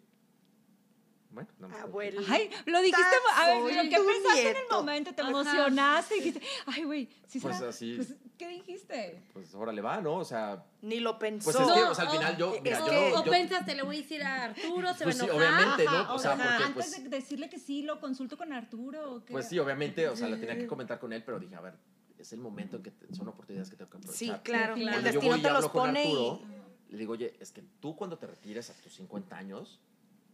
Bueno, 1.33 1.49
no 1.59 1.69
me 1.69 1.77
Abuelo. 1.77 2.21
Ay, 2.29 2.51
lo 2.67 2.79
dijiste, 2.81 3.03
a 3.37 3.47
ver, 3.47 3.63
lo 3.77 3.83
que 3.85 3.97
pensaste 4.05 4.51
en 4.51 4.57
el 4.57 4.63
momento, 4.71 5.15
te 5.15 5.23
Ajá. 5.23 5.31
emocionaste 5.31 6.17
y 6.17 6.21
dijiste, 6.21 6.43
ay, 6.67 6.85
güey, 6.85 7.09
sí 7.27 7.41
Pues 7.41 7.57
será? 7.57 7.71
así. 7.71 7.95
Pues, 7.97 8.15
¿Qué 8.37 8.49
dijiste? 8.49 9.23
Pues, 9.33 9.55
órale, 9.55 9.81
va, 9.81 10.01
¿no? 10.03 10.17
O 10.17 10.25
sea, 10.25 10.65
Ni 10.83 11.01
lo 11.01 11.19
pensó. 11.19 11.45
pues 11.51 11.57
es 11.57 11.73
que, 11.73 11.81
No, 11.81 11.91
o 11.91 11.95
sea, 11.95 12.05
al 12.05 12.11
final 12.11 12.37
yo, 12.37 12.55
mira, 12.63 12.83
o, 12.83 12.87
que- 12.87 12.93
yo, 13.11 13.21
o 13.21 13.25
yo- 13.25 13.31
pensaste, 13.31 13.75
le 13.75 13.83
voy 13.83 13.97
a 13.97 14.01
decir 14.03 14.23
a 14.23 14.45
Arturo, 14.45 14.95
se 14.95 15.05
Pues 15.05 15.17
sí, 15.17 15.27
va 15.27 15.33
a 15.33 15.37
enojar. 15.37 15.55
obviamente, 15.59 15.85
¿no? 15.87 16.15
O 16.15 16.19
sea, 16.19 16.33
porque, 16.37 16.49
antes 16.49 16.73
pues- 16.75 17.03
de 17.05 17.09
decirle 17.09 17.49
que 17.49 17.59
sí, 17.59 17.83
lo 17.83 17.99
consulto 18.01 18.37
con 18.37 18.53
Arturo. 18.53 19.15
¿o 19.15 19.25
qué? 19.25 19.33
Pues 19.33 19.49
sí, 19.49 19.59
obviamente, 19.59 20.09
o 20.09 20.17
sea, 20.17 20.29
la 20.29 20.37
tenía 20.39 20.57
que 20.59 20.67
comentar 20.67 20.99
con 20.99 21.13
él, 21.13 21.23
pero 21.25 21.39
dije, 21.39 21.55
a 21.55 21.61
ver, 21.61 21.75
es 22.19 22.33
el 22.35 22.41
momento 22.41 22.77
en 22.77 22.83
que 22.83 22.91
te- 22.91 23.15
son 23.15 23.27
oportunidades 23.29 23.71
que 23.71 23.77
tengo 23.77 23.91
que 23.91 23.97
aprovechar. 23.99 24.37
Sí, 24.37 24.43
claro. 24.43 24.75
Sí, 24.77 24.83
claro. 24.83 24.99
El 24.99 25.05
destino 25.05 25.41
te 25.41 25.51
los 25.51 25.69
pone 25.71 26.03
Arturo, 26.03 26.41
y... 26.89 26.93
le 26.93 26.99
digo, 26.99 27.13
oye, 27.15 27.35
es 27.41 27.53
que 27.53 27.63
tú 27.81 27.97
cuando 27.97 28.19
te 28.19 28.27
retires 28.27 28.69
a 28.71 28.75
tus 28.75 28.93
50 28.95 29.37
años, 29.37 29.81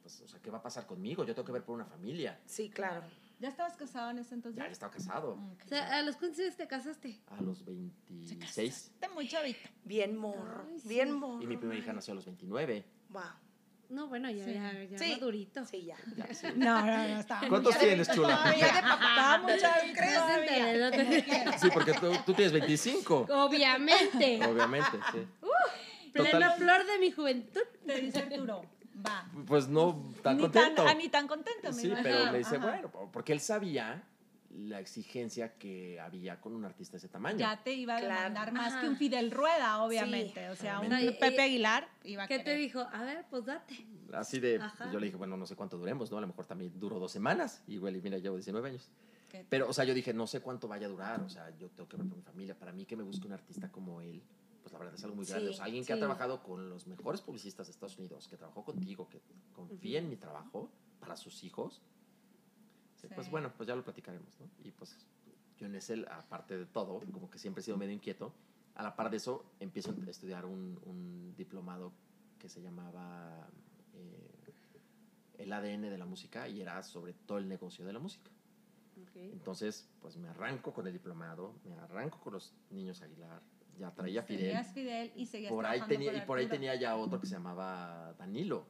pues, 0.08 0.22
o 0.22 0.28
sea, 0.28 0.40
¿qué 0.40 0.50
va 0.50 0.58
a 0.58 0.62
pasar 0.62 0.86
conmigo? 0.86 1.22
Yo 1.24 1.34
tengo 1.34 1.44
que 1.44 1.52
ver 1.52 1.62
por 1.64 1.74
una 1.74 1.84
familia. 1.84 2.40
Sí, 2.46 2.70
claro. 2.70 3.02
¿Ya 3.40 3.48
estabas 3.48 3.76
casado 3.76 4.10
en 4.10 4.18
ese 4.18 4.34
entonces? 4.34 4.58
Ya 4.60 4.66
he 4.66 4.72
estado 4.72 4.90
casado 4.90 5.32
Ok. 5.34 5.62
O 5.66 5.68
sea, 5.68 5.98
¿a 5.98 6.02
los 6.02 6.16
cuántos 6.16 6.40
años 6.40 6.56
te 6.56 6.66
casaste? 6.66 7.20
a 7.26 7.40
los 7.42 7.58
Se 7.58 7.64
26 7.66 8.38
casaste 8.40 9.08
muy 9.14 9.28
chavito. 9.28 9.68
Bien 9.84 10.16
morro. 10.16 10.64
Ay, 10.66 10.80
sí. 10.80 10.88
Bien 10.88 11.12
morro. 11.12 11.42
y 11.42 11.46
mi 11.46 11.56
primera 11.58 11.78
hija 11.78 11.92
nació 11.92 12.12
a 12.12 12.16
los 12.16 12.24
29. 12.24 12.84
Wow. 13.10 13.22
No, 13.90 14.06
bueno, 14.08 14.30
ya, 14.30 14.44
Sí. 14.44 14.54
ya, 14.54 14.72
ya 14.84 14.98
Sí. 14.98 15.12
madurito. 15.12 15.64
Sí, 15.66 15.84
ya. 15.84 15.96
Ya, 16.16 16.34
sí. 16.34 16.46
No, 16.56 16.80
no, 16.84 16.86
no, 17.08 17.20
estaba 17.20 17.48
¿Cuántos 17.48 17.74
muy 17.76 17.84
tienes, 17.84 18.06
chavito 18.06 18.22
chula? 18.24 18.36
todavía. 18.38 18.66
Estaba 18.66 19.38
muy 19.42 19.58
chavito 19.58 19.94
Preséntale, 19.98 20.46
todavía. 20.46 20.90
no 20.90 20.90
te- 21.52 21.58
Sí, 21.58 21.68
porque 21.72 21.92
tú, 21.92 22.10
tú 22.26 22.32
tienes 22.34 22.52
25. 22.52 23.26
Obviamente. 23.30 24.44
Obviamente, 24.46 24.98
sí. 25.12 25.18
Plena 26.12 26.30
Total, 26.32 26.58
flor 26.58 26.86
de 26.86 26.98
mi 26.98 27.10
juventud. 27.12 27.60
Te 27.86 28.00
dice 28.00 28.18
Arturo, 28.20 28.62
va. 29.06 29.26
pues 29.46 29.68
no 29.68 30.12
tan 30.22 30.36
ni 30.36 30.42
contento. 30.44 30.82
Tan, 30.84 30.88
ah, 30.88 30.94
ni 30.94 31.08
tan 31.08 31.26
contento, 31.28 31.72
Sí, 31.72 31.92
pero 32.02 32.32
me 32.32 32.38
dice, 32.38 32.56
Ajá. 32.56 32.66
bueno, 32.66 32.90
porque 33.12 33.32
él 33.32 33.40
sabía 33.40 34.02
la 34.50 34.80
exigencia 34.80 35.54
que 35.58 36.00
había 36.00 36.40
con 36.40 36.54
un 36.54 36.64
artista 36.64 36.92
de 36.92 36.98
ese 36.98 37.08
tamaño. 37.08 37.38
Ya 37.38 37.62
te 37.62 37.74
iba 37.74 37.96
a 37.96 38.00
Claro. 38.00 38.14
demandar 38.14 38.52
más 38.52 38.72
Ajá. 38.72 38.80
que 38.80 38.88
un 38.88 38.96
Fidel 38.96 39.30
Rueda, 39.30 39.82
obviamente. 39.82 40.48
o 40.50 40.56
sea, 40.56 40.80
un. 40.80 40.92
Ay, 40.92 41.10
Pepe 41.20 41.42
Aguilar 41.42 41.88
iba 42.04 42.24
a 42.24 42.26
¿Qué 42.28 42.38
te 42.38 42.44
querer. 42.44 42.58
dijo? 42.60 42.80
A 42.80 43.02
ver, 43.04 43.26
pues 43.30 43.44
date. 43.44 43.86
Así 44.12 44.40
de, 44.40 44.56
Ajá. 44.56 44.90
yo 44.90 44.98
le 44.98 45.06
dije, 45.06 45.18
bueno, 45.18 45.36
no 45.36 45.46
sé 45.46 45.54
cuánto 45.54 45.76
duremos, 45.76 46.10
¿no? 46.10 46.18
A 46.18 46.22
lo 46.22 46.26
mejor 46.28 46.46
también 46.46 46.72
duró 46.80 46.98
dos 46.98 47.12
semanas. 47.12 47.62
Igual, 47.66 47.96
y 47.96 48.00
mira, 48.00 48.18
llevo 48.18 48.36
19 48.36 48.68
años. 48.70 48.88
¿Qué? 49.30 49.44
Pero, 49.48 49.68
o 49.68 49.72
sea, 49.74 49.84
yo 49.84 49.92
dije, 49.92 50.14
no 50.14 50.26
sé 50.26 50.40
cuánto 50.40 50.66
vaya 50.66 50.86
a 50.86 50.90
durar. 50.90 51.20
O 51.20 51.28
sea, 51.28 51.50
yo 51.58 51.68
tengo 51.68 51.86
que 51.86 51.98
ver 51.98 52.06
por 52.06 52.16
mi 52.16 52.22
familia. 52.22 52.58
Para 52.58 52.72
mí 52.72 52.86
que 52.86 52.96
me 52.96 53.02
busque 53.02 53.26
un 53.26 53.34
artista 53.34 53.68
como 53.70 54.00
él, 54.00 54.22
pues 54.68 54.72
la 54.74 54.78
verdad 54.80 54.94
es 54.94 55.04
algo 55.04 55.16
muy 55.16 55.24
grande. 55.24 55.46
Sí, 55.46 55.52
O 55.54 55.56
sea, 55.56 55.64
alguien 55.64 55.84
que 55.84 55.92
ha 55.94 55.98
trabajado 55.98 56.42
con 56.42 56.68
los 56.68 56.86
mejores 56.86 57.22
publicistas 57.22 57.66
de 57.66 57.70
Estados 57.72 57.96
Unidos, 57.98 58.28
que 58.28 58.36
trabajó 58.36 58.64
contigo, 58.64 59.08
que 59.08 59.22
confía 59.54 59.98
en 59.98 60.10
mi 60.10 60.16
trabajo 60.16 60.70
para 61.00 61.16
sus 61.16 61.42
hijos. 61.42 61.80
sí, 62.96 63.06
Pues 63.14 63.26
Sí. 63.26 63.30
bueno, 63.30 63.50
pues 63.56 63.66
ya 63.66 63.74
lo 63.74 63.82
platicaremos, 63.82 64.38
¿no? 64.40 64.50
Y 64.64 64.70
pues 64.72 64.96
yo 65.56 65.66
en 65.66 65.74
ese, 65.76 66.04
aparte 66.10 66.58
de 66.58 66.66
todo, 66.66 67.00
como 67.12 67.30
que 67.30 67.38
siempre 67.38 67.60
he 67.60 67.64
sido 67.64 67.76
medio 67.78 67.92
inquieto, 67.94 68.34
a 68.74 68.82
la 68.82 68.94
par 68.94 69.10
de 69.10 69.16
eso 69.16 69.44
empiezo 69.58 69.90
a 70.06 70.10
estudiar 70.10 70.44
un, 70.44 70.78
un 70.84 71.34
diplomado 71.36 71.92
que 72.38 72.48
se 72.48 72.60
llamaba 72.60 73.48
eh, 73.94 74.52
el 75.38 75.52
ADN 75.52 75.82
de 75.82 75.98
la 75.98 76.06
música 76.06 76.48
y 76.48 76.60
era 76.60 76.82
sobre 76.82 77.12
todo 77.14 77.38
el 77.38 77.48
negocio 77.48 77.84
de 77.86 77.92
la 77.92 77.98
música. 77.98 78.30
Entonces, 79.14 79.88
pues 80.00 80.16
me 80.16 80.28
arranco 80.28 80.72
con 80.72 80.86
el 80.88 80.92
diplomado, 80.92 81.54
me 81.64 81.76
arranco 81.76 82.18
con 82.20 82.32
los 82.32 82.52
niños 82.70 83.00
Aguilar, 83.02 83.40
ya 83.78 83.90
traía 83.92 84.22
Fidel. 84.22 84.46
Tenías 84.46 84.72
Fidel 84.72 85.12
y 85.14 85.26
seguías 85.26 85.52
Por 85.52 85.64
ahí, 85.66 85.80
tenía, 85.88 86.14
y 86.16 86.20
por 86.22 86.38
ahí 86.38 86.46
tenía 86.46 86.74
ya 86.74 86.96
otro 86.96 87.20
que 87.20 87.26
se 87.26 87.34
llamaba 87.34 88.14
Danilo, 88.18 88.66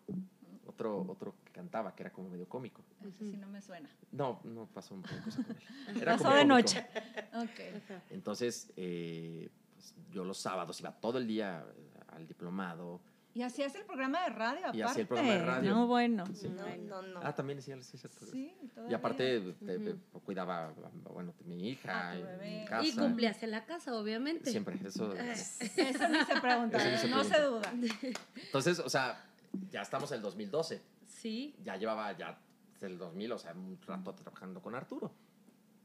otro, 0.66 1.04
otro 1.08 1.34
que 1.44 1.52
cantaba, 1.52 1.94
que 1.94 2.02
era 2.02 2.12
como 2.12 2.28
medio 2.28 2.48
cómico. 2.48 2.84
Eso 3.00 3.24
sí 3.24 3.36
no 3.36 3.48
me 3.48 3.60
suena. 3.60 3.88
No, 4.12 4.40
no 4.44 4.66
pasó 4.66 4.94
una 4.94 5.08
cosa 5.24 5.42
con 5.42 5.56
él. 5.56 5.62
Era 6.02 6.12
Pasó 6.12 6.24
como 6.24 6.36
de 6.36 6.42
cómico. 6.42 6.56
noche. 6.56 6.86
Ok. 7.34 7.76
Ajá. 7.84 8.02
Entonces, 8.10 8.72
eh, 8.76 9.48
pues, 9.74 9.94
yo 10.10 10.24
los 10.24 10.38
sábados 10.38 10.78
iba 10.80 10.92
todo 10.92 11.18
el 11.18 11.26
día 11.26 11.64
eh, 11.76 12.00
al 12.08 12.26
diplomado. 12.26 13.00
Y 13.38 13.42
hacías 13.44 13.72
el 13.76 13.84
programa 13.84 14.20
de 14.24 14.30
radio, 14.30 14.58
aparte. 14.62 14.78
Y 14.78 14.82
hacía 14.82 15.02
el 15.02 15.06
programa 15.06 15.32
de 15.32 15.44
radio. 15.44 15.70
No, 15.72 15.86
bueno. 15.86 16.24
Sí. 16.34 16.48
No, 16.48 16.66
no, 16.76 17.02
no. 17.02 17.20
Ah, 17.22 17.32
también 17.36 17.58
decía 17.58 17.80
sí, 17.82 17.96
cierto. 17.96 18.26
Sí, 18.26 18.52
Y 18.90 18.94
aparte, 18.94 19.40
te- 19.64 19.78
te- 19.78 19.92
Ujú. 19.92 20.20
cuidaba, 20.24 20.72
bueno, 21.12 21.32
mi 21.44 21.68
hija, 21.68 22.10
A 22.10 22.14
tu 22.14 22.18
en 22.18 22.26
bebé. 22.26 22.64
casa. 22.68 22.84
Y 22.84 22.92
cumplías 22.96 23.40
en 23.44 23.52
la 23.52 23.64
casa, 23.64 23.94
obviamente. 23.94 24.50
Siempre, 24.50 24.76
eso. 24.84 25.14
Eh. 25.16 25.30
Eso 25.34 26.08
ni 26.08 26.18
se 26.24 26.40
pregunta, 26.40 26.78
Eso 26.78 26.90
ni 26.90 26.96
se 26.98 27.08
no 27.08 27.22
se 27.22 27.40
duda. 27.40 27.72
Entonces, 28.46 28.80
o 28.80 28.88
sea, 28.88 29.24
ya 29.70 29.82
estamos 29.82 30.10
en 30.10 30.16
el 30.16 30.22
2012. 30.22 30.82
Sí. 31.06 31.54
Ya 31.62 31.76
llevaba 31.76 32.10
ya 32.18 32.36
desde 32.72 32.88
el 32.88 32.98
2000, 32.98 33.30
o 33.32 33.38
sea, 33.38 33.52
un 33.52 33.78
rato 33.86 34.14
trabajando 34.14 34.60
con 34.60 34.74
Arturo. 34.74 35.12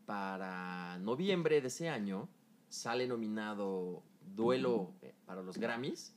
Para 0.05 0.97
noviembre 0.99 1.61
de 1.61 1.67
ese 1.67 1.87
año 1.87 2.27
sale 2.67 3.07
nominado 3.07 4.01
Duelo 4.25 4.93
eh, 5.01 5.13
para 5.25 5.41
los 5.41 5.57
Grammys 5.57 6.13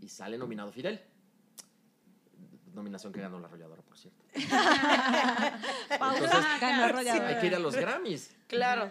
y 0.00 0.08
sale 0.08 0.38
nominado 0.38 0.72
Fidel. 0.72 1.00
Nominación 2.72 3.12
que 3.12 3.20
ganó 3.20 3.40
la 3.40 3.48
arrolladora, 3.48 3.82
por 3.82 3.98
cierto. 3.98 4.24
Entonces, 4.34 6.30
ganó 6.60 6.84
Arrolladora. 6.84 7.28
Hay 7.28 7.38
que 7.40 7.46
ir 7.48 7.54
a 7.54 7.58
los 7.58 7.74
Grammys. 7.74 8.36
Claro. 8.46 8.90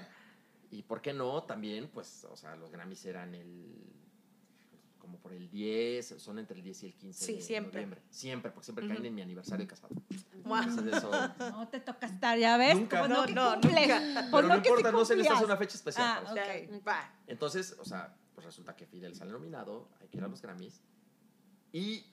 Y 0.72 0.84
por 0.84 1.02
qué 1.02 1.14
no, 1.14 1.44
también, 1.44 1.88
pues, 1.88 2.26
o 2.30 2.36
sea, 2.36 2.56
los 2.56 2.70
Grammys 2.72 3.06
eran 3.06 3.34
el. 3.34 3.74
como 5.00 5.18
por 5.18 5.32
el 5.34 5.50
10, 5.50 6.16
son 6.22 6.40
entre 6.40 6.58
el 6.58 6.64
10 6.64 6.84
y 6.84 6.86
el 6.88 6.94
15 6.94 7.26
Sí, 7.26 7.36
de 7.36 7.42
siempre. 7.42 7.72
noviembre. 7.82 8.02
Siempre, 8.10 8.52
porque 8.52 8.66
siempre 8.66 8.88
caen 8.88 9.06
en 9.06 9.16
mi 9.16 9.22
aniversario 9.22 9.66
de 9.66 9.70
casado. 9.70 9.96
Entonces, 10.34 10.94
eso. 10.98 11.10
No 11.52 11.68
te 11.70 11.80
toca 11.80 12.06
estar, 12.06 12.38
ya 12.38 12.58
ves. 12.58 12.76
Nunca. 12.76 13.08
No, 13.08 13.26
no, 13.28 13.56
nunca. 13.56 13.62
Pues 13.62 14.28
Pero 14.32 14.48
no 14.50 14.56
importa, 14.58 14.92
no 14.92 15.06
se 15.06 15.16
necesita 15.16 15.36
cumplías. 15.36 15.44
una 15.44 15.58
fecha 15.58 15.76
especial. 15.76 16.06
Ah, 16.06 16.22
para 16.26 16.56
eso. 16.56 16.76
Ok, 16.76 16.88
va. 16.88 17.14
Entonces, 17.26 17.76
o 17.80 17.86
sea, 17.86 18.14
resulta 18.50 18.76
que 18.76 18.86
Fidel 18.88 19.16
sale 19.16 19.32
nominado, 19.32 19.88
hay 20.02 20.08
que 20.08 20.18
ir 20.18 20.24
a 20.24 20.28
los 20.28 20.42
Grammys. 20.42 20.82
Y 21.72 22.04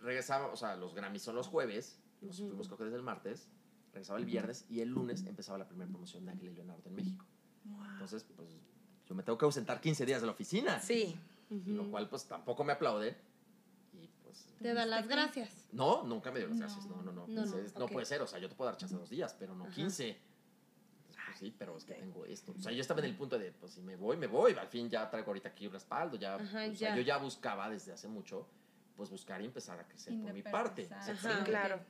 regresaba, 0.00 0.46
o 0.48 0.56
sea, 0.56 0.76
los 0.76 0.94
Grammys 0.94 1.22
son 1.22 1.34
los 1.36 1.46
jueves, 1.46 2.00
nos 2.22 2.38
Ujú. 2.38 2.48
fuimos 2.48 2.66
creo 2.68 2.78
que 2.78 2.84
desde 2.84 2.96
el 2.96 3.02
martes, 3.02 3.48
regresaba 3.92 4.18
el 4.18 4.24
viernes 4.24 4.64
y 4.70 4.80
el 4.80 4.88
lunes 4.88 5.24
empezaba 5.26 5.58
la 5.58 5.68
primera 5.68 5.90
promoción 5.90 6.24
de 6.24 6.32
Ángel 6.32 6.48
y 6.48 6.54
Leonardo 6.54 6.82
en 6.86 6.94
México. 6.94 7.26
Entonces, 7.92 8.24
pues 8.34 8.48
yo 9.06 9.14
me 9.14 9.22
tengo 9.22 9.36
que 9.38 9.44
ausentar 9.44 9.80
15 9.80 10.06
días 10.06 10.20
de 10.22 10.26
la 10.26 10.32
oficina, 10.32 10.80
Sí. 10.80 11.14
lo 11.50 11.90
cual 11.90 12.08
pues 12.08 12.24
tampoco 12.24 12.64
me 12.64 12.72
aplaude. 12.72 13.14
Y 13.92 14.08
pues, 14.22 14.46
Te 14.62 14.72
dan 14.72 14.88
las 14.88 15.06
gracias. 15.06 15.68
no, 15.72 16.02
nunca 16.04 16.30
me 16.32 16.38
dio 16.38 16.48
las 16.48 16.56
No. 16.56 16.64
gracias, 16.66 16.86
no, 16.86 17.02
no, 17.02 17.12
no. 17.12 17.26
No, 17.28 17.44
no, 17.46 17.56
Es- 17.58 17.74
no 17.76 17.86
puede 17.88 18.06
ser, 18.06 18.22
o 18.22 18.26
sea, 18.26 18.38
yo 18.38 18.48
te 18.48 18.54
puedo 18.54 18.70
dar 18.70 18.78
chance 18.80 18.96
dos 18.96 19.10
días, 19.10 19.36
pero 19.38 19.54
no 19.54 19.64
Ajá. 19.64 19.74
15. 19.74 20.16
Sí, 21.42 21.52
pero 21.58 21.76
es 21.76 21.84
que 21.84 21.94
tengo 21.94 22.24
esto. 22.24 22.54
O 22.56 22.62
sea, 22.62 22.70
yo 22.70 22.80
estaba 22.80 23.00
en 23.00 23.06
el 23.06 23.16
punto 23.16 23.36
de, 23.36 23.50
pues 23.50 23.72
si 23.72 23.80
me 23.82 23.96
voy, 23.96 24.16
me 24.16 24.28
voy. 24.28 24.52
Al 24.52 24.68
fin 24.68 24.88
ya 24.88 25.10
traigo 25.10 25.26
ahorita 25.30 25.48
aquí 25.48 25.66
un 25.66 25.72
respaldo. 25.72 26.16
Ya, 26.16 26.36
Ajá, 26.36 26.44
o 26.70 26.74
sea, 26.76 26.90
ya. 26.90 26.94
yo 26.94 27.02
ya 27.02 27.16
buscaba 27.16 27.68
desde 27.68 27.90
hace 27.92 28.06
mucho, 28.06 28.46
pues 28.96 29.10
buscar 29.10 29.42
y 29.42 29.46
empezar 29.46 29.76
a 29.80 29.88
crecer 29.88 30.14
por 30.22 30.32
mi 30.32 30.42
parte. 30.42 30.82
Independizar. 30.82 31.38
Sí, 31.38 31.44
claro. 31.44 31.80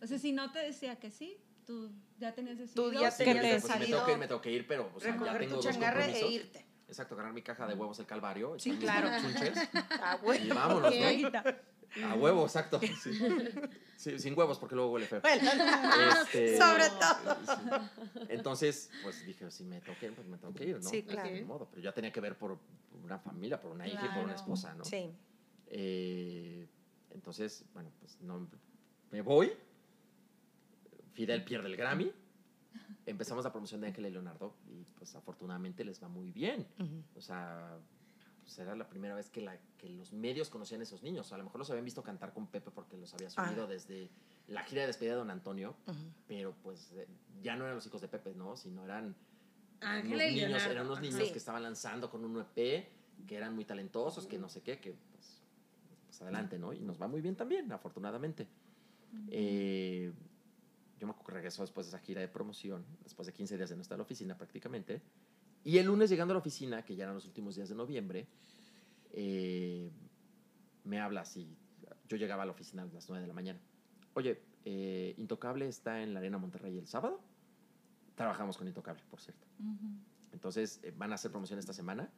O 0.00 0.06
sea, 0.06 0.16
si 0.16 0.30
no 0.30 0.52
te 0.52 0.60
decía 0.60 0.94
que 1.00 1.10
sí, 1.10 1.36
tú 1.66 1.90
ya 2.18 2.32
tenías 2.36 2.56
Tú 2.56 2.62
decidido 2.62 2.92
ya 3.02 3.10
Sí, 3.10 3.24
que 3.24 3.34
tenías 3.34 3.62
pues, 3.62 3.72
si 3.72 3.78
me 3.80 3.86
tengo 3.86 4.04
que 4.04 4.12
ir, 4.12 4.18
me 4.18 4.28
tengo 4.28 4.40
que 4.40 4.50
ir, 4.52 4.66
pero 4.68 4.92
o 4.94 5.00
sea, 5.00 5.10
ya 5.10 5.38
tengo 5.38 5.48
tu 5.48 5.54
dos 5.56 5.64
changarre 5.64 6.02
e 6.02 6.12
compromisos. 6.12 6.30
irte. 6.32 6.66
Exacto, 6.86 7.14
agarrar 7.14 7.32
mi 7.32 7.42
caja 7.42 7.66
de 7.66 7.74
huevos 7.74 7.98
el 7.98 8.06
calvario. 8.06 8.56
Sí, 8.60 8.76
claro. 8.76 9.08
chunches, 9.20 9.58
Ah, 10.00 10.18
y 10.22 10.24
bueno. 10.24 10.54
vámonos, 10.54 10.92
Ok. 10.94 11.32
¿no? 11.32 11.40
A 12.02 12.14
huevo, 12.14 12.44
exacto. 12.44 12.80
Sí. 13.02 13.12
Sí, 13.96 14.18
sin 14.18 14.36
huevos, 14.36 14.58
porque 14.58 14.74
luego 14.74 14.90
huele 14.92 15.06
feo. 15.06 15.20
Bueno, 15.20 15.50
Este, 16.22 16.58
sobre 16.58 16.84
todo. 16.90 17.36
sí. 17.46 18.26
Entonces, 18.28 18.90
pues 19.02 19.24
dije, 19.24 19.50
si 19.50 19.64
me 19.64 19.80
tengo 19.80 19.98
que 19.98 20.06
ir, 20.06 20.14
pues 20.14 20.26
me 20.26 20.36
tengo 20.36 20.52
que 20.52 20.64
ir, 20.64 20.82
¿no? 20.82 20.90
Sí, 20.90 21.02
claro. 21.04 21.46
Modo, 21.46 21.68
pero 21.70 21.80
yo 21.80 21.92
tenía 21.94 22.10
que 22.12 22.20
ver 22.20 22.36
por 22.36 22.58
una 23.04 23.18
familia, 23.18 23.60
por 23.60 23.70
una 23.70 23.86
hija 23.86 24.04
y 24.06 24.14
por 24.14 24.24
una 24.24 24.34
esposa, 24.34 24.74
¿no? 24.74 24.84
Sí. 24.84 25.10
Eh, 25.68 26.66
entonces, 27.12 27.64
bueno, 27.72 27.90
pues 28.00 28.20
no, 28.20 28.48
me 29.10 29.22
voy. 29.22 29.52
Fidel 31.12 31.44
pierde 31.44 31.68
el 31.68 31.76
Grammy. 31.76 32.12
Empezamos 33.06 33.44
la 33.44 33.52
promoción 33.52 33.80
de 33.80 33.86
Ángel 33.88 34.06
y 34.06 34.10
Leonardo 34.10 34.54
y 34.68 34.82
pues 34.98 35.14
afortunadamente 35.14 35.84
les 35.84 36.02
va 36.02 36.08
muy 36.08 36.32
bien. 36.32 36.66
O 37.14 37.20
sea, 37.20 37.78
pues 38.44 38.58
era 38.58 38.76
la 38.76 38.86
primera 38.88 39.14
vez 39.14 39.30
que, 39.30 39.40
la, 39.40 39.58
que 39.78 39.88
los 39.88 40.12
medios 40.12 40.50
conocían 40.50 40.80
a 40.80 40.84
esos 40.84 41.02
niños. 41.02 41.32
A 41.32 41.38
lo 41.38 41.44
mejor 41.44 41.58
los 41.58 41.70
habían 41.70 41.84
visto 41.84 42.02
cantar 42.02 42.32
con 42.34 42.46
Pepe 42.46 42.70
porque 42.70 42.96
los 42.96 43.12
había 43.14 43.30
subido 43.30 43.64
Ah. 43.64 43.66
desde 43.66 44.10
la 44.48 44.62
gira 44.62 44.82
de 44.82 44.88
despedida 44.88 45.12
de 45.14 45.18
Don 45.18 45.30
Antonio, 45.30 45.74
Ujú. 45.86 45.98
pero 46.28 46.54
pues 46.62 46.92
eh, 46.92 47.06
ya 47.42 47.56
no 47.56 47.64
eran 47.64 47.76
los 47.76 47.86
hijos 47.86 48.00
de 48.02 48.08
Pepe, 48.08 48.34
¿no? 48.34 48.56
Sino 48.56 48.84
eran 48.84 49.14
Ángel 49.80 50.06
unos 50.14 50.18
niños, 50.20 50.36
Leonardo. 50.48 50.70
eran 50.72 50.86
unos 50.86 51.00
niños 51.00 51.26
Sí. 51.26 51.32
que 51.32 51.38
estaban 51.38 51.62
lanzando 51.62 52.10
con 52.10 52.24
un 52.24 52.38
EP, 52.40 52.86
que 53.26 53.36
eran 53.36 53.54
muy 53.54 53.64
talentosos, 53.64 54.26
que 54.26 54.38
no 54.38 54.48
sé 54.48 54.60
qué, 54.60 54.78
que 54.78 54.92
pues, 55.12 55.42
pues 56.06 56.20
adelante, 56.22 56.58
¿no? 56.58 56.72
Y 56.74 56.80
nos 56.80 57.00
va 57.00 57.08
muy 57.08 57.20
bien 57.22 57.36
también, 57.36 57.72
afortunadamente. 57.72 58.46
Eh, 59.30 60.12
yo 60.98 61.06
me 61.06 61.12
acuerdo 61.12 61.26
que 61.28 61.32
regresó 61.34 61.62
después 61.62 61.86
de 61.86 61.90
esa 61.96 61.98
gira 61.98 62.20
de 62.20 62.28
promoción, 62.28 62.84
después 63.02 63.26
de 63.26 63.32
15 63.32 63.56
días 63.56 63.70
de 63.70 63.76
no 63.76 63.82
estar 63.82 63.96
en 63.96 64.00
la 64.00 64.04
oficina 64.04 64.36
prácticamente. 64.36 65.00
Y 65.64 65.78
el 65.78 65.86
lunes 65.86 66.10
llegando 66.10 66.32
a 66.32 66.36
la 66.36 66.40
oficina, 66.40 66.84
que 66.84 66.94
ya 66.94 67.04
eran 67.04 67.14
los 67.14 67.24
últimos 67.24 67.54
días 67.56 67.70
de 67.70 67.74
noviembre, 67.74 68.26
eh, 69.12 69.90
me 70.84 71.00
habla 71.00 71.22
así. 71.22 71.56
Yo 72.06 72.18
llegaba 72.18 72.42
a 72.42 72.46
la 72.46 72.52
oficina 72.52 72.82
a 72.82 72.86
las 72.86 73.08
9 73.08 73.22
de 73.22 73.28
la 73.28 73.34
mañana. 73.34 73.58
Oye, 74.12 74.42
eh, 74.66 75.14
Intocable 75.16 75.66
está 75.66 76.02
en 76.02 76.12
la 76.12 76.20
Arena 76.20 76.36
Monterrey 76.36 76.76
el 76.76 76.86
sábado. 76.86 77.20
Trabajamos 78.14 78.58
con 78.58 78.68
Intocable, 78.68 79.02
por 79.10 79.20
cierto. 79.20 79.46
Entonces 80.32 80.80
eh, 80.82 80.92
van 80.96 81.12
a 81.12 81.14
hacer 81.14 81.30
promoción 81.30 81.58
esta 81.58 81.72
semana. 81.72 82.10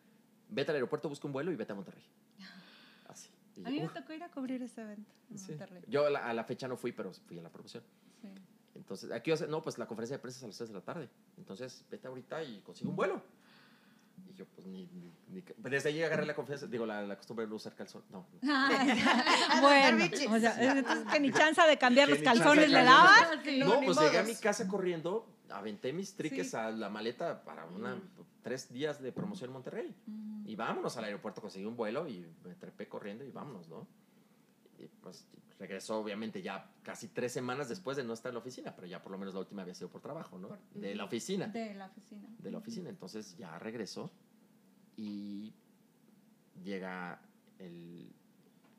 Vete 0.48 0.72
al 0.72 0.76
aeropuerto, 0.76 1.08
busca 1.08 1.26
un 1.26 1.32
vuelo 1.32 1.52
y 1.52 1.56
vete 1.56 1.72
a 1.72 1.76
Monterrey. 1.76 2.04
Así. 3.08 3.30
Y 3.56 3.64
A 3.64 3.70
mí 3.70 3.78
me 3.78 3.86
uf, 3.86 3.94
tocó 3.94 4.12
ir 4.12 4.22
a 4.24 4.30
cubrir 4.30 4.60
ese 4.62 4.82
evento 4.82 5.12
en 5.30 5.38
sí. 5.38 5.52
Monterrey. 5.52 5.84
Yo 5.86 6.06
a 6.06 6.10
la, 6.10 6.26
a 6.28 6.34
la 6.34 6.44
fecha 6.44 6.66
no 6.66 6.76
fui, 6.76 6.90
pero 6.92 7.12
fui 7.12 7.38
a 7.38 7.42
la 7.42 7.50
promoción. 7.50 7.84
Sí. 8.20 8.28
Entonces, 8.74 9.10
aquí 9.10 9.32
no, 9.48 9.62
pues 9.62 9.78
la 9.78 9.86
conferencia 9.86 10.16
de 10.16 10.22
prensa 10.22 10.38
es 10.38 10.44
a 10.44 10.46
las 10.48 10.56
3 10.56 10.68
de 10.68 10.74
la 10.74 10.80
tarde. 10.82 11.08
Entonces, 11.38 11.84
vete 11.90 12.08
ahorita 12.08 12.42
y 12.44 12.60
consigue 12.60 12.90
un 12.90 12.96
vuelo. 12.96 13.22
Yo, 14.36 14.44
pues 14.46 14.66
ni. 14.66 14.86
ni- 14.86 15.12
ni- 15.28 15.42
desde 15.58 15.88
ahí 15.88 16.02
agarré 16.02 16.26
la 16.26 16.34
confianza, 16.34 16.66
digo, 16.66 16.84
la, 16.86 17.02
la 17.02 17.16
costumbre 17.16 17.46
de 17.46 17.50
no 17.50 17.56
usar 17.56 17.74
calzón. 17.74 18.02
No, 18.10 18.26
no. 18.42 18.68
bueno, 19.62 19.96
Bichis. 20.04 20.26
o 20.28 20.38
sea, 20.38 20.78
entonces 20.78 21.06
que 21.12 21.20
ni 21.20 21.32
chance 21.32 21.60
de 21.62 21.78
cambiar 21.78 22.08
los 22.08 22.18
calzones 22.20 22.70
le 22.70 22.82
daban. 22.84 23.40
No, 23.58 23.80
pues 23.80 23.98
llegué 23.98 24.18
a 24.18 24.22
mi 24.22 24.34
casa 24.36 24.68
corriendo, 24.68 25.26
aventé 25.50 25.92
mis 25.92 26.14
triques 26.14 26.50
Sí. 26.50 26.56
a 26.56 26.70
la 26.70 26.88
maleta 26.90 27.42
para 27.44 27.64
una, 27.66 28.00
tres 28.42 28.72
días 28.72 29.00
de 29.02 29.10
promoción 29.12 29.48
en 29.50 29.54
Monterrey. 29.54 29.94
Y 30.44 30.54
vámonos 30.54 30.96
al 30.96 31.04
aeropuerto, 31.04 31.40
conseguí 31.40 31.64
un 31.64 31.76
vuelo 31.76 32.06
y 32.08 32.24
me 32.44 32.54
trepé 32.54 32.86
corriendo 32.88 33.24
y 33.24 33.30
vámonos, 33.30 33.68
¿no? 33.68 33.86
Y 34.78 34.86
pues 35.02 35.26
regresó 35.58 35.98
obviamente 35.98 36.42
ya 36.42 36.70
casi 36.82 37.08
tres 37.08 37.32
semanas 37.32 37.68
después 37.70 37.96
de 37.96 38.04
no 38.04 38.12
estar 38.12 38.28
en 38.30 38.34
la 38.34 38.40
oficina, 38.40 38.74
pero 38.76 38.86
ya 38.86 39.02
por 39.02 39.10
lo 39.10 39.16
menos 39.18 39.32
la 39.34 39.40
última 39.40 39.62
había 39.62 39.74
sido 39.74 39.88
por 39.88 40.02
trabajo, 40.02 40.38
¿no? 40.38 40.50
De 40.74 40.94
la 40.94 41.04
oficina. 41.04 41.46
De 41.46 41.74
la 41.74 41.86
oficina. 41.86 42.28
De 42.38 42.50
la 42.50 42.58
oficina. 42.58 42.90
Entonces 42.90 43.36
ya 43.38 43.58
regresó 43.58 44.10
y 44.96 45.52
llega 46.64 47.20
el 47.58 48.12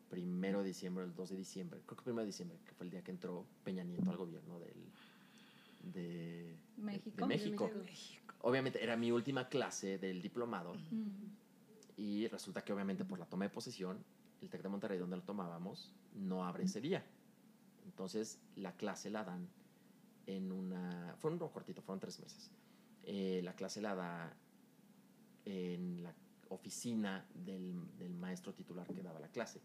primero 0.10 0.62
de 0.62 0.70
diciembre, 0.70 1.04
el 1.04 1.14
2 1.14 1.30
de 1.30 1.36
diciembre, 1.36 1.82
creo 1.86 1.98
que 1.98 2.04
primero 2.04 2.22
de 2.22 2.28
diciembre, 2.28 2.58
que 2.66 2.74
fue 2.74 2.86
el 2.86 2.92
día 2.92 3.04
que 3.04 3.12
entró 3.12 3.46
Peña 3.64 3.84
Nieto 3.84 4.10
al 4.10 4.18
gobierno 4.18 4.60
del, 4.60 5.94
de, 5.94 6.56
México. 6.78 7.12
de 7.16 7.26
México. 7.28 7.68
De 7.68 7.84
México. 7.84 8.34
Obviamente 8.42 8.84
era 8.84 8.96
mi 8.96 9.12
última 9.12 9.50
clase 9.50 9.98
del 9.98 10.22
diplomado 10.22 10.76
y 11.98 12.28
resulta 12.28 12.64
que 12.64 12.72
obviamente 12.72 13.04
por 13.04 13.20
la 13.20 13.26
toma 13.26 13.46
de 13.46 13.50
posesión, 13.50 13.98
el 14.42 14.50
TEC 14.50 14.62
de 14.62 14.70
Monterrey 14.70 15.00
donde 15.00 15.18
lo 15.18 15.24
tomábamos 15.24 15.92
no 16.14 16.46
abre 16.46 16.66
ese 16.66 16.80
día. 16.80 17.04
Entonces 17.86 18.40
la 18.56 18.74
clase 18.74 19.10
la 19.10 19.24
dan 19.24 19.50
en 20.28 20.52
una... 20.52 21.16
Fue 21.18 21.32
un 21.32 21.40
cortito, 21.40 21.82
fueron 21.82 22.00
tres 22.00 22.20
meses. 22.20 22.52
Eh, 23.04 23.42
la 23.44 23.54
clase 23.54 23.82
la 23.82 23.96
da 23.96 24.38
en 25.50 26.04
la 26.04 26.14
oficina 26.50 27.26
del, 27.34 27.98
del 27.98 28.14
maestro 28.14 28.54
titular 28.54 28.86
que 28.94 29.02
daba 29.02 29.20
la 29.20 29.30
clase. 29.30 29.62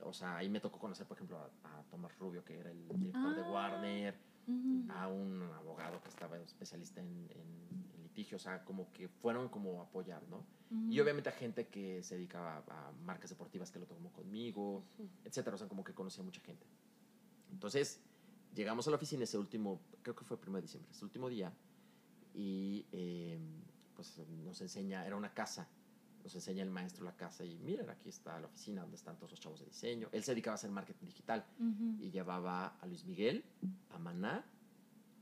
O 0.00 0.12
sea, 0.12 0.36
ahí 0.36 0.48
me 0.48 0.60
tocó 0.60 0.78
conocer, 0.78 1.06
por 1.06 1.16
ejemplo, 1.16 1.38
a, 1.38 1.78
a 1.78 1.82
Tomás 1.84 2.16
Rubio, 2.18 2.44
que 2.44 2.58
era 2.58 2.70
el 2.70 2.86
director 2.98 3.34
de 3.34 3.40
Ah. 3.42 3.50
Warner, 3.50 4.14
Ujú. 4.46 4.84
a 4.90 5.08
un 5.08 5.42
abogado 5.54 6.00
que 6.02 6.08
estaba 6.08 6.38
especialista 6.38 7.00
en, 7.00 7.28
en- 7.34 7.90
en 7.94 8.02
litigio, 8.02 8.36
o 8.36 8.40
sea, 8.40 8.64
como 8.64 8.90
que 8.92 9.08
fueron 9.08 9.48
como 9.48 9.80
a 9.80 9.84
apoyar, 9.84 10.22
¿no? 10.28 10.46
Y 10.70 10.74
Ujú. 10.94 11.02
obviamente 11.04 11.28
a 11.30 11.32
gente 11.32 11.68
que 11.68 12.02
se 12.02 12.14
dedicaba 12.16 12.58
a, 12.68 12.88
a 12.88 12.92
marcas 12.92 13.30
deportivas 13.30 13.70
que 13.70 13.78
lo 13.78 13.86
tomó 13.86 14.10
conmigo, 14.12 14.84
etcétera, 15.24 15.54
o 15.56 15.58
sea, 15.58 15.68
como 15.68 15.82
que 15.84 15.92
conocía 15.94 16.22
mucha 16.24 16.40
gente. 16.42 16.66
Entonces, 17.50 18.00
llegamos 18.54 18.86
a 18.86 18.90
la 18.90 18.96
oficina 18.96 19.24
ese 19.24 19.36
último, 19.38 19.80
creo 20.02 20.14
que 20.14 20.24
fue 20.24 20.36
el 20.40 20.48
1 20.48 20.56
de 20.58 20.62
diciembre, 20.62 20.90
ese 20.92 21.04
último 21.04 21.28
día, 21.28 21.52
y 22.34 22.86
eh, 22.92 23.38
pues 23.98 24.16
nos 24.28 24.60
enseña, 24.60 25.04
era 25.04 25.16
una 25.16 25.34
casa, 25.34 25.66
nos 26.22 26.32
enseña 26.32 26.62
el 26.62 26.70
maestro 26.70 27.04
la 27.04 27.16
casa 27.16 27.44
y 27.44 27.58
miren, 27.58 27.90
aquí 27.90 28.08
está 28.10 28.38
la 28.38 28.46
oficina 28.46 28.82
donde 28.82 28.94
están 28.96 29.16
todos 29.16 29.32
los 29.32 29.40
chavos 29.40 29.58
de 29.58 29.66
diseño. 29.66 30.08
Él 30.12 30.22
se 30.22 30.30
dedicaba 30.30 30.52
a 30.52 30.54
hacer 30.54 30.70
marketing 30.70 31.06
digital 31.06 31.44
y 31.98 32.10
llevaba 32.12 32.76
a 32.80 32.86
Luis 32.86 33.04
Miguel, 33.04 33.44
a 33.90 33.98
Maná 33.98 34.44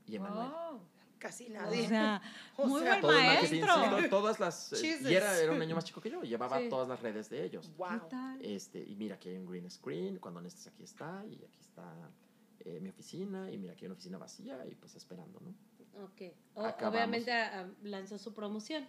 y 0.05 0.13
a 0.13 0.17
Emanuel. 0.17 0.49
Wow. 0.51 0.81
Casi 1.17 1.47
O 1.47 1.53
nadie. 1.53 1.87
sea, 1.87 2.21
O 2.57 2.67
muy 2.67 2.81
sea, 2.81 2.89
buen 2.91 3.01
Todo 3.01 3.17
el 3.17 3.25
marketing, 3.25 3.61
maestro. 3.65 4.09
todas 4.11 4.39
las... 4.39 4.73
eh, 4.73 4.99
y 5.01 5.13
era, 5.15 5.35
era 5.41 5.51
un 5.51 5.59
año 5.59 5.73
más 5.73 5.83
chico 5.85 5.99
que 5.99 6.11
yo, 6.11 6.23
y 6.23 6.27
llevaba 6.27 6.59
Sí. 6.59 6.69
todas 6.69 6.87
las 6.87 7.01
redes 7.01 7.31
de 7.31 7.43
ellos. 7.43 7.71
Wow. 7.77 8.01
Este, 8.39 8.83
y 8.87 8.95
mira, 8.95 9.15
aquí 9.15 9.29
hay 9.29 9.37
un 9.37 9.47
green 9.47 9.71
screen, 9.71 10.19
cuando 10.19 10.39
necesites 10.41 10.71
aquí 10.73 10.83
está, 10.83 11.25
y 11.25 11.43
aquí 11.43 11.59
está 11.59 12.11
eh, 12.59 12.79
mi 12.79 12.89
oficina, 12.89 13.49
y 13.51 13.57
mira, 13.57 13.73
aquí 13.73 13.85
hay 13.85 13.87
una 13.87 13.93
oficina 13.95 14.19
vacía, 14.19 14.63
y 14.69 14.75
pues 14.75 14.95
esperando, 14.95 15.39
¿no? 15.39 15.55
Ok. 16.03 16.21
O- 16.55 16.87
obviamente 16.87 17.31
ah, 17.31 17.67
lanzó 17.83 18.17
su 18.17 18.33
promoción. 18.33 18.87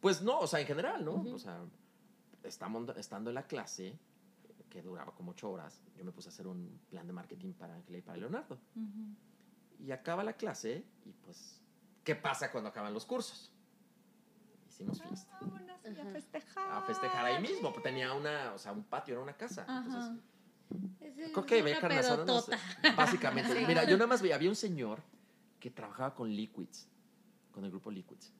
Pues 0.00 0.22
no, 0.22 0.40
o 0.40 0.46
sea, 0.46 0.60
en 0.60 0.66
general, 0.66 1.04
¿no? 1.04 1.14
O 1.32 1.38
sea, 1.38 1.60
estamos, 2.42 2.96
estando 2.96 3.30
en 3.30 3.34
la 3.34 3.46
clase, 3.46 3.98
que 4.68 4.82
duraba 4.82 5.14
como 5.14 5.30
ocho 5.30 5.50
horas, 5.50 5.82
yo 5.96 6.04
me 6.04 6.12
puse 6.12 6.28
a 6.28 6.32
hacer 6.32 6.46
un 6.46 6.80
plan 6.90 7.06
de 7.06 7.12
marketing 7.12 7.52
para 7.52 7.74
Ángela 7.74 7.98
y 7.98 8.02
para 8.02 8.18
Leonardo. 8.18 8.58
Y 9.78 9.92
acaba 9.92 10.24
la 10.24 10.34
clase 10.34 10.84
y 11.04 11.12
pues, 11.12 11.60
¿qué 12.02 12.14
pasa 12.14 12.50
cuando 12.50 12.70
acaban 12.70 12.92
los 12.92 13.06
cursos? 13.06 13.50
Hicimos 14.68 15.00
fiesta. 15.00 15.38
Vámonos 15.40 15.78
y 15.84 16.00
a 16.00 16.04
festejar. 16.06 16.72
A 16.72 16.82
festejar 16.82 17.24
ahí 17.24 17.40
mismo, 17.40 17.72
pues 17.72 17.82
tenía 17.84 18.12
una, 18.12 18.52
o 18.52 18.58
sea, 18.58 18.72
un 18.72 18.82
patio, 18.82 19.14
era 19.14 19.22
una 19.22 19.36
casa. 19.36 19.64
Entonces, 19.68 20.02
Ajá. 20.02 20.16
Es 21.00 21.14
creo 21.14 21.46
que 21.46 21.62
una. 21.62 22.96
Básicamente. 22.96 23.64
Mira, 23.68 23.84
yo 23.84 23.96
nada 23.96 24.08
más 24.08 24.20
veía, 24.22 24.34
había 24.34 24.48
un 24.48 24.56
señor 24.56 25.00
que 25.64 25.70
trabajaba 25.70 26.14
con 26.14 26.28
Liquids, 26.28 26.86
con 27.50 27.64
el 27.64 27.70
grupo 27.70 27.90
Liquids. 27.90 28.34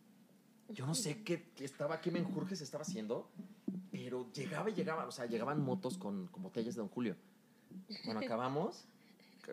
Yo 0.69 0.85
no 0.85 0.95
sé 0.95 1.25
qué, 1.25 1.49
qué 1.55 1.65
estaba, 1.65 1.99
qué 1.99 2.11
menjurjes 2.11 2.61
estaba 2.61 2.83
haciendo, 2.83 3.31
pero 3.91 4.31
llegaba 4.35 4.69
y 4.69 4.75
llegaba, 4.75 5.07
o 5.07 5.11
sea, 5.11 5.25
llegaban 5.25 5.63
motos 5.63 5.97
con, 5.97 6.27
con 6.27 6.43
botellas 6.43 6.75
de 6.75 6.81
Don 6.83 6.91
Julio. 6.91 7.17
Bueno, 8.05 8.21
acabamos 8.21 8.85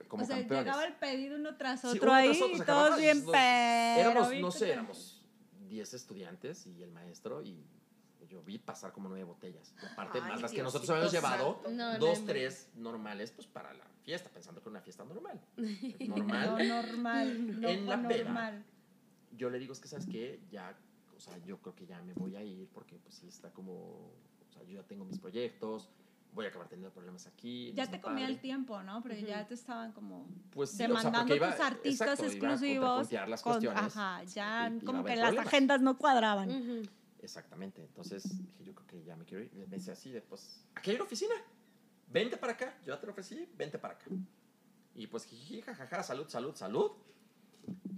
como 0.09 0.23
o 0.23 0.25
sea, 0.25 0.35
campeones. 0.39 0.65
llegaba 0.65 0.83
el 0.83 0.95
pedido 0.95 1.37
uno 1.37 1.55
tras 1.55 1.79
Sí, 1.79 1.87
otro 1.87 2.11
uno 2.11 2.13
ahí, 2.13 2.27
tras 2.27 2.41
otro, 2.41 2.55
y 2.55 2.57
se 2.59 2.65
todos 2.65 2.99
bien 2.99 3.23
pero 3.25 4.11
Éramos, 4.11 4.33
no 4.35 4.51
sé, 4.51 4.71
éramos 4.73 5.21
10 5.69 5.93
estudiantes 5.93 6.67
y 6.67 6.83
el 6.83 6.91
maestro, 6.91 7.41
y 7.41 7.63
yo 8.31 8.41
vi 8.41 8.57
pasar 8.57 8.91
como 8.93 9.09
nueve 9.09 9.25
botellas. 9.25 9.73
Y 9.81 9.85
aparte, 9.85 10.19
Ay, 10.23 10.29
más 10.31 10.41
las 10.41 10.51
que 10.51 10.63
nosotros 10.63 10.89
habíamos 10.89 11.11
llevado. 11.11 11.61
No, 11.69 11.99
dos, 11.99 12.21
no. 12.21 12.25
tres 12.25 12.69
normales, 12.75 13.31
pues 13.31 13.45
para 13.45 13.73
la 13.73 13.83
fiesta, 14.03 14.29
pensando 14.29 14.61
que 14.61 14.69
era 14.69 14.71
una 14.71 14.81
fiesta 14.81 15.03
normal. 15.03 15.39
No 16.07 16.15
Normal. 16.17 16.67
normal, 16.67 17.61
no 17.61 17.67
En 17.69 17.85
la 17.85 18.07
peda. 18.07 18.23
normal. 18.23 18.63
Yo 19.37 19.49
le 19.49 19.59
digo, 19.59 19.73
es 19.73 19.79
que, 19.79 19.87
¿sabes 19.87 20.05
qué? 20.05 20.39
Ya, 20.49 20.75
o 21.15 21.19
sea, 21.19 21.37
yo 21.39 21.57
creo 21.61 21.75
que 21.75 21.85
ya 21.85 22.01
me 22.01 22.13
voy 22.13 22.35
a 22.35 22.43
ir 22.43 22.67
porque, 22.73 22.97
pues 22.99 23.15
sí, 23.15 23.27
está 23.27 23.51
como, 23.51 23.73
o 23.73 24.53
sea, 24.53 24.63
yo 24.63 24.81
ya 24.81 24.83
tengo 24.87 25.03
mis 25.05 25.19
proyectos, 25.19 25.89
voy 26.33 26.45
a 26.45 26.49
acabar 26.49 26.67
teniendo 26.69 26.93
problemas 26.93 27.27
aquí. 27.27 27.73
Ya 27.73 27.89
te 27.91 27.99
comía 27.99 28.23
padre. 28.25 28.33
el 28.35 28.39
tiempo, 28.41 28.81
¿no? 28.83 29.01
Pero 29.03 29.15
ya 29.15 29.45
te 29.47 29.53
estaban 29.53 29.91
como 29.91 30.25
Pues 30.51 30.69
sí, 30.71 30.75
o 30.75 30.77
sea, 30.77 30.87
porque 30.87 30.97
demandando 31.03 31.35
iba- 31.35 31.51
tus 31.51 31.59
artistas 31.65 32.07
exacto, 32.19 32.23
iba 32.37 32.47
a 32.49 32.53
exclusivos. 32.53 33.11
las 33.29 33.41
con- 33.41 33.51
cuestiones. 33.53 33.83
ajá, 33.97 34.23
ya 34.23 34.69
y- 34.73 34.85
como 34.85 35.03
que 35.03 35.15
las 35.17 35.37
agendas 35.37 35.81
no 35.81 35.97
cuadraban. 35.97 36.49
Ujú. 36.49 36.89
Exactamente. 37.21 37.81
Entonces 37.81 38.23
dije, 38.37 38.63
yo 38.63 38.73
creo 38.73 38.87
que 38.87 39.03
ya 39.03 39.15
me 39.15 39.25
quiero 39.25 39.43
ir. 39.43 39.53
Me 39.53 39.77
dice 39.77 39.91
así 39.91 40.11
de, 40.11 40.21
pues, 40.21 40.65
aquí 40.75 40.91
hay 40.91 40.95
una 40.95 41.05
oficina. 41.05 41.35
Vente 42.07 42.37
para 42.37 42.53
acá. 42.53 42.77
Yo 42.85 42.93
ya 42.93 42.99
te 42.99 43.05
lo 43.05 43.11
ofrecí, 43.11 43.47
vente 43.55 43.77
para 43.77 43.93
acá. 43.95 44.05
Y 44.95 45.07
pues, 45.07 45.25
jiji, 45.25 45.61
jajaja, 45.61 46.03
salud, 46.03 46.27
salud, 46.27 46.55
salud. 46.55 46.91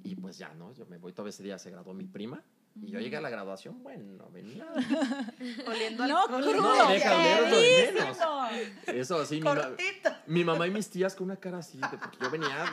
Y 0.03 0.15
pues 0.15 0.37
ya, 0.37 0.53
¿no? 0.53 0.73
Yo 0.73 0.85
me 0.85 0.97
voy. 0.97 1.13
Todo 1.13 1.27
ese 1.27 1.41
día 1.43 1.57
se 1.57 1.71
graduó 1.71 1.93
mi 1.93 2.05
prima. 2.05 2.43
Y 2.75 2.89
yo 2.89 2.99
llegué 2.99 3.17
a 3.17 3.21
la 3.21 3.29
graduación, 3.29 3.83
bueno, 3.83 4.29
venía. 4.31 4.65
Oliendo 5.67 6.07
No, 6.07 6.21
alcohol. 6.23 6.41
crudo, 6.43 6.75
No, 6.75 6.89
deja 6.91 7.17
de 7.17 7.45
de 7.45 7.91
pedísimo. 7.93 8.47
Eso 8.87 9.21
así, 9.21 9.35
mi, 9.35 9.41
ma- 9.43 9.71
mi 10.25 10.43
mamá 10.43 10.65
y 10.67 10.71
mis 10.71 10.89
tías 10.89 11.13
con 11.15 11.25
una 11.25 11.35
cara 11.37 11.59
así, 11.59 11.77
de- 11.77 11.97
porque 11.99 12.17
yo 12.19 12.31
venía. 12.31 12.65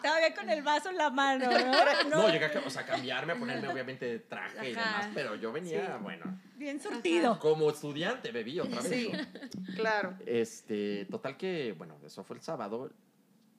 Todavía 0.00 0.32
con 0.32 0.48
el 0.48 0.62
vaso 0.62 0.90
en 0.90 0.96
la 0.96 1.10
mano, 1.10 1.50
¿no? 1.50 2.08
No, 2.22 2.28
llegué 2.30 2.44
a, 2.46 2.62
o 2.64 2.70
sea, 2.70 2.82
a 2.82 2.86
cambiarme, 2.86 3.32
a 3.32 3.36
ponerme 3.36 3.66
obviamente 3.68 4.20
traje 4.20 4.70
y 4.70 4.74
Ajá. 4.76 5.00
demás, 5.00 5.10
pero 5.12 5.34
yo 5.34 5.50
venía, 5.52 5.86
Sí. 5.96 6.02
bueno, 6.04 6.40
Bien 6.56 6.80
surtido. 6.80 7.38
como 7.40 7.68
estudiante 7.70 8.30
bebí 8.30 8.60
otra 8.60 8.80
vez. 8.80 8.90
Sí, 8.92 9.10
¿no? 9.12 9.74
claro. 9.74 10.16
Este, 10.24 11.04
total 11.10 11.36
que, 11.36 11.74
bueno, 11.76 11.98
eso 12.06 12.22
fue 12.22 12.36
el 12.36 12.42
sábado, 12.42 12.92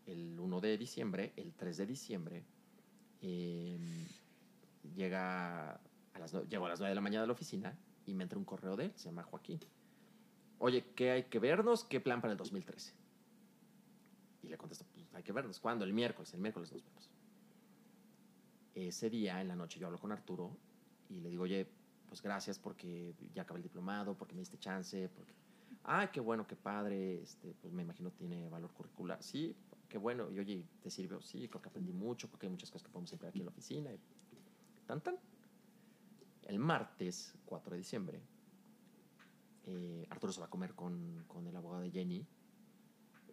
el 0.06 0.40
1 0.40 0.62
de 0.62 0.78
diciembre, 0.78 1.34
el 1.36 1.54
3 1.56 1.76
de 1.76 1.86
diciembre, 1.86 2.46
eh, 3.22 3.78
llega 4.96 5.80
las, 6.20 6.34
llego 6.48 6.66
a 6.66 6.70
las 6.70 6.80
9 6.80 6.90
de 6.90 6.96
la 6.96 7.02
mañana 7.02 7.24
a 7.24 7.28
la 7.28 7.34
oficina 7.34 7.78
y 8.06 8.14
me 8.14 8.24
entra 8.24 8.38
un 8.38 8.46
correo 8.46 8.76
de 8.76 8.86
él, 8.86 8.94
se 8.96 9.06
llama 9.06 9.24
Joaquín. 9.24 9.60
Oye, 10.60 10.86
¿qué 10.96 11.12
hay 11.12 11.24
que 11.24 11.40
vernos? 11.40 11.84
¿Qué 11.86 12.00
plan 12.00 12.22
para 12.22 12.32
el 12.32 12.38
2013? 12.38 12.94
Y 14.44 14.48
le 14.48 14.58
contesto, 14.58 14.86
pues 14.94 15.06
hay 15.14 15.24
que 15.24 15.32
vernos. 15.32 15.60
¿Cuándo? 15.60 15.86
El 15.86 15.94
miércoles, 15.94 16.34
el 16.34 16.42
miércoles 16.42 16.72
nos 16.72 16.84
vemos. 16.84 17.10
Ese 18.76 19.10
día, 19.10 19.42
en 19.42 19.48
la 19.48 19.56
noche, 19.56 19.80
yo 19.80 19.88
hablo 19.88 20.00
con 20.00 20.12
Arturo 20.12 20.56
y 21.10 21.20
le 21.22 21.30
digo, 21.30 21.44
oye, 21.44 21.68
pues 22.08 22.22
gracias 22.22 22.60
porque 22.60 23.14
ya 23.34 23.44
acabé 23.44 23.60
el 23.60 23.64
diplomado, 23.64 24.16
porque 24.16 24.34
me 24.34 24.40
diste 24.40 24.58
chance, 24.58 25.10
porque 25.10 25.34
ay, 25.84 26.10
qué 26.12 26.20
bueno, 26.20 26.46
qué 26.46 26.56
padre, 26.56 27.22
este, 27.22 27.54
pues 27.62 27.74
me 27.74 27.84
imagino 27.84 28.12
tiene 28.12 28.50
valor 28.50 28.72
curricular. 28.72 29.22
Sí, 29.22 29.56
qué 29.88 29.98
bueno. 29.98 30.30
Y 30.32 30.40
oye, 30.40 30.66
¿te 30.82 30.90
sirvió? 30.90 31.22
Sí, 31.22 31.48
creo 31.48 31.62
que 31.62 31.70
aprendí 31.70 31.94
mucho, 31.94 32.28
creo 32.28 32.40
que 32.40 32.46
hay 32.48 32.52
muchas 32.52 32.70
cosas 32.70 32.86
que 32.86 32.92
podemos 32.92 33.12
emplear 33.12 33.30
aquí 33.30 33.40
en 33.40 33.46
la 33.46 33.52
oficina. 33.52 33.94
Y 33.94 34.00
tan, 34.86 35.02
tan. 35.02 35.18
El 36.50 36.58
martes 36.58 37.36
4 37.46 37.74
de 37.74 37.78
diciembre, 37.78 38.24
eh, 39.68 40.08
Arturo 40.10 40.34
se 40.34 40.40
va 40.40 40.48
a 40.48 40.50
comer 40.50 40.74
con, 40.74 41.24
con 41.28 41.46
el 41.46 41.56
abogado 41.56 41.84
de 41.84 41.92
Jenny, 41.92 42.26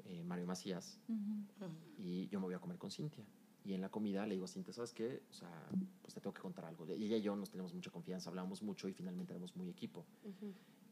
eh, 0.04 0.22
Mario 0.22 0.44
Macías, 0.44 1.00
y 1.96 2.28
yo 2.28 2.40
me 2.40 2.44
voy 2.44 2.54
a 2.54 2.58
comer 2.58 2.76
con 2.76 2.90
Cintia. 2.90 3.24
Y 3.64 3.72
en 3.72 3.80
la 3.80 3.88
comida 3.88 4.26
le 4.26 4.34
digo 4.34 4.44
a 4.44 4.48
Cintia, 4.48 4.74
¿sabes 4.74 4.92
qué? 4.92 5.22
O 5.30 5.32
sea, 5.32 5.66
pues 6.02 6.12
te 6.12 6.20
tengo 6.20 6.34
que 6.34 6.42
contar 6.42 6.66
algo. 6.66 6.86
Y 6.94 7.06
ella 7.06 7.16
y 7.16 7.22
yo 7.22 7.34
nos 7.34 7.48
tenemos 7.48 7.72
mucha 7.72 7.90
confianza, 7.90 8.28
hablamos 8.28 8.62
mucho 8.62 8.86
y 8.86 8.92
finalmente 8.92 9.32
éramos 9.32 9.56
muy 9.56 9.70
equipo. 9.70 10.04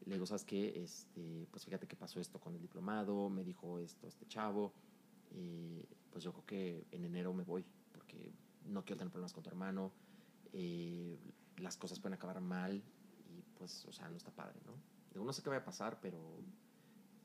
Le 0.07 0.15
digo, 0.15 0.25
¿sabes 0.25 0.45
qué? 0.45 0.81
Este, 0.83 1.47
pues 1.51 1.63
fíjate 1.63 1.85
que 1.85 1.95
pasó 1.95 2.19
esto 2.19 2.39
con 2.39 2.55
el 2.55 2.61
diplomado, 2.61 3.29
me 3.29 3.43
dijo 3.43 3.77
esto 3.77 4.07
este 4.07 4.25
chavo, 4.25 4.73
y 5.29 5.85
pues 6.09 6.23
yo 6.23 6.33
creo 6.33 6.45
que 6.47 6.87
en 6.89 7.05
enero 7.05 7.35
me 7.35 7.43
voy, 7.43 7.63
porque 7.91 8.33
no 8.65 8.83
quiero 8.83 8.97
tener 8.97 9.11
problemas 9.11 9.31
con 9.31 9.43
tu 9.43 9.49
hermano, 9.51 9.91
eh, 10.53 11.19
las 11.57 11.77
cosas 11.77 11.99
pueden 11.99 12.15
acabar 12.15 12.39
mal, 12.41 12.83
y 13.29 13.41
pues, 13.57 13.85
o 13.85 13.91
sea, 13.91 14.09
no 14.09 14.17
está 14.17 14.31
padre, 14.31 14.59
¿no? 14.65 14.73
Digo, 15.11 15.25
no 15.25 15.33
sé 15.33 15.41
qué 15.41 15.49
va 15.49 15.57
a 15.57 15.65
pasar, 15.65 15.99
pero... 16.01 16.39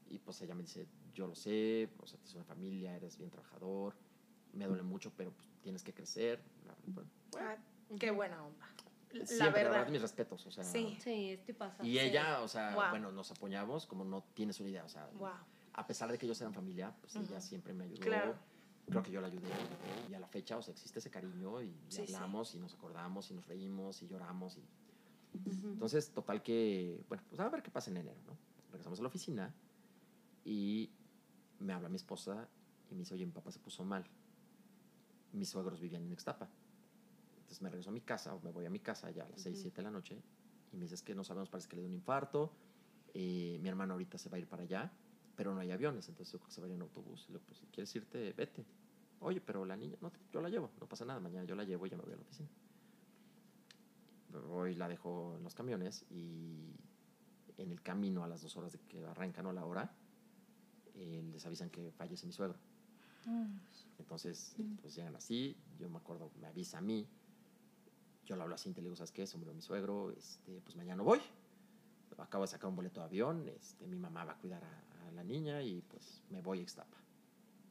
Y 0.08 0.18
pues 0.18 0.40
ella 0.42 0.54
me 0.54 0.62
dice, 0.62 0.88
yo 1.14 1.26
lo 1.28 1.34
sé, 1.36 1.88
o 1.98 2.06
sea, 2.06 2.18
tienes 2.18 2.34
una 2.34 2.44
familia, 2.44 2.96
eres 2.96 3.16
bien 3.16 3.30
trabajador, 3.30 3.96
me 4.52 4.66
duele 4.66 4.82
mucho, 4.82 5.12
pero 5.16 5.32
pues, 5.32 5.48
tienes 5.60 5.82
que 5.84 5.94
crecer. 5.94 6.42
Bueno, 6.86 7.08
Ah, 7.38 7.56
qué 7.98 8.10
buena 8.10 8.44
onda. 8.44 8.66
La 9.12 9.26
siempre, 9.26 9.36
la 9.38 9.50
verdad. 9.52 9.70
verdad, 9.72 9.92
mis 9.92 10.02
respetos, 10.02 10.46
o 10.46 10.50
sea... 10.50 10.64
Sí. 10.64 10.96
Sí, 11.00 11.30
estoy 11.30 11.54
pasando. 11.54 11.84
Y 11.84 11.98
ella, 11.98 12.40
o 12.42 12.48
sea, 12.48 12.74
Wow. 12.74 12.90
bueno, 12.90 13.12
nos 13.12 13.30
apoyamos 13.30 13.86
como 13.86 14.04
no 14.04 14.24
tienes 14.34 14.58
una 14.60 14.68
idea, 14.70 14.84
o 14.84 14.88
sea, 14.88 15.08
Wow. 15.14 15.30
a 15.74 15.86
pesar 15.86 16.10
de 16.10 16.18
que 16.18 16.26
ellos 16.26 16.40
eran 16.40 16.54
familia, 16.54 16.92
pues 17.00 17.14
ella 17.16 17.38
Ujú. 17.38 17.40
siempre 17.40 17.72
me 17.72 17.84
ayudó. 17.84 18.00
Claro. 18.02 18.38
Creo 18.90 19.02
que 19.02 19.12
yo 19.12 19.20
la 19.20 19.28
ayudé 19.28 19.48
y 20.10 20.14
a 20.14 20.18
la 20.20 20.26
fecha, 20.26 20.56
o 20.56 20.62
sea, 20.62 20.72
existe 20.72 20.98
ese 20.98 21.10
cariño 21.10 21.62
y, 21.62 21.72
Sí, 21.88 22.06
sí. 22.06 22.14
hablamos 22.14 22.54
y 22.54 22.58
nos 22.58 22.74
acordamos 22.74 23.30
y 23.30 23.34
nos 23.34 23.46
reímos 23.46 24.02
y 24.02 24.08
lloramos. 24.08 24.56
Y... 24.58 24.64
Entonces, 25.72 26.10
total 26.12 26.42
que, 26.42 27.04
bueno, 27.08 27.22
pues 27.28 27.40
a 27.40 27.48
ver 27.48 27.62
qué 27.62 27.70
pasa 27.70 27.90
en 27.90 27.98
enero, 27.98 28.20
¿no? 28.26 28.36
Regresamos 28.70 28.98
a 28.98 29.02
la 29.02 29.08
oficina 29.08 29.54
y 30.44 30.90
me 31.60 31.72
habla 31.72 31.88
mi 31.88 31.96
esposa 31.96 32.48
y 32.90 32.94
me 32.94 33.00
dice, 33.00 33.14
oye, 33.14 33.26
mi 33.26 33.32
papá 33.32 33.52
se 33.52 33.60
puso 33.60 33.84
mal. 33.84 34.04
Mis 35.32 35.48
suegros 35.48 35.80
vivían 35.80 36.02
en 36.02 36.12
Ixtapa. 36.12 36.48
Entonces 37.36 37.62
me 37.62 37.68
regreso 37.68 37.90
a 37.90 37.92
mi 37.92 38.00
casa, 38.00 38.34
o 38.34 38.40
me 38.40 38.50
voy 38.50 38.66
a 38.66 38.70
mi 38.70 38.80
casa 38.80 39.10
ya 39.10 39.24
a 39.24 39.28
las 39.28 39.40
6, 39.42 39.54
Ujú. 39.54 39.62
7 39.62 39.76
de 39.76 39.82
la 39.84 39.90
noche 39.90 40.22
y 40.72 40.76
me 40.76 40.82
dice, 40.82 40.94
es 40.94 41.02
que 41.02 41.14
no 41.14 41.24
sabemos, 41.24 41.48
parece 41.48 41.68
que 41.68 41.76
le 41.76 41.82
dio 41.82 41.88
un 41.88 41.94
infarto. 41.94 42.52
eh, 43.12 43.58
mi 43.60 43.68
hermano 43.68 43.94
ahorita 43.94 44.18
se 44.18 44.28
va 44.28 44.36
a 44.36 44.40
ir 44.40 44.46
para 44.46 44.62
allá, 44.62 44.92
pero 45.34 45.52
no 45.52 45.60
hay 45.60 45.70
aviones, 45.72 46.08
entonces 46.08 46.40
se 46.48 46.60
va 46.60 46.66
a 46.66 46.70
ir 46.70 46.76
en 46.76 46.82
autobús. 46.82 47.24
Y 47.28 47.32
le 47.32 47.38
digo, 47.38 47.46
pues 47.48 47.58
si 47.58 47.66
quieres 47.66 47.94
irte, 47.96 48.32
vete. 48.34 48.64
Oye, 49.20 49.40
pero 49.40 49.64
la 49.64 49.76
niña, 49.76 49.96
no, 50.00 50.10
yo 50.32 50.40
la 50.40 50.48
llevo, 50.48 50.70
no 50.80 50.86
pasa 50.86 51.04
nada, 51.04 51.20
mañana 51.20 51.44
yo 51.44 51.54
la 51.54 51.64
llevo 51.64 51.86
y 51.86 51.90
ya 51.90 51.96
me 51.96 52.02
voy 52.02 52.12
a 52.14 52.16
la 52.16 52.22
oficina. 52.22 52.48
Hoy 54.48 54.74
la 54.74 54.88
dejo 54.88 55.36
en 55.36 55.44
los 55.44 55.54
camiones 55.54 56.06
y 56.10 56.74
en 57.58 57.70
el 57.70 57.82
camino 57.82 58.24
a 58.24 58.28
las 58.28 58.42
dos 58.42 58.56
horas 58.56 58.72
de 58.72 58.78
que 58.80 59.04
arrancan 59.04 59.44
o 59.46 59.50
a 59.50 59.52
la 59.52 59.64
hora, 59.66 59.92
eh, 60.94 61.22
les 61.32 61.44
avisan 61.44 61.68
que 61.68 61.92
fallece 61.92 62.26
mi 62.26 62.32
suegro. 62.32 62.58
Entonces, 63.98 64.56
pues 64.80 64.94
llegan 64.94 65.14
así, 65.16 65.56
yo 65.78 65.90
me 65.90 65.98
acuerdo, 65.98 66.30
me 66.40 66.46
avisa 66.46 66.78
a 66.78 66.80
mí, 66.80 67.06
yo 68.24 68.36
le 68.36 68.42
hablo 68.42 68.54
a 68.54 68.58
Cintia, 68.58 68.80
le 68.82 68.86
digo, 68.86 68.96
¿sabes 68.96 69.12
qué? 69.12 69.26
Se 69.26 69.36
murió 69.36 69.52
mi 69.52 69.60
suegro, 69.60 70.10
este, 70.12 70.60
pues 70.62 70.76
mañana 70.76 71.02
voy. 71.02 71.20
Acabo 72.16 72.44
de 72.44 72.48
sacar 72.48 72.68
un 72.70 72.76
boleto 72.76 73.00
de 73.00 73.06
avión, 73.06 73.48
este, 73.48 73.86
mi 73.86 73.98
mamá 73.98 74.24
va 74.24 74.32
a 74.32 74.36
cuidar 74.36 74.62
a, 74.64 75.08
a 75.08 75.12
la 75.12 75.24
niña 75.24 75.62
y 75.62 75.82
pues 75.82 76.22
me 76.30 76.40
voy 76.40 76.60
a 76.60 76.62
Ixtapa. 76.62 76.96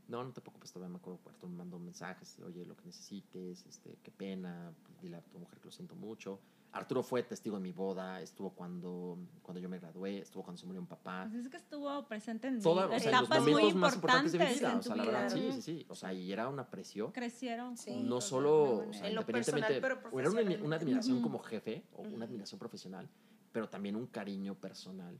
No, 0.10 0.24
no 0.24 0.32
te 0.32 0.42
preocupes, 0.42 0.72
todavía 0.74 0.92
me 0.92 0.98
acuerdo 0.98 1.20
Arturo 1.28 1.52
me 1.52 1.58
mandó 1.58 1.78
mensajes, 1.78 2.40
oye, 2.40 2.66
lo 2.66 2.76
que 2.76 2.86
necesites, 2.86 3.64
este, 3.68 4.00
qué 4.02 4.10
pena, 4.10 4.74
dile 5.02 5.18
a 5.18 5.22
tu 5.22 5.38
mujer 5.38 5.60
que 5.60 5.66
lo 5.66 5.72
siento 5.72 5.96
mucho. 5.96 6.40
Arturo 6.72 7.04
fue 7.04 7.22
testigo 7.22 7.58
de 7.58 7.62
mi 7.62 7.72
boda, 7.72 8.20
estuvo 8.20 8.52
cuando, 8.52 9.20
cuando 9.44 9.60
yo 9.60 9.70
me 9.70 9.78
gradué, 9.80 10.20
estuvo 10.20 10.44
cuando 10.44 10.60
se 10.60 10.66
murió 10.66 10.82
mi 10.82 10.88
papá. 10.88 11.28
Pues 11.30 11.46
es 11.46 11.52
que 11.52 11.58
estuvo 11.58 12.08
presente 12.08 12.48
en 12.48 12.60
Toda, 12.60 12.88
o 12.88 13.00
sea, 13.00 13.10
en 13.10 13.18
los 13.18 13.24
etapas 13.24 13.42
muy 13.42 13.52
momentos 13.54 13.76
más 13.76 13.96
importantes 13.96 14.32
de 14.32 14.40
mi 14.40 14.46
vida. 14.46 14.78
O 14.78 14.82
sea, 14.82 14.96
la 14.96 15.06
verdad, 15.06 15.36
vida. 15.36 15.54
sí, 15.54 15.62
sí, 15.62 15.62
sí. 15.62 15.86
O 15.90 15.96
sea, 15.96 16.14
y 16.14 16.32
era 16.32 16.48
un 16.48 16.60
aprecio. 16.60 17.12
Crecieron 17.14 17.78
Sí. 17.78 18.02
No 18.04 18.20
solo, 18.20 18.88
o 18.90 18.94
sea, 18.94 19.10
independientemente, 19.10 19.80
personal, 19.82 20.00
pero 20.02 20.16
o 20.16 20.20
era 20.20 20.30
una, 20.30 20.42
una 20.64 20.76
admiración 20.76 21.18
Ujú. 21.18 21.24
como 21.24 21.40
jefe 21.40 21.86
o 21.94 22.02
una 22.02 22.26
admiración 22.26 22.58
profesional, 22.58 23.10
pero 23.52 23.70
también 23.70 23.96
un 23.96 24.08
cariño 24.08 24.56
personal, 24.56 25.20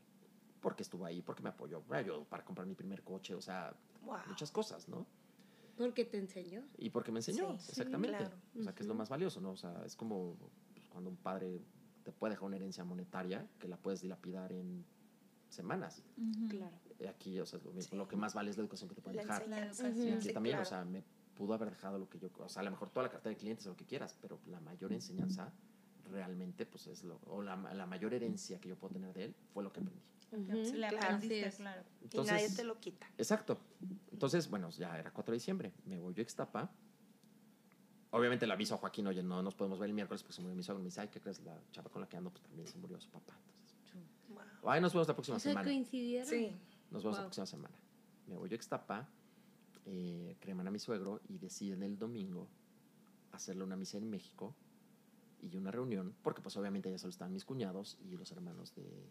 porque 0.62 0.84
estuvo 0.84 1.06
ahí, 1.06 1.22
porque 1.22 1.42
me 1.44 1.50
apoyó, 1.50 1.84
me 1.90 1.98
ayudó 1.98 2.26
para 2.26 2.44
comprar 2.44 2.68
mi 2.68 2.76
primer 2.76 3.04
coche, 3.04 3.34
o 3.36 3.42
sea, 3.42 3.74
Wow. 4.04 4.18
muchas 4.28 4.52
cosas, 4.52 4.88
¿no? 4.90 5.06
Porque 5.78 6.04
te 6.06 6.18
enseñó. 6.18 6.64
Y 6.78 6.90
porque 6.90 7.12
me 7.12 7.20
enseñó, 7.20 7.58
Sí, 7.58 7.66
sí, 7.66 7.72
exactamente. 7.72 8.18
claro. 8.18 8.36
O 8.60 8.64
sea, 8.64 8.74
que 8.76 8.84
es 8.84 8.88
lo 8.88 8.96
más 8.96 9.10
valioso, 9.10 9.40
¿no? 9.40 9.52
O 9.52 9.56
sea, 9.58 9.84
es 9.86 9.96
como 9.96 10.36
pues, 10.74 10.88
cuando 10.90 11.10
un 11.10 11.18
padre 11.18 11.62
te 12.04 12.12
puede 12.12 12.32
dejar 12.34 12.48
una 12.48 12.56
herencia 12.58 12.84
monetaria 12.84 13.48
que 13.60 13.68
la 13.68 13.78
puedes 13.78 14.02
dilapidar 14.02 14.52
en 14.52 14.84
semanas. 15.50 16.04
Claro. 16.50 16.78
aquí, 17.10 17.40
o 17.40 17.46
sea, 17.46 17.60
lo, 17.64 17.82
Sí. 17.82 17.96
lo 17.96 18.08
que 18.08 18.16
más 18.18 18.34
vale 18.34 18.50
es 18.52 18.58
la 18.58 18.62
educación 18.64 18.90
que 18.90 18.96
te 18.96 19.02
pueden 19.02 19.18
La 19.18 19.24
dejar. 19.24 19.42
Enseñanza. 19.44 19.84
educación. 19.88 20.08
Y 20.08 20.12
aquí 20.18 20.28
Sí, 20.28 20.34
también, 20.34 20.54
claro. 20.58 20.68
o 20.68 20.70
sea, 20.70 20.86
me 20.86 21.04
pudo 21.34 21.54
haber 21.54 21.70
dejado 21.70 21.98
lo 21.98 22.10
que 22.10 22.20
yo, 22.20 22.30
o 22.38 22.50
sea, 22.50 22.62
a 22.62 22.66
lo 22.66 22.72
mejor 22.72 22.90
toda 22.90 23.04
la 23.06 23.10
cartera 23.12 23.30
de 23.34 23.38
clientes 23.38 23.66
o 23.66 23.70
lo 23.70 23.76
que 23.78 23.86
quieras, 23.86 24.16
pero 24.22 24.40
la 24.48 24.60
mayor 24.60 24.92
enseñanza 24.92 25.52
realmente, 26.12 26.66
pues 26.66 26.88
es 26.88 27.04
lo, 27.04 27.20
o 27.28 27.42
la, 27.42 27.56
la 27.74 27.86
mayor 27.86 28.14
herencia 28.14 28.60
que 28.60 28.68
yo 28.70 28.76
puedo 28.78 28.94
tener 28.96 29.14
de 29.14 29.26
él 29.26 29.36
fue 29.54 29.64
lo 29.64 29.72
que 29.72 29.80
aprendí. 29.80 30.02
Le 30.32 30.72
Claro. 30.78 30.98
aprendiste, 30.98 31.40
Así 31.46 31.48
es. 31.48 31.56
claro. 31.58 31.84
y 32.14 32.18
nadie 32.28 32.50
te 32.56 32.64
lo 32.64 32.80
quita. 32.80 33.08
Exacto. 33.18 33.60
Entonces, 34.12 34.50
bueno, 34.50 34.70
ya 34.72 34.98
era 34.98 35.12
4 35.12 35.32
de 35.32 35.36
diciembre. 35.38 35.74
Me 35.86 35.98
voy 36.00 36.14
yo 36.14 36.22
a 36.22 36.24
Ixtapa. 36.24 36.72
Obviamente 38.12 38.48
le 38.48 38.54
aviso 38.54 38.74
a 38.76 38.78
Joaquín, 38.78 39.06
oye, 39.08 39.22
no 39.22 39.42
nos 39.44 39.54
podemos 39.56 39.78
ver 39.80 39.90
el 39.90 39.94
miércoles 39.94 40.24
porque 40.24 40.34
se 40.34 40.42
murió 40.42 40.56
mi 40.56 40.64
suegro. 40.64 40.80
Me 40.82 40.86
dice, 40.88 41.02
ay, 41.02 41.10
¿qué 41.10 41.20
crees? 41.22 41.40
La 41.42 41.60
chava 41.72 41.90
con 41.90 42.02
la 42.02 42.10
que 42.10 42.18
ando, 42.18 42.32
pues 42.32 42.42
también 42.44 42.68
se 42.68 42.78
murió 42.78 43.00
su 43.00 43.10
papá. 43.10 43.38
Entonces, 43.86 44.10
Wow. 44.30 44.70
ay, 44.72 44.82
nos 44.82 44.94
vemos 44.94 45.08
la 45.08 45.14
próxima 45.14 45.38
O 45.38 45.40
sea, 45.40 45.52
semana. 45.52 45.68
coincidieron. 45.68 46.28
Sí. 46.28 46.56
Nos 46.90 47.04
vemos 47.04 47.18
la 47.18 47.24
próxima 47.26 47.46
semana. 47.46 47.76
Me 48.28 48.36
voy 48.36 48.50
yo 48.50 48.54
a 48.54 48.58
Ixtapa, 48.58 49.08
eh, 49.86 50.38
creman 50.40 50.68
a 50.68 50.72
mi 50.72 50.80
suegro 50.80 51.22
y 51.28 51.38
deciden 51.38 51.84
el 51.84 51.98
domingo 52.00 52.48
hacerle 53.32 53.64
una 53.64 53.76
misa 53.76 53.98
en 53.98 54.10
México 54.10 54.56
y 55.42 55.56
una 55.56 55.70
reunión, 55.72 56.16
porque 56.24 56.42
pues 56.42 56.58
obviamente 56.58 56.90
ya 56.92 56.98
solo 56.98 57.12
estaban 57.12 57.32
mis 57.32 57.46
cuñados 57.46 57.98
y 58.04 58.18
los 58.18 58.32
hermanos 58.32 58.74
de, 58.76 59.08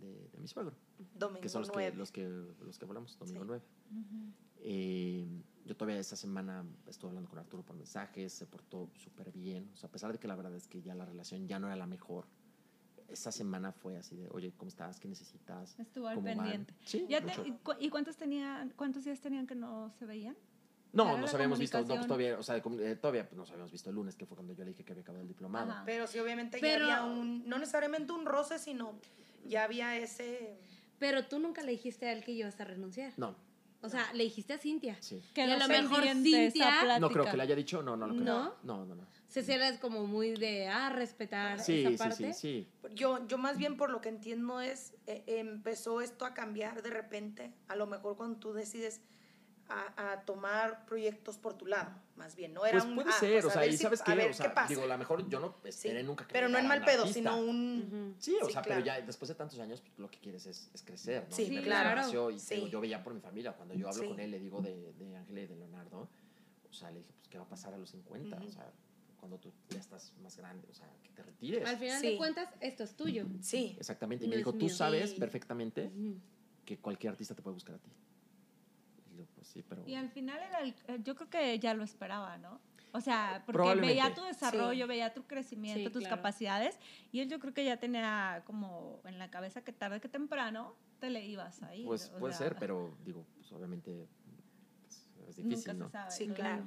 de- 0.00 0.28
de 0.28 0.38
mi 0.38 0.46
suegro, 0.48 0.74
Domingo 1.14 1.40
que 1.40 1.48
son 1.48 1.62
los 1.62 1.70
que, 1.70 1.76
9. 1.76 1.96
los, 1.96 2.12
que, 2.12 2.28
los 2.28 2.78
que 2.78 2.84
volamos, 2.84 3.18
domingo 3.18 3.40
Sí. 3.42 3.46
9. 3.46 3.62
Ujú. 3.92 4.32
Eh, 4.66 5.26
yo 5.64 5.76
todavía 5.76 5.98
esta 6.00 6.16
semana 6.16 6.64
estuve 6.88 7.10
hablando 7.10 7.28
con 7.30 7.38
Arturo 7.38 7.62
por 7.62 7.76
mensajes, 7.76 8.32
se 8.32 8.46
portó 8.46 8.90
súper 8.94 9.30
bien. 9.32 9.70
O 9.74 9.76
sea, 9.76 9.88
a 9.88 9.92
pesar 9.92 10.12
de 10.12 10.18
que 10.18 10.28
la 10.28 10.36
verdad 10.36 10.54
es 10.54 10.66
que 10.68 10.80
ya 10.82 10.94
la 10.94 11.04
relación 11.04 11.46
ya 11.46 11.58
no 11.58 11.66
era 11.66 11.76
la 11.76 11.86
mejor, 11.86 12.26
esa 13.08 13.30
semana 13.30 13.72
fue 13.72 13.96
así 13.96 14.16
de, 14.16 14.28
oye, 14.30 14.52
¿cómo 14.56 14.68
estás? 14.70 14.98
¿Qué 14.98 15.08
necesitas? 15.08 15.78
Estuvo 15.78 16.08
al 16.08 16.16
¿Cómo 16.16 16.26
van?". 16.26 16.38
pendiente. 16.38 16.74
Sí, 16.84 17.06
Ya 17.08 17.20
te- 17.24 17.46
y, 17.46 17.52
cu- 17.52 17.74
¿Y 17.78 17.90
cuántos 17.90 18.16
tenían, 18.16 18.70
cuántos 18.76 19.04
días 19.04 19.20
tenían 19.20 19.46
que 19.46 19.54
no 19.54 19.90
se 19.90 20.06
veían? 20.06 20.36
No, 20.92 21.08
¿Era 21.10 21.20
nos 21.20 21.34
habíamos 21.34 21.58
visto, 21.58 21.80
no, 21.80 21.86
pues, 21.88 22.06
todavía, 22.06 22.38
o 22.38 22.42
sea, 22.42 22.56
eh, 22.56 22.96
todavía 22.96 23.26
pues, 23.28 23.36
nos 23.36 23.50
habíamos 23.50 23.72
visto 23.72 23.90
el 23.90 23.96
lunes, 23.96 24.14
que 24.16 24.26
fue 24.26 24.36
cuando 24.36 24.52
yo 24.54 24.64
le 24.64 24.70
dije 24.70 24.84
que 24.84 24.92
había 24.92 25.02
acabado 25.02 25.22
el 25.22 25.28
diplomado. 25.28 25.72
Ajá. 25.72 25.82
Pero 25.84 26.06
sí, 26.06 26.18
obviamente 26.20 26.58
Pero- 26.60 26.86
ya 26.86 27.02
había 27.02 27.12
un, 27.20 27.48
no 27.48 27.58
necesariamente 27.58 28.12
un 28.12 28.24
roce, 28.24 28.58
sino 28.60 28.94
ya 29.46 29.64
había 29.64 29.96
ese... 29.96 30.58
Pero 30.98 31.26
tú 31.26 31.38
nunca 31.38 31.62
le 31.62 31.72
dijiste 31.72 32.06
a 32.06 32.12
él 32.12 32.24
que 32.24 32.32
ibas 32.32 32.58
a 32.60 32.64
renunciar. 32.64 33.12
No, 33.16 33.36
O 33.82 33.88
sea, 33.88 34.12
le 34.14 34.24
dijiste 34.24 34.52
a 34.54 34.58
Cintia. 34.58 34.96
sí. 35.00 35.20
Y 35.34 35.40
a 35.40 35.56
lo 35.58 35.68
mejor 35.68 36.02
Cintia- 36.04 36.98
No 37.00 37.10
creo 37.10 37.24
que 37.24 37.36
le 37.36 37.42
haya 37.42 37.54
dicho, 37.56 37.82
no, 37.82 37.96
no 37.96 38.06
lo 38.06 38.14
creo. 38.14 38.24
¿No? 38.24 38.54
No, 38.62 38.84
no, 38.86 38.94
no. 38.94 39.06
Cecilia 39.28 39.68
es 39.68 39.78
como 39.80 40.06
muy 40.06 40.34
de, 40.36 40.68
ah, 40.68 40.90
respetar 40.90 41.58
Sí, 41.60 41.80
esa 41.80 41.90
sí, 41.90 41.96
parte. 41.96 42.32
sí, 42.32 42.68
sí. 42.84 42.88
Yo, 42.94 43.26
yo 43.26 43.36
más 43.36 43.58
bien 43.58 43.76
por 43.76 43.90
lo 43.90 44.00
que 44.00 44.08
entiendo 44.08 44.60
es, 44.60 44.94
eh, 45.06 45.24
empezó 45.26 46.00
esto 46.00 46.24
a 46.24 46.34
cambiar 46.34 46.82
de 46.82 46.90
repente, 46.90 47.52
a 47.66 47.74
lo 47.74 47.86
mejor 47.86 48.16
cuando 48.16 48.38
tú 48.38 48.52
decides 48.52 49.00
a, 49.68 50.12
a 50.12 50.20
tomar 50.24 50.84
proyectos 50.86 51.38
por 51.38 51.54
tu 51.54 51.66
lado, 51.66 51.90
más 52.16 52.36
bien, 52.36 52.52
no 52.52 52.66
era 52.66 52.78
Pues 52.78 52.84
un... 52.84 52.94
puede 52.96 53.10
ah, 53.10 53.18
ser, 53.18 53.32
pues 53.42 53.44
o 53.46 53.50
sea, 53.50 53.60
ver 53.62 53.70
y 53.70 53.76
si- 53.76 53.82
sabes 53.82 54.02
qué, 54.02 54.14
ver 54.14 54.30
o 54.30 54.34
sea, 54.34 54.52
pasa. 54.52 54.68
digo, 54.68 54.82
a 54.82 54.86
lo 54.86 54.98
mejor 54.98 55.28
yo 55.28 55.40
no 55.40 55.56
Sí, 55.62 55.68
esperé 55.68 56.02
nunca 56.02 56.26
que 56.26 56.32
pero 56.32 56.48
me 56.48 56.52
no 56.52 56.58
en 56.58 56.68
mal 56.68 56.84
pedo, 56.84 57.06
sino 57.06 57.36
un... 57.38 57.84
Ujú. 58.12 58.14
Sí, 58.18 58.36
o 58.42 58.46
Sí, 58.46 58.52
sea, 58.52 58.62
claro. 58.62 58.82
pero 58.82 58.86
ya 58.98 59.00
después 59.06 59.28
de 59.28 59.34
tantos 59.34 59.58
años, 59.60 59.80
pues, 59.80 59.98
lo 59.98 60.10
que 60.10 60.18
quieres 60.18 60.44
es, 60.46 60.70
es 60.74 60.82
crecer, 60.82 61.26
¿no? 61.30 61.34
Sí, 61.36 61.48
claro. 61.62 62.30
Y 62.30 62.38
Sí. 62.38 62.56
digo, 62.56 62.68
yo 62.68 62.80
veía 62.80 63.02
por 63.02 63.14
mi 63.14 63.20
familia, 63.20 63.52
cuando 63.52 63.74
yo 63.74 63.88
hablo 63.88 64.02
Sí. 64.02 64.08
con 64.08 64.20
él, 64.20 64.30
le 64.30 64.38
digo 64.38 64.60
de, 64.60 64.92
de 64.92 65.16
Ángela 65.16 65.40
y 65.40 65.46
de 65.46 65.56
Leonardo, 65.56 66.08
o 66.68 66.72
sea, 66.72 66.90
le 66.90 66.98
dije, 66.98 67.12
pues, 67.16 67.28
¿qué 67.28 67.38
va 67.38 67.44
a 67.44 67.48
pasar 67.48 67.72
a 67.74 67.78
los 67.78 67.90
50? 67.90 68.36
Ujú. 68.36 68.46
O 68.46 68.50
sea, 68.50 68.70
cuando 69.18 69.38
tú 69.38 69.50
ya 69.70 69.80
estás 69.80 70.12
más 70.22 70.36
grande, 70.36 70.68
o 70.70 70.74
sea, 70.74 70.86
que 71.02 71.10
te 71.12 71.22
retires. 71.22 71.66
Al 71.66 71.78
final 71.78 72.00
Sí. 72.00 72.10
de 72.10 72.16
cuentas, 72.18 72.48
esto 72.60 72.84
es 72.84 72.94
tuyo. 72.94 73.24
Sí, 73.40 73.74
Exactamente. 73.78 74.26
Y 74.26 74.28
No 74.28 74.32
me 74.32 74.36
dijo, 74.36 74.52
tú 74.52 74.66
mío". 74.66 74.74
sabes 74.74 75.12
Sí. 75.12 75.18
perfectamente 75.20 75.90
que 76.66 76.76
cualquier 76.78 77.12
artista 77.12 77.34
te 77.34 77.40
puede 77.40 77.54
buscar 77.54 77.76
a 77.76 77.78
ti. 77.78 77.88
Yo, 79.16 79.24
pues 79.34 79.46
sí, 79.48 79.62
pero... 79.68 79.82
Y 79.86 79.94
al 79.94 80.08
final 80.10 80.40
era 80.42 80.60
el- 80.60 80.74
eh, 80.88 80.98
yo 81.02 81.14
creo 81.14 81.28
que 81.30 81.58
ya 81.58 81.74
lo 81.74 81.84
esperaba, 81.84 82.36
¿no? 82.38 82.60
O 82.92 83.00
sea, 83.00 83.42
porque 83.46 83.74
veía 83.80 84.14
tu 84.14 84.22
desarrollo, 84.22 84.84
Sí. 84.84 84.88
veía 84.88 85.12
tu 85.12 85.24
crecimiento, 85.24 85.88
Sí, 85.88 85.92
tus 85.92 86.02
claro. 86.02 86.16
capacidades, 86.16 86.78
y 87.10 87.20
él 87.20 87.28
yo 87.28 87.40
creo 87.40 87.52
que 87.52 87.64
ya 87.64 87.76
tenía 87.78 88.42
como 88.46 89.00
en 89.04 89.18
la 89.18 89.30
cabeza 89.30 89.62
que 89.64 89.72
tarde 89.72 90.00
que 90.00 90.08
temprano 90.08 90.76
te 91.00 91.10
le 91.10 91.24
ibas 91.26 91.62
a 91.64 91.74
ir. 91.74 91.86
Pues 91.86 92.12
o 92.14 92.18
puede 92.18 92.34
sea, 92.34 92.48
ser, 92.48 92.56
pero 92.58 92.96
digo, 93.04 93.26
pues 93.34 93.50
obviamente 93.52 94.06
pues, 94.82 95.10
es 95.28 95.38
Nunca 95.38 95.48
difícil, 95.48 95.72
se 95.72 95.74
¿no? 95.74 95.88
sabe. 95.90 96.10
sí, 96.12 96.28
claro. 96.28 96.64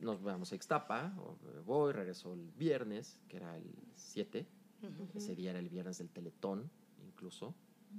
Nos 0.00 0.22
vamos 0.22 0.52
a 0.52 0.54
Ixtapa, 0.54 1.14
eh, 1.16 1.60
voy, 1.64 1.92
regreso 1.92 2.32
el 2.34 2.50
viernes, 2.52 3.18
que 3.28 3.36
era 3.38 3.56
el 3.56 3.74
7. 3.94 4.46
Ujú. 4.82 5.08
Ese 5.14 5.34
día 5.34 5.50
era 5.50 5.58
el 5.58 5.68
viernes 5.68 5.98
del 5.98 6.10
Teletón, 6.10 6.70
incluso. 7.06 7.54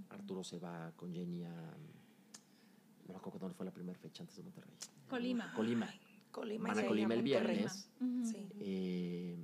Arturo 0.10 0.44
se 0.44 0.58
va 0.60 0.92
con 0.96 1.14
Jenny 1.14 1.44
a... 1.44 1.76
No 3.12 3.18
me 3.18 3.20
acuerdo 3.20 3.40
dónde 3.40 3.56
fue 3.56 3.66
la 3.66 3.72
primera 3.74 3.98
fecha 4.00 4.24
antes 4.24 4.38
de 4.38 4.44
Monterrey. 4.44 4.74
Colima. 5.10 5.54
Colima. 5.54 5.94
Colima 6.32 6.70
Van 6.70 6.80
a 6.80 6.88
Colima 6.88 7.14
el 7.14 7.24
viernes. 7.24 7.90
Ujú. 8.00 8.26
Sí. 8.26 8.48
eh, 8.60 9.38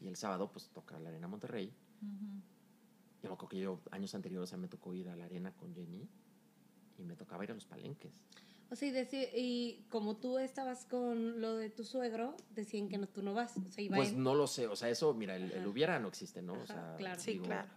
y 0.00 0.08
el 0.08 0.16
sábado, 0.16 0.50
pues 0.50 0.68
toca 0.70 0.98
la 0.98 1.10
Arena 1.10 1.28
Monterrey. 1.28 1.66
Ujú. 2.00 2.42
Yo 3.22 3.28
me 3.30 3.34
acuerdo 3.34 3.48
que 3.48 3.58
yo, 3.58 3.80
años 3.90 4.14
anteriores, 4.14 4.52
a 4.52 4.56
mí 4.56 4.62
me 4.62 4.68
tocó 4.68 4.94
ir 4.94 5.08
a 5.10 5.16
la 5.16 5.24
Arena 5.26 5.52
con 5.52 5.74
Jenny 5.74 6.08
y 6.98 7.04
me 7.04 7.16
tocaba 7.16 7.44
ir 7.44 7.50
a 7.50 7.54
los 7.54 7.66
palenques. 7.66 8.22
O 8.70 8.76
sea, 8.76 8.88
y, 8.88 8.92
deci- 8.92 9.28
y 9.34 9.84
como 9.90 10.16
tú 10.16 10.38
estabas 10.38 10.86
con 10.86 11.40
lo 11.40 11.56
de 11.56 11.70
tu 11.70 11.84
suegro, 11.84 12.36
decían 12.50 12.88
que 12.88 12.98
no, 12.98 13.06
tú 13.08 13.22
no 13.22 13.32
vas. 13.34 13.56
O 13.58 13.70
sea, 13.70 13.84
iba 13.84 13.96
Pues 13.96 14.10
él. 14.12 14.22
no 14.22 14.34
lo 14.34 14.46
sé, 14.46 14.66
o 14.66 14.74
sea, 14.76 14.88
eso, 14.88 15.12
mira, 15.14 15.36
el, 15.36 15.52
el 15.52 15.66
hubiera 15.66 15.98
no 15.98 16.08
existe, 16.08 16.40
¿no? 16.42 16.54
o 16.54 16.56
Ajá, 16.62 16.66
sea, 16.66 16.96
claro. 16.96 17.20
Sí, 17.20 17.32
digo, 17.32 17.44
claro. 17.44 17.68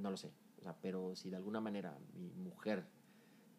No 0.00 0.10
lo 0.10 0.16
sé, 0.16 0.30
o 0.58 0.62
sea, 0.62 0.74
pero 0.80 1.14
si 1.14 1.30
de 1.30 1.36
alguna 1.36 1.60
manera 1.60 1.96
mi 2.14 2.30
mujer, 2.30 2.84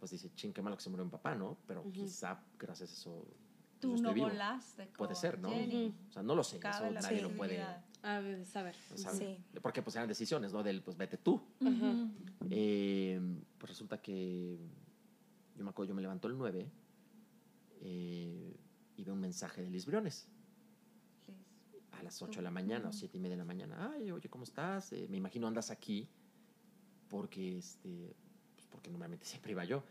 pues 0.03 0.11
dice, 0.11 0.33
ching, 0.35 0.51
qué 0.51 0.61
malo 0.61 0.75
que 0.75 0.83
se 0.83 0.89
murió 0.89 1.05
mi 1.05 1.11
papá, 1.11 1.33
¿no? 1.33 1.59
Pero 1.65 1.89
quizá 1.89 2.37
gracias 2.59 2.89
a 2.89 2.93
eso 2.93 3.25
yo 3.25 3.35
Tú 3.79 3.95
estoy 3.95 4.01
no 4.01 4.13
vivo. 4.13 4.27
volaste. 4.27 4.87
Puede 4.97 5.15
ser, 5.15 5.39
¿no? 5.39 5.49
Jenny. 5.49 5.95
O 6.09 6.11
sea, 6.11 6.21
no 6.21 6.35
lo 6.35 6.43
sé, 6.43 6.59
Cabe 6.59 6.87
eso 6.87 6.93
la 6.93 6.99
nadie 6.99 7.21
lo 7.21 7.31
puede. 7.31 7.63
A 8.01 8.19
ver, 8.19 8.45
saber. 8.45 8.75
saber. 8.95 9.17
Sí. 9.17 9.59
Porque 9.61 9.81
pues 9.81 9.95
eran 9.95 10.09
decisiones, 10.09 10.51
¿no? 10.51 10.61
Del, 10.61 10.81
pues 10.81 10.97
vete 10.97 11.17
tú. 11.19 11.41
Eh, 12.49 13.17
pues 13.57 13.69
resulta 13.69 14.01
que 14.01 14.59
yo 15.55 15.63
me 15.63 15.69
acuerdo, 15.69 15.91
yo 15.91 15.95
me 15.95 16.01
levanto 16.01 16.27
el 16.27 16.37
9 16.37 16.69
eh, 17.79 18.57
y 18.97 19.03
veo 19.05 19.13
un 19.13 19.21
mensaje 19.21 19.61
de 19.61 19.69
Liz 19.69 19.85
Briones 19.85 20.27
Liz. 21.25 21.33
a 21.91 22.03
las 22.03 22.21
8 22.21 22.39
de 22.39 22.43
la 22.43 22.51
mañana 22.51 22.89
o 22.89 22.91
7 22.91 23.15
y 23.15 23.21
media 23.21 23.37
de 23.37 23.41
la 23.41 23.45
mañana. 23.45 23.93
Ay, 23.95 24.11
oye, 24.11 24.27
¿cómo 24.27 24.43
estás? 24.43 24.91
Eh, 24.91 25.07
me 25.09 25.15
imagino 25.15 25.47
andas 25.47 25.71
aquí 25.71 26.09
porque, 27.07 27.57
este, 27.59 28.17
pues 28.17 28.32
porque 28.73 28.89
normalmente 28.89 29.25
siempre 29.25 29.51
iba 29.51 29.63
yo. 29.63 29.83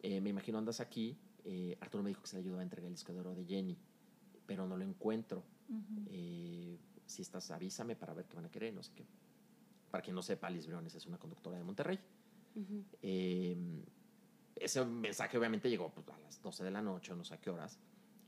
Eh, 0.00 0.20
me 0.20 0.30
imagino 0.30 0.58
andas 0.58 0.80
aquí. 0.80 1.18
Eh, 1.44 1.76
Arturo 1.80 2.02
me 2.04 2.10
dijo 2.10 2.22
que 2.22 2.28
se 2.28 2.36
le 2.36 2.42
ayudó 2.42 2.60
a 2.60 2.62
entregar 2.62 2.86
el 2.86 2.94
disco 2.94 3.12
de 3.12 3.20
oro 3.20 3.34
de 3.34 3.44
Jenny, 3.44 3.76
pero 4.46 4.66
no 4.66 4.76
lo 4.76 4.84
encuentro. 4.84 5.42
Eh, 6.06 6.78
si 7.04 7.22
estás, 7.22 7.50
avísame 7.50 7.96
para 7.96 8.14
ver 8.14 8.26
qué 8.26 8.36
van 8.36 8.46
a 8.46 8.50
querer, 8.50 8.72
no 8.72 8.82
sé 8.82 8.92
qué. 8.94 9.04
Para 9.90 10.02
quien 10.02 10.14
no 10.14 10.22
sepa, 10.22 10.48
Liz 10.48 10.66
Briones 10.66 10.94
es 10.94 11.06
una 11.06 11.18
conductora 11.18 11.58
de 11.58 11.64
Monterrey. 11.64 11.98
Ese 14.56 14.84
mensaje 14.84 15.36
obviamente 15.36 15.68
llegó 15.68 15.90
pues, 15.90 16.08
a 16.08 16.18
las 16.20 16.40
12 16.40 16.64
de 16.64 16.70
la 16.70 16.80
noche, 16.80 17.12
o 17.12 17.16
no 17.16 17.24
sé 17.24 17.34
a 17.34 17.40
qué 17.40 17.50
horas. 17.50 17.78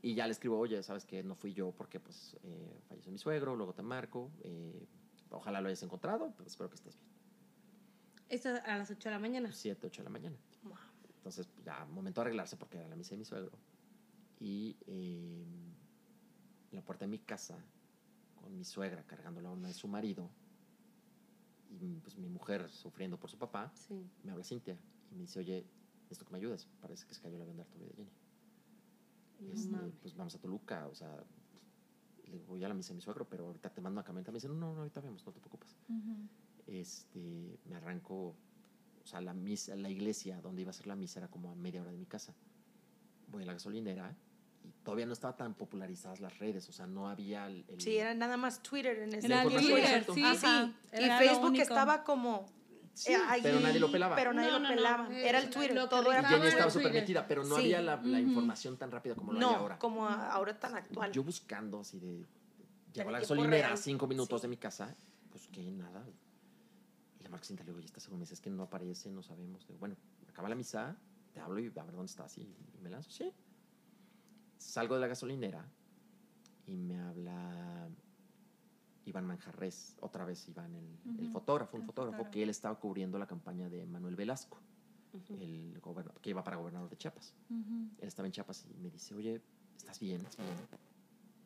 Y 0.01 0.15
ya 0.15 0.25
le 0.25 0.31
escribo, 0.31 0.57
oye, 0.57 0.83
sabes 0.83 1.05
que 1.05 1.23
no 1.23 1.35
fui 1.35 1.53
yo 1.53 1.71
porque 1.71 1.99
pues 1.99 2.35
falleció 2.89 3.11
mi 3.11 3.17
suegro, 3.17 3.55
luego 3.55 3.73
te 3.73 3.83
marco. 3.83 4.29
ojalá 5.29 5.61
lo 5.61 5.67
hayas 5.67 5.83
encontrado, 5.83 6.33
pero 6.35 6.47
espero 6.47 6.69
que 6.69 6.75
estés 6.75 6.97
bien. 6.97 7.10
Esto 8.31 8.47
a 8.65 8.77
las 8.77 8.89
8 8.89 9.09
de 9.09 9.15
la 9.15 9.19
mañana. 9.19 9.51
7, 9.51 9.87
8 9.87 10.01
de 10.01 10.03
la 10.05 10.09
mañana. 10.09 10.37
Wow. 10.63 10.77
Entonces, 11.17 11.49
ya, 11.65 11.85
momento 11.85 12.21
de 12.21 12.27
arreglarse 12.27 12.55
porque 12.55 12.77
era 12.77 12.87
la 12.87 12.95
misa 12.95 13.11
de 13.11 13.17
mi 13.17 13.25
suegro. 13.25 13.51
Y 14.39 14.77
eh, 14.87 15.43
en 16.71 16.75
la 16.75 16.81
puerta 16.81 17.03
de 17.03 17.09
mi 17.09 17.19
casa, 17.19 17.57
con 18.35 18.57
mi 18.57 18.63
suegra 18.63 19.03
cargando 19.05 19.41
la 19.41 19.51
urna 19.51 19.67
de 19.67 19.73
su 19.73 19.89
marido, 19.89 20.29
y 21.69 21.99
pues 21.99 22.17
mi 22.17 22.29
mujer 22.29 22.69
sufriendo 22.69 23.19
por 23.19 23.29
su 23.29 23.37
papá, 23.37 23.69
Sí. 23.75 24.09
me 24.23 24.31
habla 24.31 24.45
Cintia 24.45 24.79
y 25.11 25.15
me 25.15 25.21
dice, 25.23 25.39
oye, 25.39 25.65
esto 26.09 26.23
que 26.23 26.31
me 26.31 26.37
ayudes, 26.37 26.69
parece 26.79 27.05
que 27.05 27.13
se 27.13 27.21
cayó 27.21 27.35
el 27.35 27.41
avión 27.41 27.57
de 27.57 27.63
Arturo 27.63 27.83
y 27.83 27.89
de 27.89 27.95
Jenny. 27.95 28.11
No 29.39 29.85
Este, 29.85 29.97
pues 30.01 30.15
vamos 30.15 30.33
a 30.35 30.39
Toluca, 30.39 30.87
o 30.87 30.95
sea, 30.95 31.21
le 32.27 32.37
digo, 32.37 32.45
voy 32.47 32.63
a 32.63 32.69
la 32.69 32.73
misa 32.73 32.89
de 32.89 32.95
mi 32.95 33.01
suegro, 33.01 33.27
pero 33.27 33.47
ahorita 33.47 33.69
te 33.73 33.81
mando 33.81 33.99
una 33.99 34.05
camioneta. 34.05 34.31
Me 34.31 34.37
dice, 34.37 34.47
no, 34.47 34.53
no, 34.53 34.73
no, 34.73 34.79
ahorita 34.79 35.01
vemos, 35.01 35.25
no 35.25 35.33
te 35.33 35.39
preocupes. 35.41 35.75
Ujú. 35.89 36.27
Este, 36.67 37.59
me 37.65 37.75
arranco, 37.75 38.15
o 39.03 39.05
sea, 39.05 39.21
la 39.21 39.33
misa, 39.33 39.75
la 39.75 39.89
iglesia 39.89 40.41
donde 40.41 40.61
iba 40.61 40.71
a 40.71 40.73
ser 40.73 40.87
la 40.87 40.95
misa 40.95 41.19
era 41.19 41.27
como 41.27 41.51
a 41.51 41.55
media 41.55 41.81
hora 41.81 41.91
de 41.91 41.97
mi 41.97 42.05
casa. 42.05 42.33
Voy 43.27 43.43
a 43.43 43.45
la 43.45 43.53
gasolinera 43.53 44.15
y 44.63 44.71
todavía 44.83 45.05
no 45.05 45.13
estaban 45.13 45.37
tan 45.37 45.53
popularizadas 45.55 46.19
las 46.19 46.37
redes, 46.39 46.67
o 46.69 46.71
sea, 46.73 46.85
no 46.85 47.09
había 47.09 47.47
el... 47.47 47.65
el- 47.67 47.81
Sí, 47.81 47.97
era 47.97 48.13
nada 48.13 48.37
más 48.37 48.61
Twitter 48.61 48.99
en 48.99 49.13
ese 49.15 49.27
Twitter, 49.27 49.77
exacto. 49.79 50.13
sí. 50.13 50.21
Y 50.21 51.03
Era 51.03 51.17
Facebook 51.17 51.55
estaba 51.57 52.03
como... 52.03 52.45
Sí, 52.93 53.13
eh, 53.13 53.17
pero 53.41 53.61
nadie 53.61 53.79
lo 53.79 53.89
pelaba. 53.89 54.17
Pero 54.17 54.33
nadie 54.33 54.49
No, 54.51 54.59
lo 54.59 54.63
no, 54.63 54.69
no, 54.69 54.75
pelaba. 54.75 55.17
Era 55.17 55.39
el 55.39 55.49
Twitter, 55.49 55.73
lo 55.75 55.87
todo 55.87 56.11
era 56.11 56.27
Jenny 56.27 56.47
estaba 56.47 56.65
Twitter. 56.69 56.71
súper 56.71 56.93
metida, 57.01 57.25
pero 57.25 57.43
no 57.45 57.55
Sí. 57.55 57.73
había 57.73 57.81
la, 57.81 58.19
información 58.19 58.77
tan 58.77 58.91
rápida 58.91 59.15
como 59.15 59.31
lo 59.31 59.39
hay 59.39 59.41
No, 59.45 59.49
ahora. 59.55 59.79
como 59.79 60.05
a- 60.05 60.29
ahora 60.31 60.59
tan 60.59 60.75
actual. 60.75 61.09
Yo 61.11 61.23
buscando 61.23 61.79
así 61.79 61.99
de. 61.99 62.07
Llego 62.17 62.27
a 62.27 62.93
Pero 62.93 63.11
la 63.11 63.19
gasolinera 63.21 63.71
a 63.71 63.77
cinco 63.77 64.07
minutos 64.07 64.41
Sí. 64.41 64.45
de 64.45 64.47
mi 64.49 64.57
casa, 64.57 64.93
pues 65.31 65.47
que 65.47 65.71
nada. 65.71 66.03
Y 67.21 67.23
la 67.23 67.29
marca 67.29 67.45
Cinta 67.45 67.63
le 67.63 67.69
digo, 67.69 67.79
¿y 67.79 67.85
esta 67.85 67.99
segunda 67.99 68.21
me 68.21 68.23
dice, 68.23 68.33
es 68.33 68.41
que 68.41 68.49
no 68.49 68.63
aparece, 68.63 69.11
no 69.11 69.21
sabemos. 69.21 69.67
Digo, 69.67 69.77
bueno, 69.77 69.95
acaba 70.27 70.49
la 70.49 70.55
misa, 70.55 70.99
te 71.31 71.39
hablo 71.39 71.59
y 71.59 71.67
a 71.67 71.83
ver 71.83 71.91
dónde 71.91 72.07
estás. 72.07 72.35
Y, 72.39 72.41
y 72.73 72.79
me 72.81 72.89
lanzo, 72.89 73.11
sí. 73.11 73.31
Salgo 74.57 74.95
de 74.95 75.01
la 75.01 75.07
gasolinera 75.07 75.71
y 76.65 76.75
me 76.77 76.99
habla 76.99 77.89
Iván 79.05 79.27
Manjarres, 79.27 79.97
otra 80.01 80.25
vez 80.25 80.47
Iván, 80.49 80.73
el, 80.73 80.99
el 81.19 81.25
Ujú, 81.25 81.31
fotógrafo, 81.31 81.77
un 81.77 81.83
el 81.83 81.85
fotógrafo, 81.85 82.17
fotógrafo. 82.17 82.31
que 82.31 82.41
él 82.41 82.49
estaba 82.49 82.79
cubriendo 82.79 83.19
la 83.19 83.27
campaña 83.27 83.69
de 83.69 83.85
Manuel 83.85 84.15
Velasco, 84.15 84.59
el 85.13 85.79
que 86.21 86.29
iba 86.31 86.43
para 86.43 86.57
gobernador 86.57 86.89
de 86.89 86.97
Chiapas. 86.97 87.35
Ujú. 87.49 87.89
Él 87.99 88.07
estaba 88.07 88.27
en 88.27 88.31
Chiapas 88.31 88.65
y 88.65 88.73
me 88.79 88.89
dice, 88.89 89.13
oye, 89.13 89.43
¿estás 89.77 89.99
bien? 89.99 90.21
¿Estás 90.21 90.37
bien? 90.37 90.57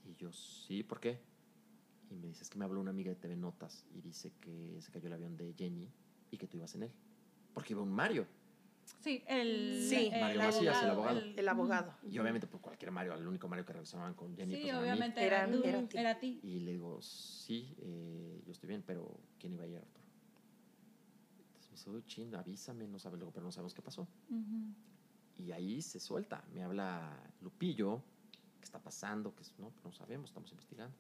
Y 0.06 0.16
yo, 0.16 0.32
sí, 0.32 0.84
¿por 0.84 1.02
qué? 1.02 1.35
Y 2.10 2.16
me 2.16 2.28
dice, 2.28 2.44
es 2.44 2.50
que 2.50 2.58
me 2.58 2.66
habló 2.66 2.80
una 2.80 2.92
amiga 2.92 3.10
de 3.10 3.16
TV 3.16 3.36
Notas 3.36 3.86
y 3.92 4.02
dice 4.02 4.32
que 4.40 4.80
se 4.82 4.92
cayó 4.92 5.08
el 5.08 5.14
avión 5.14 5.36
de 5.36 5.54
Jenny 5.54 5.92
y 6.32 6.38
que 6.38 6.48
tú 6.48 6.58
ibas 6.58 6.74
en 6.76 6.84
él. 6.84 6.92
Porque 7.54 7.74
iba 7.74 7.82
un 7.82 7.92
Mario. 7.92 8.28
Sí, 9.02 9.24
el, 9.28 9.82
Sí. 9.90 10.10
el 10.14 10.22
Mario 10.22 10.40
Macías, 10.42 10.84
el 10.84 10.90
abogado. 10.90 11.20
El 11.20 11.48
abogado. 11.50 11.94
Y 12.04 12.20
obviamente, 12.20 12.46
por 12.48 12.62
cualquier 12.62 12.92
Mario, 12.92 13.16
el 13.16 13.28
único 13.28 13.48
Mario 13.48 13.66
que 13.66 13.74
relacionaban 13.74 14.14
con 14.14 14.36
Jenny, 14.36 14.56
Sí, 14.56 14.62
pues 14.64 14.76
obviamente 14.76 15.24
Era- 15.26 15.44
era, 15.48 15.52
tú, 15.52 15.64
era 15.64 15.88
ti. 15.88 15.98
era 15.98 16.20
ti. 16.20 16.40
Y 16.44 16.60
le 16.60 16.72
digo, 16.74 17.02
sí, 17.02 17.76
eh, 17.80 18.42
yo 18.46 18.52
estoy 18.52 18.68
bien, 18.70 18.84
pero 18.86 19.20
¿quién 19.40 19.54
iba 19.54 19.64
a 19.64 19.68
ir, 19.68 19.78
Arturo? 19.78 20.06
Entonces 21.40 21.70
me 21.72 21.76
dice, 21.78 21.90
uy, 21.90 22.04
chin, 22.06 22.36
avísame, 22.36 22.88
no 22.88 23.00
sabes, 23.00 23.20
pero 23.34 23.46
no 23.46 23.52
sabemos 23.52 23.74
qué 23.74 23.82
pasó. 23.82 24.08
Y 25.38 25.52
ahí 25.52 25.82
se 25.82 26.00
suelta. 26.00 26.44
Me 26.54 26.64
habla 26.64 27.18
Lupillo, 27.42 28.02
¿qué 28.60 28.66
está 28.66 28.80
pasando? 28.80 29.36
Que 29.36 29.44
no, 29.58 29.74
no 29.84 29.92
sabemos, 29.92 30.30
estamos 30.30 30.52
investigando. 30.52 30.96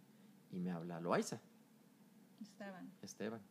Y 0.55 0.59
me 0.59 0.71
habla 0.71 1.01
Loaiza, 1.01 1.41
Esteban. 2.41 2.89
Esteban. 3.01 3.41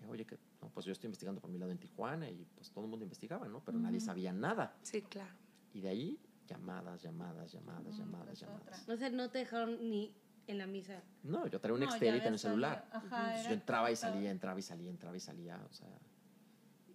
Y, 0.00 0.06
Oye, 0.06 0.24
que 0.24 0.38
no, 0.62 0.70
pues 0.70 0.86
yo 0.86 0.92
estoy 0.92 1.08
investigando 1.08 1.42
por 1.42 1.50
mi 1.50 1.58
lado 1.58 1.70
en 1.70 1.78
Tijuana 1.78 2.30
y 2.30 2.46
pues 2.54 2.70
todo 2.70 2.84
el 2.84 2.90
mundo 2.90 3.04
investigaba, 3.04 3.46
¿no? 3.48 3.62
Pero 3.62 3.78
nadie 3.78 4.00
sabía 4.00 4.32
nada. 4.32 4.74
Sí, 4.82 5.02
claro. 5.02 5.34
Y 5.74 5.82
de 5.82 5.88
ahí, 5.90 6.18
llamadas, 6.46 7.02
llamadas, 7.02 7.52
llamadas, 7.52 7.98
llamadas, 7.98 8.40
llamadas. 8.40 8.82
otra. 8.82 8.94
O 8.94 8.96
sea, 8.96 9.10
no 9.10 9.30
te 9.30 9.40
dejaron 9.40 9.90
ni 9.90 10.14
en 10.46 10.56
la 10.56 10.66
misa. 10.66 11.02
No, 11.22 11.46
yo 11.48 11.60
traía 11.60 11.74
un 11.74 11.80
No, 11.80 11.98
tenía 11.98 12.30
un 12.30 12.38
celular. 12.38 12.88
Ajá, 12.90 13.26
Entonces, 13.26 13.48
yo 13.48 13.52
entraba 13.52 13.90
y 13.90 13.96
salía, 13.96 14.30
entraba 14.30 14.58
y 14.58 14.62
salía, 14.62 14.88
entraba 14.90 15.16
y 15.18 15.20
salía. 15.20 15.62
O 15.68 15.72
sea, 15.74 15.88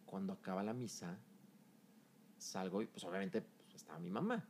cuando 0.05 0.34
acaba 0.34 0.63
la 0.63 0.74
misa, 0.74 1.15
salgo 2.39 2.82
y 2.82 2.88
pues 2.88 3.03
obviamente 3.03 3.41
pues, 3.41 3.76
estaba 3.76 3.99
mi 3.99 4.09
mamá. 4.09 4.43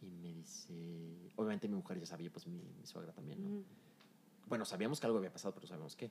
Y 0.00 0.06
me 0.06 0.32
dice, 0.32 1.32
obviamente 1.34 1.66
mi 1.66 1.74
mujer 1.74 1.98
ya 1.98 2.06
sabía, 2.06 2.30
pues 2.30 2.46
mi, 2.46 2.62
mi 2.78 2.86
suegra 2.86 3.12
también, 3.12 3.42
¿no? 3.42 3.64
Bueno, 4.48 4.64
sabíamos 4.64 5.00
que 5.00 5.06
algo 5.06 5.18
había 5.18 5.32
pasado, 5.32 5.54
pero 5.54 5.64
no 5.64 5.68
sabíamos 5.68 5.96
qué. 5.96 6.10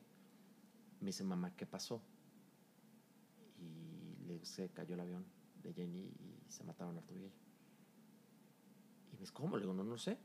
Me 0.99 1.07
dice, 1.07 1.23
mamá, 1.23 1.55
¿qué 1.55 1.65
pasó? 1.65 2.01
Y 3.59 4.27
le 4.27 4.43
se 4.45 4.69
cayó 4.69 4.95
el 4.95 5.01
avión 5.01 5.25
de 5.61 5.73
Jenny 5.73 6.11
y 6.19 6.43
se 6.47 6.63
mataron 6.63 6.95
a 6.95 6.99
Arturo 6.99 7.19
y 7.19 7.25
ella. 7.25 7.35
Y 9.11 9.15
me 9.15 9.19
dice, 9.21 9.33
¿cómo? 9.33 9.57
Le 9.57 9.63
digo, 9.63 9.73
no, 9.73 9.83
no 9.83 9.97
sé. 9.97 10.17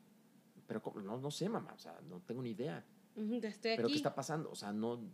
Pero 0.67 0.83
¿cómo? 0.83 1.01
no, 1.01 1.19
no 1.19 1.31
sé, 1.31 1.49
mamá, 1.49 1.73
o 1.75 1.79
sea, 1.79 2.01
no 2.03 2.21
tengo 2.21 2.43
ni 2.43 2.51
idea. 2.51 2.85
Estoy 3.15 3.77
¿Pero 3.77 3.85
aquí. 3.85 3.93
qué 3.93 3.97
está 3.97 4.15
pasando? 4.15 4.51
O 4.51 4.55
sea, 4.55 4.73
no. 4.73 4.99
Pues, 4.99 5.13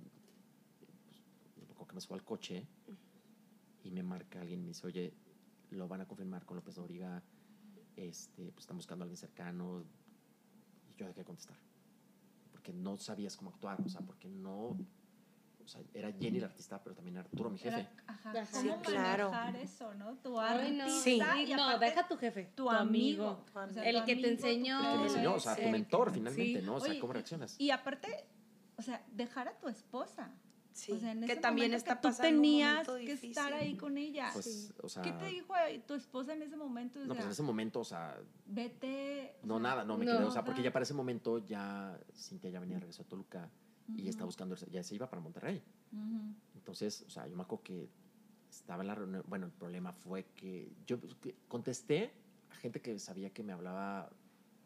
que 1.88 1.94
me 1.94 2.00
subo 2.00 2.14
al 2.14 2.24
coche 2.24 2.68
y 3.82 3.90
me 3.90 4.02
marca 4.02 4.40
alguien 4.40 4.60
y 4.60 4.62
me 4.62 4.68
dice, 4.68 4.86
oye, 4.86 5.14
lo 5.70 5.88
van 5.88 6.02
a 6.02 6.06
confirmar 6.06 6.44
con 6.44 6.56
López 6.56 6.76
Doriga, 6.76 7.22
este, 7.96 8.52
pues 8.52 8.64
están 8.64 8.76
buscando 8.76 9.02
a 9.02 9.04
alguien 9.04 9.16
cercano. 9.16 9.84
Y 10.90 10.94
yo 10.96 11.06
dejé 11.06 11.20
de 11.20 11.24
contestar. 11.24 11.56
Porque 12.58 12.72
no 12.72 12.98
sabías 12.98 13.36
cómo 13.36 13.50
actuar, 13.50 13.80
o 13.84 13.88
sea, 13.88 14.00
porque 14.00 14.28
no. 14.28 14.76
O 15.64 15.68
sea, 15.70 15.80
era 15.94 16.10
Jenny 16.12 16.40
la 16.40 16.46
artista, 16.46 16.82
pero 16.82 16.96
también 16.96 17.18
Arturo 17.18 17.50
mi 17.50 17.58
jefe. 17.58 17.78
Era- 17.80 17.92
ajá. 18.08 18.32
¿Cómo 18.50 18.62
Sí, 18.62 18.68
claro. 18.82 19.30
manejar 19.30 19.56
eso, 19.62 19.94
no? 19.94 20.16
Tu 20.16 20.30
no. 20.72 20.90
Sí. 20.90 21.20
y 21.46 21.54
no, 21.54 21.78
deja 21.78 22.08
tu 22.08 22.16
jefe. 22.16 22.46
tu 22.56 22.68
amigo. 22.68 23.44
Tu 23.52 23.58
O 23.58 23.72
sea, 23.72 23.84
El 23.84 23.96
tu 24.00 24.04
que 24.06 24.06
te 24.06 24.12
amigo, 24.12 24.28
enseñó. 24.28 24.80
El 24.80 24.92
que 24.92 24.98
me 24.98 25.04
enseñó, 25.04 25.34
o 25.34 25.40
sea, 25.40 25.54
tu 25.56 25.68
mentor 25.68 26.10
finalmente, 26.12 26.60
Sí. 26.60 26.66
¿no? 26.66 26.74
O 26.76 26.80
sea, 26.80 26.90
Oye, 26.90 27.00
¿cómo 27.00 27.12
y- 27.12 27.14
reaccionas? 27.14 27.54
Y 27.60 27.70
aparte, 27.70 28.26
o 28.76 28.82
sea, 28.82 29.04
dejar 29.12 29.46
a 29.46 29.56
tu 29.58 29.68
esposa. 29.68 30.30
Sí. 30.78 30.92
O 30.92 31.00
sea, 31.00 31.10
en 31.10 31.20
que 31.22 31.32
ese 31.32 31.40
también 31.40 31.70
momento 31.72 31.76
está 31.76 31.94
que 31.96 32.02
tú 32.02 32.08
pasando 32.08 32.36
tenías 32.36 32.86
que 32.86 33.12
estar 33.12 33.52
ahí 33.52 33.76
con 33.76 33.98
ella. 33.98 34.30
Pues, 34.32 34.72
o 34.80 34.88
sea. 34.88 35.02
¿Qué 35.02 35.10
te 35.10 35.26
dijo 35.26 35.52
ahí 35.52 35.80
tu 35.80 35.94
esposa 35.94 36.34
en 36.34 36.42
ese 36.42 36.56
momento? 36.56 37.00
O 37.00 37.02
No, 37.04 37.14
pues 37.14 37.24
en 37.24 37.32
ese 37.32 37.42
momento, 37.42 37.80
o 37.80 37.84
sea, 37.84 38.16
vete. 38.46 39.34
o 39.42 39.46
no 39.48 39.54
sea, 39.54 39.62
nada, 39.62 39.84
no 39.84 39.98
me 39.98 40.04
no, 40.04 40.12
quedé, 40.12 40.22
o 40.22 40.30
sea, 40.30 40.44
porque 40.44 40.62
ya 40.62 40.72
para 40.72 40.84
ese 40.84 40.94
momento 40.94 41.44
ya 41.44 41.98
Cintia 42.14 42.48
ya 42.50 42.60
venía, 42.60 42.78
regresó 42.78 43.02
a 43.02 43.06
Toluca 43.06 43.50
y 43.88 44.04
ya 44.04 44.10
estaba 44.10 44.26
ujú, 44.26 44.28
buscando, 44.28 44.54
ya 44.70 44.84
se 44.84 44.94
iba 44.94 45.10
para 45.10 45.20
Monterrey. 45.20 45.60
Entonces, 46.54 47.02
o 47.02 47.10
sea, 47.10 47.26
yo 47.26 47.34
me 47.34 47.42
acuerdo 47.42 47.64
que 47.64 47.88
estaba 48.48 48.84
en 48.84 48.86
la 48.86 48.94
reunión. 48.94 49.24
Bueno, 49.26 49.46
el 49.46 49.52
problema 49.52 49.92
fue 49.92 50.26
que 50.36 50.70
yo 50.86 51.00
pues, 51.00 51.16
contesté 51.48 52.12
a 52.50 52.54
gente 52.54 52.80
que 52.80 53.00
sabía 53.00 53.30
que 53.30 53.42
me 53.42 53.52
hablaba 53.52 54.10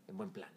en 0.08 0.16
buen 0.18 0.30
plan. 0.30 0.50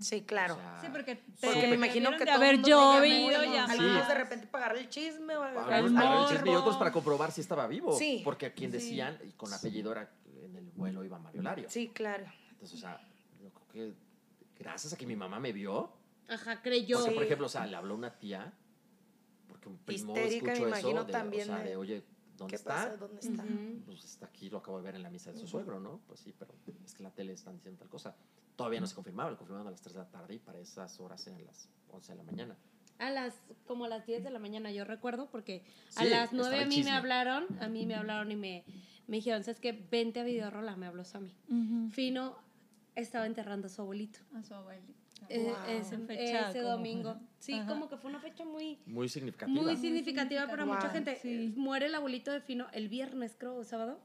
Sí, 0.00 0.22
claro. 0.22 0.54
O 0.54 0.56
sea, 0.58 0.80
Sí, 0.80 0.86
porque, 0.92 1.22
Porque 1.40 1.60
te 1.60 1.66
me 1.68 1.74
imagino 1.76 2.10
que 2.12 2.18
de 2.18 2.24
todo 2.26 2.34
haber 2.34 2.56
llovido 2.62 3.44
y 3.44 3.56
algunos 3.56 4.08
de 4.08 4.14
repente 4.14 4.48
agarrar 4.52 4.76
el 4.76 4.88
chisme 4.88 5.36
o 5.36 5.42
algunos 5.42 6.30
el 6.30 6.36
chisme 6.36 6.52
y 6.52 6.54
otros 6.54 6.76
para 6.76 6.92
comprobar 6.92 7.32
si 7.32 7.40
estaba 7.40 7.66
vivo. 7.66 7.92
Sí. 7.96 8.20
Porque 8.24 8.46
a 8.46 8.52
quien 8.52 8.70
decían, 8.70 9.18
y 9.24 9.32
con 9.32 9.52
apellido 9.52 9.92
era 9.92 10.10
en 10.44 10.56
el 10.56 10.70
vuelo 10.72 11.04
iba 11.04 11.18
Mario 11.18 11.42
Lario. 11.42 11.70
Sí, 11.70 11.88
claro. 11.88 12.24
Entonces, 12.50 12.76
o 12.78 12.80
sea, 12.80 13.00
yo 13.42 13.50
creo 13.50 13.68
que 13.68 13.94
gracias 14.58 14.92
a 14.92 14.96
que 14.96 15.06
mi 15.06 15.16
mamá 15.16 15.38
me 15.40 15.52
vio, 15.52 15.92
Ajá, 16.28 16.60
creyó. 16.62 16.98
porque 16.98 17.14
por 17.14 17.22
ejemplo, 17.24 17.46
o 17.46 17.50
sea, 17.50 17.66
le 17.66 17.76
habló 17.76 17.94
una 17.94 18.10
tía, 18.18 18.52
porque 19.48 19.68
un 19.68 19.78
primo 19.78 20.12
Histérica, 20.16 20.46
me 20.46 20.52
escuchó 20.52 20.68
imagino 20.68 20.98
eso, 21.00 21.04
de, 21.06 21.12
también 21.12 21.42
o 21.42 21.46
sea, 21.46 21.58
de- 21.62 21.68
de, 21.70 21.76
oye, 21.76 22.04
¿dónde 22.36 22.50
¿Qué 22.50 22.56
está? 22.56 22.74
pasa? 22.74 22.96
¿Dónde 22.96 23.20
está? 23.20 23.42
Ujú. 23.44 23.82
pues 23.86 24.04
está 24.04 24.26
aquí, 24.26 24.50
lo 24.50 24.58
acabo 24.58 24.78
de 24.78 24.84
ver 24.84 24.94
en 24.96 25.02
la 25.02 25.10
misa 25.10 25.30
de 25.30 25.36
su 25.36 25.44
Ujú. 25.44 25.50
suegro, 25.50 25.80
¿no? 25.80 26.00
Pues 26.06 26.20
sí, 26.20 26.34
pero 26.38 26.54
es 26.84 26.94
que 26.94 27.02
en 27.02 27.04
la 27.04 27.10
tele 27.14 27.32
están 27.32 27.56
diciendo 27.56 27.78
tal 27.78 27.88
cosa. 27.88 28.14
Todavía 28.56 28.80
no 28.80 28.86
se 28.86 28.94
confirmaba, 28.94 29.30
lo 29.30 29.36
confirmaron 29.36 29.66
a 29.68 29.70
las 29.70 29.80
3 29.82 29.94
de 29.94 30.00
la 30.00 30.08
tarde 30.10 30.34
y 30.34 30.38
para 30.38 30.58
esas 30.60 30.98
horas 31.00 31.26
eran 31.26 31.44
las 31.44 31.68
11 31.88 32.12
de 32.12 32.18
la 32.18 32.24
mañana. 32.24 32.56
A 32.98 33.10
las, 33.10 33.34
como 33.66 33.86
a 33.86 33.88
las 33.88 34.06
10 34.06 34.22
de 34.22 34.30
la 34.30 34.38
mañana, 34.38 34.70
yo 34.70 34.84
recuerdo, 34.84 35.28
porque 35.30 35.64
a 35.96 36.04
Sí, 36.04 36.10
las 36.10 36.32
9 36.32 36.44
estaba 36.48 36.62
a 36.62 36.66
mí 36.66 36.76
me 36.76 36.82
chisme. 36.82 36.90
hablaron, 36.92 37.46
a 37.60 37.68
mí 37.68 37.86
me 37.86 37.96
hablaron 37.96 38.30
y 38.30 38.36
me, 38.36 38.64
me 39.08 39.16
dijeron, 39.16 39.42
¿sabes 39.42 39.58
qué? 39.60 39.72
Vente 39.72 40.20
a 40.20 40.24
Videorola, 40.24 40.76
me 40.76 40.86
habló 40.86 41.04
Sammy. 41.04 41.34
Ujú. 41.48 41.90
Fino 41.90 42.38
estaba 42.94 43.26
enterrando 43.26 43.66
a 43.66 43.70
su 43.70 43.82
abuelito. 43.82 44.20
A 44.34 44.44
su 44.44 44.54
abuelita. 44.54 44.92
Eh, 45.28 45.44
Wow. 45.44 45.54
ese, 45.68 45.98
Fecha 45.98 46.50
ese 46.50 46.58
como- 46.60 46.70
domingo. 46.72 47.16
Sí, 47.38 47.52
Ajá. 47.54 47.66
como 47.66 47.88
que 47.88 47.96
fue 47.96 48.10
una 48.10 48.20
fecha 48.20 48.44
muy, 48.44 48.78
Muy 48.86 49.08
significativa. 49.08 49.62
muy 49.62 49.76
significativa 49.76 50.46
para 50.46 50.64
Wow. 50.64 50.74
mucha 50.74 50.88
gente. 50.90 51.16
Sí. 51.16 51.52
Muere 51.56 51.86
el 51.86 51.94
abuelito 51.94 52.30
de 52.32 52.40
Fino 52.40 52.66
el 52.72 52.88
viernes, 52.88 53.36
creo, 53.38 53.56
o 53.56 53.64
sábado. 53.64 54.00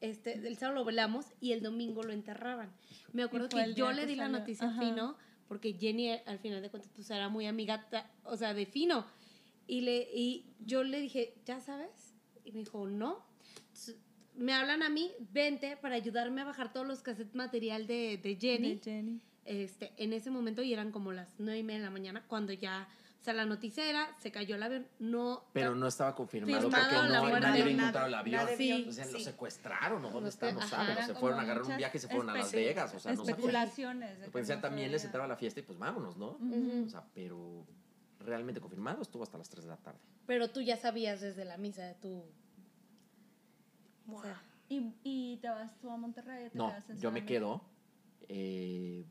Este, 0.00 0.34
el 0.46 0.56
sábado 0.58 0.80
lo 0.80 0.84
velamos 0.84 1.26
y 1.40 1.52
el 1.52 1.62
domingo 1.62 2.02
lo 2.02 2.12
enterraban. 2.12 2.70
Me 3.12 3.22
acuerdo 3.22 3.48
que 3.48 3.72
yo 3.74 3.90
le 3.92 4.06
di 4.06 4.16
la 4.16 4.28
noticia 4.28 4.68
Ajá. 4.68 4.80
a 4.80 4.84
Fino, 4.84 5.16
porque 5.48 5.72
Jenny 5.74 6.10
al 6.26 6.38
final 6.38 6.60
de 6.60 6.70
cuentas 6.70 6.90
pues 6.94 7.08
era 7.10 7.28
muy 7.28 7.46
amiga, 7.46 7.86
o 8.24 8.36
sea, 8.36 8.52
de 8.54 8.66
Fino. 8.66 9.06
Y, 9.66 9.80
le, 9.80 10.08
y 10.14 10.52
yo 10.60 10.84
le 10.84 11.00
dije, 11.00 11.34
¿ya 11.46 11.58
sabes? 11.60 12.14
Y 12.44 12.52
me 12.52 12.58
dijo, 12.58 12.86
no. 12.86 13.24
Entonces, 13.68 13.96
me 14.34 14.52
hablan 14.52 14.82
a 14.82 14.90
mí, 14.90 15.10
vente 15.32 15.76
para 15.78 15.94
ayudarme 15.94 16.42
a 16.42 16.44
bajar 16.44 16.70
todos 16.72 16.86
los 16.86 17.00
cassettes 17.02 17.34
material 17.34 17.86
de, 17.86 18.18
de 18.22 18.36
Jenny 18.36 18.74
De 18.74 18.80
Jenny. 18.82 19.20
Este, 19.44 19.92
en 19.96 20.12
ese 20.12 20.30
momento 20.30 20.62
y 20.62 20.72
eran 20.72 20.90
como 20.90 21.12
las 21.12 21.34
nueve 21.38 21.58
y 21.58 21.62
media 21.62 21.80
de 21.80 21.84
la 21.84 21.90
mañana 21.90 22.24
cuando 22.26 22.52
ya, 22.52 22.88
o 23.20 23.24
sea, 23.24 23.34
la 23.34 23.44
noticia 23.44 23.88
era, 23.88 24.14
se 24.18 24.30
cayó 24.30 24.56
el 24.56 24.62
avión, 24.62 24.86
no... 24.98 25.44
Pero 25.52 25.74
no 25.74 25.86
estaba 25.86 26.14
confirmado 26.14 26.62
Firmado 26.62 26.84
porque 26.84 27.08
no, 27.12 27.40
nadie 27.40 27.62
había 27.62 27.74
encontrado 27.74 28.06
el 28.06 28.14
avión. 28.14 28.42
nadie 28.44 28.56
Sí. 28.56 28.86
O 28.88 28.92
sea, 28.92 29.06
¿lo 29.06 29.18
secuestraron 29.18 30.04
o 30.04 30.10
dónde 30.10 30.20
No 30.20 30.28
está? 30.28 30.52
No 30.52 30.62
saben. 30.62 30.98
O 30.98 31.06
se 31.06 31.14
fueron 31.14 31.38
a 31.38 31.42
como 31.42 31.42
agarrar 31.42 31.64
un 31.64 31.76
viaje 31.76 31.98
y 31.98 32.00
se 32.00 32.08
fueron 32.08 32.30
a 32.30 32.34
Las 32.34 32.52
Vegas. 32.52 32.94
O 32.94 32.98
sea, 32.98 33.12
no 33.12 33.18
sabían. 33.18 33.38
Especulaciones. 33.38 34.18
que 34.18 34.30
Pues 34.30 34.46
ya 34.46 34.56
no 34.56 34.62
también 34.62 34.92
les 34.92 35.04
entraba 35.04 35.26
la 35.26 35.36
fiesta 35.36 35.60
y 35.60 35.62
pues 35.62 35.78
vámonos, 35.78 36.16
¿no? 36.16 36.38
O 36.86 36.88
sea, 36.88 37.04
pero 37.14 37.66
realmente 38.20 38.60
confirmado 38.60 39.02
estuvo 39.02 39.22
hasta 39.22 39.38
las 39.38 39.48
3 39.48 39.64
de 39.64 39.70
la 39.70 39.76
tarde. 39.76 39.98
Pero 40.26 40.50
tú 40.50 40.60
ya 40.62 40.76
sabías 40.76 41.20
desde 41.20 41.44
la 41.44 41.58
misa 41.58 41.82
de 41.84 41.94
tu... 41.94 42.24
Wow. 44.06 44.18
o 44.18 44.22
sea, 44.22 44.42
¿Y, 44.68 44.94
y 45.02 45.36
te 45.38 45.48
vas 45.48 45.78
tú 45.78 45.90
a 45.90 45.96
Monterrey? 45.96 46.48
¿Te 46.50 46.56
No, 46.58 46.72
yo 46.98 47.10
me 47.10 47.24
quedo, 47.24 47.62
eh, 48.28 49.04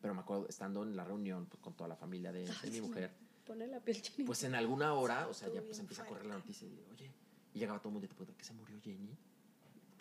pero 0.00 0.14
me 0.14 0.20
acuerdo 0.20 0.46
estando 0.48 0.82
en 0.82 0.96
la 0.96 1.04
reunión 1.04 1.46
pues, 1.46 1.60
con 1.60 1.74
toda 1.74 1.88
la 1.88 1.96
familia 1.96 2.32
de, 2.32 2.44
de 2.44 2.70
mi 2.70 2.80
mujer, 2.80 3.12
pone 3.44 3.66
la 3.66 3.80
piel 3.80 4.00
chinita. 4.02 4.24
pues 4.26 4.42
en 4.44 4.54
alguna 4.54 4.94
hora, 4.94 5.28
o 5.28 5.34
sea, 5.34 5.48
ya 5.52 5.62
pues 5.62 5.78
empieza 5.78 6.02
a 6.02 6.06
correr 6.06 6.26
la 6.26 6.34
noticia 6.34 6.66
y 6.66 6.70
digo, 6.70 6.84
oye, 6.90 7.12
y 7.54 7.58
llegaba 7.58 7.78
todo 7.78 7.88
el 7.90 7.92
mundo 7.94 8.06
y 8.06 8.08
te 8.08 8.14
pregunta, 8.14 8.38
¿qué 8.38 8.44
se 8.44 8.52
murió 8.54 8.78
Jenny? 8.82 9.16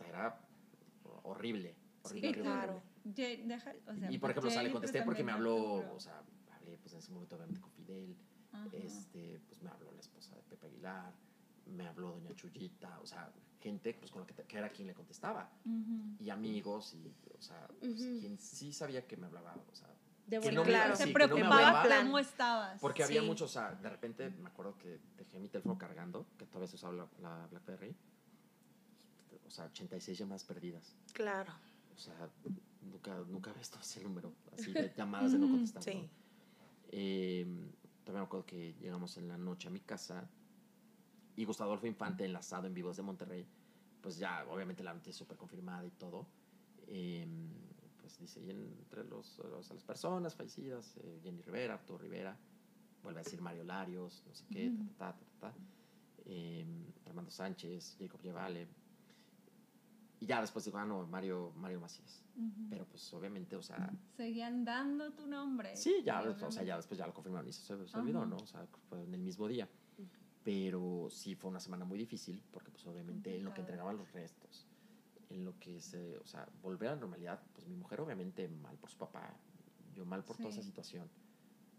Era 0.08 0.40
horrible, 1.24 1.24
horrible, 1.24 1.76
Sí, 2.04 2.18
horrible, 2.28 2.42
claro. 2.42 2.74
horrible. 2.74 3.14
Ye- 3.16 3.44
deja- 3.46 3.74
o 3.88 3.96
sea, 3.96 4.12
Y 4.12 4.18
por 4.18 4.32
ejemplo, 4.32 4.50
o 4.50 4.54
sea, 4.54 4.64
le 4.64 4.72
contesté 4.72 5.02
porque 5.04 5.24
me 5.24 5.32
habló, 5.32 5.94
o 5.96 6.00
sea, 6.00 6.22
hablé 6.56 6.78
pues 6.80 6.94
en 6.94 7.00
ese 7.00 7.12
momento 7.12 7.36
obviamente 7.36 7.62
con 7.62 7.72
Fidel, 7.72 8.16
Ajá. 8.52 8.68
este, 8.74 9.40
pues 9.48 9.62
me 9.62 9.70
habló 9.70 9.92
la 9.92 10.00
esposa 10.02 10.36
de 10.36 10.42
Pepe 10.44 10.68
Aguilar, 10.68 11.14
me 11.68 11.88
habló 11.88 12.12
doña 12.12 12.34
Chuyita, 12.36 13.00
o 13.00 13.06
sea, 13.06 13.32
gente 13.66 13.96
pues 13.96 14.12
con 14.12 14.22
la 14.22 14.28
que, 14.28 14.36
que 14.44 14.58
era 14.58 14.70
quien 14.70 14.88
le 14.88 14.94
contestaba, 14.94 15.50
y 16.20 16.30
amigos, 16.30 16.94
y, 16.94 17.12
o 17.36 17.42
sea, 17.42 17.68
pues, 17.80 17.96
quien 17.96 18.38
sí 18.38 18.72
sabía 18.72 19.08
que 19.08 19.18
me 19.18 19.26
hablaba, 19.26 19.56
o 19.56 19.76
sea, 19.76 19.88
de 20.28 20.40
que 20.40 20.52
no 20.52 20.62
me- 20.64 20.70
claro. 20.70 20.96
sí, 20.96 21.00
Se 21.04 21.04
no 21.06 21.08
me 21.08 21.14
preocupaba 21.26 21.84
plan. 21.84 22.06
cómo 22.06 22.20
estabas. 22.20 22.80
porque 22.80 23.04
había 23.04 23.24
muchos, 23.24 23.50
o 23.50 23.54
sea, 23.54 23.72
de 23.74 23.90
repente 23.90 24.30
me 24.30 24.50
acuerdo 24.50 24.78
que 24.78 25.00
dejé 25.18 25.40
mi 25.40 25.50
teléfono 25.50 25.78
cargando, 25.80 26.28
que 26.38 26.46
todavía 26.46 26.68
se 26.68 26.76
usaba 26.76 26.94
la, 26.94 27.08
la 27.22 27.48
BlackBerry, 27.48 27.96
o 29.48 29.50
sea, 29.50 29.66
86 29.66 30.18
llamadas 30.18 30.44
perdidas. 30.44 30.96
Claro. 31.14 31.52
O 31.96 31.98
sea, 31.98 32.30
nunca, 32.84 33.16
nunca 33.28 33.52
ves 33.54 33.70
todo 33.72 33.82
ese 33.82 34.04
número, 34.04 34.32
así 34.54 34.72
de 34.74 34.94
llamadas 34.96 35.32
de 35.32 35.40
no 35.40 35.48
contestar. 35.50 35.82
Sí. 35.82 35.96
¿no? 35.96 36.10
Eh, 36.90 37.46
también 38.04 38.22
me 38.22 38.26
acuerdo 38.28 38.46
que 38.46 38.74
llegamos 38.80 39.18
en 39.18 39.28
la 39.28 39.38
noche 39.38 39.68
a 39.70 39.72
mi 39.72 39.80
casa 39.80 40.30
y 41.38 41.44
Gustavo 41.46 41.72
Adolfo 41.72 41.88
Infante, 41.88 42.24
enlazado 42.26 42.66
en 42.68 42.74
Vivos 42.74 42.96
de 42.98 43.04
Monterrey, 43.04 43.46
pues 44.06 44.20
ya, 44.20 44.46
obviamente 44.52 44.84
la 44.84 44.94
noticia 44.94 45.18
súper 45.18 45.36
confirmada 45.36 45.84
y 45.84 45.90
todo. 45.90 46.28
eh, 46.88 47.26
pues 48.00 48.20
dice, 48.20 48.40
y 48.40 48.52
entre 48.52 49.04
los, 49.06 49.40
los- 49.40 49.72
las 49.72 49.84
personas 49.84 50.36
fallecidas, 50.36 50.96
eh, 50.98 51.20
Jenny 51.24 51.42
Rivera, 51.42 51.74
Arturo 51.74 51.98
Rivera, 51.98 52.38
vuelve 53.02 53.22
a 53.22 53.24
decir 53.24 53.42
Mario 53.42 53.64
Larios, 53.64 54.24
no 54.28 54.36
sé 54.36 54.46
qué, 54.52 54.70
ta, 54.96 55.12
ta, 55.12 55.18
ta, 55.18 55.26
ta, 55.40 55.52
ta, 55.52 55.56
eh, 56.26 56.68
Armando 57.08 57.32
Sánchez, 57.32 57.96
Jacob 58.00 58.22
Llevale. 58.22 58.68
Y 60.20 60.28
ya 60.28 60.40
después 60.42 60.64
digo, 60.66 60.78
ah, 60.78 60.86
no, 60.86 61.08
Mario, 61.08 61.52
Mario 61.56 61.80
Macías. 61.82 62.24
Ujú. 62.36 62.68
Pero 62.70 62.86
pues 62.86 63.12
obviamente, 63.16 63.56
o 63.56 63.64
sea, 63.64 63.92
Seguían 64.16 64.64
dando 64.64 65.12
tu 65.14 65.26
nombre. 65.26 65.76
sí, 65.76 66.04
ya, 66.06 66.22
o 66.22 66.52
sea, 66.52 66.62
ya 66.64 66.76
después 66.78 67.00
ya 67.00 67.08
lo 67.08 67.14
confirmaron 67.16 67.50
y 67.50 67.54
se, 67.54 67.64
se 67.88 67.98
olvidó, 67.98 68.20
Ajá. 68.20 68.28
¿no? 68.28 68.38
O 68.38 68.46
sea, 68.46 68.68
fue 68.88 69.02
en 69.02 69.16
el 69.16 69.22
mismo 69.22 69.48
día. 69.48 69.68
Pero 70.46 71.08
sí 71.10 71.34
fue 71.34 71.50
una 71.50 71.60
semana 71.60 71.86
muy 71.86 71.98
difícil 71.98 72.40
porque 72.52 72.70
pues 72.70 72.86
obviamente 72.86 73.36
en 73.36 73.44
lo 73.46 73.52
que 73.56 73.62
entregaban 73.62 73.98
los 73.98 74.12
restos, 74.14 74.68
en 75.32 75.44
lo 75.44 75.58
que 75.58 75.82
se, 75.82 76.20
o 76.20 76.26
sea, 76.28 76.48
volver 76.62 76.90
a 76.90 76.92
la 76.94 77.02
normalidad, 77.02 77.42
pues 77.52 77.66
mi 77.66 77.76
mujer 77.76 78.00
obviamente 78.00 78.48
mal 78.48 78.78
por 78.78 78.92
su 78.92 78.98
papá, 79.00 79.34
yo 79.92 80.06
mal 80.06 80.24
por 80.24 80.38
toda 80.38 80.50
esa 80.50 80.62
Sí. 80.62 80.68
situación, 80.68 81.10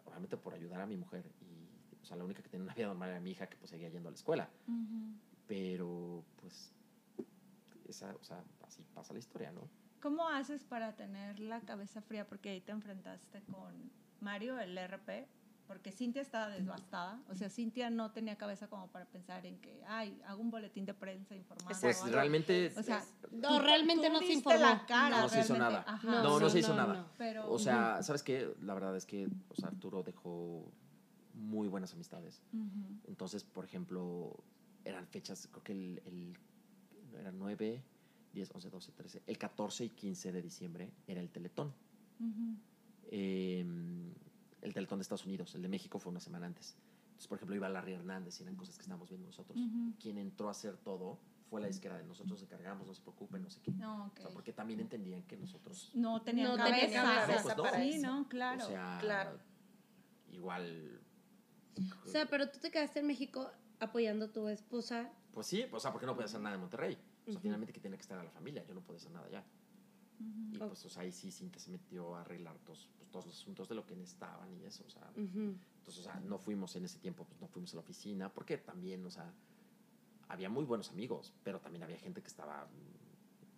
obviamente 0.05 0.37
por 0.37 0.53
ayudar 0.53 0.81
a 0.81 0.87
mi 0.87 0.97
mujer 0.97 1.25
y, 1.41 1.69
o 2.03 2.05
sea, 2.05 2.17
la 2.17 2.25
única 2.25 2.43
que 2.43 2.49
tenía 2.49 2.65
una 2.65 2.75
vida 2.75 2.89
normal 2.89 3.11
era 3.11 3.21
mi 3.21 3.31
hija 3.31 3.47
que 3.47 3.57
pues 3.57 3.71
seguía 3.71 3.89
yendo 3.89 4.09
a 4.09 4.13
la 4.13 4.17
escuela, 4.17 4.51
Ujú. 4.67 5.15
pero 5.47 6.25
pues, 6.35 6.73
esa, 7.89 8.17
o 8.17 8.25
sea, 8.25 8.43
así 8.65 8.83
pasa 8.95 9.13
la 9.13 9.21
historia, 9.21 9.53
¿no? 9.53 9.71
¿Cómo 10.01 10.29
haces 10.29 10.65
para 10.65 10.97
tener 10.97 11.39
la 11.39 11.61
cabeza 11.61 12.03
fría? 12.03 12.27
Porque 12.29 12.51
ahí 12.51 12.61
te 12.61 12.73
enfrentaste 12.73 13.43
con 13.45 13.93
Mario, 14.21 14.59
el 14.59 14.77
RP, 14.77 15.29
porque 15.67 15.93
Cintia 15.93 16.23
estaba 16.23 16.49
devastada. 16.49 17.21
O 17.29 17.35
sea, 17.35 17.49
Cintia 17.51 17.91
no 17.91 18.11
tenía 18.13 18.37
cabeza 18.37 18.69
como 18.69 18.89
para 18.89 19.05
pensar 19.07 19.45
en 19.47 19.59
que, 19.59 19.83
ay, 19.87 20.21
hago 20.27 20.41
un 20.41 20.51
boletín 20.51 20.85
de 20.87 20.95
prensa 20.95 21.35
informando. 21.35 21.75
Pues 21.81 22.01
o 22.03 22.07
realmente, 22.07 22.73
O 22.77 22.83
sea, 22.83 23.05
No, 23.33 23.57
tú- 23.57 23.63
realmente 23.65 24.07
tú 24.07 24.13
no 24.13 24.19
se 24.21 24.33
informó. 24.33 24.61
la 24.61 24.87
cara, 24.87 25.21
No 25.23 25.29
se 25.29 25.41
hizo 25.41 25.57
nada. 25.57 25.85
Ajá. 25.87 26.23
No, 26.23 26.39
no 26.41 26.47
sí, 26.49 26.53
se 26.55 26.59
hizo 26.61 26.75
nada. 26.75 27.07
Pero, 27.19 27.51
O 27.51 27.59
sea, 27.59 28.03
¿sabes 28.03 28.23
qué? 28.23 28.55
La 28.63 28.75
verdad 28.75 28.97
es 28.97 29.07
que 29.07 29.29
o 29.51 29.55
sea, 29.55 29.69
Arturo 29.69 30.03
dejó 30.03 30.71
muy 31.35 31.69
buenas 31.69 31.93
amistades. 31.93 32.41
Entonces, 33.07 33.45
por 33.45 33.65
ejemplo, 33.65 34.37
eran 34.85 35.07
fechas, 35.07 35.49
creo 35.51 35.63
que 35.63 35.73
el, 35.73 36.03
el 36.07 36.39
era 37.19 37.33
9, 37.33 37.83
10, 38.33 38.51
11, 38.55 38.71
12, 38.71 38.93
13, 38.93 39.23
el 39.27 39.37
14 39.39 39.85
y 39.85 39.91
15 39.91 40.33
de 40.33 40.43
diciembre 40.43 40.93
era 41.07 41.21
el 41.21 41.31
Teletón. 41.31 41.75
Ujú. 42.21 42.57
Eh, 43.11 43.65
el 44.67 44.75
Teletón 44.75 44.99
de 44.99 45.03
Estados 45.03 45.25
Unidos, 45.27 45.55
el 45.55 45.63
de 45.63 45.69
México 45.69 45.99
fue 45.99 46.11
una 46.11 46.21
semana 46.21 46.47
antes. 46.47 46.77
Entonces, 47.07 47.29
por 47.29 47.37
ejemplo, 47.39 47.57
iba 47.57 47.69
Larry 47.69 47.95
Hernández 47.95 48.39
y 48.41 48.43
eran 48.43 48.57
cosas 48.57 48.77
que 48.77 48.83
estábamos 48.83 49.09
viendo 49.09 49.27
nosotros. 49.27 49.59
Quien 50.01 50.19
entró 50.19 50.49
a 50.49 50.51
hacer 50.51 50.77
todo 50.77 51.19
fue 51.49 51.61
la 51.61 51.69
disquera 51.69 51.97
de 51.97 52.05
nosotros 52.05 52.33
nos 52.33 52.43
encargamos, 52.43 52.87
no 52.89 52.93
se 52.95 53.01
preocupen, 53.01 53.43
no 53.43 53.49
sé 53.51 53.61
qué. 53.63 53.71
No, 53.71 54.07
O 54.17 54.21
sea, 54.21 54.31
porque 54.31 54.53
también 54.53 54.81
entendían 54.81 55.23
que 55.23 55.37
nosotros, 55.37 55.91
No 55.95 56.21
tenían 56.23 56.49
No 56.51 56.57
cabeza. 56.57 56.81
tenía 56.87 57.03
cabeza 57.03 57.37
No, 57.37 57.43
pues 57.45 57.57
no. 57.57 57.63
para 57.63 57.83
sí, 57.83 57.91
eso. 57.91 58.07
no, 58.07 58.29
claro. 58.29 58.65
o 58.65 58.69
sea, 58.69 58.99
Claro. 59.01 59.39
igual... 60.33 61.01
O 62.05 62.09
sea, 62.09 62.27
pero 62.27 62.51
tú 62.51 62.59
te 62.59 62.71
quedaste 62.71 63.01
en 63.01 63.07
México 63.07 63.51
apoyando 63.81 64.27
a 64.27 64.33
tu 64.33 64.49
esposa. 64.49 65.11
Pues 65.33 65.47
sí, 65.47 65.67
o 65.71 65.79
sea, 65.79 65.93
porque 65.93 66.07
no 66.07 66.15
podía 66.15 66.25
hacer 66.27 66.41
nada 66.41 66.55
en 66.55 66.61
Monterrey. 66.63 66.99
O 67.27 67.31
sea, 67.33 67.41
finalmente 67.41 67.73
que 67.73 67.81
tiene 67.81 67.97
que 67.97 68.03
estar 68.03 68.19
a 68.19 68.25
la 68.25 68.31
familia, 68.31 68.65
yo 68.67 68.73
no 68.75 68.81
podía 68.81 68.99
hacer 68.99 69.13
nada 69.13 69.29
Ujú. 70.19 70.55
Y 70.55 70.59
pues, 70.59 70.85
o 70.85 70.89
sea, 70.89 71.03
ahí 71.03 71.13
sí 71.13 71.31
Cintia 71.31 71.61
se 71.61 71.71
metió 71.71 72.17
a 72.17 72.23
arreglar 72.23 72.59
todos, 72.61 72.89
pues, 72.97 73.11
todos 73.11 73.27
los 73.27 73.35
asuntos 73.37 73.69
de 73.69 73.75
lo 73.75 73.87
que 73.87 73.95
necesitaban 73.97 74.53
y 74.55 74.65
eso, 74.65 74.85
o 74.87 74.91
sea. 74.91 75.09
Ujú. 75.17 75.57
Entonces, 75.79 75.99
o 75.99 76.03
sea, 76.03 76.19
no 76.21 76.39
fuimos 76.39 76.75
en 76.77 76.85
ese 76.85 76.99
tiempo, 76.99 77.25
pues 77.25 77.41
no 77.41 77.49
fuimos 77.49 77.73
a 77.73 77.77
la 77.77 77.81
oficina, 77.81 78.33
porque 78.33 78.59
también, 78.59 79.05
o 79.07 79.11
sea, 79.11 79.33
había 80.29 80.49
muy 80.49 80.65
buenos 80.65 80.91
amigos, 80.91 81.33
pero 81.45 81.61
también 81.61 81.83
había 81.85 81.99
gente 81.99 82.21
que 82.23 82.29
estaba 82.29 82.69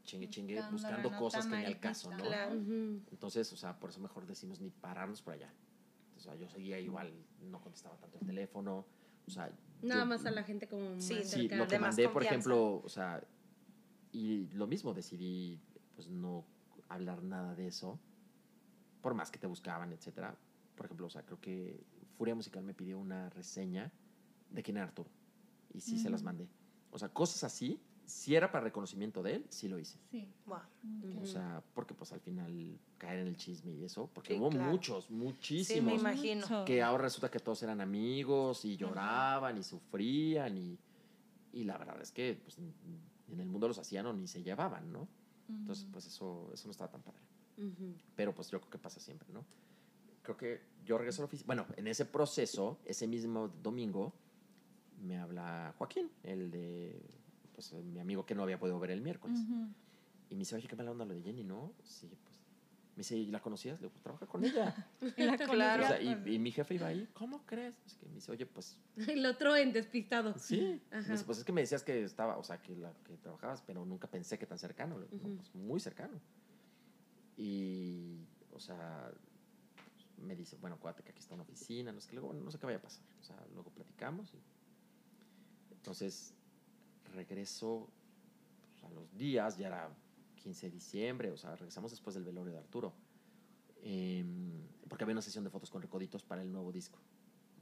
chingue 0.05 0.29
chingue 0.31 0.55
Buscando 0.71 0.73
buscando 0.73 1.19
cosas 1.19 1.47
que 1.47 1.57
ni 1.57 1.65
al 1.67 1.81
caso, 1.81 2.11
¿no? 2.11 2.25
Claro. 2.25 2.55
Ujú. 2.55 3.03
Entonces, 3.11 3.53
o 3.53 3.57
sea, 3.57 3.79
por 3.79 3.91
eso 3.91 4.01
mejor 4.01 4.27
decimos 4.27 4.59
ni 4.61 4.71
pararnos 4.71 5.21
por 5.23 5.35
allá. 5.35 5.53
Entonces, 6.09 6.27
o 6.27 6.31
sea, 6.31 6.35
yo 6.35 6.49
seguía 6.49 6.79
igual, 6.81 7.13
no 7.41 7.61
contestaba 7.61 7.97
tanto 7.99 8.19
el 8.19 8.27
teléfono, 8.27 8.87
o 9.27 9.31
sea... 9.31 9.51
Nada 9.83 10.01
yo- 10.03 10.07
más 10.07 10.27
a 10.27 10.31
la 10.31 10.43
gente 10.43 10.67
como 10.67 11.01
Sí, 11.01 11.15
más 11.15 11.29
Sí, 11.31 11.49
lo 11.49 11.67
que 11.69 11.75
De 11.75 11.79
mandé, 11.79 12.09
por 12.09 12.23
ejemplo, 12.23 12.81
o 12.83 12.89
sea, 12.89 13.23
y 14.13 14.47
lo 14.49 14.67
mismo, 14.67 14.95
decidí 14.95 15.61
pues 15.99 16.07
no 16.09 16.45
hablar 16.89 17.25
nada 17.25 17.57
de 17.57 17.67
eso, 17.67 17.99
por 19.03 19.15
más 19.15 19.33
que 19.33 19.39
te 19.41 19.49
buscaban, 19.49 19.93
etcétera. 19.93 20.39
Por 20.77 20.87
ejemplo, 20.87 21.07
o 21.09 21.11
sea, 21.11 21.25
creo 21.25 21.41
que 21.41 21.85
Furia 22.17 22.37
Musical 22.37 22.63
me 22.63 22.73
pidió 22.73 23.01
una 23.01 23.29
reseña 23.31 23.91
de 24.49 24.63
quién 24.63 24.77
era 24.77 24.87
Arturo, 24.87 25.11
y 25.75 25.81
sí 25.81 25.99
se 25.99 26.09
las 26.09 26.23
mandé. 26.23 26.47
O 26.93 27.01
sea, 27.01 27.09
cosas 27.09 27.43
así, 27.43 27.81
si 28.07 28.37
era 28.37 28.53
para 28.53 28.63
reconocimiento 28.63 29.25
de 29.25 29.35
él, 29.35 29.47
sí 29.49 29.67
lo 29.67 29.77
hice. 29.77 29.99
Sí. 30.13 30.29
Wow. 30.47 30.61
O 31.21 31.27
sea, 31.27 31.65
porque 31.75 31.95
pues 31.95 32.13
al 32.13 32.21
final 32.21 32.79
caer 32.97 33.19
en 33.19 33.27
el 33.27 33.37
chisme 33.37 33.73
y 33.73 33.83
eso, 33.83 34.09
porque 34.15 34.35
Sí, 34.35 34.39
hubo 34.39 34.51
claro. 34.51 34.71
muchos, 34.71 35.07
Sí, 35.07 35.13
me 35.15 35.25
muchísimos, 35.25 36.01
imagino. 36.01 36.65
Que 36.65 36.81
ahora 36.81 37.03
resulta 37.03 37.29
que 37.29 37.41
todos 37.41 37.61
eran 37.65 37.81
amigos 37.81 38.65
y 38.65 38.77
lloraban 38.77 39.59
y 39.59 39.65
sufrían 39.65 40.57
y, 40.57 40.79
y 41.53 41.65
la 41.65 41.77
verdad 41.77 42.01
es 42.01 42.13
que 42.13 42.41
pues, 42.41 42.57
en 42.59 42.73
en 43.31 43.41
el 43.41 43.47
mundo 43.47 43.69
los 43.69 43.79
hacían 43.79 44.07
o 44.07 44.13
ni 44.13 44.27
se 44.27 44.43
llevaban, 44.43 44.91
¿no? 44.93 45.07
Entonces, 45.49 45.87
pues 45.91 46.07
eso, 46.07 46.51
eso 46.53 46.67
no 46.67 46.73
estaba 46.73 46.91
tan 46.91 47.03
padre. 47.03 47.21
Pero 48.15 48.35
pues 48.35 48.51
yo 48.51 48.61
creo 48.61 48.71
que 48.71 48.79
pasa 48.79 49.01
siempre, 49.01 49.29
¿no? 49.33 49.45
Creo 50.23 50.37
que 50.37 50.61
yo 50.85 50.99
regreso 50.99 51.23
a 51.23 51.25
la 51.25 51.27
oficina. 51.27 51.47
Bueno, 51.47 51.67
en 51.77 51.87
ese 51.87 52.05
proceso, 52.05 52.79
ese 52.85 53.07
mismo 53.07 53.49
domingo, 53.49 54.13
me 55.03 55.19
habla 55.19 55.75
Joaquín, 55.79 56.11
el 56.23 56.51
de 56.51 57.01
pues, 57.55 57.73
mi 57.73 57.99
amigo 57.99 58.25
que 58.27 58.35
no 58.35 58.43
había 58.43 58.59
podido 58.59 58.79
ver 58.79 58.91
el 58.91 59.01
miércoles. 59.01 59.41
Y 60.31 60.35
me 60.35 60.41
dice, 60.41 60.57
oye, 60.57 60.69
qué 60.69 60.77
mala 60.77 60.91
onda 60.91 61.05
lo 61.05 61.15
de 61.15 61.23
Jenny, 61.23 61.45
¿no? 61.45 61.73
Sí. 61.83 62.09
Me 62.99 63.03
dice, 63.03 63.17
¿y 63.17 63.27
la 63.31 63.41
conocías? 63.41 63.77
Le 63.81 63.83
digo, 63.87 63.93
pues 63.93 64.03
trabaja 64.03 64.27
con 64.27 64.45
ella. 64.45 64.75
Y 65.17 65.23
la 65.23 65.37
Claro. 65.39 65.85
O 65.85 65.87
sea, 65.87 65.99
conocías 65.99 66.27
y, 66.27 66.35
y 66.35 66.39
mi 66.41 66.51
jefe 66.51 66.75
iba 66.75 66.89
ahí, 66.89 67.09
¿cómo 67.13 67.47
crees? 67.47 67.77
Es 67.87 67.95
que 67.95 68.07
me 68.07 68.17
dice, 68.17 68.33
oye, 68.33 68.45
pues 68.45 68.77
El 68.97 69.25
otro 69.25 69.55
en 69.55 69.73
despistado. 69.73 70.35
sí. 70.37 70.83
Me 70.91 71.13
dice, 71.13 71.25
pues 71.25 71.39
es 71.39 71.45
que 71.45 71.53
me 71.53 71.61
decías 71.61 71.85
que 71.85 72.03
estaba, 72.03 72.37
o 72.39 72.43
sea, 72.43 72.61
que, 72.61 72.75
la, 72.75 72.93
que 73.05 73.17
trabajabas, 73.19 73.63
pero 73.63 73.85
nunca 73.85 74.09
pensé 74.11 74.37
que 74.37 74.47
tan 74.47 74.59
cercano. 74.59 74.99
Le 74.99 75.07
digo, 75.07 75.17
"No, 75.23 75.29
Ujú. 75.29 75.37
pues, 75.37 75.55
muy 75.55 75.79
cercano. 75.79 76.21
Y, 77.37 78.27
o 78.53 78.59
sea, 78.59 79.13
me 80.17 80.35
dice, 80.35 80.57
bueno, 80.57 80.75
acuérdate 80.75 81.05
que 81.05 81.11
aquí 81.13 81.21
está 81.21 81.35
una 81.35 81.45
oficina, 81.45 81.93
no 81.93 82.01
sé 82.01 82.09
qué, 82.09 82.17
luego, 82.17 82.33
no 82.35 82.51
sé 82.51 82.59
qué 82.59 82.67
vaya 82.67 82.79
a 82.79 82.83
pasar. 82.83 83.05
O 83.21 83.23
sea, 83.23 83.37
luego 83.55 83.71
platicamos. 83.71 84.35
y- 84.35 84.43
entonces, 85.71 86.35
regreso 87.15 87.89
pues, 88.73 88.91
a 88.91 88.93
los 88.93 89.17
días, 89.17 89.57
ya 89.57 89.69
era 89.69 89.89
15 90.39 90.67
de 90.67 90.73
diciembre, 90.73 91.31
o 91.31 91.37
sea, 91.37 91.55
regresamos 91.57 91.91
después 91.91 92.15
del 92.15 92.25
velorio 92.25 92.53
de 92.53 92.59
Arturo. 92.59 92.95
Em, 93.83 94.67
porque 94.89 95.05
había 95.05 95.13
una 95.15 95.23
sesión 95.23 95.45
de 95.45 95.51
fotos 95.51 95.71
con 95.71 95.83
recoditos 95.83 96.25
para 96.25 96.43
el 96.43 96.51
nuevo 96.51 96.73
disco. 96.73 96.99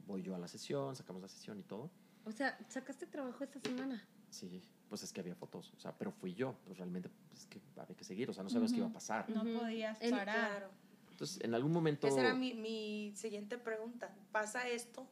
Voy 0.05 0.23
yo 0.23 0.35
a 0.35 0.39
la 0.39 0.47
sesión, 0.47 0.95
sacamos 0.95 1.21
la 1.21 1.27
sesión 1.27 1.59
y 1.59 1.63
todo. 1.63 1.91
O 2.25 2.31
sea, 2.31 2.57
sacaste 2.69 3.05
trabajo 3.05 3.43
esta 3.43 3.59
semana. 3.59 4.03
Sí, 4.29 4.61
pues 4.89 5.03
es 5.03 5.13
que 5.13 5.21
había 5.21 5.35
fotos, 5.35 5.73
o 5.73 5.79
sea, 5.79 5.97
pero 5.97 6.11
fui 6.11 6.33
yo, 6.33 6.57
pues 6.65 6.77
realmente 6.77 7.09
pues, 7.29 7.41
es 7.41 7.45
que 7.47 7.61
había 7.77 7.95
que 7.95 8.03
seguir, 8.03 8.29
o 8.29 8.33
sea, 8.33 8.43
no 8.43 8.49
sabías 8.49 8.71
qué 8.71 8.77
iba 8.79 8.87
a 8.87 8.93
pasar. 8.93 9.29
No 9.29 9.43
Ujú. 9.43 9.59
podías 9.59 10.01
El- 10.01 10.11
parar. 10.11 10.49
Claro. 10.49 10.71
Entonces, 11.11 11.39
en 11.43 11.55
algún 11.55 11.71
momento, 11.71 12.07
Esa 12.07 12.19
era 12.21 12.33
mi, 12.35 12.53
mi 12.53 13.11
siguiente 13.15 13.57
pregunta. 13.57 14.15
Pasa 14.31 14.67
esto, 14.67 15.07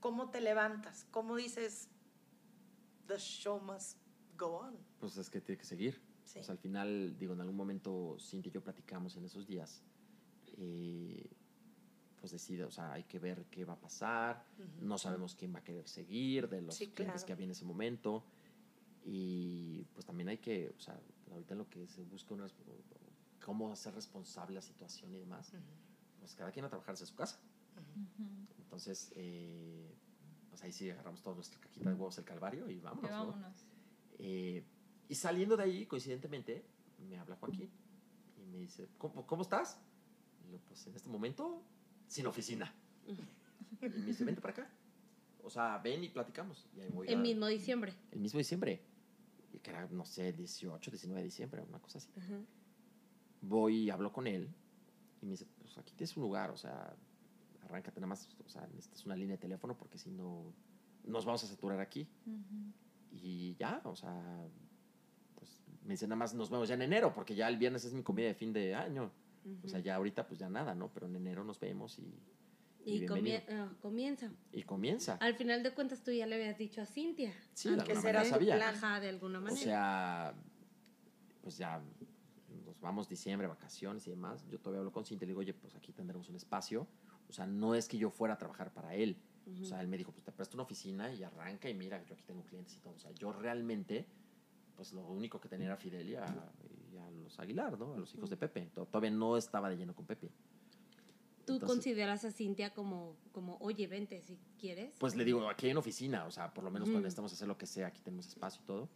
¿cómo 0.00 0.30
te 0.30 0.40
levantas? 0.40 1.06
¿Cómo 1.10 1.36
dices, 1.36 1.88
the 3.06 3.18
show 3.18 3.60
must 3.60 3.98
go 4.36 4.58
on? 4.58 4.76
pues 4.98 5.16
es 5.16 5.28
que 5.30 5.40
tiene 5.40 5.58
que 5.58 5.64
seguir. 5.66 6.00
Sí. 6.24 6.38
O 6.38 6.42
sea, 6.42 6.52
al 6.52 6.58
final, 6.58 7.16
digo, 7.18 7.34
en 7.34 7.40
algún 7.40 7.56
momento 7.56 8.16
Cintia 8.18 8.50
y 8.50 8.52
yo 8.52 8.62
platicamos 8.62 9.16
en 9.16 9.24
esos 9.24 9.46
días, 9.46 9.82
eh, 10.56 11.30
pues 12.20 12.32
decide, 12.32 12.64
o 12.64 12.70
sea, 12.70 12.92
hay 12.92 13.04
que 13.04 13.18
ver 13.18 13.44
qué 13.50 13.64
va 13.64 13.74
a 13.74 13.80
pasar, 13.80 14.46
no 14.80 14.96
sabemos 14.98 15.34
quién 15.34 15.54
va 15.54 15.58
a 15.58 15.64
querer 15.64 15.86
seguir, 15.86 16.48
de 16.48 16.62
los 16.62 16.74
Sí, 16.76 16.86
clientes 16.86 17.16
claro. 17.22 17.26
que 17.26 17.32
había 17.34 17.44
en 17.44 17.50
ese 17.50 17.64
momento, 17.66 18.24
y 19.04 19.84
pues 19.92 20.06
también 20.06 20.28
hay 20.30 20.38
que, 20.38 20.74
o 20.76 20.80
sea, 20.80 20.98
ahorita 21.30 21.54
lo 21.54 21.68
que 21.68 21.86
se 21.86 22.02
busca 22.04 22.32
una, 22.34 22.46
cómo 23.44 23.70
hacer 23.70 23.94
responsable 23.94 24.54
la 24.54 24.62
situación 24.62 25.12
y 25.14 25.18
demás, 25.18 25.52
pues 26.18 26.34
cada 26.34 26.50
quien 26.50 26.64
a 26.64 26.68
trabajarse 26.70 27.04
a 27.04 27.06
su 27.06 27.14
casa. 27.14 27.38
Entonces, 28.58 29.12
eh, 29.14 29.94
pues 30.48 30.62
ahí 30.64 30.72
sí 30.72 30.88
agarramos 30.90 31.20
toda 31.22 31.34
nuestra 31.36 31.60
cajita 31.60 31.90
de 31.90 31.94
huevos 31.94 32.16
del 32.16 32.24
calvario 32.24 32.70
y 32.70 32.80
vámonos, 32.80 33.10
Y 33.10 33.12
¿no? 33.12 33.26
vámonos. 33.26 33.66
Eh, 34.18 34.64
y 35.08 35.14
saliendo 35.14 35.56
de 35.56 35.64
ahí, 35.64 35.86
coincidentemente, 35.86 36.64
me 37.08 37.18
habla 37.18 37.36
Joaquín 37.36 37.70
y 38.38 38.46
me 38.46 38.58
dice, 38.58 38.88
¿cómo, 38.98 39.26
cómo 39.26 39.42
estás? 39.42 39.78
Y 40.46 40.52
yo, 40.52 40.58
pues 40.66 40.86
en 40.86 40.94
este 40.94 41.08
momento, 41.08 41.62
sin 42.06 42.26
oficina. 42.26 42.72
Y 43.06 43.12
me 43.80 43.88
dice, 44.06 44.24
vente 44.24 44.40
para 44.40 44.52
acá. 44.52 44.70
O 45.42 45.50
sea, 45.50 45.78
ven 45.78 46.02
y 46.04 46.08
platicamos. 46.08 46.66
Y 46.76 46.80
ahí 46.80 46.90
voy 46.90 47.06
El 47.08 47.18
a- 47.18 47.22
mismo 47.22 47.46
diciembre. 47.46 47.92
el 48.12 48.20
mismo 48.20 48.38
diciembre. 48.38 48.82
y 49.52 49.58
que 49.60 49.70
era, 49.70 49.86
no 49.88 50.04
sé, 50.04 50.32
18, 50.32 50.90
19 50.90 51.20
de 51.20 51.24
diciembre, 51.26 51.62
una 51.62 51.78
cosa 51.78 51.98
así. 51.98 52.10
Ajá. 52.16 52.40
Voy 53.42 53.76
y 53.84 53.90
hablo 53.90 54.12
con 54.12 54.26
él 54.26 54.48
y 55.22 55.26
me 55.26 55.32
dice, 55.32 55.46
pues 55.60 55.76
aquí 55.78 55.92
tienes 55.94 56.16
un 56.16 56.22
lugar, 56.22 56.50
o 56.50 56.56
sea, 56.56 56.96
arráncate 57.62 58.00
nada 58.00 58.08
más, 58.08 58.28
o 58.44 58.48
sea, 58.48 58.66
necesitas 58.68 59.04
una 59.06 59.14
línea 59.16 59.36
de 59.36 59.40
teléfono 59.42 59.76
porque 59.76 59.96
si 59.98 60.10
no, 60.10 60.52
nos 61.04 61.24
vamos 61.24 61.44
a 61.44 61.46
saturar 61.46 61.78
aquí. 61.80 62.08
Y 63.12 63.54
ya, 63.56 63.80
o 63.84 63.94
sea, 63.94 64.48
me 65.84 65.90
dice 65.94 66.06
nada 66.06 66.16
más 66.16 66.34
nos 66.34 66.50
vemos 66.50 66.68
ya 66.68 66.74
en 66.74 66.82
enero, 66.82 67.12
porque 67.12 67.34
ya 67.34 67.48
el 67.48 67.56
viernes 67.56 67.84
es 67.84 67.92
mi 67.92 68.02
comida 68.02 68.26
de 68.26 68.34
fin 68.34 68.52
de 68.52 68.74
año. 68.74 69.10
O 69.62 69.68
sea, 69.68 69.78
ya 69.80 69.96
ahorita 69.96 70.26
pues 70.26 70.40
ya 70.40 70.48
nada, 70.48 70.74
¿no? 70.74 70.90
Pero 70.92 71.06
en 71.06 71.16
enero 71.16 71.44
nos 71.44 71.60
vemos 71.60 71.98
y, 71.98 72.14
y 72.86 73.04
ah, 73.04 73.68
comienza. 73.80 74.30
y 74.52 74.62
comienza. 74.62 75.16
Al 75.20 75.34
final 75.34 75.62
de 75.62 75.74
cuentas 75.74 76.02
tú 76.02 76.12
ya 76.12 76.26
le 76.26 76.36
habías 76.36 76.56
dicho 76.56 76.80
a 76.80 76.86
Cintia. 76.86 77.32
Sí, 77.52 77.68
de 77.68 77.80
alguna 77.80 78.00
será 78.00 78.24
sabía. 78.24 78.56
plan. 78.56 78.74
Ajá, 78.74 79.00
de 79.00 79.10
alguna 79.10 79.38
O 79.40 79.42
manera. 79.42 79.60
sea, 79.62 80.34
pues 81.42 81.58
ya 81.58 81.82
nos 82.64 82.80
vamos 82.80 83.06
diciembre, 83.06 83.46
vacaciones 83.46 84.06
y 84.06 84.10
demás. 84.10 84.46
Yo 84.48 84.58
todavía 84.58 84.78
hablo 84.80 84.92
con 84.92 85.04
Cintia 85.04 85.24
y 85.24 85.28
le 85.28 85.30
digo, 85.32 85.40
oye, 85.40 85.52
pues 85.52 85.74
aquí 85.74 85.92
tendremos 85.92 86.28
un 86.30 86.36
espacio. 86.36 86.86
O 87.28 87.32
sea, 87.32 87.46
no 87.46 87.74
es 87.74 87.86
que 87.86 87.98
yo 87.98 88.08
fuera 88.10 88.34
a 88.34 88.38
trabajar 88.38 88.72
para 88.72 88.94
él. 88.94 89.18
O 89.60 89.64
sea, 89.66 89.80
él 89.82 89.88
me 89.88 89.98
dijo, 89.98 90.10
pues 90.10 90.24
te 90.24 90.32
presto 90.32 90.56
una 90.56 90.62
oficina 90.62 91.12
y 91.12 91.22
arranca 91.22 91.68
y 91.68 91.74
mira, 91.74 92.02
yo 92.06 92.14
aquí 92.14 92.22
tengo 92.22 92.42
clientes 92.44 92.76
y 92.76 92.80
todo. 92.80 92.94
O 92.94 92.98
sea, 92.98 93.10
yo 93.12 93.30
realmente, 93.30 94.06
pues 94.76 94.92
lo 94.92 95.02
único 95.06 95.40
que 95.40 95.48
tenía 95.48 95.66
era 95.66 95.76
Fidel 95.76 96.08
y 96.08 96.14
a, 96.16 96.52
y 96.92 96.96
a 96.96 97.10
los 97.10 97.38
Aguilar, 97.38 97.78
¿no? 97.78 97.94
A 97.94 97.98
los 97.98 98.14
hijos 98.14 98.30
de 98.30 98.36
Pepe. 98.36 98.70
To- 98.74 98.86
Todavía 98.86 99.10
no 99.10 99.36
estaba 99.36 99.68
de 99.70 99.76
lleno 99.76 99.94
con 99.94 100.06
Pepe. 100.06 100.30
¿Tú 101.46 101.54
Entonces- 101.54 101.76
consideras 101.76 102.24
a 102.24 102.30
Cintia 102.32 102.72
como, 102.72 103.16
como, 103.32 103.56
oye, 103.60 103.86
vente 103.86 104.20
si 104.22 104.38
quieres? 104.58 104.94
Pues 104.98 105.14
le 105.14 105.24
digo, 105.24 105.48
aquí 105.48 105.66
hay 105.66 105.72
una 105.72 105.80
oficina, 105.80 106.24
o 106.26 106.30
sea, 106.30 106.52
por 106.54 106.64
lo 106.64 106.70
menos 106.70 106.88
Mm. 106.88 106.92
cuando 106.92 107.06
necesitamos 107.06 107.32
hacer 107.32 107.46
lo 107.48 107.58
que 107.58 107.66
sea, 107.66 107.88
aquí 107.88 108.00
tenemos 108.00 108.26
espacio 108.28 108.62
y 108.62 108.66
todo. 108.66 108.88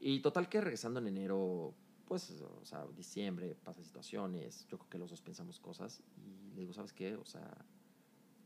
Y 0.00 0.20
total 0.20 0.48
que 0.48 0.60
regresando 0.60 1.00
en 1.00 1.08
enero, 1.08 1.74
pues, 2.06 2.30
o 2.42 2.64
sea, 2.64 2.86
diciembre, 2.94 3.56
pasa 3.64 3.82
situaciones, 3.82 4.66
yo 4.68 4.78
creo 4.78 4.90
que 4.90 4.98
los 4.98 5.10
dos 5.10 5.20
pensamos 5.22 5.58
cosas 5.60 6.02
y 6.16 6.54
le 6.54 6.60
digo, 6.60 6.72
¿sabes 6.74 6.92
qué? 6.92 7.16
O 7.16 7.24
sea, 7.24 7.50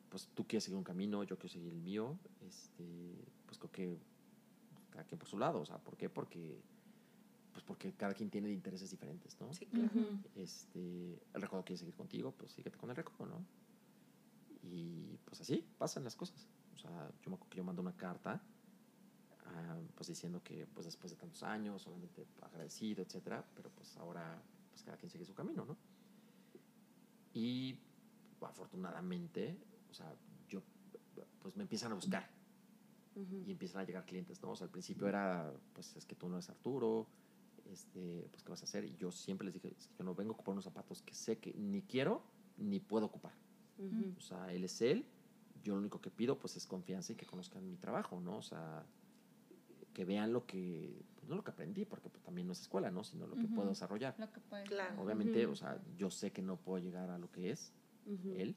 pues 0.08 0.28
tú 0.34 0.46
quieres 0.46 0.64
seguir 0.64 0.78
un 0.78 0.84
camino, 0.84 1.24
yo 1.24 1.36
quiero 1.36 1.48
seguir 1.52 1.72
el 1.72 1.80
mío, 1.80 2.18
este, 2.40 3.16
pues 3.46 3.58
creo 3.58 3.72
que 3.72 3.98
cada 4.92 5.04
quien 5.04 5.18
por 5.18 5.28
su 5.28 5.38
lado, 5.38 5.60
o 5.60 5.66
sea, 5.66 5.78
¿por 5.78 5.96
qué? 5.96 6.08
Porque, 6.08 6.62
pues 7.52 7.64
porque 7.64 7.92
cada 7.94 8.14
quien 8.14 8.30
tiene 8.30 8.50
intereses 8.52 8.90
diferentes, 8.90 9.40
¿no? 9.40 9.52
Sí, 9.52 9.66
claro. 9.66 9.90
Este, 10.36 11.20
el 11.34 11.42
recodo 11.42 11.64
quiere 11.64 11.78
seguir 11.78 11.94
contigo, 11.94 12.32
pues 12.32 12.52
síguete 12.52 12.78
con 12.78 12.90
el 12.90 12.96
recodo, 12.96 13.26
¿no? 13.26 13.44
Y 14.62 15.18
pues 15.24 15.40
así 15.40 15.66
pasan 15.78 16.04
las 16.04 16.14
cosas. 16.14 16.46
O 16.74 16.78
sea, 16.78 17.10
yo 17.22 17.30
me 17.30 17.34
acuerdo 17.36 17.50
que 17.50 17.56
yo 17.56 17.64
mando 17.64 17.82
una 17.82 17.96
carta, 17.96 18.40
ah, 19.46 19.78
pues 19.94 20.08
diciendo 20.08 20.42
que 20.42 20.66
pues 20.66 20.86
después 20.86 21.10
de 21.12 21.16
tantos 21.16 21.42
años, 21.42 21.82
solamente 21.82 22.26
agradecido, 22.42 23.02
etcétera, 23.02 23.44
pero 23.54 23.70
pues 23.70 23.96
ahora 23.96 24.40
pues 24.70 24.82
cada 24.82 24.96
quien 24.96 25.10
sigue 25.10 25.24
su 25.24 25.34
camino, 25.34 25.64
¿no? 25.64 25.76
Y 27.34 27.78
afortunadamente, 28.40 29.58
o 29.90 29.94
sea, 29.94 30.14
yo 30.48 30.62
pues 31.40 31.56
me 31.56 31.62
empiezan 31.62 31.92
a 31.92 31.94
buscar 31.94 32.41
Y 33.14 33.50
empiezan 33.50 33.82
a 33.82 33.84
llegar 33.84 34.06
clientes, 34.06 34.42
¿no? 34.42 34.52
O 34.52 34.56
sea, 34.56 34.66
al 34.66 34.70
principio 34.70 35.06
era, 35.06 35.52
pues 35.74 35.94
es 35.96 36.06
que 36.06 36.14
tú 36.14 36.28
no 36.28 36.36
eres 36.36 36.48
Arturo, 36.48 37.06
este, 37.70 38.26
pues 38.30 38.42
¿qué 38.42 38.50
vas 38.50 38.62
a 38.62 38.64
hacer? 38.64 38.84
Y 38.84 38.96
yo 38.96 39.10
siempre 39.10 39.44
les 39.44 39.54
dije, 39.54 39.74
es 39.78 39.86
que 39.86 39.94
yo 39.98 40.04
no 40.04 40.14
vengo 40.14 40.32
a 40.32 40.34
ocupar 40.34 40.52
unos 40.52 40.64
zapatos 40.64 41.02
que 41.02 41.14
sé 41.14 41.38
que 41.38 41.52
ni 41.54 41.82
quiero 41.82 42.22
ni 42.56 42.80
puedo 42.80 43.06
ocupar. 43.06 43.32
O 44.16 44.20
sea, 44.20 44.52
él 44.52 44.62
es 44.64 44.80
él, 44.80 45.04
yo 45.62 45.74
lo 45.74 45.80
único 45.80 46.00
que 46.00 46.10
pido 46.10 46.38
pues 46.38 46.56
es 46.56 46.66
confianza 46.66 47.12
y 47.12 47.16
que 47.16 47.26
conozcan 47.26 47.68
mi 47.68 47.76
trabajo, 47.76 48.20
¿no? 48.20 48.36
O 48.36 48.42
sea, 48.42 48.86
que 49.92 50.04
vean 50.04 50.32
lo 50.32 50.46
que, 50.46 51.04
pues, 51.16 51.28
no 51.28 51.34
lo 51.34 51.42
que 51.42 51.50
aprendí, 51.50 51.84
porque 51.84 52.08
pues, 52.08 52.22
también 52.22 52.46
no 52.46 52.52
es 52.52 52.60
escuela, 52.60 52.90
¿no? 52.90 53.02
Sino 53.02 53.26
lo 53.26 53.36
que 53.36 53.46
puedo 53.48 53.68
desarrollar. 53.68 54.14
Lo 54.18 54.32
que 54.32 54.40
puede 54.40 54.64
Claro. 54.64 55.02
Obviamente, 55.02 55.46
o 55.46 55.56
sea, 55.56 55.82
yo 55.96 56.10
sé 56.10 56.32
que 56.32 56.42
no 56.42 56.56
puedo 56.56 56.78
llegar 56.78 57.10
a 57.10 57.18
lo 57.18 57.30
que 57.30 57.50
es 57.50 57.72
él, 58.06 58.56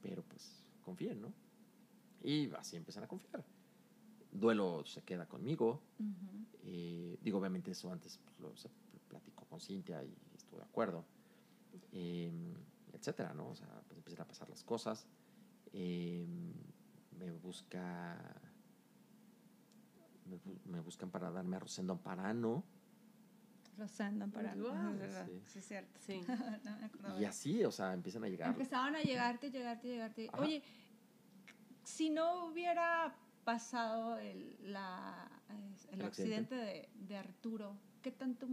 pero 0.00 0.22
pues 0.22 0.64
confíen, 0.82 1.20
¿no? 1.20 1.32
Y 2.22 2.50
así 2.52 2.76
empiezan 2.76 3.04
a 3.04 3.08
confiar. 3.08 3.44
Duelo 4.30 4.84
se 4.84 5.02
queda 5.02 5.26
conmigo. 5.26 5.80
Eh, 6.64 7.18
digo, 7.22 7.38
obviamente 7.38 7.70
eso 7.70 7.90
antes 7.92 8.18
pues, 8.24 8.38
lo 8.40 8.56
se 8.56 8.68
platicó 9.08 9.44
con 9.46 9.60
Cintia 9.60 10.02
y 10.04 10.14
estuve 10.36 10.58
de 10.60 10.64
acuerdo. 10.66 11.04
eh, 11.92 12.30
etcétera, 12.92 13.32
¿no? 13.34 13.48
O 13.50 13.54
sea, 13.54 13.68
pues 13.86 13.96
empiezan 13.98 14.22
a 14.22 14.28
pasar 14.28 14.48
las 14.48 14.62
cosas. 14.64 15.06
eh, 15.72 16.26
me 17.18 17.30
busca... 17.32 18.16
Me, 20.26 20.36
bu- 20.36 20.58
me 20.66 20.80
buscan 20.80 21.10
para 21.10 21.30
darme 21.30 21.56
a 21.56 21.58
Rosendo 21.60 21.92
Amparano. 21.94 22.62
Rosendo 23.78 24.24
Amparano. 24.24 24.62
Guau. 24.68 24.92
Es 24.92 24.98
verdad. 24.98 25.26
Sí. 25.26 25.42
Sí, 25.46 25.58
es 25.58 25.64
cierto. 25.66 26.00
Sí. 26.00 26.20
no 26.64 26.76
me 26.78 26.84
acordaba. 26.84 27.20
Y 27.20 27.24
así, 27.24 27.64
o 27.64 27.70
sea, 27.72 27.94
empiezan 27.94 28.24
a 28.24 28.28
llegar. 28.28 28.50
Empezaban 28.50 28.94
a 28.94 29.00
llegarte, 29.00 29.50
llegarte, 29.50 29.88
llegarte. 29.88 30.28
Ajá. 30.32 30.42
Oye, 30.42 30.62
si 31.82 32.10
no 32.10 32.46
hubiera 32.46 33.14
pasado 33.52 34.18
el, 34.18 34.58
la, 34.60 35.26
el 35.48 35.54
El 36.00 36.02
accidente. 36.04 36.04
accidente 36.06 36.54
de, 36.54 36.88
de 37.08 37.16
Arturo, 37.16 37.78
¿qué 38.02 38.12
tanto 38.12 38.46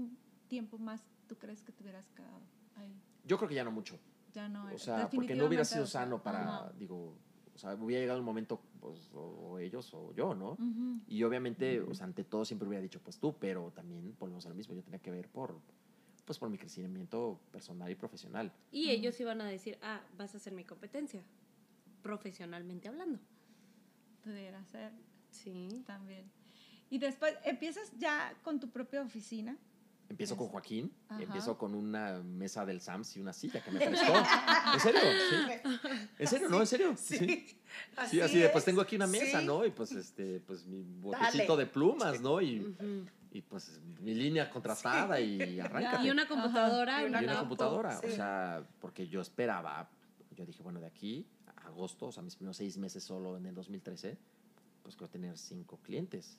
tiempo 0.48 0.78
más 0.78 1.04
tú 1.28 1.36
crees 1.38 1.62
que 1.64 1.74
te 1.74 1.84
hubieras 1.84 2.10
quedado 2.12 2.40
ahí? 2.76 2.96
Yo 3.26 3.36
creo 3.38 3.50
que 3.50 3.56
ya 3.56 3.66
no 3.66 3.72
mucho. 3.72 4.00
Ya 4.32 4.48
no 4.48 4.64
O 4.64 4.70
era- 4.70 4.78
sea, 4.78 5.10
porque 5.10 5.36
no 5.36 5.48
hubiera 5.48 5.66
sido 5.66 5.86
sano 5.86 6.24
para, 6.24 6.60
ajá. 6.60 6.74
digo, 6.80 7.18
o 7.54 7.58
sea, 7.58 7.74
hubiera 7.76 8.00
llegado 8.04 8.18
el 8.20 8.24
momento, 8.24 8.62
pues, 8.80 9.12
o, 9.14 9.20
o 9.20 9.60
ellos 9.60 9.94
o 9.94 10.14
yo, 10.14 10.34
¿no? 10.34 10.52
Ujú. 10.54 11.02
Y 11.08 11.24
obviamente, 11.24 11.82
o 11.82 11.94
sea, 11.94 12.06
ante 12.06 12.24
todo 12.24 12.46
siempre 12.46 12.66
hubiera 12.66 12.82
dicho, 12.82 13.02
pues 13.02 13.18
tú, 13.20 13.36
pero 13.38 13.72
también 13.72 14.16
volvemos 14.18 14.46
a 14.46 14.50
lo 14.50 14.56
mismo, 14.56 14.76
yo 14.76 14.82
tenía 14.82 15.00
que 15.00 15.12
ver 15.12 15.28
por, 15.28 15.60
pues, 16.24 16.40
por 16.40 16.50
mi 16.50 16.58
crecimiento 16.58 17.42
personal 17.52 17.92
y 17.92 17.96
profesional. 17.96 18.54
Y 18.72 18.92
ellos 18.92 19.20
iban 19.20 19.42
a 19.42 19.46
decir, 19.46 19.78
ah, 19.82 20.00
vas 20.18 20.36
a 20.36 20.40
ser 20.40 20.54
mi 20.54 20.64
competencia, 20.64 21.22
profesionalmente 22.02 22.88
hablando. 22.88 23.20
Pudiera 24.26 24.62
ser 24.66 24.92
Sí. 25.32 25.84
también. 25.88 26.30
Y 26.90 26.98
después 26.98 27.34
empiezas 27.46 27.90
ya 27.98 28.34
con 28.44 28.60
tu 28.60 28.70
propia 28.70 29.02
oficina. 29.02 29.56
Empiezo 30.08 30.38
con 30.38 30.48
Joaquín, 30.50 30.92
Ajá. 31.10 31.22
empiezo 31.24 31.58
con 31.58 31.74
una 31.74 32.22
mesa 32.22 32.64
del 32.64 32.80
SAMS 32.80 33.18
y 33.18 33.22
una 33.22 33.34
silla 33.34 33.64
que 33.64 33.72
me 33.72 33.80
prestó. 33.80 34.14
¿En 34.74 34.80
serio? 34.80 35.02
¿Sí? 35.02 35.70
¿En 36.20 36.28
serio? 36.28 36.50
¿No? 36.50 36.60
¿En 36.62 36.68
serio? 36.68 36.96
Sí. 36.96 37.48
Sí, 38.10 38.22
así 38.22 38.38
de, 38.38 38.50
pues 38.50 38.62
es. 38.62 38.66
tengo 38.66 38.82
aquí 38.82 38.96
una 38.98 39.08
mesa, 39.08 39.40
Sí. 39.40 39.46
¿no? 39.46 39.66
Y 39.66 39.72
pues, 39.72 39.92
este, 39.94 40.40
pues 40.42 40.66
mi 40.68 40.84
botecito 40.84 41.54
Dale. 41.54 41.66
de 41.66 41.72
plumas, 41.72 42.22
¿no? 42.22 42.40
Y, 42.40 42.76
y 43.32 43.42
pues 43.42 43.80
mi 44.00 44.14
línea 44.14 44.50
contrastada 44.50 45.20
y 45.20 45.60
arranca. 45.60 46.02
Y 46.04 46.10
una 46.12 46.28
computadora. 46.28 47.02
Y 47.02 47.06
y 47.06 47.08
una 47.10 47.18
una 47.18 47.22
laptop. 47.28 47.40
computadora. 47.42 48.00
sí. 48.00 48.08
O 48.08 48.16
sea, 48.16 48.64
porque 48.80 49.08
yo 49.08 49.22
esperaba, 49.22 49.90
yo 50.36 50.46
dije, 50.46 50.62
bueno, 50.62 50.80
de 50.80 50.86
aquí 50.88 51.26
agosto, 51.66 52.08
o 52.08 52.12
sea, 52.12 52.24
mis 52.24 52.36
primeros 52.36 52.58
seis 52.58 52.78
meses 52.78 53.04
solo 53.04 53.38
en 53.38 53.46
el 53.46 53.56
2013, 53.56 54.18
pues 54.84 54.96
quiero 54.96 55.10
tener 55.10 55.38
cinco 55.38 55.78
clientes, 55.84 56.38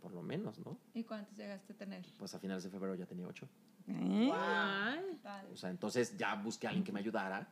por 0.00 0.12
lo 0.12 0.22
menos, 0.22 0.58
¿no? 0.58 0.78
¿Y 0.94 1.04
cuántos 1.04 1.36
llegaste 1.36 1.72
a 1.72 1.76
tener? 1.76 2.04
Pues 2.18 2.34
a 2.34 2.38
finales 2.38 2.64
de 2.64 2.70
febrero 2.70 2.94
ya 2.94 3.06
tenía 3.06 3.26
ocho. 3.26 3.48
Tal. 5.22 5.46
O 5.52 5.56
sea, 5.56 5.70
entonces 5.70 6.16
ya 6.16 6.34
busqué 6.34 6.66
a 6.66 6.70
alguien 6.70 6.84
que 6.84 6.92
me 6.92 7.00
ayudara. 7.00 7.48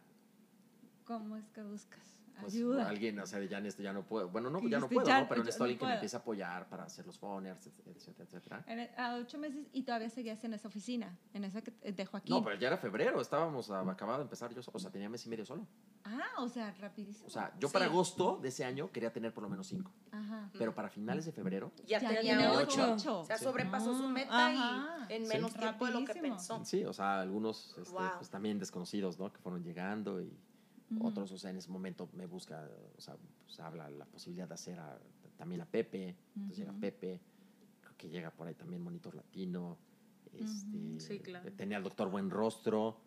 ¿Cómo 1.04 1.36
es 1.36 1.48
que 1.50 1.62
buscas? 1.62 2.09
Pues, 2.40 2.54
Ayuda. 2.54 2.88
alguien, 2.88 3.18
o 3.20 3.26
sea, 3.26 3.42
ya 3.44 3.58
en 3.58 3.66
esto 3.66 3.82
ya 3.82 3.92
no 3.92 4.02
puedo. 4.02 4.28
Bueno, 4.28 4.48
no, 4.50 4.66
ya 4.66 4.78
no 4.80 4.88
puedo, 4.88 5.06
ya, 5.06 5.20
¿no? 5.20 5.28
Pero 5.28 5.40
yo 5.42 5.44
necesito 5.44 5.58
no 5.58 5.64
alguien 5.64 5.78
que 5.78 5.86
me 5.86 5.92
empiece 5.94 6.16
a 6.16 6.18
apoyar 6.20 6.68
para 6.68 6.84
hacer 6.84 7.06
los 7.06 7.18
phoners, 7.18 7.66
etcétera, 7.66 8.24
etcétera. 8.24 8.64
En 8.66 8.78
el- 8.80 8.90
a 8.96 9.16
ocho 9.16 9.36
meses 9.38 9.66
y 9.72 9.82
todavía 9.82 10.08
seguías 10.08 10.42
en 10.44 10.54
esa 10.54 10.68
oficina, 10.68 11.18
en 11.34 11.44
esa 11.44 11.60
que, 11.60 11.70
de 11.92 12.06
Joaquín. 12.06 12.34
No, 12.34 12.42
pero 12.42 12.56
ya 12.58 12.68
era 12.68 12.78
febrero, 12.78 13.20
estábamos 13.20 13.70
a- 13.70 13.80
acababa 13.82 14.18
de 14.18 14.24
empezar 14.24 14.54
yo, 14.54 14.62
o 14.72 14.78
sea, 14.78 14.90
tenía 14.90 15.08
mes 15.10 15.26
y 15.26 15.28
medio 15.28 15.44
solo. 15.44 15.66
Ah, 16.04 16.28
o 16.38 16.48
sea, 16.48 16.72
rapidísimo. 16.80 17.26
O 17.26 17.30
sea, 17.30 17.52
yo 17.58 17.68
para 17.70 17.84
Sí. 17.84 17.90
agosto 17.90 18.38
de 18.40 18.48
ese 18.48 18.64
año 18.64 18.90
quería 18.90 19.12
tener 19.12 19.34
por 19.34 19.42
lo 19.42 19.50
menos 19.50 19.66
cinco, 19.66 19.92
Ajá. 20.10 20.48
pero 20.58 20.74
para 20.74 20.88
finales 20.88 21.26
de 21.26 21.32
febrero 21.32 21.72
Ya, 21.86 22.00
Ya 22.00 22.08
tenía 22.08 22.52
ocho. 22.52 22.94
ocho. 22.94 23.20
O 23.20 23.24
sea, 23.26 23.36
Sí. 23.36 23.44
sobrepasó 23.44 23.94
su 23.94 24.08
meta 24.08 24.46
ajá. 24.46 25.06
y 25.10 25.12
en 25.14 25.26
Sí. 25.26 25.28
menos 25.34 25.52
tiempo 25.52 25.84
de 25.84 25.92
lo 25.92 25.98
que 26.00 26.06
Rapidísimo. 26.14 26.36
pensó. 26.36 26.64
Sí, 26.64 26.84
o 26.86 26.92
sea, 26.94 27.20
algunos 27.20 27.76
este, 27.76 27.90
Wow. 27.92 28.12
pues, 28.16 28.30
también 28.30 28.58
desconocidos, 28.58 29.18
¿no? 29.18 29.30
Que 29.30 29.38
fueron 29.40 29.62
llegando 29.62 30.22
y 30.22 30.32
Otros, 30.98 31.30
o 31.32 31.38
sea, 31.38 31.50
en 31.50 31.56
ese 31.58 31.70
momento 31.70 32.08
me 32.14 32.26
busca, 32.26 32.68
o 32.96 33.00
sea, 33.00 33.16
pues, 33.44 33.60
habla 33.60 33.88
la 33.90 34.06
posibilidad 34.06 34.48
de 34.48 34.54
hacer 34.54 34.78
a- 34.78 34.98
también 35.36 35.60
a 35.60 35.66
Pepe, 35.66 36.16
entonces 36.34 36.58
llega. 36.66 36.72
Pepe, 36.80 37.20
creo 37.80 37.96
que 37.96 38.08
llega 38.08 38.30
por 38.30 38.48
ahí 38.48 38.54
también 38.54 38.82
Monitor 38.82 39.14
Latino, 39.14 39.78
este. 40.32 40.98
Sí, 41.00 41.20
claro. 41.20 41.52
tenía 41.52 41.76
al 41.76 41.84
doctor 41.84 42.10
Buen 42.10 42.28
Rostro, 42.28 43.00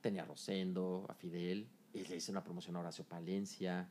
tenía 0.00 0.22
a 0.22 0.26
Rosendo, 0.26 1.04
a 1.08 1.14
Fidel, 1.14 1.68
y 1.92 2.04
le 2.04 2.16
hice 2.16 2.30
una 2.30 2.42
promoción 2.42 2.76
a 2.76 2.80
Horacio 2.80 3.04
Palencia, 3.04 3.88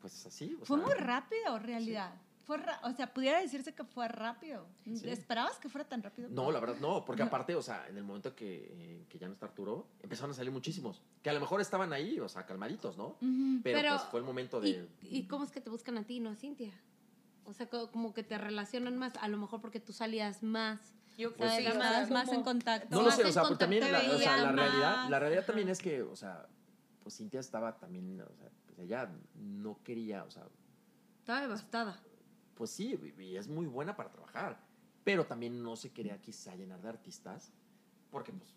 pues 0.00 0.26
así. 0.26 0.54
o 0.60 0.64
¿Fue 0.64 0.78
sea, 0.78 0.86
muy 0.86 0.94
rápido, 0.96 1.58
realidad? 1.58 2.14
Fue 2.50 2.58
o 2.82 2.92
sea, 2.92 3.14
pudiera 3.14 3.40
decirse 3.40 3.72
que 3.74 3.84
fue 3.84 4.08
rápido. 4.08 4.66
Sí. 4.82 5.08
¿Esperabas 5.08 5.58
que 5.60 5.68
fuera 5.68 5.88
tan 5.88 6.02
rápido? 6.02 6.28
No, 6.30 6.50
la 6.50 6.58
verdad 6.58 6.76
no, 6.80 7.04
porque 7.04 7.22
aparte, 7.22 7.54
o 7.54 7.62
sea, 7.62 7.86
en 7.88 7.96
el 7.96 8.02
momento 8.02 8.34
que, 8.34 8.66
eh, 8.72 9.06
que 9.08 9.18
ya 9.20 9.28
no 9.28 9.34
está 9.34 9.46
Arturo, 9.46 9.86
empezaron 10.02 10.32
a 10.32 10.34
salir 10.34 10.50
muchísimos, 10.50 11.00
que 11.22 11.30
a 11.30 11.32
lo 11.32 11.38
mejor 11.38 11.60
estaban 11.60 11.92
ahí, 11.92 12.18
o 12.18 12.28
sea, 12.28 12.44
calmaditos, 12.46 12.96
¿no? 12.96 13.16
Ujú. 13.20 13.60
Pero, 13.62 13.78
Pero- 13.78 13.90
pues 13.96 14.02
fue 14.10 14.18
el 14.20 14.26
momento 14.26 14.64
¿Y, 14.64 14.72
de... 14.72 14.88
¿Y 15.02 15.28
cómo 15.28 15.44
es 15.44 15.52
que 15.52 15.60
te 15.60 15.70
buscan 15.70 15.96
a 15.96 16.02
ti, 16.04 16.18
no 16.18 16.30
a 16.30 16.34
Cintia? 16.34 16.72
O 17.44 17.52
sea, 17.52 17.68
co- 17.68 17.90
como 17.92 18.12
que 18.12 18.24
te 18.24 18.36
relacionan 18.36 18.96
más, 18.98 19.12
a 19.20 19.28
lo 19.28 19.36
mejor 19.36 19.60
porque 19.60 19.78
tú 19.78 19.92
salías 19.92 20.42
más. 20.42 20.80
Yo 21.16 21.28
O 21.30 21.48
sea, 21.48 21.72
pues, 21.72 22.10
más 22.10 22.24
como- 22.26 22.38
en 22.38 22.44
contacto. 22.44 22.88
No 22.90 23.02
lo 23.02 23.06
más 23.10 23.16
sé, 23.16 23.24
o 23.26 23.32
sea, 23.32 23.42
porque 23.42 23.58
también 23.58 23.82
contacto 23.84 24.08
la, 24.08 24.14
o 24.14 24.18
sea, 24.18 24.36
la 24.38 24.52
realidad, 24.52 24.96
más. 24.96 25.10
la 25.10 25.18
realidad 25.20 25.44
también 25.46 25.68
es 25.68 25.78
que, 25.80 26.02
o 26.02 26.16
sea, 26.16 26.48
pues 27.02 27.16
Cintia 27.16 27.38
estaba 27.40 27.76
también, 27.78 28.20
o 28.20 28.34
sea, 28.36 28.48
pues 28.66 28.78
ella 28.80 29.08
no 29.36 29.78
quería, 29.84 30.24
o 30.24 30.30
sea, 30.32 30.44
Estaba 31.20 31.42
devastada. 31.42 32.00
Pues 32.60 32.72
sí, 32.72 32.94
y- 33.18 33.36
es 33.36 33.48
muy 33.48 33.64
buena 33.64 33.96
para 33.96 34.12
trabajar, 34.12 34.60
pero 35.02 35.24
también 35.24 35.62
no 35.62 35.76
se 35.76 35.88
quería 35.92 36.20
quizá 36.20 36.54
llenar 36.54 36.82
de 36.82 36.90
artistas, 36.90 37.54
porque 38.10 38.34
pues 38.34 38.54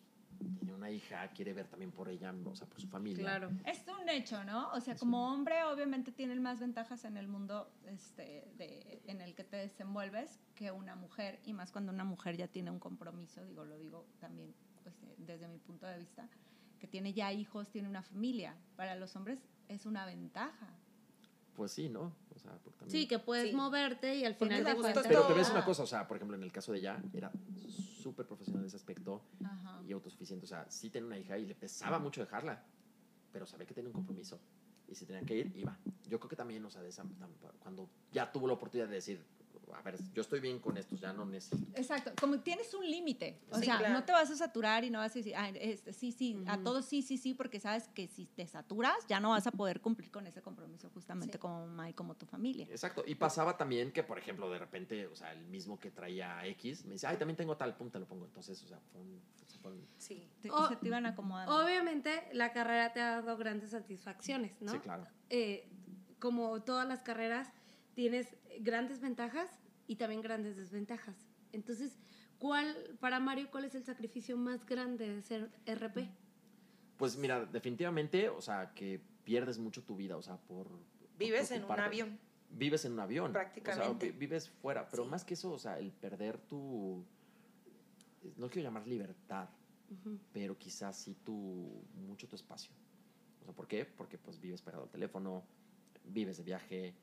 tiene 0.59 0.73
una 0.73 0.91
hija, 0.91 1.25
quiere 1.29 1.53
ver 1.53 1.67
también 1.69 1.89
por 1.93 2.09
ella, 2.09 2.35
o 2.43 2.53
sea, 2.53 2.67
por 2.67 2.81
su 2.81 2.87
familia. 2.89 3.23
Claro. 3.23 3.49
Es 3.65 3.85
un 3.87 4.09
hecho, 4.09 4.43
¿no? 4.43 4.69
O 4.71 4.81
sea, 4.81 4.97
como 4.97 5.31
hombre, 5.31 5.63
obviamente 5.63 6.11
tienen 6.11 6.41
más 6.41 6.59
ventajas 6.59 7.05
en 7.05 7.15
el 7.15 7.29
mundo 7.29 7.71
este, 7.85 8.51
de, 8.57 9.01
en 9.05 9.21
el 9.21 9.35
que 9.35 9.45
te 9.45 9.55
desenvuelves 9.55 10.37
que 10.53 10.69
una 10.69 10.97
mujer, 10.97 11.39
y 11.45 11.53
más 11.53 11.71
cuando 11.71 11.93
una 11.93 12.03
mujer 12.03 12.35
ya 12.35 12.49
tiene 12.49 12.71
un 12.71 12.79
compromiso, 12.79 13.41
digo, 13.45 13.63
lo 13.63 13.77
digo 13.77 14.05
también 14.19 14.53
pues, 14.83 15.01
eh, 15.03 15.15
desde 15.17 15.47
mi 15.47 15.59
punto 15.59 15.85
de 15.85 15.97
vista, 15.97 16.27
que 16.77 16.87
tiene 16.87 17.13
ya 17.13 17.31
hijos, 17.31 17.69
tiene 17.69 17.87
una 17.87 18.01
familia. 18.03 18.53
Para 18.75 18.95
los 18.95 19.15
hombres 19.15 19.39
es 19.69 19.85
una 19.85 20.05
ventaja. 20.05 20.77
Pues 21.55 21.71
sí, 21.71 21.87
¿no? 21.89 22.13
O 22.35 22.39
sea, 22.39 22.51
porque 22.63 22.79
también... 22.79 23.01
Sí, 23.01 23.07
que 23.07 23.19
puedes 23.19 23.49
Sí. 23.51 23.55
moverte 23.55 24.15
y 24.15 24.25
al 24.25 24.35
final 24.35 24.63
cuentas. 24.75 25.05
Pero 25.07 25.27
te 25.27 25.33
ves 25.33 25.49
una 25.51 25.63
cosa, 25.63 25.83
o 25.83 25.87
sea, 25.87 26.07
por 26.07 26.17
ejemplo, 26.17 26.35
en 26.35 26.43
el 26.43 26.51
caso 26.51 26.71
de 26.71 26.79
ella, 26.79 27.01
era 27.13 27.31
súper 28.01 28.25
profesional 28.25 28.63
en 28.63 28.67
ese 28.67 28.77
aspecto 28.77 29.21
Ajá. 29.43 29.81
y 29.87 29.91
autosuficiente. 29.91 30.45
O 30.45 30.47
sea, 30.49 30.65
sí 30.69 30.89
tenía 30.89 31.07
una 31.07 31.17
hija 31.17 31.37
y 31.37 31.45
le 31.45 31.55
pesaba 31.55 31.99
mucho 31.99 32.21
dejarla, 32.21 32.63
pero 33.31 33.45
sabía 33.45 33.65
que 33.67 33.73
tenía 33.73 33.89
un 33.89 33.93
compromiso. 33.93 34.39
Y 34.87 34.95
si 34.95 35.05
tenía 35.05 35.21
que 35.21 35.37
ir, 35.37 35.51
iba. 35.55 35.77
Yo 36.09 36.19
creo 36.19 36.29
que 36.29 36.35
también, 36.35 36.65
o 36.65 36.69
sea, 36.69 36.81
de 36.81 36.89
esa- 36.89 37.05
cuando 37.59 37.87
ya 38.11 38.31
tuvo 38.31 38.47
la 38.47 38.53
oportunidad 38.53 38.87
de 38.89 38.95
decir, 38.95 39.23
a 39.75 39.81
ver, 39.81 39.97
yo 40.13 40.21
estoy 40.21 40.39
bien 40.39 40.59
con 40.59 40.77
estos, 40.77 40.99
ya 40.99 41.11
no 41.13 41.25
necesito. 41.25 41.71
Exacto, 41.77 42.11
como 42.19 42.39
tienes 42.39 42.73
un 42.73 42.89
límite, 42.89 43.39
o 43.49 43.57
Sí, 43.59 43.65
sea, 43.65 43.77
claro. 43.79 43.93
no 43.93 44.03
te 44.03 44.11
vas 44.11 44.29
a 44.31 44.35
saturar 44.35 44.83
y 44.83 44.89
no 44.89 44.99
vas 44.99 45.11
a 45.11 45.19
decir, 45.19 45.35
"Ah, 45.35 45.49
este, 45.49 45.93
sí, 45.93 46.11
sí, 46.11 46.43
a 46.47 46.57
todos 46.59 46.85
sí, 46.85 47.01
sí, 47.01 47.17
sí, 47.17 47.33
porque 47.33 47.59
sabes 47.59 47.87
que 47.89 48.07
si 48.07 48.25
te 48.27 48.45
saturas 48.47 48.95
ya 49.07 49.19
no 49.19 49.31
vas 49.31 49.47
a 49.47 49.51
poder 49.51 49.81
cumplir 49.81 50.11
con 50.11 50.27
ese 50.27 50.41
compromiso 50.41 50.89
justamente 50.93 51.33
Sí. 51.33 51.39
como 51.39 51.65
mamá 51.67 51.89
y 51.89 51.93
como 51.93 52.15
tu 52.15 52.25
familia. 52.25 52.65
Exacto. 52.69 53.03
Y 53.05 53.15
pasaba 53.15 53.57
también 53.57 53.91
que, 53.91 54.03
por 54.03 54.17
ejemplo, 54.19 54.49
de 54.49 54.59
repente, 54.59 55.07
o 55.07 55.15
sea, 55.15 55.31
el 55.33 55.45
mismo 55.47 55.79
que 55.79 55.91
traía 55.91 56.45
X, 56.47 56.85
me 56.85 56.93
dice, 56.93 57.07
ay, 57.07 57.17
también 57.17 57.37
tengo 57.37 57.57
tal, 57.57 57.75
pum, 57.75 57.89
te 57.89 57.99
lo 57.99 58.05
pongo. 58.07 58.25
Entonces, 58.25 58.61
o 58.63 58.67
sea, 58.67 58.79
fue 58.91 59.01
un- 59.01 59.21
fue 59.61 59.71
un- 59.71 59.87
Sí. 59.97 60.27
Te- 60.41 60.51
O- 60.51 60.67
se 60.67 60.75
te 60.75 60.87
iban 60.87 61.05
acomodando. 61.05 61.55
Obviamente, 61.63 62.27
la 62.33 62.51
carrera 62.51 62.91
te 62.91 62.99
ha 63.01 63.21
dado 63.21 63.37
grandes 63.37 63.71
satisfacciones, 63.71 64.61
¿no? 64.61 64.71
Sí, 64.73 64.79
claro. 64.79 65.05
Eh, 65.29 65.69
como 66.19 66.61
todas 66.63 66.87
las 66.87 67.01
carreras, 67.01 67.49
tienes 67.95 68.27
grandes 68.59 68.99
ventajas 68.99 69.49
y 69.87 69.95
también 69.95 70.21
grandes 70.21 70.55
desventajas. 70.55 71.15
Entonces, 71.51 71.97
¿cuál, 72.39 72.97
para 72.99 73.19
Mario, 73.19 73.49
cuál 73.51 73.65
es 73.65 73.75
el 73.75 73.83
sacrificio 73.83 74.37
más 74.37 74.65
grande 74.65 75.07
de 75.09 75.21
ser 75.21 75.49
RP? 75.65 76.09
Pues 76.97 77.17
mira, 77.17 77.45
definitivamente, 77.45 78.29
o 78.29 78.41
sea, 78.41 78.73
que 78.73 79.01
pierdes 79.23 79.57
mucho 79.59 79.83
tu 79.83 79.95
vida, 79.95 80.17
o 80.17 80.21
sea, 80.21 80.37
por... 80.37 80.67
por 80.67 80.79
Vives 81.17 81.51
en 81.51 81.63
un 81.65 81.71
avión. 81.79 82.19
Vives 82.49 82.85
en 82.85 82.93
un 82.93 82.99
avión. 82.99 83.31
Prácticamente. 83.31 83.87
O 83.95 83.99
sea, 83.99 84.11
vi- 84.11 84.17
vives 84.17 84.49
fuera. 84.49 84.87
Pero 84.89 85.03
Sí. 85.05 85.09
más 85.09 85.23
que 85.25 85.33
eso, 85.33 85.51
o 85.51 85.59
sea, 85.59 85.79
el 85.79 85.91
perder 85.91 86.37
tu... 86.37 87.03
No 88.37 88.49
quiero 88.49 88.67
llamar 88.67 88.87
libertad, 88.87 89.49
pero 90.31 90.57
quizás 90.57 90.95
sí 90.97 91.15
tu... 91.23 91.83
mucho 91.95 92.27
tu 92.27 92.35
espacio. 92.35 92.71
O 93.41 93.45
sea, 93.45 93.53
¿por 93.53 93.67
qué? 93.67 93.85
Porque 93.85 94.17
pues 94.17 94.39
vives 94.39 94.61
pegado 94.61 94.83
al 94.83 94.89
teléfono, 94.89 95.43
vives 96.05 96.37
de 96.37 96.43
viaje, 96.43 96.93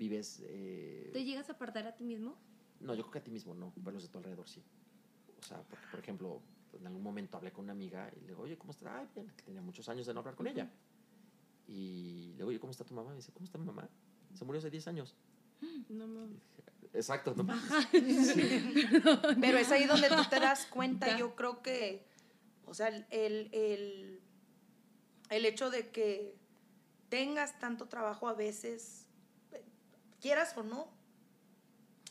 vives... 0.00 0.40
eh, 0.44 1.10
¿Te 1.12 1.24
llegas 1.24 1.48
a 1.50 1.52
apartar 1.52 1.86
a 1.86 1.94
ti 1.94 2.04
mismo? 2.04 2.34
No, 2.80 2.94
yo 2.94 3.02
creo 3.02 3.12
que 3.12 3.18
a 3.18 3.24
ti 3.24 3.30
mismo 3.30 3.54
no, 3.54 3.70
pero 3.84 3.92
los 3.92 4.02
de 4.02 4.08
tu 4.08 4.16
alrededor 4.18 4.48
sí. 4.48 4.62
O 5.38 5.42
sea, 5.46 5.62
porque, 5.68 5.86
por 5.90 6.00
ejemplo, 6.00 6.40
en 6.72 6.86
algún 6.86 7.02
momento 7.02 7.36
hablé 7.36 7.52
con 7.52 7.64
una 7.64 7.72
amiga 7.72 8.10
y 8.16 8.20
le 8.22 8.28
digo, 8.28 8.42
oye, 8.42 8.56
¿cómo 8.56 8.72
estás? 8.72 8.88
Ay, 8.98 9.06
bien, 9.14 9.30
que 9.36 9.42
tenía 9.42 9.60
muchos 9.60 9.88
años 9.90 10.06
de 10.06 10.14
no 10.14 10.20
hablar 10.20 10.34
con 10.34 10.46
ella. 10.46 10.70
Y 11.68 12.30
le 12.32 12.36
digo, 12.38 12.48
oye, 12.48 12.58
¿cómo 12.58 12.70
está 12.70 12.84
tu 12.84 12.94
mamá? 12.94 13.10
Me 13.10 13.16
dice, 13.16 13.30
¿cómo 13.32 13.44
está 13.44 13.58
mi 13.58 13.66
mamá? 13.66 13.88
Se 14.34 14.44
murió 14.44 14.58
hace 14.58 14.70
10 14.70 14.88
años. 14.88 15.14
No, 15.90 16.06
no. 16.06 16.26
Exacto, 16.94 17.34
¿no? 17.34 17.44
Pero 19.40 19.58
es 19.58 19.70
ahí 19.70 19.84
donde 19.86 20.08
tú 20.08 20.22
te 20.30 20.40
das 20.40 20.64
cuenta, 20.66 21.06
Ya. 21.08 21.18
yo 21.18 21.36
creo 21.36 21.62
que, 21.62 22.06
o 22.64 22.72
sea, 22.74 22.88
el, 22.88 23.04
el, 23.10 23.50
el, 23.52 24.20
el 25.28 25.44
hecho 25.46 25.70
de 25.70 25.90
que 25.90 26.34
tengas 27.10 27.58
tanto 27.58 27.86
trabajo 27.88 28.26
a 28.28 28.34
veces, 28.34 29.06
quieras 30.20 30.54
o 30.56 30.62
no, 30.62 30.88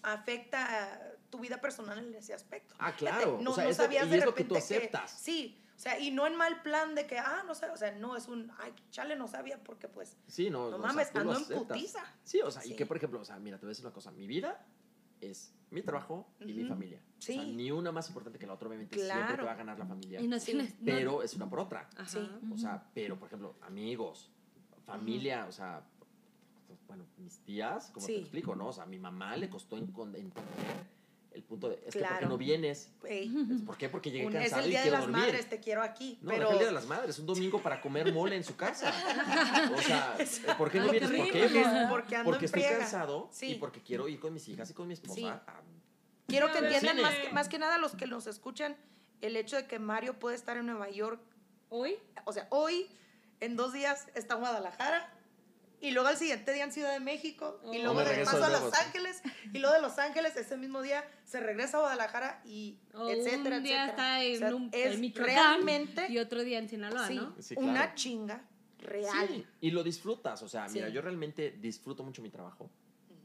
afecta 0.03 0.93
a 0.93 0.99
tu 1.29 1.39
vida 1.39 1.59
personal 1.61 1.99
en 1.99 2.13
ese 2.15 2.33
aspecto. 2.33 2.73
Ah, 2.79 2.93
claro. 2.95 3.39
No, 3.41 3.51
o 3.51 3.53
sea, 3.55 3.65
no 3.65 3.69
es 3.69 3.77
lo- 3.77 3.83
sabías 3.83 4.07
y 4.07 4.09
de 4.11 4.17
es 4.17 4.25
lo 4.25 4.33
que 4.33 4.43
repente 4.43 4.49
tú 4.49 4.57
aceptas. 4.57 5.11
sí, 5.11 5.61
o 5.75 5.79
sea, 5.79 5.99
y 5.99 6.11
no 6.11 6.25
en 6.27 6.35
mal 6.35 6.61
plan 6.61 6.95
de 6.95 7.05
que, 7.07 7.19
ah, 7.19 7.43
no 7.45 7.53
sé, 7.55 7.69
o 7.69 7.77
sea, 7.77 7.91
no 7.91 8.15
es 8.17 8.27
un, 8.27 8.51
ay, 8.59 8.73
chale, 8.91 9.15
no 9.15 9.27
sabía 9.27 9.61
porque 9.63 9.87
pues, 9.87 10.17
Sí, 10.27 10.49
no. 10.49 10.69
no 10.71 10.77
mames, 10.77 11.13
ando 11.15 11.37
en 11.37 11.45
putiza. 11.45 12.03
Sí, 12.23 12.41
o 12.41 12.51
sea, 12.51 12.65
y 12.65 12.69
Sí. 12.69 12.75
que, 12.75 12.85
por 12.85 12.97
ejemplo, 12.97 13.19
o 13.21 13.25
sea, 13.25 13.37
mira, 13.39 13.57
te 13.57 13.65
voy 13.65 13.69
a 13.69 13.71
decir 13.71 13.85
una 13.85 13.93
cosa. 13.93 14.11
Mi 14.11 14.27
vida 14.27 14.65
es 15.21 15.53
mi 15.71 15.81
trabajo 15.81 16.27
y 16.39 16.53
mi 16.53 16.61
Ujú. 16.63 16.69
familia. 16.69 17.01
O 17.17 17.21
sea, 17.21 17.41
Sí. 17.43 17.51
ni 17.53 17.71
una 17.71 17.91
más 17.91 18.07
importante 18.07 18.39
que 18.39 18.47
la 18.47 18.53
otra, 18.53 18.67
obviamente. 18.69 18.97
Siempre 18.97 19.35
te 19.37 19.41
va 19.43 19.51
a 19.51 19.55
ganar 19.55 19.77
la 19.77 19.85
familia. 19.85 20.19
Y 20.21 20.27
no 20.27 20.39
Sí, 20.39 20.57
Pero 20.83 21.21
es 21.23 21.33
una 21.35 21.49
por 21.49 21.59
otra. 21.59 21.89
Ajá. 21.95 22.07
Sí. 22.07 22.29
O 22.53 22.57
sea, 22.57 22.89
pero, 22.93 23.17
por 23.19 23.27
ejemplo, 23.27 23.55
amigos, 23.61 24.31
familia, 24.85 25.45
o 25.45 25.51
sea, 25.51 25.85
bueno, 26.89 27.05
mis 27.17 27.37
tías, 27.45 27.91
como 27.93 28.05
te 28.07 28.17
explico, 28.17 28.55
¿no? 28.55 28.67
O 28.67 28.73
sea, 28.73 28.83
a 28.83 28.87
mi 28.87 28.97
mamá 28.99 29.37
le 29.37 29.47
costó 29.47 29.77
entender 29.77 30.25
el 31.31 31.43
punto 31.43 31.69
de, 31.69 31.75
es 31.85 31.93
que 31.93 31.99
¿por 32.03 32.17
qué 32.19 32.25
no 32.25 32.37
vienes? 32.37 32.91
Ey, 33.07 33.29
¿Por 33.65 33.77
qué? 33.77 33.87
Porque 33.89 34.09
llegué 34.09 34.25
un- 34.25 34.35
es 34.35 34.41
cansado 34.41 34.63
el 34.63 34.67
y 34.67 34.71
día 34.71 34.83
de 34.83 34.89
las 34.91 35.01
dormir. 35.01 35.21
madres, 35.21 35.47
te 35.47 35.59
quiero 35.59 35.83
aquí, 35.83 36.17
No, 36.23 36.31
pero 36.31 36.39
deja 36.41 36.51
el 36.53 36.57
Día 36.57 36.67
de 36.67 36.73
las 36.73 36.85
Madres, 36.87 37.19
un 37.19 37.27
domingo 37.27 37.61
para 37.61 37.79
comer 37.79 38.11
mole 38.11 38.35
en 38.35 38.43
su 38.43 38.55
casa. 38.55 38.91
O 39.75 39.81
sea, 39.81 40.57
¿por 40.57 40.71
qué 40.71 40.79
no 40.79 40.89
vienes? 40.89 41.09
¿Por 41.11 41.31
qué? 41.31 41.39
porque- 41.43 41.63
Porque, 41.63 41.85
porque 41.89 42.15
ando 42.15 42.35
en 42.35 42.43
estoy 42.43 42.61
cansado 42.63 43.29
Sí. 43.31 43.51
y 43.51 43.55
porque 43.55 43.81
quiero 43.83 44.07
ir 44.09 44.19
con 44.19 44.33
mis 44.33 44.47
hijas 44.49 44.69
y 44.71 44.73
con 44.73 44.87
mi 44.87 44.93
esposa. 44.95 45.13
Sí. 45.15 45.25
a- 45.25 45.43
Quiero 46.27 46.51
que 46.51 46.57
entiendan 46.59 46.99
más 47.01 47.13
que, 47.15 47.29
más 47.31 47.47
que 47.49 47.59
nada 47.59 47.77
los 47.77 47.93
que 47.95 48.07
nos 48.07 48.25
escuchan 48.27 48.75
el 49.21 49.35
hecho 49.35 49.55
de 49.55 49.67
que 49.67 49.77
Mario 49.79 50.17
puede 50.19 50.35
estar 50.35 50.57
en 50.57 50.65
Nueva 50.65 50.89
York, 50.89 51.21
Hoy, 51.71 51.97
o 52.25 52.33
sea, 52.33 52.47
hoy, 52.49 52.87
en 53.41 53.55
dos 53.55 53.73
días 53.73 54.07
está 54.15 54.33
en 54.33 54.39
Guadalajara, 54.39 55.13
y 55.81 55.91
luego 55.91 56.09
al 56.09 56.17
siguiente 56.17 56.53
día 56.53 56.63
en 56.65 56.71
Ciudad 56.71 56.93
de 56.93 56.99
México, 56.99 57.59
y 57.65 57.67
Oh. 57.67 57.73
luego 57.83 57.93
me 57.95 58.03
de 58.03 58.09
regreso 58.09 58.31
paso 58.31 58.43
a 58.45 58.49
Los. 58.49 58.73
Ángeles, 58.73 59.21
y 59.53 59.59
luego 59.59 59.75
de 59.75 59.81
Los 59.81 59.97
Ángeles 59.99 60.35
ese 60.35 60.57
mismo 60.57 60.81
día 60.81 61.03
se 61.25 61.39
regresa 61.39 61.77
a 61.77 61.81
Guadalajara 61.81 62.41
y 62.45 62.77
o 62.93 63.09
etcétera, 63.09 63.57
un 63.57 63.63
día 63.63 63.85
etcétera. 63.85 63.87
está 63.87 64.23
en, 64.23 64.35
O 64.35 64.39
sea, 64.39 64.55
un, 64.55 64.69
es 64.73 64.95
en 64.95 65.13
realmente 65.15 66.05
y 66.11 66.17
otro 66.19 66.43
día 66.43 66.59
en 66.59 66.69
Sinaloa, 66.69 67.07
sí, 67.07 67.15
¿no? 67.15 67.35
Sí, 67.39 67.55
una 67.57 67.73
claro. 67.73 67.91
chinga 67.95 68.45
real. 68.79 69.27
Sí, 69.27 69.45
y 69.61 69.71
lo 69.71 69.83
disfrutas. 69.83 70.41
O 70.43 70.47
sea, 70.47 70.67
mira, 70.69 70.89
yo 70.89 71.01
realmente 71.01 71.51
disfruto 71.51 72.03
mucho 72.03 72.21
mi 72.21 72.29
trabajo, 72.29 72.69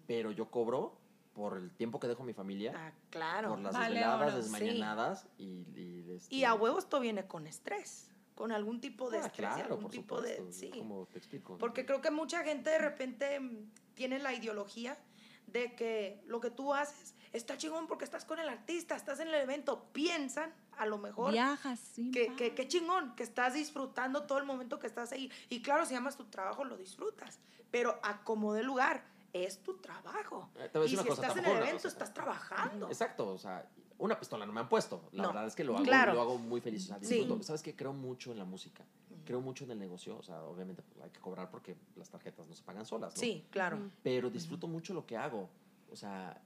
pero 0.07 0.31
yo 0.33 0.51
cobro 0.51 0.99
por 1.33 1.57
el 1.59 1.71
tiempo 1.73 1.99
que 1.99 2.07
dejo 2.07 2.23
a 2.23 2.27
mi 2.27 2.33
familia, 2.35 2.73
Ah, 2.77 2.93
claro. 3.11 3.49
por 3.51 3.59
las 3.61 3.73
Vale 3.73 3.95
desveladas, 3.97 4.35
desmañanadas 4.37 5.27
y, 5.37 5.65
y, 5.74 6.05
este- 6.15 6.33
Y 6.35 6.45
a 6.45 6.55
huevo 6.55 6.78
esto 6.78 7.01
viene 7.01 7.27
con 7.27 7.49
estrés, 7.49 8.09
con 8.35 8.52
algún 8.52 8.81
tipo 8.81 9.11
de 9.11 9.19
Ah, 9.19 9.27
estrés, 9.27 9.48
claro, 9.55 9.62
algún 9.74 9.82
por 9.82 9.90
tipo 9.90 10.16
supuesto. 10.16 10.44
de 10.47 10.52
sí. 10.52 10.70
¿Cómo 10.70 11.06
te 11.06 11.19
explico? 11.19 11.56
Porque 11.59 11.86
creo 11.86 12.01
que 12.01 12.11
mucha 12.11 12.43
gente 12.43 12.70
de 12.70 12.78
repente 12.78 13.39
mm, 13.40 13.70
tiene 13.94 14.19
la 14.19 14.32
ideología 14.35 14.98
de 15.47 15.74
que 15.77 16.23
lo 16.27 16.40
que 16.40 16.51
tú 16.51 16.74
haces 16.74 17.15
está 17.32 17.56
chingón 17.56 17.86
porque 17.86 18.05
estás 18.05 18.24
con 18.24 18.39
el 18.40 18.48
artista, 18.48 18.97
estás 18.97 19.20
en 19.20 19.28
el 19.28 19.35
evento. 19.35 19.85
Piensan, 19.93 20.52
a 20.73 20.86
lo 20.86 20.98
mejor, 20.98 21.32
Viajas, 21.32 21.78
sí. 21.78 22.11
que, 22.11 22.35
que, 22.35 22.55
que 22.55 22.66
chingón, 22.66 23.15
que 23.15 23.23
estás 23.23 23.55
disfrutando 23.55 24.24
todo 24.24 24.39
el 24.39 24.44
momento 24.47 24.78
que 24.78 24.86
estás 24.86 25.12
ahí. 25.12 25.31
Y 25.48 25.62
claro, 25.62 25.85
si 25.86 25.94
amas 25.94 26.16
tu 26.16 26.24
trabajo, 26.24 26.65
lo 26.65 26.77
disfrutas. 26.77 27.39
Pero 27.70 27.98
a 28.02 28.23
como 28.24 28.52
de 28.55 28.62
lugar, 28.62 29.05
es 29.32 29.59
tu 29.62 29.77
trabajo. 29.78 30.48
Eh, 30.56 30.69
te 30.73 30.78
voy 30.78 30.86
a 30.89 30.90
Y 30.93 30.97
si 30.97 31.05
cosa, 31.05 31.12
estás 31.23 31.36
en 31.36 31.44
el 31.44 31.56
evento, 31.59 31.77
o 31.77 31.81
sea, 31.81 31.90
estás 31.90 32.15
trabajando. 32.15 32.86
Exacto, 32.89 33.28
o 33.28 33.39
sea, 33.39 33.69
una 34.05 34.18
pistola 34.18 34.44
no 34.47 34.52
me 34.52 34.60
han 34.60 34.68
puesto. 34.68 35.09
La 35.12 35.22
No, 35.24 35.28
verdad 35.31 35.47
es 35.47 35.55
que 35.55 35.64
lo 35.64 35.74
hago, 35.74 35.85
claro. 35.85 36.14
lo 36.14 36.20
hago 36.20 36.39
muy 36.39 36.60
feliz. 36.60 36.85
O 36.85 36.86
sea, 36.89 36.98
Sí. 37.01 37.16
disfruto. 37.16 37.43
¿Sabes 37.43 37.62
qué? 37.62 37.74
Creo 37.74 37.93
mucho 37.93 38.32
en 38.32 38.39
la 38.39 38.44
música. 38.44 38.85
Creo 39.24 39.40
mucho 39.40 39.64
en 39.64 39.70
el 39.70 39.78
negocio. 39.78 40.16
O 40.18 40.22
sea, 40.22 40.43
obviamente 40.44 40.82
pues, 40.82 41.02
hay 41.02 41.10
que 41.10 41.20
cobrar 41.20 41.51
porque 41.51 41.76
las 41.97 42.10
tarjetas 42.10 42.47
no 42.47 42.55
se 42.55 42.62
pagan 42.62 42.85
solas, 42.85 43.14
¿no? 43.14 43.20
Sí, 43.20 43.47
claro. 43.51 43.78
Pero 44.02 44.28
disfruto 44.31 44.68
mucho 44.68 44.93
lo 44.93 45.06
que 45.06 45.16
hago. 45.16 45.48
O 45.90 45.97
sea, 45.97 46.40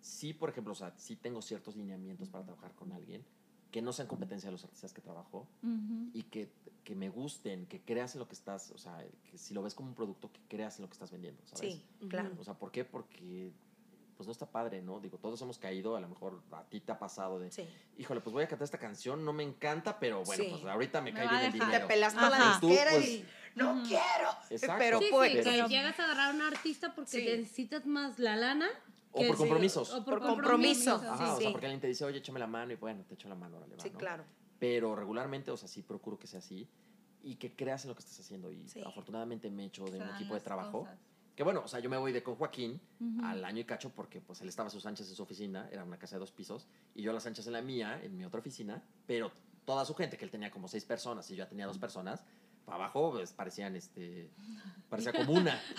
sí, 0.00 0.32
por 0.32 0.50
ejemplo, 0.50 0.72
o 0.72 0.76
sea, 0.76 0.92
sí 0.96 1.14
tengo 1.16 1.40
ciertos 1.42 1.76
lineamientos 1.76 2.28
para 2.28 2.44
trabajar 2.44 2.74
con 2.74 2.92
alguien 2.92 3.24
que 3.70 3.80
no 3.82 3.92
sean 3.92 4.08
competencia 4.08 4.48
de 4.48 4.52
los 4.52 4.64
artistas 4.64 4.92
que 4.92 5.00
trabajo 5.00 5.46
Ujú. 5.62 6.10
y 6.12 6.24
que, 6.24 6.50
que 6.82 6.96
me 6.96 7.08
gusten, 7.08 7.66
que 7.66 7.80
creas 7.80 8.16
en 8.16 8.18
lo 8.18 8.26
que 8.26 8.34
estás, 8.34 8.72
o 8.72 8.78
sea, 8.78 9.06
que 9.30 9.38
si 9.38 9.54
lo 9.54 9.62
ves 9.62 9.76
como 9.76 9.90
un 9.90 9.94
producto, 9.94 10.32
que 10.32 10.40
creas 10.48 10.76
en 10.78 10.82
lo 10.82 10.88
que 10.88 10.94
estás 10.94 11.12
vendiendo, 11.12 11.40
¿sabes? 11.46 11.74
Sí, 11.74 11.82
claro. 12.08 12.30
O 12.40 12.42
sea, 12.42 12.54
¿por 12.54 12.72
qué? 12.72 12.84
Porque 12.84 13.52
pues 14.20 14.26
no 14.26 14.32
está 14.32 14.44
padre, 14.44 14.82
¿no? 14.82 15.00
Digo, 15.00 15.16
todos 15.16 15.40
hemos 15.40 15.58
caído, 15.58 15.96
a 15.96 16.00
lo 16.00 16.06
mejor 16.06 16.42
a 16.52 16.62
ti 16.64 16.78
te 16.80 16.92
ha 16.92 16.98
pasado 16.98 17.38
de, 17.38 17.50
Sí. 17.50 17.66
híjole, 17.96 18.20
pues 18.20 18.34
voy 18.34 18.44
a 18.44 18.48
cantar 18.48 18.66
esta 18.66 18.76
canción, 18.76 19.24
no 19.24 19.32
me 19.32 19.42
encanta, 19.42 19.98
pero 19.98 20.22
bueno, 20.24 20.44
Sí. 20.44 20.50
pues 20.50 20.62
ahorita 20.62 21.00
me, 21.00 21.10
Me 21.10 21.20
cae 21.20 21.28
bien 21.30 21.40
el 21.40 21.52
dejar. 21.52 21.58
Te 21.68 21.72
dinero. 21.72 21.88
pelaste 21.88 22.20
la 22.20 22.26
Ajá. 22.26 22.60
Tú, 22.60 22.66
disquera 22.68 22.90
pues, 22.90 23.08
y 23.08 23.24
no 23.54 23.82
quiero. 23.82 24.28
Exacto. 24.50 24.76
Pero 24.78 24.98
sí, 24.98 25.06
pues. 25.10 25.30
sí, 25.32 25.36
que 25.38 25.42
Pero- 25.44 25.68
llegas 25.68 25.98
a 26.00 26.04
agarrar 26.04 26.30
a 26.32 26.34
un 26.34 26.42
artista 26.42 26.94
porque 26.94 27.10
Sí. 27.12 27.24
necesitas 27.24 27.86
más 27.86 28.18
la 28.18 28.36
lana. 28.36 28.68
O 29.12 29.20
por 29.26 29.26
sí, 29.28 29.32
compromisos. 29.38 29.90
o 29.90 30.04
Por 30.04 30.20
compromiso. 30.20 30.98
compromisos, 30.98 31.02
Ajá, 31.02 31.16
sí. 31.16 31.22
o 31.22 31.36
sea, 31.38 31.46
sí. 31.46 31.52
porque 31.52 31.66
alguien 31.66 31.80
te 31.80 31.86
dice, 31.86 32.04
oye, 32.04 32.18
échame 32.18 32.38
la 32.40 32.46
mano, 32.46 32.72
y 32.74 32.76
bueno, 32.76 33.02
te 33.08 33.14
echo 33.14 33.26
la 33.30 33.34
mano, 33.36 33.56
órale, 33.56 33.74
va, 33.74 33.82
Sí, 33.82 33.88
¿no? 33.90 33.98
claro. 33.98 34.24
Pero 34.58 34.94
regularmente, 34.94 35.50
o 35.50 35.56
sea, 35.56 35.66
sí 35.66 35.80
procuro 35.82 36.18
que 36.18 36.26
sea 36.26 36.40
así 36.40 36.68
y 37.22 37.36
que 37.36 37.56
creas 37.56 37.84
en 37.84 37.88
lo 37.88 37.94
que 37.94 38.00
estás 38.00 38.20
haciendo. 38.20 38.52
Y 38.52 38.68
Sí. 38.68 38.82
afortunadamente 38.86 39.50
me 39.50 39.62
he 39.62 39.66
hecho 39.66 39.84
de 39.86 39.96
un 39.98 40.08
equipo 40.14 40.34
de 40.34 40.40
trabajo. 40.40 40.80
cosas. 40.82 40.98
Que 41.36 41.42
bueno, 41.44 41.62
o 41.64 41.68
sea, 41.68 41.80
yo 41.80 41.88
me 41.88 41.96
voy 41.96 42.12
de 42.12 42.22
con 42.22 42.34
Joaquín 42.36 42.80
al 43.22 43.44
año 43.44 43.60
y 43.60 43.64
cacho 43.64 43.90
porque 43.90 44.20
pues 44.20 44.40
él 44.42 44.48
estaba 44.48 44.66
a 44.66 44.70
sus 44.70 44.84
anchas 44.84 45.08
en 45.08 45.14
su 45.14 45.22
oficina, 45.22 45.68
era 45.72 45.84
una 45.84 45.98
casa 45.98 46.16
de 46.16 46.20
dos 46.20 46.32
pisos, 46.32 46.66
y 46.94 47.02
yo 47.02 47.12
a 47.12 47.14
las 47.14 47.26
anchas 47.26 47.46
en 47.46 47.54
la 47.54 47.62
mía, 47.62 47.98
en 48.02 48.16
mi 48.16 48.24
otra 48.24 48.40
oficina, 48.40 48.82
pero 49.06 49.32
toda 49.64 49.84
su 49.86 49.94
gente, 49.94 50.16
que 50.18 50.24
él 50.24 50.30
tenía 50.30 50.50
como 50.50 50.68
seis 50.68 50.84
personas 50.84 51.30
y 51.30 51.36
yo 51.36 51.44
ya 51.44 51.48
tenía 51.48 51.66
dos 51.66 51.78
personas, 51.78 52.24
para 52.66 52.76
abajo 52.76 53.12
pues, 53.12 53.32
parecían, 53.32 53.74
este, 53.74 54.30
parecía 54.90 55.12
como 55.12 55.32
una. 55.32 55.58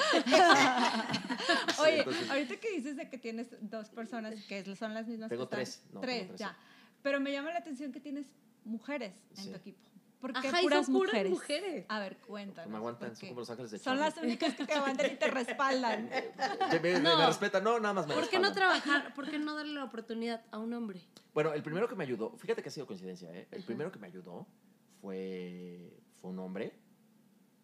Sí, 1.75 1.81
Oye, 1.81 1.99
entonces- 1.99 2.29
ahorita 2.29 2.55
que 2.57 2.71
dices 2.71 2.95
de 2.97 3.09
que 3.09 3.17
tienes 3.17 3.47
dos 3.61 3.89
personas 3.89 4.35
que 4.45 4.75
son 4.75 4.93
las 4.93 5.07
mismas 5.07 5.29
Tengo 5.29 5.47
que 5.49 5.55
tres, 5.55 5.83
no, 5.91 5.99
tres, 5.99 6.27
tres, 6.27 6.39
ya. 6.39 6.49
sí. 6.49 6.55
Pero 7.01 7.19
me 7.19 7.31
llama 7.31 7.51
la 7.51 7.59
atención 7.59 7.91
que 7.91 7.99
tienes 7.99 8.27
mujeres 8.63 9.13
en 9.37 9.43
Sí. 9.43 9.49
tu 9.49 9.55
equipo. 9.57 9.79
¿Por 10.21 10.33
qué 10.33 10.47
Ajá, 10.47 10.47
y 10.49 10.51
son 10.51 10.61
puras 10.63 10.85
puras 10.89 11.29
mujeres? 11.29 11.85
A 11.89 11.99
ver, 11.99 12.17
cuéntanos. 12.17 12.69
me 12.71 12.77
aguantan, 12.77 13.09
¿por 13.09 13.17
son 13.17 13.29
como 13.29 13.39
los 13.41 13.49
ángeles 13.49 13.71
de 13.71 13.79
Son 13.79 13.97
Charlie. 13.97 14.01
las 14.15 14.17
únicas 14.23 14.55
que 14.55 14.65
te 14.67 14.73
aguantan 14.73 15.11
y 15.11 15.15
te 15.15 15.27
respaldan. 15.31 16.09
Que 16.71 16.79
me, 16.79 16.93
me- 16.93 16.99
No. 16.99 17.17
me 17.17 17.25
respetan, 17.25 17.63
no, 17.63 17.79
nada 17.79 17.93
más 17.95 18.07
me 18.07 18.13
¿Por 18.13 18.29
qué 18.29 18.39
no 18.39 18.53
trabajar? 18.53 19.13
¿Por 19.15 19.29
qué 19.29 19.39
no 19.39 19.55
darle 19.55 19.73
la 19.73 19.83
oportunidad 19.83 20.43
a 20.51 20.59
un 20.59 20.73
hombre? 20.73 21.01
Bueno, 21.33 21.53
el 21.53 21.63
primero 21.63 21.87
que 21.87 21.95
me 21.95 22.03
ayudó, 22.03 22.37
fíjate 22.37 22.61
que 22.61 22.69
ha 22.69 22.71
sido 22.71 22.85
coincidencia, 22.85 23.33
¿eh? 23.33 23.47
El 23.51 23.63
primero 23.63 23.91
que 23.91 23.97
me 23.99 24.07
ayudó 24.07 24.45
fue, 25.01 25.91
fue 26.21 26.29
un 26.29 26.39
hombre, 26.39 26.75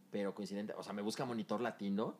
pero 0.09 0.33
coincidente, 0.33 0.73
o 0.73 0.81
sea, 0.83 0.93
me 0.93 1.01
busca 1.03 1.25
Monitor 1.25 1.61
Latino 1.61 2.17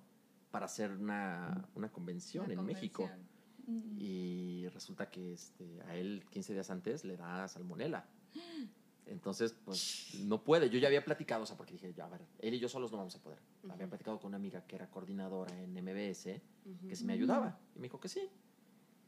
para 0.51 0.65
hacer 0.67 0.91
una, 0.91 1.67
una 1.73 1.89
convención 1.91 2.45
Una 2.45 2.53
en 2.53 2.65
México. 2.65 3.03
convención. 3.03 3.27
Mm. 3.65 3.97
Y 3.99 4.67
resulta 4.69 5.09
que 5.09 5.33
este, 5.33 5.81
a 5.87 5.95
él 5.95 6.23
15 6.29 6.53
días 6.53 6.69
antes 6.69 7.03
le 7.03 7.17
da 7.17 7.47
salmonela. 7.47 8.05
Entonces, 9.09 9.55
pues 9.65 10.15
no 10.19 10.43
puede. 10.43 10.69
Yo 10.69 10.79
ya 10.79 10.87
había 10.87 11.03
platicado, 11.03 11.43
o 11.43 11.45
sea, 11.45 11.55
porque 11.55 11.73
dije, 11.73 11.93
ya, 11.93 12.05
a 12.05 12.09
ver, 12.09 12.25
él 12.39 12.53
y 12.53 12.59
yo 12.59 12.67
solos 12.67 12.91
no 12.91 12.97
vamos 12.97 13.15
a 13.15 13.19
poder. 13.21 13.39
Había 13.69 13.87
platicado 13.87 14.19
con 14.19 14.29
una 14.29 14.37
amiga 14.37 14.65
que 14.65 14.75
era 14.75 14.89
coordinadora 14.89 15.57
en 15.61 15.71
MBS, 15.73 16.41
que 16.87 16.95
si 16.95 17.05
me 17.05 17.13
ayudaba. 17.13 17.57
Y 17.75 17.79
me 17.79 17.83
dijo 17.83 17.99
que 17.99 18.09
sí. 18.09 18.29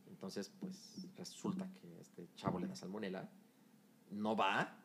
Entonces, 0.10 0.52
pues 0.60 1.08
resulta 1.18 1.70
que 1.82 2.00
este 2.00 2.28
chavo 2.36 2.60
le 2.60 2.68
da 2.68 2.76
salmonela, 2.76 3.30
no 4.12 4.36
va, 4.36 4.78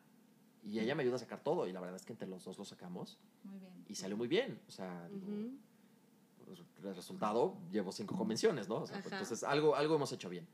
y 0.63 0.79
ella 0.79 0.95
me 0.95 1.03
ayuda 1.03 1.15
a 1.15 1.19
sacar 1.19 1.41
todo. 1.41 1.67
Y 1.67 1.71
la 1.71 1.79
verdad 1.79 1.95
es 1.95 2.05
que 2.05 2.13
entre 2.13 2.27
los 2.27 2.43
dos 2.43 2.57
lo 2.57 2.65
sacamos 2.65 3.17
Muy 3.43 3.59
bien. 3.59 3.85
y 3.87 3.95
salió 3.95 4.17
muy 4.17 4.27
bien. 4.27 4.59
O 4.67 4.71
sea, 4.71 5.07
digo, 5.09 5.27
Ujú. 5.27 5.57
pues, 6.45 6.59
el 6.83 6.95
resultado, 6.95 7.57
llevo 7.71 7.91
cinco 7.91 8.15
convenciones, 8.15 8.67
¿no? 8.67 8.81
O 8.81 8.87
sea, 8.87 9.01
pues, 9.01 9.13
entonces, 9.13 9.43
algo, 9.43 9.75
algo 9.75 9.95
hemos 9.95 10.11
hecho 10.11 10.29
bien. 10.29 10.47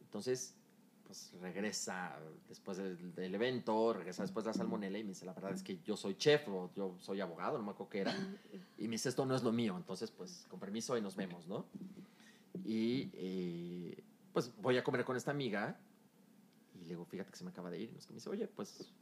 Entonces, 0.00 0.54
pues 1.14 1.32
regresa 1.40 2.18
después 2.48 2.76
del, 2.76 3.14
del 3.14 3.34
evento, 3.36 3.92
regresa 3.92 4.22
después 4.22 4.44
de 4.44 4.48
la 4.48 4.54
salmonela 4.54 4.98
y 4.98 5.04
me 5.04 5.10
dice, 5.10 5.24
la 5.24 5.32
verdad 5.32 5.52
es 5.52 5.62
que 5.62 5.78
yo 5.84 5.96
soy 5.96 6.16
chef 6.16 6.48
o 6.48 6.72
yo 6.74 6.96
soy 6.98 7.20
abogado, 7.20 7.56
no 7.56 7.64
me 7.64 7.70
acuerdo 7.70 7.90
qué 7.90 8.00
era. 8.00 8.12
Y 8.78 8.88
me 8.88 8.92
dice, 8.92 9.10
esto 9.10 9.24
no 9.24 9.36
es 9.36 9.44
lo 9.44 9.52
mío, 9.52 9.76
entonces, 9.76 10.10
pues, 10.10 10.44
con 10.50 10.58
permiso 10.58 10.98
y 10.98 11.00
nos 11.00 11.14
vemos, 11.14 11.46
¿no? 11.46 11.66
Y, 12.64 13.10
eh, 13.12 14.02
pues, 14.32 14.52
voy 14.60 14.76
a 14.76 14.82
comer 14.82 15.04
con 15.04 15.16
esta 15.16 15.30
amiga 15.30 15.78
y 16.74 16.80
le 16.80 16.88
digo, 16.88 17.04
fíjate 17.04 17.30
que 17.30 17.36
se 17.36 17.44
me 17.44 17.50
acaba 17.50 17.70
de 17.70 17.78
ir. 17.78 17.90
Y 17.90 17.92
me 17.92 18.14
dice, 18.14 18.28
oye, 18.28 18.48
pues, 18.48 18.92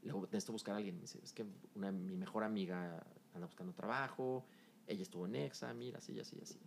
le 0.00 0.12
digo, 0.12 0.22
necesito 0.22 0.52
buscar 0.52 0.74
a 0.74 0.78
alguien. 0.78 0.94
Me 0.94 1.02
dice, 1.02 1.20
es 1.22 1.34
que 1.34 1.44
una, 1.74 1.92
mi 1.92 2.16
mejor 2.16 2.42
amiga 2.42 3.04
anda 3.34 3.46
buscando 3.46 3.74
trabajo, 3.74 4.46
ella 4.86 5.02
estuvo 5.02 5.26
en 5.26 5.36
EXA, 5.36 5.74
mira, 5.74 5.98
así, 5.98 6.18
así, 6.18 6.38
así. 6.42 6.58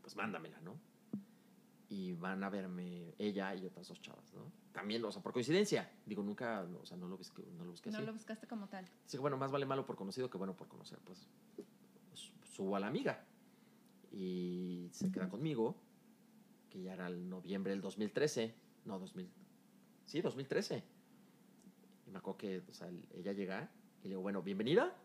Pues 0.00 0.16
mándamela, 0.16 0.58
¿no? 0.62 0.80
Y 1.94 2.14
van 2.14 2.42
a 2.42 2.48
verme 2.48 3.14
ella 3.18 3.54
y 3.54 3.66
otras 3.66 3.86
dos 3.86 4.00
chavas, 4.00 4.32
¿no? 4.32 4.50
También, 4.72 5.04
o 5.04 5.12
sea, 5.12 5.22
por 5.22 5.34
coincidencia. 5.34 5.90
Digo, 6.06 6.22
nunca, 6.22 6.66
o 6.80 6.86
sea, 6.86 6.96
no 6.96 7.06
lo 7.06 7.18
busqué, 7.18 7.42
no 7.58 7.64
lo 7.66 7.72
busqué 7.72 7.90
No 7.90 7.98
así. 7.98 8.06
lo 8.06 8.14
buscaste 8.14 8.46
como 8.46 8.66
tal. 8.66 8.88
Que 9.10 9.18
bueno, 9.18 9.36
más 9.36 9.52
vale 9.52 9.66
malo 9.66 9.84
por 9.84 9.96
conocido 9.96 10.30
que 10.30 10.38
bueno 10.38 10.56
por 10.56 10.68
conocer. 10.68 10.98
Pues 11.04 11.28
su- 12.14 12.32
subo 12.54 12.76
a 12.76 12.80
la 12.80 12.86
amiga 12.86 13.22
y 14.10 14.88
se 14.92 15.12
queda 15.12 15.28
conmigo, 15.28 15.76
que 16.70 16.82
ya 16.82 16.94
era 16.94 17.08
el 17.08 17.28
noviembre 17.28 17.72
del 17.72 17.82
2013. 17.82 18.54
No, 18.86 18.98
2000. 18.98 19.28
Sí, 20.06 20.22
2013. 20.22 20.82
Y 22.06 22.10
me 22.10 22.18
acuerdo 22.18 22.38
que 22.38 22.62
o 22.70 22.72
sea, 22.72 22.88
el- 22.88 23.04
ella 23.14 23.32
llega 23.34 23.70
y 24.00 24.04
le 24.04 24.08
digo, 24.10 24.22
bueno, 24.22 24.42
bienvenida. 24.42 24.96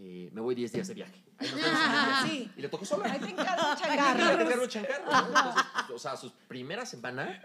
Eh, 0.00 0.30
me 0.32 0.40
voy 0.40 0.54
10 0.54 0.72
días 0.72 0.88
de 0.88 0.94
viaje. 0.94 1.24
Ahí 1.38 1.48
nos 1.50 1.56
vemos 1.60 1.80
en 1.80 1.92
10 1.92 2.06
días. 2.06 2.22
Sí. 2.26 2.52
Y 2.56 2.62
le 2.62 2.68
tocó 2.68 2.84
sola. 2.84 3.12
Ahí 3.12 3.18
te 3.20 3.30
encargo 3.30 3.62
Ay, 3.68 3.76
changarro. 3.76 4.36
me 4.36 4.42
encargo 4.44 4.62
un 4.62 4.68
changarro, 4.68 5.04
¿no? 5.10 5.26
Entonces, 5.28 5.90
o 5.94 5.98
sea, 5.98 6.16
sus 6.16 6.32
primeras 6.32 6.88
semanas 6.88 7.40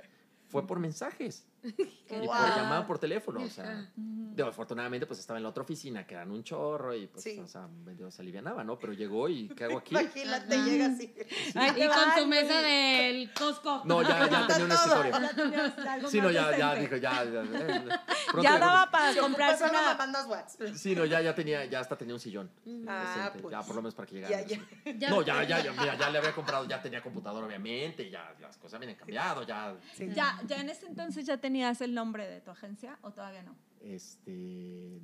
fue 0.50 0.66
por 0.68 0.80
mensajes. 0.80 1.46
y 1.78 1.84
por 2.08 2.26
guau. 2.26 2.48
llamada 2.58 2.86
por 2.86 3.00
teléfono. 3.00 3.42
O 3.42 3.48
sea. 3.50 3.90
Digo, 3.96 4.50
afortunadamente, 4.50 5.06
pues 5.06 5.20
estaba 5.20 5.38
en 5.38 5.44
la 5.44 5.50
otra 5.50 5.62
oficina, 5.64 6.08
que 6.08 6.16
eran 6.16 6.32
un 6.32 6.44
chorro, 6.44 6.96
y 6.96 7.06
pues, 7.08 7.24
Sí. 7.24 7.38
o 7.40 7.48
sea, 7.48 7.68
medio 7.68 8.10
se 8.10 8.22
alivianaba, 8.24 8.64
¿no? 8.64 8.80
Pero 8.80 8.94
llegó 8.94 9.30
y 9.30 9.48
¿qué 9.50 9.66
hago 9.66 9.78
aquí? 9.78 9.96
Imagínate, 9.96 10.56
Ajá. 10.56 10.66
llega 10.66 10.86
así. 10.88 11.14
Ahí 11.56 11.84
Y 11.84 11.88
con 11.88 12.16
tu 12.24 12.28
mesa 12.28 12.62
del 12.62 13.32
Costco. 13.34 13.84
No, 13.86 14.02
ya, 14.02 14.28
ya 14.28 14.48
tenía 14.48 14.66
una 14.66 14.76
Todo. 14.76 15.04
escritorio. 15.04 15.74
Sí, 16.10 16.20
no, 16.20 16.32
ya, 16.32 16.58
ya, 16.58 16.76
dijo, 16.76 16.96
ya. 16.98 17.24
Ya, 17.24 17.44
eh, 17.44 17.86
pronto 18.26 18.42
Ya 18.42 18.58
daba 18.58 18.90
para 18.90 19.14
Se 19.14 19.20
comprar 19.20 19.52
ocupa 19.52 19.68
solo 19.68 19.80
una... 19.80 20.76
Sí, 20.76 20.96
no, 20.96 21.06
ya, 21.06 21.22
ya 21.22 21.36
tenía, 21.36 21.66
ya 21.66 21.80
hasta 21.80 21.96
tenía 21.96 22.16
un 22.16 22.20
sillón. 22.20 22.50
Ah, 22.88 23.04
decente, 23.16 23.40
pues. 23.40 23.52
Ya, 23.52 23.62
por 23.62 23.76
lo 23.76 23.82
menos 23.84 23.94
para 23.94 24.08
que 24.08 24.16
llegara. 24.16 24.42
Ya, 24.42 24.48
ya. 24.86 24.94
Ya- 24.98 25.10
No, 25.10 25.22
ya, 25.22 25.44
ya, 25.44 25.62
ya, 25.64 25.72
mira, 25.72 25.96
ya 25.98 26.10
le 26.10 26.18
había 26.18 26.34
comprado, 26.34 26.68
ya 26.68 26.82
tenía 26.82 27.02
computadora, 27.02 27.46
obviamente, 27.46 28.10
ya 28.10 28.34
las 28.42 28.58
cosas 28.58 28.82
habían 28.82 28.96
cambiado, 28.96 29.44
ya. 29.44 29.76
Sí. 29.96 30.10
Ya, 30.14 30.40
ya 30.48 30.58
en 30.62 30.70
ese 30.70 30.88
entonces 30.88 31.26
ya 31.26 31.38
tenías 31.54 31.82
el 31.82 31.94
nombre 31.94 32.28
de 32.28 32.42
tu 32.42 32.50
agencia 32.50 32.98
o 33.04 33.12
todavía 33.12 33.44
no? 33.44 33.56
Este. 33.80 35.00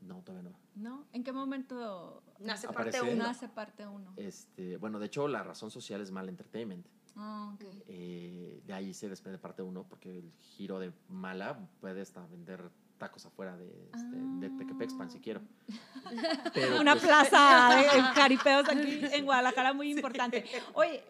No, 0.00 0.22
todavía 0.22 0.50
no. 0.50 0.56
¿No? 0.76 1.04
¿En 1.12 1.22
qué 1.22 1.30
momento 1.30 2.22
Nace 2.38 2.68
parte 2.68 3.02
uno. 3.02 3.16
nace 3.16 3.50
parte 3.50 3.86
uno? 3.86 4.14
Este, 4.16 4.78
bueno, 4.78 4.98
de 4.98 5.06
hecho, 5.06 5.28
la 5.28 5.42
razón 5.42 5.70
social 5.70 6.00
es 6.00 6.10
Mal 6.10 6.30
Entertainment. 6.30 6.86
Ah, 7.16 7.52
ok. 7.54 7.64
Eh, 7.86 8.62
de 8.64 8.72
ahí 8.72 8.94
se 8.94 9.10
desprende 9.10 9.38
parte 9.38 9.60
uno, 9.60 9.84
porque 9.86 10.20
el 10.20 10.32
giro 10.32 10.78
de 10.78 10.90
Mala 11.10 11.58
puede 11.82 12.00
hasta 12.00 12.26
vender 12.28 12.70
tacos 12.96 13.26
afuera 13.26 13.54
de, 13.58 13.90
este, 13.94 14.16
de 14.16 14.48
Tequepexpan, 14.48 15.10
si 15.10 15.20
quiero. 15.20 15.42
Pero, 16.54 16.80
Una 16.80 16.92
pues, 16.92 17.04
plaza 17.04 17.76
de 17.76 18.02
caripeos 18.14 18.66
aquí 18.70 19.00
en 19.12 19.26
Guadalajara 19.26 19.74
muy 19.74 19.90
importante. 19.90 20.46
Oye, 20.72 21.04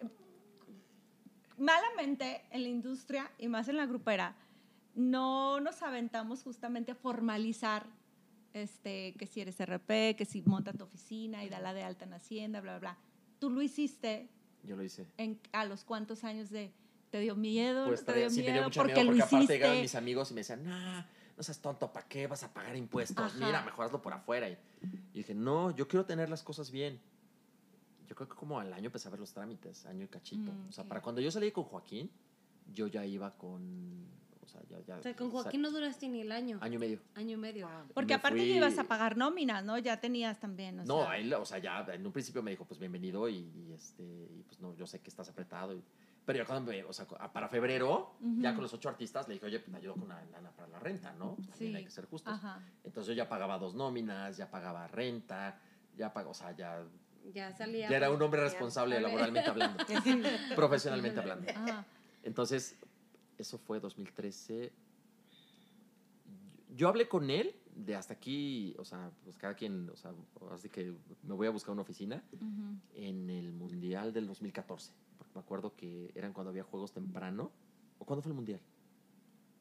malamente 1.57 2.43
en 2.51 2.63
la 2.63 2.69
industria 2.69 3.31
y 3.37 3.47
más 3.47 3.69
en 3.69 3.77
la 3.77 3.85
grupera, 3.85 4.35
no 4.99 5.59
nos 5.61 5.81
aventamos 5.81 6.43
justamente 6.43 6.91
a 6.91 6.95
formalizar 6.95 7.87
este, 8.53 9.13
que 9.13 9.25
si 9.27 9.41
eres 9.41 9.59
RP, 9.63 10.15
que 10.17 10.25
si 10.25 10.41
monta 10.41 10.73
tu 10.73 10.83
oficina 10.83 11.43
y 11.45 11.49
dala 11.49 11.73
de 11.73 11.83
alta 11.83 12.05
en 12.05 12.13
Hacienda, 12.13 12.61
bla, 12.61 12.73
bla, 12.79 12.91
bla. 12.93 12.97
Tú 13.39 13.49
lo 13.49 13.61
hiciste 13.61 14.29
Yo 14.63 14.75
lo 14.75 14.83
hice. 14.83 15.07
en, 15.17 15.39
a 15.53 15.65
los 15.65 15.83
cuantos 15.85 16.23
años 16.23 16.49
de, 16.49 16.71
te 17.11 17.19
dio 17.19 17.35
miedo, 17.35 17.85
Pues 17.87 18.03
te 18.03 18.13
dio 18.13 18.29
sí 18.29 18.37
me 18.37 18.43
dio 18.43 18.51
miedo 18.53 18.63
mucho 18.65 18.79
porque 18.81 18.93
miedo, 18.95 19.05
porque 19.07 19.17
lo 19.19 19.25
aparte 19.25 19.53
hiciste. 19.55 19.81
mis 19.81 19.95
amigos 19.95 20.31
y 20.31 20.33
me 20.33 20.41
decían, 20.41 20.63
no, 20.63 21.05
no 21.37 21.43
seas 21.43 21.59
tonto, 21.61 21.93
¿para 21.93 22.07
qué 22.07 22.27
vas 22.27 22.43
a 22.43 22.53
pagar 22.53 22.75
impuestos? 22.75 23.33
Ajá. 23.33 23.45
Mira, 23.45 23.63
mejor 23.63 23.85
hazlo 23.85 24.01
por 24.01 24.11
afuera. 24.13 24.49
Y, 24.49 24.57
y 25.13 25.17
dije, 25.19 25.33
no, 25.33 25.71
yo 25.71 25.87
quiero 25.87 26.05
tener 26.05 26.29
las 26.29 26.43
cosas 26.43 26.71
bien. 26.71 26.99
Yo 28.07 28.15
creo 28.15 28.27
que 28.27 28.35
como 28.35 28.59
al 28.59 28.73
año 28.73 28.87
empecé 28.87 29.07
a 29.07 29.11
ver 29.11 29.19
los 29.19 29.31
trámites, 29.31 29.85
año 29.85 30.03
y 30.03 30.07
cachito. 30.07 30.51
Mm, 30.51 30.67
O 30.69 30.71
sea, 30.71 30.83
para 30.83 31.01
cuando 31.01 31.21
yo 31.21 31.29
salí 31.31 31.51
con 31.51 31.63
Joaquín, 31.63 32.09
yo 32.73 32.87
ya 32.87 33.05
iba 33.05 33.37
con, 33.37 34.07
sea, 34.49 34.61
ya, 34.69 34.77
ya. 34.85 34.97
O 34.97 35.01
sea, 35.01 35.15
con 35.15 35.27
o 35.27 35.31
sea, 35.31 35.41
Joaquín 35.43 35.61
no 35.61 35.71
duraste 35.71 36.09
ni 36.09 36.21
el 36.21 36.31
año. 36.31 36.57
Año 36.61 36.75
y 36.75 36.79
medio. 36.79 36.99
Año 37.15 37.31
y 37.33 37.37
medio. 37.37 37.69
Porque 37.93 38.09
me 38.13 38.15
aparte 38.15 38.39
fui- 38.39 38.49
ya 38.49 38.55
ibas 38.57 38.77
a 38.77 38.83
pagar 38.83 39.15
nóminas, 39.17 39.63
¿no? 39.63 39.77
Ya 39.77 39.99
tenías 39.99 40.39
también. 40.39 40.79
O 40.81 40.83
no, 40.85 41.03
sea, 41.05 41.17
él, 41.17 41.33
o 41.33 41.45
sea, 41.45 41.57
ya 41.59 41.85
en 41.93 42.05
un 42.05 42.11
principio 42.11 42.43
me 42.43 42.51
dijo, 42.51 42.65
pues 42.65 42.79
bienvenido 42.79 43.29
y, 43.29 43.35
y, 43.37 43.73
este, 43.73 44.03
y 44.03 44.43
pues 44.47 44.59
no, 44.59 44.75
yo 44.75 44.85
sé 44.85 44.99
que 44.99 45.09
estás 45.09 45.29
apretado. 45.29 45.73
y- 45.73 45.83
pero 46.25 46.37
ya 46.39 46.45
cuando 46.45 46.71
me, 46.71 46.83
o 46.83 46.93
sea, 46.93 47.07
para 47.07 47.49
febrero, 47.49 48.13
ya 48.19 48.53
con 48.53 48.61
los 48.61 48.71
ocho 48.73 48.87
artistas, 48.87 49.27
le 49.27 49.33
dije, 49.35 49.47
oye, 49.47 49.59
pues 49.59 49.69
me 49.69 49.77
ayudo 49.79 49.93
con 49.93 50.03
una 50.03 50.21
lana 50.31 50.51
para 50.51 50.67
la 50.67 50.77
renta, 50.77 51.11
¿no? 51.13 51.33
Pues, 51.35 51.47
también 51.49 51.71
Sí. 51.71 51.77
hay 51.77 51.83
que 51.85 51.89
ser 51.89 52.05
justos. 52.05 52.31
Ajá. 52.31 52.61
Entonces 52.83 53.07
yo 53.07 53.13
ya 53.23 53.27
pagaba 53.27 53.57
dos 53.57 53.73
nóminas, 53.73 54.37
ya 54.37 54.51
pagaba 54.51 54.85
renta, 54.87 55.59
ya 55.97 56.13
pagaba, 56.13 56.29
o 56.29 56.35
sea, 56.35 56.51
ya, 56.55 56.83
Ya 57.33 57.51
salía. 57.51 57.89
ya 57.89 57.97
era 57.97 58.11
un 58.11 58.21
hombre 58.21 58.41
responsable 58.41 58.99
laboralmente 59.01 59.49
hablando, 59.49 59.83
profesionalmente 60.55 61.19
hablando. 61.19 61.49
Ajá. 61.49 61.85
Entonces, 62.21 62.77
eso 63.39 63.57
fue 63.57 63.79
2013. 63.79 64.71
Yo 66.75 66.87
hablé 66.87 67.07
con 67.07 67.29
él 67.29 67.55
de 67.75 67.95
hasta 67.95 68.13
aquí, 68.13 68.75
o 68.77 68.85
sea, 68.85 69.11
pues 69.23 69.37
cada 69.37 69.55
quien, 69.55 69.89
o 69.89 69.95
sea, 69.95 70.11
así 70.51 70.69
que 70.69 70.93
me 71.23 71.33
voy 71.33 71.47
a 71.47 71.49
buscar 71.49 71.71
una 71.71 71.81
oficina 71.81 72.23
en 72.93 73.29
el 73.29 73.51
Mundial 73.53 74.13
del 74.13 74.27
2014. 74.27 74.91
Porque 75.17 75.33
me 75.35 75.41
acuerdo 75.41 75.75
que 75.75 76.11
eran 76.15 76.33
cuando 76.33 76.49
había 76.51 76.63
juegos 76.63 76.91
temprano. 76.91 77.51
¿O 77.97 78.05
cuándo 78.05 78.21
fue 78.21 78.29
el 78.31 78.35
Mundial? 78.35 78.59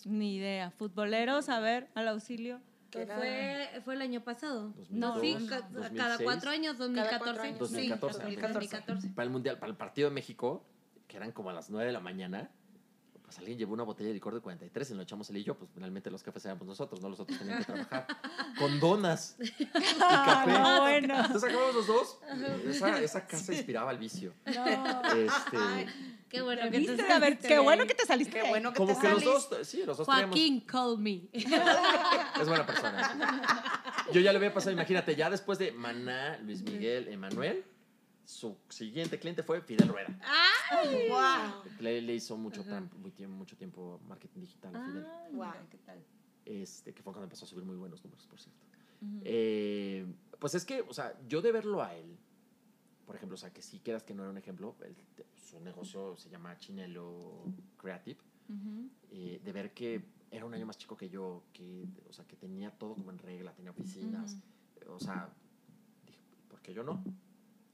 Ni 0.05 0.37
idea. 0.37 0.71
Futboleros, 0.71 1.49
a 1.49 1.61
ver, 1.61 1.89
al 1.95 2.09
auxilio. 2.09 2.61
era- 2.93 3.17
Fue, 3.19 3.81
fue 3.85 3.95
el 3.95 4.03
año 4.03 4.23
pasado. 4.23 4.71
2002, 4.77 5.21
sí, 5.43 5.47
ca- 5.49 5.61
2006. 5.69 5.99
cada 5.99 6.19
cuatro 6.25 6.51
años, 6.51 6.79
2014. 6.79 7.19
cuatro 7.25 7.43
años. 7.43 7.59
2014. 7.59 8.15
Sí, 8.19 8.21
2014. 8.23 8.77
2014. 8.77 9.09
Para 9.15 9.25
el 9.25 9.31
Mundial, 9.31 9.59
para 9.59 9.71
el 9.71 9.77
partido 9.77 10.09
de 10.09 10.15
México, 10.15 10.65
que 11.07 11.17
eran 11.17 11.33
como 11.33 11.51
a 11.51 11.53
las 11.53 11.69
9 11.69 11.87
de 11.87 11.93
la 11.93 12.01
mañana, 12.01 12.51
pues 13.29 13.39
alguien 13.39 13.59
llevó 13.59 13.75
una 13.75 13.83
botella 13.83 14.09
de 14.09 14.15
licor 14.15 14.35
de 14.35 14.41
43 14.41 14.91
y 14.91 14.95
lo 14.95 15.03
echamos 15.03 15.29
él 15.31 15.37
y 15.37 15.45
yo, 15.45 15.55
pues 15.55 15.71
finalmente 15.75 16.11
los 16.11 16.23
cafés 16.23 16.45
éramos 16.47 16.67
nosotros, 16.67 17.01
no 17.03 17.11
los 17.11 17.21
otros 17.21 17.39
tenían 17.39 17.59
que 17.59 17.65
trabajar. 17.73 18.07
Con 18.59 18.81
donas 18.81 19.37
y 19.39 19.67
café. 19.67 20.51
no, 20.53 20.81
bueno. 20.81 21.17
Entonces 21.27 21.45
acabamos 21.45 21.75
los 21.75 21.87
dos. 21.87 22.19
Esa, 22.67 23.01
esa 23.03 23.27
casa 23.27 23.53
inspiraba 23.53 23.91
al 23.91 23.99
vicio. 23.99 24.33
No. 24.47 24.67
Este, 25.15 25.87
Qué 26.29 26.43
bueno 26.43 26.63
que 26.71 26.81
te. 26.81 27.13
A 27.13 27.19
ver, 27.19 27.39
saliste 27.39 27.49
qué 27.49 27.59
bueno 27.59 27.87
que 27.87 27.95
te 27.95 28.05
saliste. 28.07 28.41
Qué 28.41 28.49
bueno 28.49 28.73
que 28.73 28.77
como 28.79 28.95
te 28.95 29.01
que 29.01 29.09
los 29.15 29.23
saliste. 29.23 29.57
dos, 29.57 29.67
sí, 29.67 29.83
los 29.85 29.97
dos 29.99 30.07
teníamos- 30.07 30.31
Joaquín, 30.31 30.61
call 30.61 30.99
me. 30.99 31.23
Es 31.33 32.47
buena 32.49 32.67
persona. 32.67 34.05
Yo 34.13 34.21
ya 34.21 34.33
le 34.33 34.39
había 34.39 34.53
pasado, 34.55 34.73
imagínate, 34.73 35.17
ya 35.17 35.31
después 35.31 35.59
de 35.59 35.73
Maná, 35.73 36.39
Luis 36.43 36.63
Miguel, 36.63 37.09
Emanuel, 37.09 37.65
su 38.29 38.59
siguiente 38.69 39.19
cliente 39.19 39.43
fue 39.43 39.63
Fidel 39.63 39.89
Rueda. 39.89 40.15
Wow. 41.09 41.73
Le, 41.79 42.03
le 42.03 42.15
hizo 42.15 42.37
mucho, 42.37 42.63
tiempo, 42.63 43.35
mucho 43.35 43.57
tiempo 43.57 44.01
marketing 44.07 44.41
digital 44.41 44.77
a 44.77 44.85
Fidel. 44.85 45.05
Ah, 45.07 45.29
Wow. 45.33 45.47
mira, 45.47 45.67
¿qué 45.71 45.79
tal? 45.79 46.05
Este, 46.45 46.93
que 46.93 47.03
fue 47.03 47.13
cuando 47.15 47.25
empezó 47.25 47.47
a 47.47 47.49
subir 47.49 47.65
muy 47.65 47.77
buenos 47.77 48.05
números, 48.05 48.27
por 48.27 48.39
cierto. 48.39 48.61
Eh, 49.25 50.07
pues 50.39 50.55
es 50.55 50.67
que, 50.67 50.83
o 50.83 50.93
sea, 50.93 51.19
yo 51.27 51.41
de 51.41 51.53
verlo 51.53 51.83
a 51.83 51.95
él, 51.95 52.19
por 53.07 53.17
ejemplo, 53.17 53.35
o 53.37 53.39
sea, 53.39 53.51
que 53.51 53.63
si 53.63 53.79
quieras 53.81 54.03
que 54.03 54.13
no 54.13 54.23
era 54.25 54.31
un 54.31 54.37
ejemplo, 54.37 54.77
él- 54.85 54.95
su 55.35 55.59
negocio 55.61 56.15
se 56.19 56.29
llama 56.29 56.55
Chinelo 56.59 57.45
Creative, 57.79 58.21
eh, 59.11 59.41
de 59.43 59.53
ver 59.53 59.73
que 59.73 60.05
era 60.31 60.45
un 60.45 60.53
año 60.53 60.67
más 60.67 60.77
chico 60.77 60.99
que 60.99 61.09
yo, 61.09 61.45
que, 61.55 61.87
o 62.11 62.13
sea, 62.13 62.27
que 62.27 62.37
tenía 62.37 62.71
todo 62.73 62.95
como 62.95 63.11
en 63.11 63.19
regla, 63.19 63.55
tenía 63.55 63.71
oficinas, 63.71 64.37
o 64.87 65.01
sea, 65.01 65.31
dije, 66.05 66.21
¿por 66.49 66.61
qué 66.61 66.75
yo 66.75 66.83
no? 66.83 67.03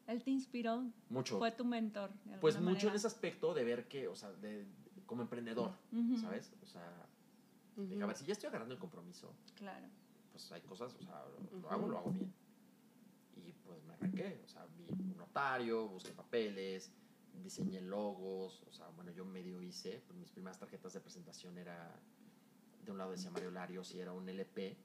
Él 0.06 0.22
te 0.22 0.31
inspiró, 0.31 0.85
Mucho. 1.09 1.39
fue 1.39 1.51
tu 1.52 1.64
mentor. 1.64 2.10
de 2.24 2.36
Pues 2.39 2.60
mucho 2.60 2.89
en 2.89 2.94
ese 2.94 3.06
aspecto 3.06 3.55
de 3.55 3.64
ver 3.64 3.89
que, 3.89 4.06
o 4.09 4.14
sea, 4.16 4.31
de, 4.32 4.66
como 5.06 5.22
emprendedor. 5.22 5.72
¿sabes? 6.20 6.52
O 6.62 6.66
sea, 6.66 7.06
dije, 7.76 8.02
a 8.02 8.06
ver, 8.06 8.16
si 8.16 8.24
ya 8.26 8.32
estoy 8.32 8.48
agarrando 8.48 8.74
el 8.74 8.81
compromiso, 8.81 9.32
Claro. 9.56 9.86
pues 10.32 10.51
hay 10.52 10.60
cosas, 10.62 10.94
o 10.94 11.02
sea, 11.02 11.24
lo, 11.52 11.59
lo 11.60 11.70
hago, 11.70 11.89
lo 11.89 11.98
hago 11.98 12.10
bien. 12.12 12.32
Y 13.36 13.52
pues 13.64 13.82
me 13.85 13.94
arranqué, 13.94 14.40
o 14.44 14.48
sea, 14.48 14.66
vi 14.76 14.86
un 14.90 15.16
notario, 15.16 15.89
busqué 15.89 16.12
papeles, 16.12 16.90
diseñé 17.43 17.81
logos, 17.81 18.62
o 18.68 18.72
sea, 18.72 18.86
bueno, 18.89 19.10
yo 19.10 19.24
medio 19.24 19.60
hice, 19.62 20.02
pues, 20.06 20.18
mis 20.18 20.31
primeras 20.31 20.59
tarjetas 20.59 20.93
de 20.93 21.01
presentación 21.01 21.56
era, 21.59 21.98
de 22.85 22.93
un 22.93 22.98
lado 22.98 23.10
decía 23.12 23.31
Mario 23.31 23.51
Larios 23.51 23.93
y 23.94 24.01
era 24.01 24.12
un 24.12 24.28
LP, 24.28 24.76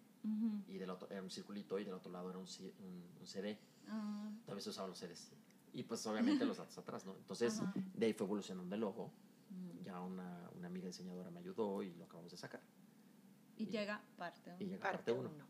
y 0.67 0.77
del 0.77 0.89
otro 0.89 1.07
era 1.09 1.21
un 1.21 1.29
circulito, 1.29 1.77
y 1.79 1.83
del 1.85 1.93
otro 1.93 2.11
lado 2.11 2.29
era 2.29 2.39
un, 2.39 2.45
un, 2.79 3.03
un 3.19 3.27
CD, 3.27 3.57
Ah, 3.89 4.31
todavía 4.45 4.61
se 4.61 4.69
usaban 4.69 4.89
los 4.91 4.99
CDs. 4.99 5.31
Y 5.73 5.83
pues 5.83 6.05
obviamente 6.07 6.45
los 6.45 6.57
datos 6.57 6.77
atrás, 6.77 7.05
¿no? 7.05 7.15
Entonces, 7.15 7.59
Ajá. 7.59 7.73
de 7.75 8.05
ahí 8.05 8.13
fue 8.13 8.25
evolucionando 8.25 8.73
el 8.75 8.81
logo, 8.81 9.11
mm. 9.49 9.83
ya 9.83 9.99
una, 10.01 10.49
una 10.55 10.67
amiga 10.67 10.87
diseñadora 10.87 11.29
me 11.29 11.39
ayudó 11.39 11.83
y 11.83 11.93
lo 11.95 12.05
acabamos 12.05 12.31
de 12.31 12.37
sacar. 12.37 12.61
Y 13.57 13.65
llega 13.67 14.01
parte 14.17 14.51
Y 14.59 14.63
uno. 14.63 14.71
llega 14.71 14.83
Parte 14.83 14.97
parte 14.97 15.11
1. 15.11 15.29
uno. 15.29 15.45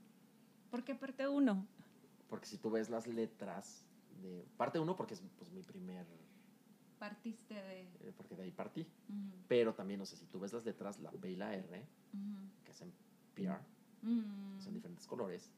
¿Por 0.70 0.84
qué 0.84 0.96
parte 0.96 1.28
uno? 1.28 1.68
Porque 2.28 2.46
si 2.48 2.58
tú 2.58 2.70
ves 2.70 2.90
las 2.90 3.08
letras 3.08 3.86
de 4.22 4.46
parte 4.58 4.80
1, 4.80 4.96
porque 4.96 5.14
es 5.14 5.24
pues, 5.38 5.50
mi 5.52 5.64
primer, 5.64 6.06
Partiste 7.00 7.54
de... 7.54 7.82
eh, 7.84 8.14
porque 8.18 8.36
de 8.36 8.44
ahí 8.44 8.52
partí. 8.52 8.82
Ujú, 8.82 9.38
Pero 9.48 9.74
también, 9.74 10.00
no 10.00 10.06
sé, 10.06 10.18
si 10.18 10.26
tú 10.26 10.38
ves 10.40 10.52
las 10.52 10.66
letras, 10.66 11.00
la 11.00 11.12
P 11.12 11.32
y 11.32 11.36
la 11.38 11.54
R, 11.56 11.88
que 12.66 12.72
es 12.72 12.82
en 12.82 12.92
PR, 13.34 13.62
mm. 14.02 14.60
son 14.60 14.74
diferentes 14.74 15.08
colores. 15.08 15.50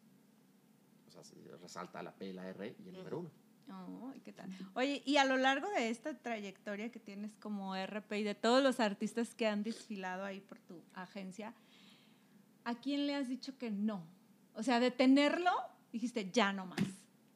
O 1.11 1.13
sea, 1.13 1.23
se 1.25 1.35
resalta 1.61 2.01
la 2.01 2.13
P 2.15 2.29
y 2.29 2.33
la 2.33 2.47
R 2.47 2.73
y 2.79 2.87
el 2.87 2.95
número 2.95 3.19
1. 3.19 3.31
Oh, 3.73 4.13
¿qué 4.23 4.31
tal? 4.31 4.49
Oye, 4.75 5.01
y 5.05 5.17
a 5.17 5.25
lo 5.25 5.35
largo 5.37 5.69
de 5.71 5.89
esta 5.89 6.13
trayectoria 6.17 6.89
que 6.89 6.99
tienes 6.99 7.35
como 7.35 7.75
RP 7.75 8.13
y 8.19 8.23
de 8.23 8.33
todos 8.35 8.63
los 8.63 8.79
artistas 8.79 9.35
que 9.35 9.45
han 9.47 9.63
desfilado 9.63 10.23
ahí 10.23 10.39
por 10.39 10.59
tu 10.59 10.81
agencia, 10.93 11.53
¿a 12.63 12.75
quién 12.75 13.07
le 13.07 13.15
has 13.15 13.27
dicho 13.27 13.57
que 13.57 13.71
no? 13.71 14.05
O 14.53 14.63
sea, 14.63 14.79
de 14.79 14.91
tenerlo, 14.91 15.51
dijiste, 15.91 16.31
ya 16.31 16.53
no 16.53 16.65
más. 16.65 16.79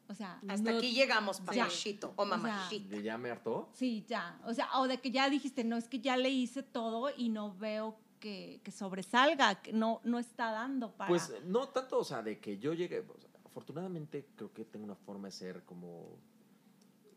O 0.08 0.14
sea, 0.14 0.40
Hasta 0.48 0.70
no- 0.72 0.78
aquí 0.78 0.92
llegamos, 0.92 1.40
papachito 1.40 2.12
o 2.16 2.24
mamachita. 2.24 2.96
¿De 2.96 3.02
ya 3.02 3.18
me 3.18 3.30
hartó? 3.30 3.70
Sí, 3.74 4.04
ya. 4.08 4.40
O 4.44 4.54
sea, 4.54 4.78
o 4.78 4.88
de 4.88 5.00
que 5.00 5.10
ya 5.10 5.28
dijiste, 5.28 5.64
no, 5.64 5.76
es 5.76 5.88
que 5.88 6.00
ya 6.00 6.16
le 6.16 6.30
hice 6.30 6.62
todo 6.62 7.10
y 7.14 7.28
no 7.28 7.54
veo 7.56 7.98
que, 8.20 8.60
que 8.64 8.70
sobresalga, 8.70 9.60
que 9.62 9.72
no, 9.72 10.00
no 10.04 10.18
está 10.18 10.50
dando 10.50 10.92
para... 10.96 11.08
Pues 11.08 11.32
no 11.44 11.68
tanto, 11.68 11.98
o 11.98 12.04
sea, 12.04 12.22
de 12.22 12.38
que 12.40 12.58
yo 12.58 12.72
llegue. 12.72 13.00
o 13.00 13.18
sea, 13.18 13.30
afortunadamente, 13.56 14.26
creo 14.36 14.52
que 14.52 14.66
tengo 14.66 14.84
una 14.84 14.94
forma 14.94 15.28
de 15.28 15.32
ser 15.32 15.64
como. 15.64 16.18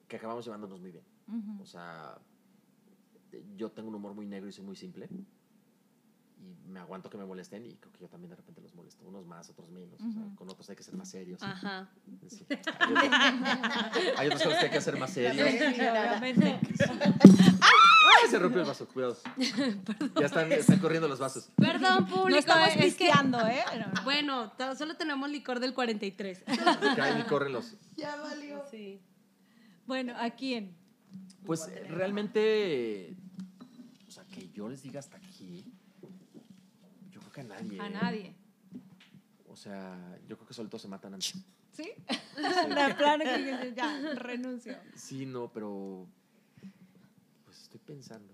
que 0.08 0.16
acabamos 0.16 0.46
llevándonos 0.46 0.80
muy 0.80 0.92
bien. 0.92 1.04
O 1.60 1.66
sea, 1.66 2.18
yo 3.58 3.70
tengo 3.72 3.90
un 3.90 3.96
humor 3.96 4.14
muy 4.14 4.26
negro 4.26 4.48
y 4.48 4.54
soy 4.54 4.64
muy 4.64 4.78
simple. 4.78 5.10
Y 6.40 6.56
me 6.70 6.80
aguanto 6.80 7.10
que 7.10 7.18
me 7.18 7.26
molesten 7.26 7.66
y 7.66 7.76
creo 7.76 7.92
que 7.92 8.00
yo 8.00 8.08
también 8.08 8.30
de 8.30 8.36
repente 8.38 8.62
los 8.62 8.74
molesto. 8.74 9.06
Unos 9.06 9.26
más, 9.26 9.50
otros 9.50 9.70
menos. 9.70 10.00
o 10.02 10.12
sea, 10.12 10.22
Ujú. 10.22 10.36
con 10.36 10.50
otros 10.50 10.70
hay 10.70 10.76
que 10.76 10.84
ser 10.84 10.96
más 10.96 11.10
serios. 11.10 11.44
Ajá. 11.44 11.90
Sí. 12.30 12.46
Hay, 12.80 12.96
otros, 12.96 14.18
hay 14.18 14.28
otros 14.28 14.42
con 14.44 14.52
los 14.52 14.60
que 14.60 14.66
hay 14.66 14.72
que 14.72 14.82
ser 14.82 14.98
más 14.98 15.12
serios. 15.12 15.48
¡Ay! 17.62 18.30
Se 18.30 18.40
rompió 18.40 18.62
el 18.62 18.68
vaso, 18.68 18.88
cuidado. 18.88 19.18
Ya 20.20 20.26
están, 20.26 20.52
están 20.52 20.80
corriendo 20.80 21.08
los 21.08 21.20
vasos. 21.20 21.50
Perdón, 21.58 22.06
público. 22.06 22.30
No 22.30 22.36
estamos 22.38 22.70
es 22.70 22.76
que, 22.76 22.84
pisteando, 22.84 23.40
¿eh? 23.48 23.64
No. 23.78 24.04
bueno, 24.04 24.52
solo 24.78 24.96
tenemos 24.96 25.30
licor 25.30 25.60
del 25.60 25.74
43. 25.74 26.44
Caen 26.96 27.20
y 27.20 27.24
corren 27.24 27.54
los. 27.54 27.76
Ya 27.98 28.16
valió. 28.16 28.64
Sí. 28.72 29.02
Bueno, 29.86 30.14
¿a 30.18 30.30
quién? 30.32 30.76
Pues 31.46 31.68
eh, 31.68 31.86
realmente. 31.90 33.16
O 34.08 34.12
sea, 34.12 34.24
que 34.26 34.50
yo 34.50 34.70
les 34.70 34.84
diga 34.84 35.00
hasta 35.00 35.18
aquí. 35.18 35.66
A 37.40 37.44
nadie. 37.44 37.82
A 37.82 37.88
¿eh? 37.88 37.90
nadie. 37.90 38.36
O 39.48 39.56
sea, 39.56 40.18
yo 40.28 40.36
creo 40.38 40.48
que 40.48 40.54
solitos 40.54 40.82
se 40.82 40.88
matan 40.88 41.14
antes. 41.16 41.34
¿Sí? 41.72 41.84
Sí. 41.84 42.16
De 42.36 42.96
plano 42.96 43.24
que 43.24 43.74
ya, 43.76 44.14
renuncio. 44.16 44.78
Sí, 44.96 45.26
no, 45.26 45.52
pero. 45.52 46.08
Pues 47.46 47.62
estoy 47.64 47.80
pensando. 47.80 48.34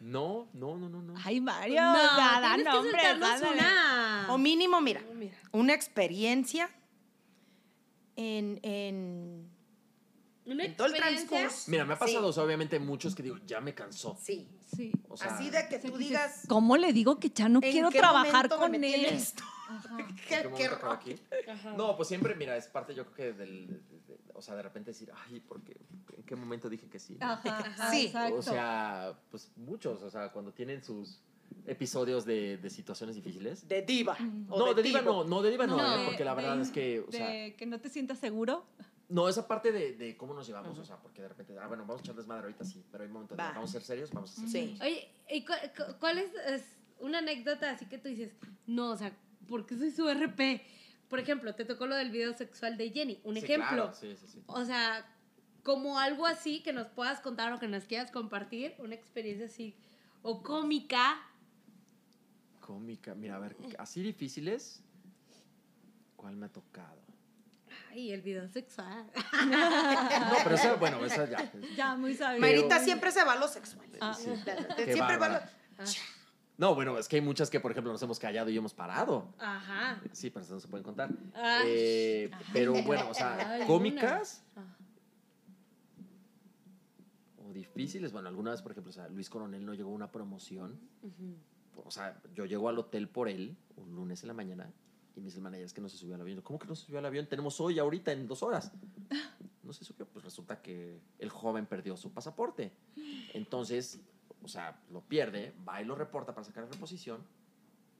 No, 0.00 0.48
no, 0.54 0.78
no, 0.78 0.88
no, 0.88 1.02
no. 1.02 1.14
Ay, 1.22 1.40
Mario, 1.40 1.80
No, 1.82 1.92
o 1.92 1.96
sea, 2.16 2.40
da 2.40 2.54
tienes 2.54 2.66
que 2.66 2.72
nombres, 2.72 3.02
soltarnos 3.02 3.30
ándale. 3.42 3.58
una. 3.60 4.26
O 4.30 4.38
mínimo, 4.38 4.80
mira, 4.80 5.02
mira. 5.14 5.36
una 5.52 5.74
experiencia 5.74 6.70
en, 8.16 8.58
en, 8.62 9.50
Una 10.46 10.64
en 10.64 10.76
todo 10.76 10.86
el 10.86 10.94
transcurso. 10.94 11.70
Mira, 11.70 11.84
me 11.84 11.94
ha 11.94 11.98
pasado, 11.98 12.22
Sí. 12.22 12.28
o 12.30 12.32
sea, 12.32 12.44
obviamente 12.44 12.78
muchos 12.78 13.14
que 13.14 13.22
digo, 13.22 13.38
ya 13.46 13.60
me 13.60 13.74
cansó. 13.74 14.16
Sí. 14.20 14.48
Sí. 14.74 14.92
O 15.08 15.16
sea, 15.16 15.34
Así 15.34 15.50
de 15.50 15.68
que 15.68 15.78
tú 15.78 15.92
que 15.92 15.98
digas. 15.98 16.32
dices, 16.34 16.48
¿Cómo 16.48 16.76
le 16.76 16.92
digo 16.92 17.18
que 17.18 17.30
ya 17.30 17.48
no 17.48 17.60
¿en 17.62 17.70
quiero 17.72 17.90
trabajar 17.90 18.48
me 18.48 18.56
con 18.56 18.74
él? 18.74 19.04
esto? 19.06 19.42
Ajá. 19.68 19.96
¿en 20.00 20.06
Qué, 20.16 20.22
qué 20.26 20.50
qué 20.56 20.70
aquí? 20.90 21.16
No, 21.76 21.96
pues 21.96 22.08
siempre, 22.08 22.34
mira, 22.34 22.56
es 22.56 22.66
parte 22.68 22.94
yo 22.94 23.04
creo 23.06 23.14
que 23.16 23.32
del, 23.38 23.66
de- 23.68 23.74
de- 24.06 24.20
o 24.34 24.42
sea, 24.42 24.54
de 24.54 24.62
repente 24.62 24.90
decir, 24.92 25.10
ay, 25.26 25.40
porque 25.40 25.76
¿en 26.16 26.22
qué 26.24 26.36
momento 26.36 26.68
dije 26.68 26.88
que 26.88 26.98
sí? 26.98 27.16
no?" 27.20 27.26
Ajá, 27.26 27.58
ajá, 27.66 27.90
Sí. 27.90 28.06
exacto. 28.06 28.36
O 28.36 28.42
sea, 28.42 29.14
pues 29.30 29.50
muchos, 29.56 30.02
o 30.02 30.10
sea, 30.10 30.30
cuando 30.32 30.52
tienen 30.52 30.82
sus 30.82 31.20
episodios 31.66 32.24
de, 32.24 32.56
de 32.58 32.70
situaciones 32.70 33.16
difíciles. 33.16 33.66
De 33.66 33.82
diva. 33.82 34.16
Mm. 34.18 34.46
No, 34.48 34.72
de 34.72 34.82
diva 34.82 35.02
no, 35.02 35.24
no, 35.24 35.42
de 35.42 35.50
diva 35.50 35.66
no, 35.66 35.76
No, 35.76 35.96
¿eh? 36.02 36.04
porque 36.06 36.24
la 36.24 36.34
de- 36.34 36.42
verdad 36.42 36.60
es 36.60 36.70
que, 36.70 37.00
o 37.00 37.10
sea, 37.10 37.28
de 37.28 37.54
que 37.56 37.66
no 37.66 37.80
te 37.80 37.88
sientas 37.88 38.18
seguro. 38.18 38.64
No, 39.10 39.28
esa 39.28 39.46
parte 39.46 39.72
de, 39.72 39.94
de 39.96 40.16
cómo 40.16 40.32
nos 40.34 40.46
llevamos, 40.46 40.78
o 40.78 40.84
sea, 40.84 40.96
porque 40.96 41.20
de 41.22 41.28
repente, 41.28 41.56
ah, 41.58 41.66
bueno, 41.66 41.82
vamos 41.84 42.00
a 42.00 42.04
echar 42.04 42.14
desmadre 42.14 42.44
ahorita 42.44 42.64
sí, 42.64 42.82
pero 42.90 43.04
hay 43.04 43.10
momentos 43.10 43.36
de, 43.36 43.42
Va. 43.42 43.52
vamos 43.52 43.70
a 43.70 43.72
ser 43.74 43.82
serios, 43.82 44.10
vamos 44.12 44.30
a 44.32 44.40
ser 44.40 44.48
Sí. 44.48 44.78
Oye, 44.80 45.08
¿y 45.30 45.44
cu- 45.44 45.52
cu- 45.76 45.98
cuál 45.98 46.18
es, 46.18 46.32
es 46.46 46.64
una 46.98 47.18
anécdota 47.18 47.70
así 47.70 47.86
que 47.86 47.98
tú 47.98 48.08
dices, 48.08 48.32
no, 48.66 48.90
o 48.90 48.96
sea, 48.96 49.12
¿por 49.48 49.66
qué 49.66 49.76
soy 49.76 49.90
su 49.90 50.08
RP? 50.08 50.62
Por 51.08 51.18
ejemplo, 51.18 51.54
te 51.54 51.64
tocó 51.64 51.86
lo 51.86 51.96
del 51.96 52.10
video 52.10 52.32
sexual 52.36 52.76
de 52.76 52.90
Jenny, 52.90 53.20
un 53.24 53.34
Sí, 53.36 53.44
ejemplo. 53.44 53.68
claro, 53.68 53.92
sí, 53.94 54.14
sí, 54.16 54.26
sí. 54.28 54.42
O 54.46 54.64
sea, 54.64 55.04
como 55.64 55.98
algo 55.98 56.24
así 56.24 56.62
que 56.62 56.72
nos 56.72 56.86
puedas 56.88 57.20
contar 57.20 57.52
o 57.52 57.58
que 57.58 57.66
nos 57.68 57.84
quieras 57.84 58.10
compartir, 58.12 58.74
una 58.78 58.94
experiencia 58.94 59.46
así, 59.46 59.76
o 60.22 60.42
cómica. 60.42 61.20
Cómica, 62.60 63.14
mira, 63.16 63.36
a 63.36 63.38
ver, 63.40 63.56
así 63.78 64.00
difíciles, 64.02 64.82
¿cuál 66.14 66.36
me 66.36 66.46
ha 66.46 66.48
tocado? 66.52 66.99
Ay, 67.90 68.12
el 68.12 68.22
video 68.22 68.48
sexual. 68.48 69.06
No, 69.48 70.36
pero 70.44 70.54
esa, 70.54 70.74
bueno, 70.76 71.04
esa 71.04 71.28
ya. 71.28 71.52
Ya, 71.76 71.96
muy 71.96 72.14
sabido. 72.14 72.40
Mayrita 72.40 72.68
Pero- 72.76 72.84
siempre 72.84 73.10
se 73.10 73.24
va 73.24 73.32
a 73.32 73.36
lo 73.36 73.48
sexual. 73.48 73.86
Ah. 74.00 74.14
Sí. 74.14 74.24
Siempre 74.76 74.96
va 74.96 75.06
a 75.06 75.12
lo. 75.12 75.18
bárbara. 75.18 75.50
No, 76.56 76.74
bueno, 76.74 76.98
es 76.98 77.08
que 77.08 77.16
hay 77.16 77.22
muchas 77.22 77.48
que, 77.50 77.58
por 77.58 77.70
ejemplo, 77.72 77.90
nos 77.90 78.02
hemos 78.02 78.18
callado 78.18 78.50
y 78.50 78.56
hemos 78.56 78.74
parado. 78.74 79.32
Ajá. 79.38 80.00
Sí, 80.12 80.28
pero 80.30 80.44
eso 80.44 80.54
no 80.54 80.60
se 80.60 80.68
pueden 80.68 80.84
contar. 80.84 81.10
Ah. 81.34 81.62
Eh, 81.64 82.30
pero 82.52 82.74
bueno, 82.82 83.08
o 83.10 83.14
sea, 83.14 83.54
Ay, 83.54 83.66
cómicas 83.66 84.42
Ah. 84.56 84.62
o 87.44 87.52
difíciles. 87.52 88.12
Bueno, 88.12 88.28
alguna 88.28 88.50
vez, 88.50 88.62
por 88.62 88.72
ejemplo, 88.72 88.90
o 88.90 88.92
sea, 88.92 89.08
Luis 89.08 89.30
Coronel 89.30 89.64
no 89.64 89.74
llegó 89.74 89.90
a 89.90 89.94
una 89.94 90.10
promoción 90.12 90.78
o 91.82 91.90
sea, 91.90 92.20
yo 92.34 92.44
llego 92.44 92.68
al 92.68 92.78
hotel 92.78 93.08
por 93.08 93.28
él 93.28 93.56
un 93.76 93.94
lunes 93.94 94.22
en 94.22 94.28
la 94.28 94.34
mañana 94.34 94.70
y 95.16 95.20
me 95.20 95.26
dice 95.26 95.38
el 95.38 95.42
manager, 95.42 95.64
es 95.66 95.72
que 95.72 95.80
no 95.80 95.88
se 95.88 95.96
subió 95.96 96.14
al 96.14 96.20
avión. 96.20 96.36
Yo, 96.38 96.44
¿Cómo 96.44 96.58
que 96.58 96.66
no 96.66 96.74
se 96.74 96.86
subió 96.86 96.98
al 96.98 97.06
avión? 97.06 97.26
Tenemos 97.26 97.60
hoy, 97.60 97.78
ahorita, 97.78 98.12
en 98.12 98.26
dos 98.26 98.42
horas. 98.42 98.72
No 99.62 99.74
se 99.74 99.84
subió. 99.84 100.04
Pues 100.06 100.24
resulta 100.24 100.60
que 100.62 101.00
el 101.20 101.28
joven 101.30 101.64
perdió 101.66 101.96
su 101.96 102.12
pasaporte. 102.12 102.72
Entonces, 103.34 104.00
o 104.42 104.48
sea, 104.48 104.80
lo 104.90 105.00
pierde, 105.02 105.54
va 105.68 105.80
y 105.80 105.84
lo 105.84 105.94
reporta 105.94 106.34
para 106.34 106.44
sacar 106.44 106.68
reposición 106.68 107.22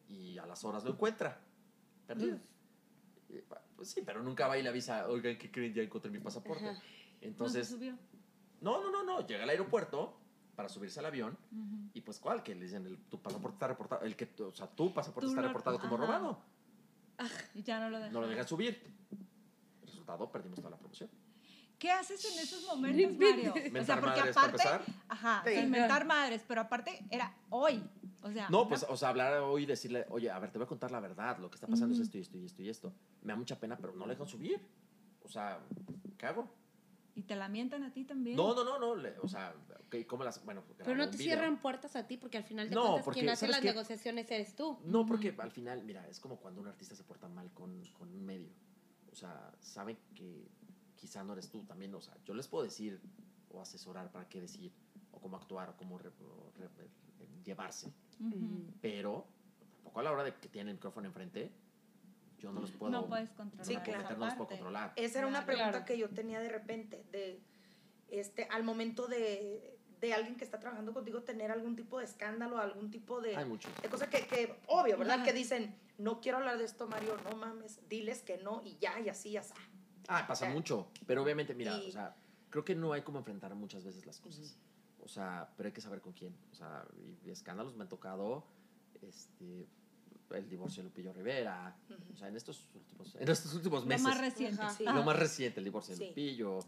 y 0.08 0.36
a 0.38 0.46
las 0.46 0.64
horas 0.64 0.82
lo 0.82 0.90
encuentra. 0.90 1.38
Perdido. 2.08 2.38
Y, 3.28 3.34
Pues 3.76 3.88
sí, 3.90 4.02
pero 4.04 4.20
nunca 4.22 4.48
va 4.48 4.58
y 4.58 4.62
le 4.64 4.68
avisa, 4.70 5.06
oigan, 5.08 5.38
¿qué 5.38 5.48
creen? 5.50 5.72
Ya 5.72 5.82
encontré 5.82 6.10
mi 6.10 6.18
pasaporte. 6.18 6.68
Ajá. 6.70 6.82
Entonces, 7.20 7.70
no 7.70 7.76
se 7.78 7.84
subió. 7.92 7.98
no, 8.62 8.80
no, 8.82 8.90
no, 8.90 9.04
no. 9.04 9.24
Llega 9.26 9.44
al 9.44 9.50
aeropuerto 9.50 10.18
para 10.56 10.68
subirse 10.68 10.98
al 10.98 11.06
avión 11.06 11.38
Ujú. 11.52 11.90
y 11.94 12.00
pues 12.00 12.18
¿cuál? 12.18 12.42
Que 12.42 12.54
le 12.56 12.64
dicen, 12.64 12.84
el- 12.84 12.98
tu 13.04 13.22
pasaporte 13.22 13.54
está 13.54 13.68
reportado, 13.68 14.02
el 14.02 14.16
que, 14.16 14.28
o 14.42 14.52
sea, 14.52 14.66
tu 14.66 14.92
pasaporte 14.92 15.26
Tú 15.26 15.30
está 15.32 15.42
lo- 15.42 15.48
reportado 15.48 15.78
como 15.78 15.94
ajá. 15.96 16.04
robado. 16.06 16.42
Y 17.54 17.62
ya 17.62 17.80
no 17.80 17.90
lo 17.90 17.98
dejan. 17.98 18.12
No 18.12 18.20
lo 18.20 18.28
dejan 18.28 18.46
subir. 18.48 18.82
Resultado, 19.82 20.30
perdimos 20.30 20.58
toda 20.58 20.70
la 20.70 20.76
promoción. 20.76 21.10
¿Qué 21.78 21.90
haces 21.90 22.22
en 22.30 22.38
esos 22.38 22.66
momentos, 22.66 23.16
Mario? 23.18 23.54
o 23.54 23.84
sea, 23.84 23.98
porque 24.00 24.18
madres, 24.20 24.34
para 24.34 24.48
aparte, 24.48 24.68
empezar. 24.68 24.82
ajá, 25.08 25.42
Sí. 25.46 25.66
mentar 25.66 26.04
madres, 26.04 26.44
pero 26.46 26.60
aparte 26.60 27.02
era 27.10 27.34
hoy. 27.48 27.82
O 28.22 28.30
sea, 28.30 28.50
No, 28.50 28.68
pues, 28.68 28.84
o 28.86 28.96
sea, 28.98 29.08
hablar 29.08 29.38
hoy 29.38 29.62
y 29.62 29.66
decirle, 29.66 30.04
oye, 30.10 30.30
a 30.30 30.38
ver, 30.38 30.50
te 30.50 30.58
voy 30.58 30.66
a 30.66 30.68
contar 30.68 30.90
la 30.90 31.00
verdad, 31.00 31.38
lo 31.38 31.48
que 31.50 31.54
está 31.54 31.66
pasando 31.66 31.94
es 31.94 32.00
esto 32.02 32.18
y 32.18 32.20
esto 32.20 32.36
y 32.36 32.44
esto 32.44 32.62
y 32.62 32.68
esto. 32.68 32.92
Me 33.22 33.32
da 33.32 33.36
mucha 33.38 33.58
pena, 33.58 33.78
pero 33.78 33.94
no 33.94 34.04
le 34.06 34.12
dejan 34.12 34.28
subir. 34.28 34.60
O 35.24 35.28
sea, 35.28 35.58
¿qué 36.18 36.26
hago? 36.26 36.46
Y 37.14 37.22
te 37.22 37.34
la 37.36 37.48
mientan 37.48 37.82
a 37.84 37.92
ti 37.92 38.04
también. 38.04 38.36
No, 38.36 38.54
no, 38.54 38.64
no, 38.64 38.78
no. 38.78 38.94
le- 38.94 39.18
o 39.18 39.28
sea, 39.28 39.54
ok, 39.86 40.06
¿cómo 40.06 40.24
las...? 40.24 40.44
Bueno, 40.44 40.62
Pero 40.78 40.94
no 40.96 41.04
te 41.10 41.16
video. 41.16 41.34
cierran 41.36 41.60
puertas 41.60 41.96
a 41.96 42.06
ti 42.06 42.16
porque 42.16 42.38
al 42.38 42.44
final 42.44 42.68
de 42.68 42.74
No, 42.74 42.82
cuentas 42.82 43.04
porque, 43.04 43.20
quien 43.20 43.30
hace 43.30 43.40
¿sabes 43.40 43.56
las 43.56 43.60
qué? 43.62 43.68
negociaciones 43.68 44.30
eres 44.30 44.54
tú. 44.56 44.78
No, 44.84 45.04
porque 45.06 45.34
al 45.38 45.50
final, 45.50 45.82
mira, 45.84 46.06
es 46.08 46.20
como 46.20 46.36
cuando 46.36 46.60
un 46.60 46.68
artista 46.68 46.94
se 46.94 47.02
porta 47.04 47.28
mal 47.28 47.50
con, 47.52 47.82
con 47.98 48.08
un 48.12 48.24
medio. 48.24 48.48
O 49.12 49.14
sea, 49.16 49.52
saben 49.60 49.98
que 50.14 50.48
quizá 50.96 51.24
no 51.24 51.32
eres 51.32 51.50
tú 51.50 51.64
también. 51.64 51.94
O 51.94 52.00
sea, 52.00 52.14
yo 52.24 52.34
les 52.34 52.46
puedo 52.48 52.64
decir 52.64 53.00
o 53.50 53.60
asesorar 53.60 54.12
para 54.12 54.28
qué 54.28 54.40
decir, 54.40 54.72
o 55.10 55.20
cómo 55.20 55.36
actuar, 55.36 55.70
o 55.70 55.76
cómo 55.76 55.98
re- 55.98 56.10
o 56.20 56.52
re- 56.56 56.88
llevarse. 57.44 57.92
Ujú. 58.20 58.70
Pero 58.80 59.26
tampoco 59.74 60.00
a 60.00 60.02
la 60.04 60.12
hora 60.12 60.22
de 60.24 60.34
que 60.36 60.48
tienen 60.48 60.68
el 60.68 60.74
micrófono 60.74 61.08
enfrente, 61.08 61.50
yo 62.40 62.52
no 62.52 62.60
los 62.60 62.70
puedo. 62.72 62.90
no 62.90 63.06
puedes 63.06 63.30
controlar. 63.30 63.66
Sí, 63.66 63.76
claro. 63.76 64.02
meter, 64.02 64.18
no 64.18 64.24
los 64.26 64.34
puedo 64.34 64.48
controlar. 64.48 64.92
Esa 64.96 65.18
era 65.18 65.26
una 65.28 65.44
pregunta 65.46 65.70
Claro. 65.70 65.84
que 65.86 65.98
yo 65.98 66.08
tenía 66.10 66.40
de 66.40 66.48
repente, 66.48 67.04
de 67.12 67.40
este, 68.08 68.44
al 68.50 68.64
momento 68.64 69.06
de, 69.06 69.78
de 70.00 70.14
alguien 70.14 70.36
que 70.36 70.44
está 70.44 70.58
trabajando 70.58 70.92
contigo 70.92 71.22
tener 71.22 71.50
algún 71.50 71.76
tipo 71.76 71.98
de 71.98 72.04
escándalo, 72.06 72.58
algún 72.58 72.90
tipo 72.90 73.20
de, 73.20 73.36
Hay 73.36 73.44
mucho. 73.44 73.68
de 73.82 73.88
cosa 73.88 74.08
que, 74.10 74.26
que, 74.26 74.58
obvio, 74.66 74.96
¿verdad? 74.98 75.16
Ajá. 75.16 75.24
Que 75.24 75.32
dicen, 75.32 75.76
no 75.98 76.20
quiero 76.20 76.38
hablar 76.38 76.58
de 76.58 76.64
esto, 76.64 76.88
Mario, 76.88 77.16
no 77.30 77.36
mames, 77.36 77.80
diles 77.88 78.22
que 78.22 78.38
no 78.38 78.62
y 78.64 78.76
ya, 78.78 78.98
y 79.00 79.08
así, 79.08 79.32
ya 79.32 79.40
está. 79.40 79.54
Ah, 80.08 80.24
pasa 80.26 80.46
Ya. 80.48 80.52
mucho. 80.54 80.88
Pero 81.06 81.22
obviamente, 81.22 81.54
mira, 81.54 81.76
Y- 81.78 81.90
o 81.90 81.92
sea, 81.92 82.16
creo 82.48 82.64
que 82.64 82.74
no 82.74 82.92
hay 82.92 83.02
como 83.02 83.18
enfrentar 83.18 83.54
muchas 83.54 83.84
veces 83.84 84.06
las 84.06 84.18
cosas. 84.18 84.56
O 85.02 85.08
sea, 85.08 85.48
pero 85.56 85.68
hay 85.68 85.72
que 85.72 85.80
saber 85.80 86.00
con 86.00 86.12
quién. 86.14 86.36
O 86.50 86.54
sea, 86.54 86.84
y, 86.96 87.28
y 87.28 87.30
escándalos 87.30 87.74
me 87.76 87.82
han 87.84 87.88
tocado, 87.88 88.44
este, 89.02 89.68
el 90.34 90.48
divorcio 90.48 90.82
de 90.82 90.88
Lupillo 90.88 91.12
Rivera. 91.12 91.76
O 92.12 92.16
sea, 92.16 92.28
en 92.28 92.36
estos 92.36 92.68
últimos, 92.74 93.14
en 93.16 93.28
estos 93.28 93.54
últimos 93.54 93.82
Lo 93.82 93.86
meses. 93.88 94.02
más 94.04 94.18
reciente. 94.18 94.62
Sí. 94.76 94.84
lo 94.84 95.02
más 95.02 95.18
reciente, 95.18 95.60
el 95.60 95.64
divorcio 95.64 95.94
de 95.94 95.98
Sí. 95.98 96.08
Lupillo. 96.08 96.58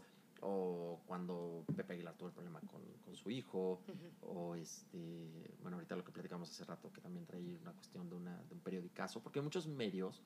O 0.45 0.99
cuando 1.05 1.63
Pepe 1.73 1.93
Aguilar 1.93 2.15
tuvo 2.15 2.27
el 2.27 2.33
problema 2.33 2.59
con, 2.61 2.81
con 3.05 3.15
su 3.15 3.29
hijo. 3.29 3.79
O 4.23 4.55
este, 4.55 4.97
bueno, 5.61 5.77
ahorita 5.77 5.95
lo 5.95 6.03
que 6.03 6.11
platicamos 6.11 6.49
hace 6.49 6.65
rato, 6.65 6.91
que 6.91 6.99
también 6.99 7.25
trae 7.25 7.57
una 7.61 7.71
cuestión 7.71 8.09
de, 8.09 8.15
una, 8.15 8.35
de 8.43 8.53
un 8.53 8.59
periodicazo. 8.59 9.21
Porque 9.21 9.39
hay 9.39 9.43
muchos 9.43 9.67
medios 9.67 10.21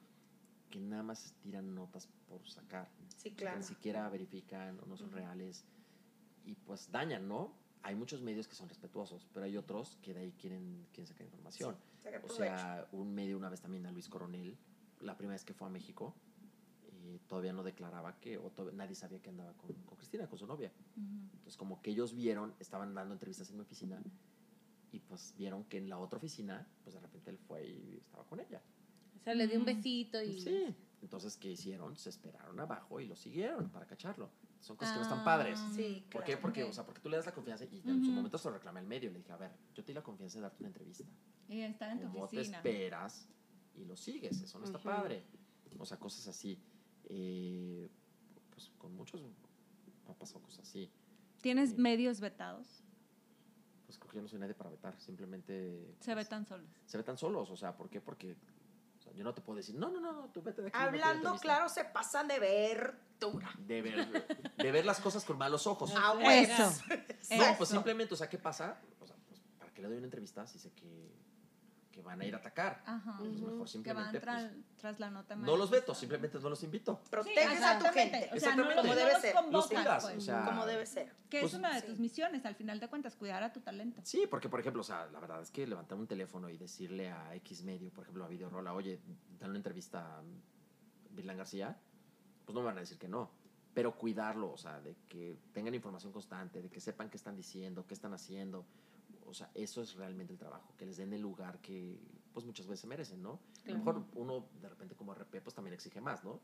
que 0.72 0.80
nada 0.80 1.03
más 1.03 1.34
tiran 1.43 1.73
notas 1.76 2.09
por 2.27 2.45
sacar 2.49 2.89
Sí, 3.15 3.30
que 3.30 3.35
claro. 3.38 3.57
ni 3.57 3.64
siquiera 3.64 4.09
verifican 4.09 4.80
o 4.81 4.85
no 4.85 4.97
son 4.97 5.11
reales 5.11 5.64
y 6.45 6.55
pues 6.55 6.91
dañan, 6.91 7.27
¿no? 7.27 7.53
Hay 7.84 7.95
muchos 7.95 8.22
medios 8.22 8.47
que 8.47 8.55
son 8.55 8.68
respetuosos, 8.68 9.26
pero 9.34 9.45
hay 9.45 9.55
otros 9.55 9.97
que 10.01 10.14
de 10.14 10.22
ahí 10.22 10.31
quieren, 10.34 10.88
quieren 10.91 11.07
sacar 11.07 11.26
información. 11.26 11.77
Sacar 12.12 12.26
o 12.26 12.30
sea, 12.30 12.88
un 12.92 13.14
medio 13.14 13.38
una 13.38 13.50
vez 13.50 13.62
también 13.62 13.86
a 13.86 13.92
Luis 13.92 14.08
Coronel, 14.10 14.58
la 15.00 15.16
primera 15.18 15.36
vez 15.36 15.44
que 15.46 15.54
fue 15.54 15.68
a 15.68 15.70
México, 15.70 16.16
eh, 16.84 17.20
todavía 17.28 17.54
no 17.54 17.64
declaraba 17.64 18.20
que, 18.20 18.38
o 18.38 18.52
nadie 18.74 18.96
sabía 18.96 19.22
que 19.22 19.30
andaba 19.30 19.54
con, 19.54 19.74
con 19.86 19.98
Cristina, 19.98 20.28
con 20.28 20.38
su 20.40 20.48
novia. 20.48 20.72
Entonces, 20.96 21.58
como 21.58 21.82
que 21.82 21.92
ellos 21.92 22.14
vieron, 22.16 22.56
estaban 22.60 22.94
dando 22.94 23.14
entrevistas 23.14 23.50
en 23.50 23.58
mi 23.58 23.62
oficina 23.62 24.02
y 24.92 25.00
pues 25.00 25.34
vieron 25.38 25.64
que 25.66 25.78
en 25.78 25.90
la 25.90 25.98
otra 26.00 26.18
oficina, 26.18 26.68
pues 26.84 26.94
de 26.96 27.02
repente 27.02 27.30
él 27.30 27.38
fue 27.38 27.68
y 27.68 27.98
estaba 27.98 28.26
con 28.26 28.40
ella. 28.40 28.62
O 29.20 29.20
sea, 29.24 29.34
le 29.34 29.48
di 29.48 29.56
un 29.56 29.64
Mm. 29.64 29.66
besito 29.66 30.22
y... 30.22 30.40
Sí. 30.40 30.76
Entonces, 31.02 31.38
¿qué 31.38 31.52
hicieron? 31.52 31.96
Se 31.96 32.10
esperaron 32.10 32.60
abajo 32.60 33.00
y 33.00 33.06
lo 33.06 33.16
siguieron 33.16 33.70
para 33.70 33.86
cacharlo. 33.86 34.32
Son 34.60 34.76
cosas 34.76 34.94
que 34.94 35.00
no 35.00 35.06
Ah. 35.06 35.10
están 35.10 35.24
padres. 35.24 35.60
Sí, 35.76 36.02
¿Por 36.04 36.10
claro. 36.10 36.26
qué? 36.26 36.38
Porque, 36.38 36.64
Ok. 36.64 36.70
o 36.70 36.74
sea, 36.74 36.86
porque 36.86 37.00
tú 37.02 37.10
le 37.10 37.18
das 37.18 37.26
la 37.26 37.34
confianza 37.34 37.66
y 37.66 37.78
en 37.78 37.84
su 38.02 38.10
Ujú. 38.10 38.12
momento 38.12 38.38
se 38.38 38.48
lo 38.50 38.56
reclamé 38.56 38.80
al 38.80 38.88
medio. 38.88 39.10
Le 39.12 39.20
dije, 39.20 39.32
a 39.32 39.38
ver, 39.38 39.52
yo 39.74 39.84
te 39.84 39.92
di 39.92 39.94
la 39.94 40.04
confianza 40.04 40.38
de 40.38 40.42
darte 40.44 40.58
una 40.60 40.68
entrevista. 40.70 41.06
Y 41.48 41.62
estar 41.62 41.92
en 41.92 42.00
tu 42.02 42.08
¿Cómo 42.12 42.28
te 42.28 42.38
oficina. 42.38 42.58
esperas 42.58 43.28
y 43.76 43.86
lo 43.86 43.96
sigues? 43.96 44.42
Eso 44.42 44.60
no 44.60 44.66
está 44.66 44.78
Ujú. 44.80 44.88
padre. 44.90 45.24
O 45.78 45.86
sea, 45.86 45.98
cosas 45.98 46.28
así. 46.28 46.62
Eh, 47.06 47.90
pues 48.50 48.72
con 48.78 48.94
muchos 48.96 49.22
ha 50.08 50.14
pasado 50.14 50.42
cosas 50.42 50.68
así. 50.68 50.92
¿Tienes 51.42 51.70
Sí. 51.72 51.76
medios 51.78 52.20
vetados? 52.20 52.84
Pues 53.86 53.98
creo 53.98 54.10
que 54.12 54.16
yo 54.18 54.22
no 54.24 54.28
soy 54.28 54.40
nadie 54.40 54.54
para 54.56 54.70
vetar. 54.72 55.00
Simplemente. 55.00 55.96
Se 56.02 56.14
pues, 56.14 56.26
vetan 56.26 56.46
solos. 56.46 56.70
Se 56.86 56.98
vetan 56.98 57.18
solos. 57.18 57.50
O 57.52 57.56
sea, 57.56 57.78
¿por 57.78 57.90
qué? 57.90 58.02
Porque 58.02 58.36
o 59.00 59.02
sea, 59.02 59.14
yo 59.14 59.24
no 59.24 59.34
te 59.34 59.42
puedo 59.42 59.56
decir, 59.58 59.76
no, 59.76 59.90
no, 59.90 60.02
no, 60.02 60.12
no, 60.12 60.30
tú 60.32 60.42
vete 60.42 60.62
de 60.64 60.68
aquí. 60.70 60.78
no 60.78 60.84
Hablando 60.84 61.14
entrevista". 61.30 61.42
claro, 61.42 61.70
se 61.70 61.86
pasan 61.86 62.28
de 62.28 62.40
De 63.60 63.81
ver, 63.81 64.27
de 64.57 64.72
ver 64.72 64.85
las 64.85 64.99
cosas 64.99 65.26
con 65.26 65.38
malos 65.38 65.65
ojos. 65.68 65.91
Ah, 65.95 66.14
Eso. 66.34 66.84
No, 67.35 67.44
Eso. 67.44 67.56
pues 67.57 67.69
simplemente, 67.69 68.14
o 68.14 68.18
sea, 68.18 68.30
¿qué 68.30 68.38
pasa? 68.38 68.80
O 69.02 69.07
sea, 69.07 69.15
pues, 69.27 69.41
¿para 69.57 69.73
qué 69.73 69.81
le 69.81 69.88
doy 69.88 69.98
una 69.98 70.06
entrevista 70.07 70.45
si 70.45 70.60
sé 70.60 70.72
que, 70.72 71.11
que 71.91 72.02
van 72.03 72.22
a 72.22 72.26
ir 72.26 72.35
a 72.35 72.38
atacar? 72.38 72.84
Ajá. 72.85 73.15
Pues 73.18 73.31
mejor 73.31 73.49
Que 73.52 73.57
van 73.57 73.68
simplemente, 73.68 74.22
tra- 74.22 74.49
pues, 74.52 74.65
tras 74.77 74.99
la 74.99 75.10
nota 75.10 75.35
no 75.35 75.57
los 75.57 75.69
veto, 75.72 75.95
simplemente 75.95 76.38
no 76.39 76.49
los 76.49 76.61
invito. 76.64 77.02
Proteges 77.10 77.61
a 77.64 77.80
tu 77.80 77.85
gente. 77.85 78.30
O 78.34 78.39
sea, 78.39 78.56
no, 78.56 78.64
Exactamente. 78.64 78.76
los- 78.76 78.76
Como 78.76 78.88
no 78.94 78.95
debe 78.95 79.14
los 79.14 79.22
ser. 79.22 79.34
convocas, 79.34 79.53
Los 79.53 79.68
cuidas, 79.68 80.03
pues. 80.03 80.18
o 80.18 80.22
sea, 80.22 80.45
Como 80.45 80.65
debe 80.68 80.85
ser. 80.85 81.11
Que 81.30 81.39
pues, 81.41 81.53
es 81.53 81.60
una 81.60 81.73
de 81.73 81.81
sí. 81.81 81.88
tus 81.88 81.98
misiones, 81.99 82.45
al 82.45 82.56
final 82.56 82.80
de 82.80 82.88
cuentas, 82.88 83.15
cuidar 83.15 83.41
a 83.44 83.52
tu 83.52 83.61
talento. 83.61 83.99
Sí, 84.06 84.27
porque, 84.30 84.48
por 84.48 84.60
ejemplo, 84.60 84.81
o 84.81 84.85
sea, 84.85 85.07
la 85.11 85.19
verdad 85.19 85.41
es 85.41 85.49
que 85.49 85.65
levantar 85.65 85.98
un 85.98 86.06
teléfono 86.07 86.49
y 86.49 86.57
decirle 86.57 87.10
a 87.10 87.34
X 87.35 87.64
medio, 87.64 87.91
por 87.91 88.03
ejemplo, 88.03 88.23
a 88.26 88.27
Videorola, 88.27 88.73
oye, 88.73 88.99
dale 89.39 89.49
una 89.49 89.57
entrevista 89.60 90.19
a 90.19 90.22
Virlan 91.10 91.38
García, 91.38 91.76
pues 92.48 92.56
no 92.56 92.61
me 92.61 92.68
van 92.68 92.78
a 92.78 92.80
decir 92.80 92.98
que 92.98 93.10
no. 93.10 93.30
Pero 93.74 93.95
cuidarlo, 93.98 94.53
o 94.53 94.57
sea, 94.57 94.80
de 94.80 94.95
que 95.10 95.38
tengan 95.52 95.76
información 95.76 96.14
constante, 96.14 96.61
de 96.61 96.69
que 96.69 96.80
sepan 96.80 97.10
qué 97.10 97.18
están 97.18 97.36
diciendo, 97.36 97.86
qué 97.86 97.94
están 97.94 98.14
haciendo. 98.14 98.65
O 99.26 99.34
sea, 99.34 99.52
eso 99.53 99.82
es 99.82 99.95
realmente 99.95 100.32
el 100.32 100.40
trabajo, 100.40 100.74
que 100.78 100.86
les 100.86 100.95
den 100.95 101.11
el 101.11 101.22
lugar 101.22 101.60
que, 101.60 101.99
pues 102.34 102.45
muchas 102.45 102.65
veces 102.65 102.80
se 102.80 102.88
merecen, 102.88 103.22
¿no? 103.22 103.41
A 103.65 103.72
lo 103.72 103.78
mejor 103.80 104.06
uno, 104.15 104.45
de 104.61 104.69
repente, 104.69 104.95
como 104.95 105.14
RP, 105.14 105.41
pues 105.41 105.53
también 105.53 105.74
exige 105.74 105.99
más, 105.99 106.24
¿no? 106.24 106.40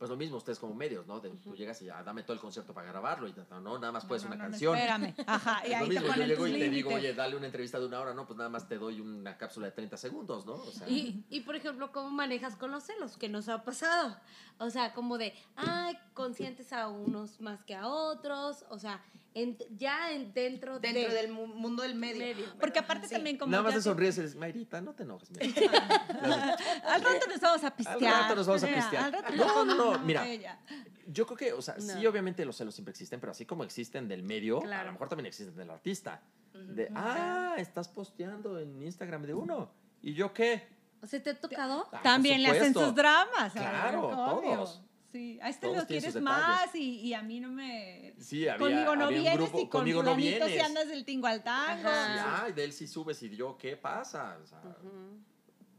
Pues 0.00 0.08
lo 0.08 0.16
mismo 0.16 0.38
ustedes 0.38 0.58
como 0.58 0.72
medios, 0.72 1.06
¿no? 1.06 1.20
De, 1.20 1.28
Tú 1.28 1.54
llegas 1.54 1.82
y 1.82 1.84
ya, 1.84 2.02
dame 2.02 2.22
todo 2.22 2.32
el 2.32 2.40
concierto 2.40 2.72
para 2.72 2.86
grabarlo 2.88 3.28
y 3.28 3.34
no, 3.50 3.60
no, 3.60 3.78
nada 3.78 3.92
más 3.92 4.06
puedes 4.06 4.22
No, 4.24 4.30
no, 4.30 4.34
una 4.36 4.44
no, 4.44 4.48
no, 4.48 4.52
canción. 4.52 4.74
espérame. 4.78 5.14
Ajá, 5.26 5.60
y 5.62 5.72
Es 5.72 5.74
ahí 5.74 5.80
lo 5.80 5.84
te 5.84 5.88
mismo, 5.90 6.06
yo 6.06 6.12
ponen 6.12 6.28
llego 6.28 6.46
y 6.46 6.52
te 6.58 6.68
digo, 6.70 6.94
oye, 6.94 7.12
dale 7.12 7.36
una 7.36 7.44
entrevista 7.44 7.78
de 7.78 7.84
una 7.84 8.00
hora, 8.00 8.14
no, 8.14 8.26
pues 8.26 8.38
nada 8.38 8.48
más 8.48 8.66
te 8.66 8.78
doy 8.78 8.98
una 9.02 9.36
cápsula 9.36 9.66
de 9.66 9.72
30 9.72 9.98
segundos, 9.98 10.46
¿no? 10.46 10.54
O 10.54 10.70
sea, 10.72 10.88
Y, 10.88 11.22
y, 11.28 11.40
por 11.42 11.54
ejemplo, 11.54 11.92
¿cómo 11.92 12.08
manejas 12.10 12.56
con 12.56 12.70
los 12.70 12.82
celos? 12.82 13.18
Que 13.18 13.28
nos 13.28 13.50
ha 13.50 13.62
pasado. 13.62 14.16
O 14.56 14.70
sea, 14.70 14.94
como 14.94 15.18
de, 15.18 15.34
ay, 15.56 15.98
consientes 16.14 16.72
a 16.72 16.88
unos 16.88 17.38
más 17.42 17.62
que 17.64 17.74
a 17.74 17.86
otros. 17.86 18.64
O 18.70 18.78
sea, 18.78 19.02
en- 19.34 19.56
ya 19.76 20.10
en- 20.12 20.32
dentro, 20.34 20.80
Dentro 20.80 21.08
de... 21.08 21.14
del 21.22 21.30
mu- 21.30 21.46
mundo 21.46 21.82
del 21.82 21.94
medio. 21.94 22.18
Medio. 22.20 22.44
¿verdad? 22.46 22.56
Porque 22.58 22.78
aparte 22.78 23.06
Sí. 23.06 23.14
también 23.14 23.38
como 23.38 23.50
nada 23.52 23.62
más 23.62 23.72
te 23.74 23.78
te- 23.78 23.84
sonríes 23.84 24.18
y 24.18 24.22
dices, 24.22 24.36
Mayrita, 24.36 24.80
no 24.80 24.92
te 24.94 25.02
enojes. 25.04 25.30
mira". 25.30 25.44
Al 26.84 27.02
rato 27.02 27.26
nos 27.28 27.40
vamos 27.40 27.64
a 27.64 27.76
pistear. 27.76 28.14
Al 28.14 28.22
rato 28.22 28.34
nos 28.36 28.46
vamos 28.46 28.62
a 28.62 28.66
Mira, 28.66 28.78
pistear. 28.80 29.04
Al 29.04 29.12
rato 29.12 29.34
No, 29.36 29.64
no, 29.64 29.76
vamos 29.76 29.89
no, 29.92 29.96
a 29.96 29.98
mira. 30.04 30.20
botella. 30.22 30.58
Yo 31.06 31.26
creo 31.26 31.36
que, 31.36 31.52
o 31.52 31.62
sea, 31.62 31.78
sí, 31.80 32.00
No. 32.02 32.10
obviamente 32.10 32.44
los 32.44 32.56
celos 32.56 32.74
siempre 32.74 32.90
existen, 32.92 33.18
pero 33.20 33.32
así 33.32 33.44
como 33.46 33.64
existen 33.64 34.06
del 34.08 34.22
medio, 34.22 34.58
a 34.58 34.62
Claro. 34.62 34.86
lo 34.86 34.92
mejor 34.92 35.08
también 35.08 35.26
existen 35.26 35.56
del 35.56 35.70
artista. 35.70 36.22
De, 36.52 36.90
ah, 36.94 37.54
estás 37.58 37.88
posteando 37.88 38.58
en 38.58 38.82
Instagram 38.82 39.22
de 39.22 39.34
uno. 39.34 39.70
¿Y 40.02 40.14
yo 40.14 40.32
qué? 40.32 40.68
O 41.02 41.06
sea, 41.06 41.22
¿te 41.22 41.30
ha 41.30 41.40
tocado? 41.40 41.88
Ah, 41.92 42.00
También 42.02 42.42
le 42.42 42.48
hacen 42.50 42.74
sus 42.74 42.94
dramas. 42.94 43.52
Claro, 43.52 44.08
obvio. 44.08 44.54
todos. 44.56 44.82
Sí, 45.12 45.40
a 45.42 45.48
este 45.48 45.66
Todos 45.66 45.78
lo 45.78 45.86
quieres 45.88 46.20
más 46.20 46.72
y, 46.74 47.00
y 47.00 47.14
a 47.14 47.22
mí 47.22 47.40
no 47.40 47.50
me... 47.50 48.14
Sí, 48.20 48.46
había, 48.46 48.58
conmigo 48.58 48.94
no 48.94 49.04
había 49.06 49.18
un 49.18 49.22
vienes 49.24 49.38
grupo, 49.40 49.58
y 49.58 49.62
con 49.62 49.80
conmigo 49.80 50.02
no 50.04 50.14
vienes. 50.14 50.52
si 50.52 50.58
andas 50.60 50.86
del 50.88 51.04
tingo 51.04 51.26
al 51.26 51.42
tango. 51.42 51.88
Ajá. 51.88 52.14
Sí, 52.38 52.44
ay, 52.46 52.52
de 52.52 52.62
él 52.64 52.72
sí 52.72 52.86
subes 52.86 53.20
y 53.24 53.30
yo, 53.34 53.56
¿qué 53.58 53.76
pasa? 53.76 54.38
O 54.40 54.46
sea, 54.46 54.58
Ujú. 54.60 55.18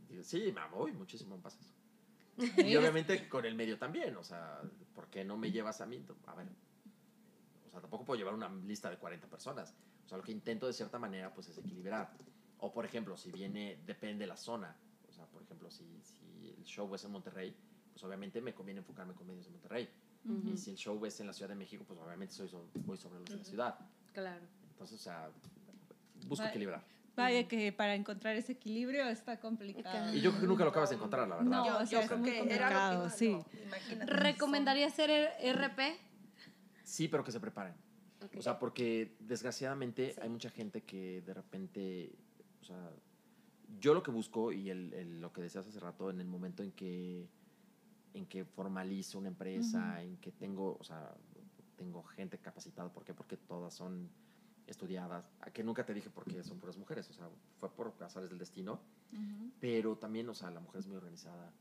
digo, 0.09 0.23
sí, 0.23 0.51
me 0.53 0.67
voy, 0.75 0.91
muchísimo 0.91 1.37
me 1.37 1.41
pasa 1.43 1.57
eso. 1.61 1.71
Y 2.37 2.75
obviamente 2.75 3.27
con 3.29 3.45
el 3.45 3.55
medio 3.55 3.77
también, 3.77 4.15
o 4.17 4.23
sea, 4.23 4.61
¿por 4.95 5.07
qué 5.07 5.23
no 5.23 5.37
me 5.37 5.51
llevas 5.51 5.81
a 5.81 5.85
mí? 5.85 6.03
A 6.27 6.35
ver, 6.35 6.47
o 7.67 7.69
sea, 7.69 7.81
tampoco 7.81 8.05
puedo 8.05 8.17
llevar 8.17 8.33
una 8.33 8.49
lista 8.49 8.89
de 8.89 8.97
40 8.97 9.27
personas. 9.27 9.73
O 10.05 10.07
sea, 10.09 10.17
lo 10.17 10.23
que 10.23 10.31
intento 10.31 10.67
de 10.67 10.73
cierta 10.73 10.97
manera, 10.99 11.33
pues, 11.33 11.47
es 11.49 11.57
equilibrar. 11.57 12.11
O 12.59 12.71
por 12.73 12.85
ejemplo, 12.85 13.17
si 13.17 13.31
viene, 13.31 13.79
depende 13.85 14.23
de 14.23 14.27
la 14.27 14.37
zona. 14.37 14.75
O 15.09 15.13
sea, 15.13 15.25
por 15.25 15.41
ejemplo, 15.43 15.69
si, 15.71 15.85
si 16.03 16.53
el 16.57 16.63
show 16.63 16.93
es 16.95 17.03
en 17.05 17.11
Monterrey, 17.11 17.55
pues 17.91 18.03
obviamente 18.03 18.41
me 18.41 18.53
conviene 18.53 18.79
enfocarme 18.79 19.13
con 19.13 19.27
medios 19.27 19.45
de 19.45 19.51
Monterrey. 19.51 19.89
Y 20.53 20.57
si 20.57 20.69
el 20.71 20.77
show 20.77 21.03
es 21.05 21.19
en 21.19 21.27
la 21.27 21.33
Ciudad 21.33 21.49
de 21.49 21.55
México, 21.55 21.83
pues 21.87 21.99
obviamente 21.99 22.33
soy, 22.35 22.47
so- 22.47 22.67
voy 22.85 22.97
sobre 22.97 23.19
los 23.19 23.29
de 23.29 23.37
la 23.37 23.43
ciudad. 23.43 23.79
Claro. 24.13 24.45
Entonces, 24.71 24.99
o 24.99 25.03
sea, 25.03 25.29
busco 26.27 26.43
equilibrar. 26.49 26.83
Vaya 27.15 27.47
que 27.47 27.71
para 27.73 27.93
encontrar 27.95 28.35
ese 28.35 28.53
equilibrio 28.53 29.05
está 29.07 29.39
complicado. 29.39 30.13
Y 30.15 30.21
yo 30.21 30.31
creo 30.31 30.41
que 30.41 30.47
nunca 30.47 30.63
lo 30.63 30.69
acabas 30.69 30.89
de 30.89 30.95
encontrar, 30.95 31.27
la 31.27 31.35
verdad. 31.37 31.51
No, 31.51 31.65
Yo, 31.65 31.77
o 31.77 31.85
sea, 31.85 32.05
creo 32.07 32.17
muy 32.19 32.29
que 32.31 32.37
era 32.37 32.39
lo 32.45 32.49
complicado, 32.49 33.03
que 33.03 33.09
sí. 33.11 33.31
no, 33.31 33.45
imagínate. 33.65 34.11
¿Recomendaría 34.13 34.87
hacer 34.87 35.09
RP? 35.39 35.79
Sí, 36.83 37.07
pero 37.07 37.23
que 37.23 37.31
se 37.31 37.39
preparen. 37.39 37.73
O 38.37 38.41
sea, 38.41 38.59
porque 38.59 39.15
desgraciadamente 39.19 40.15
hay 40.21 40.29
mucha 40.29 40.49
gente 40.49 40.83
que 40.83 41.21
de 41.21 41.33
repente, 41.33 42.11
o 42.61 42.65
sea, 42.65 42.91
yo 43.79 43.93
lo 43.93 44.03
que 44.03 44.11
busco 44.11 44.51
y 44.51 44.69
el, 44.69 44.93
el- 44.93 45.21
lo 45.21 45.33
que 45.33 45.41
decías 45.41 45.65
hace 45.67 45.79
rato, 45.79 46.09
en 46.09 46.19
el 46.21 46.27
momento 46.27 46.61
en 46.63 46.71
que, 46.71 47.27
en 48.13 48.25
que 48.25 48.45
formalizo 48.45 49.17
una 49.17 49.27
empresa, 49.29 50.01
en 50.01 50.17
que 50.17 50.31
tengo, 50.31 50.77
o 50.79 50.83
sea, 50.83 51.13
tengo 51.77 52.03
gente 52.03 52.37
capacitada, 52.37 52.91
¿por 52.93 53.03
qué? 53.03 53.13
Porque 53.13 53.37
todas 53.37 53.73
son 53.73 54.09
estudiadas, 54.71 55.29
a 55.41 55.51
que 55.51 55.63
nunca 55.63 55.85
te 55.85 55.93
dije 55.93 56.09
porque 56.09 56.43
son 56.43 56.59
puras 56.59 56.77
mujeres, 56.77 57.09
o 57.09 57.13
sea, 57.13 57.29
fue 57.59 57.69
por 57.69 57.93
azares 58.01 58.29
del 58.29 58.39
destino, 58.39 58.81
Ujú. 59.11 59.51
pero 59.59 59.97
también, 59.97 60.27
o 60.29 60.33
sea, 60.33 60.49
la 60.49 60.59
mujer 60.59 60.79
es 60.79 60.87
muy 60.87 60.97
organizada, 60.97 61.51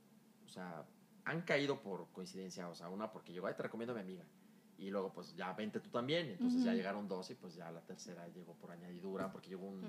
o 0.44 0.48
sea, 0.48 0.84
han 1.24 1.42
caído 1.42 1.80
por 1.80 2.08
coincidencia, 2.12 2.68
o 2.68 2.74
sea, 2.74 2.88
una 2.88 3.12
porque 3.12 3.32
llegó, 3.32 3.46
ay, 3.46 3.54
te 3.54 3.62
recomiendo 3.62 3.92
a 3.92 3.96
mi 3.96 4.02
amiga, 4.02 4.24
y 4.78 4.88
luego 4.90 5.12
pues 5.12 5.34
ya 5.36 5.52
vente 5.52 5.80
tú 5.80 5.90
también, 5.90 6.28
entonces 6.30 6.62
ya 6.62 6.70
Ujú. 6.70 6.76
llegaron 6.78 7.06
dos 7.08 7.30
y 7.30 7.34
pues 7.34 7.54
ya 7.54 7.70
la 7.70 7.82
tercera 7.82 8.26
llegó 8.28 8.54
por 8.54 8.70
añadidura, 8.70 9.30
porque 9.30 9.50
llegó 9.50 9.66
un, 9.66 9.82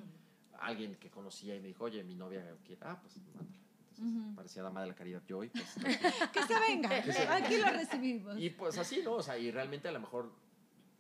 alguien 0.60 0.96
que 0.96 1.10
conocía 1.10 1.56
y 1.56 1.62
me 1.62 1.68
dijo, 1.68 1.86
oye, 1.86 2.04
mi 2.04 2.16
novia 2.16 2.58
quiere, 2.66 2.82
ah, 2.86 3.00
pues 3.02 3.16
mándala. 3.18 3.58
Entonces 3.80 4.36
parecía 4.36 4.64
dama 4.64 4.82
de 4.82 4.88
la 4.88 4.96
caridad 4.96 5.22
yo 5.28 5.44
y 5.44 5.50
pues... 5.50 5.76
Que 6.34 6.44
se 6.44 6.60
venga, 6.60 6.90
aquí 7.36 7.58
lo 7.58 7.72
recibimos. 7.72 8.38
y 8.40 8.50
pues 8.52 8.78
así, 8.78 9.02
¿no? 9.04 9.16
O 9.16 9.24
sea, 9.24 9.38
y 9.38 9.52
realmente 9.52 9.88
a 9.88 9.92
lo 9.92 10.00
mejor, 10.00 10.32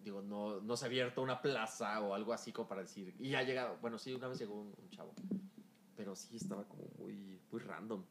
digo, 0.03 0.21
no, 0.21 0.59
no 0.61 0.75
se 0.77 0.85
ha 0.85 0.87
abierto 0.87 1.21
una 1.21 1.41
plaza 1.41 2.01
o 2.01 2.13
algo 2.13 2.33
así 2.33 2.51
como 2.51 2.67
para 2.67 2.81
decir, 2.81 3.15
y 3.19 3.35
ha 3.35 3.43
llegado, 3.43 3.77
bueno, 3.81 3.97
sí, 3.97 4.13
una 4.13 4.27
vez 4.27 4.39
llegó 4.39 4.55
un, 4.61 4.73
un 4.77 4.89
chavo, 4.89 5.13
pero 5.95 6.15
sí 6.15 6.37
estaba 6.37 6.63
como 6.67 6.83
muy, 6.97 7.39
muy 7.51 7.61
random. 7.61 8.03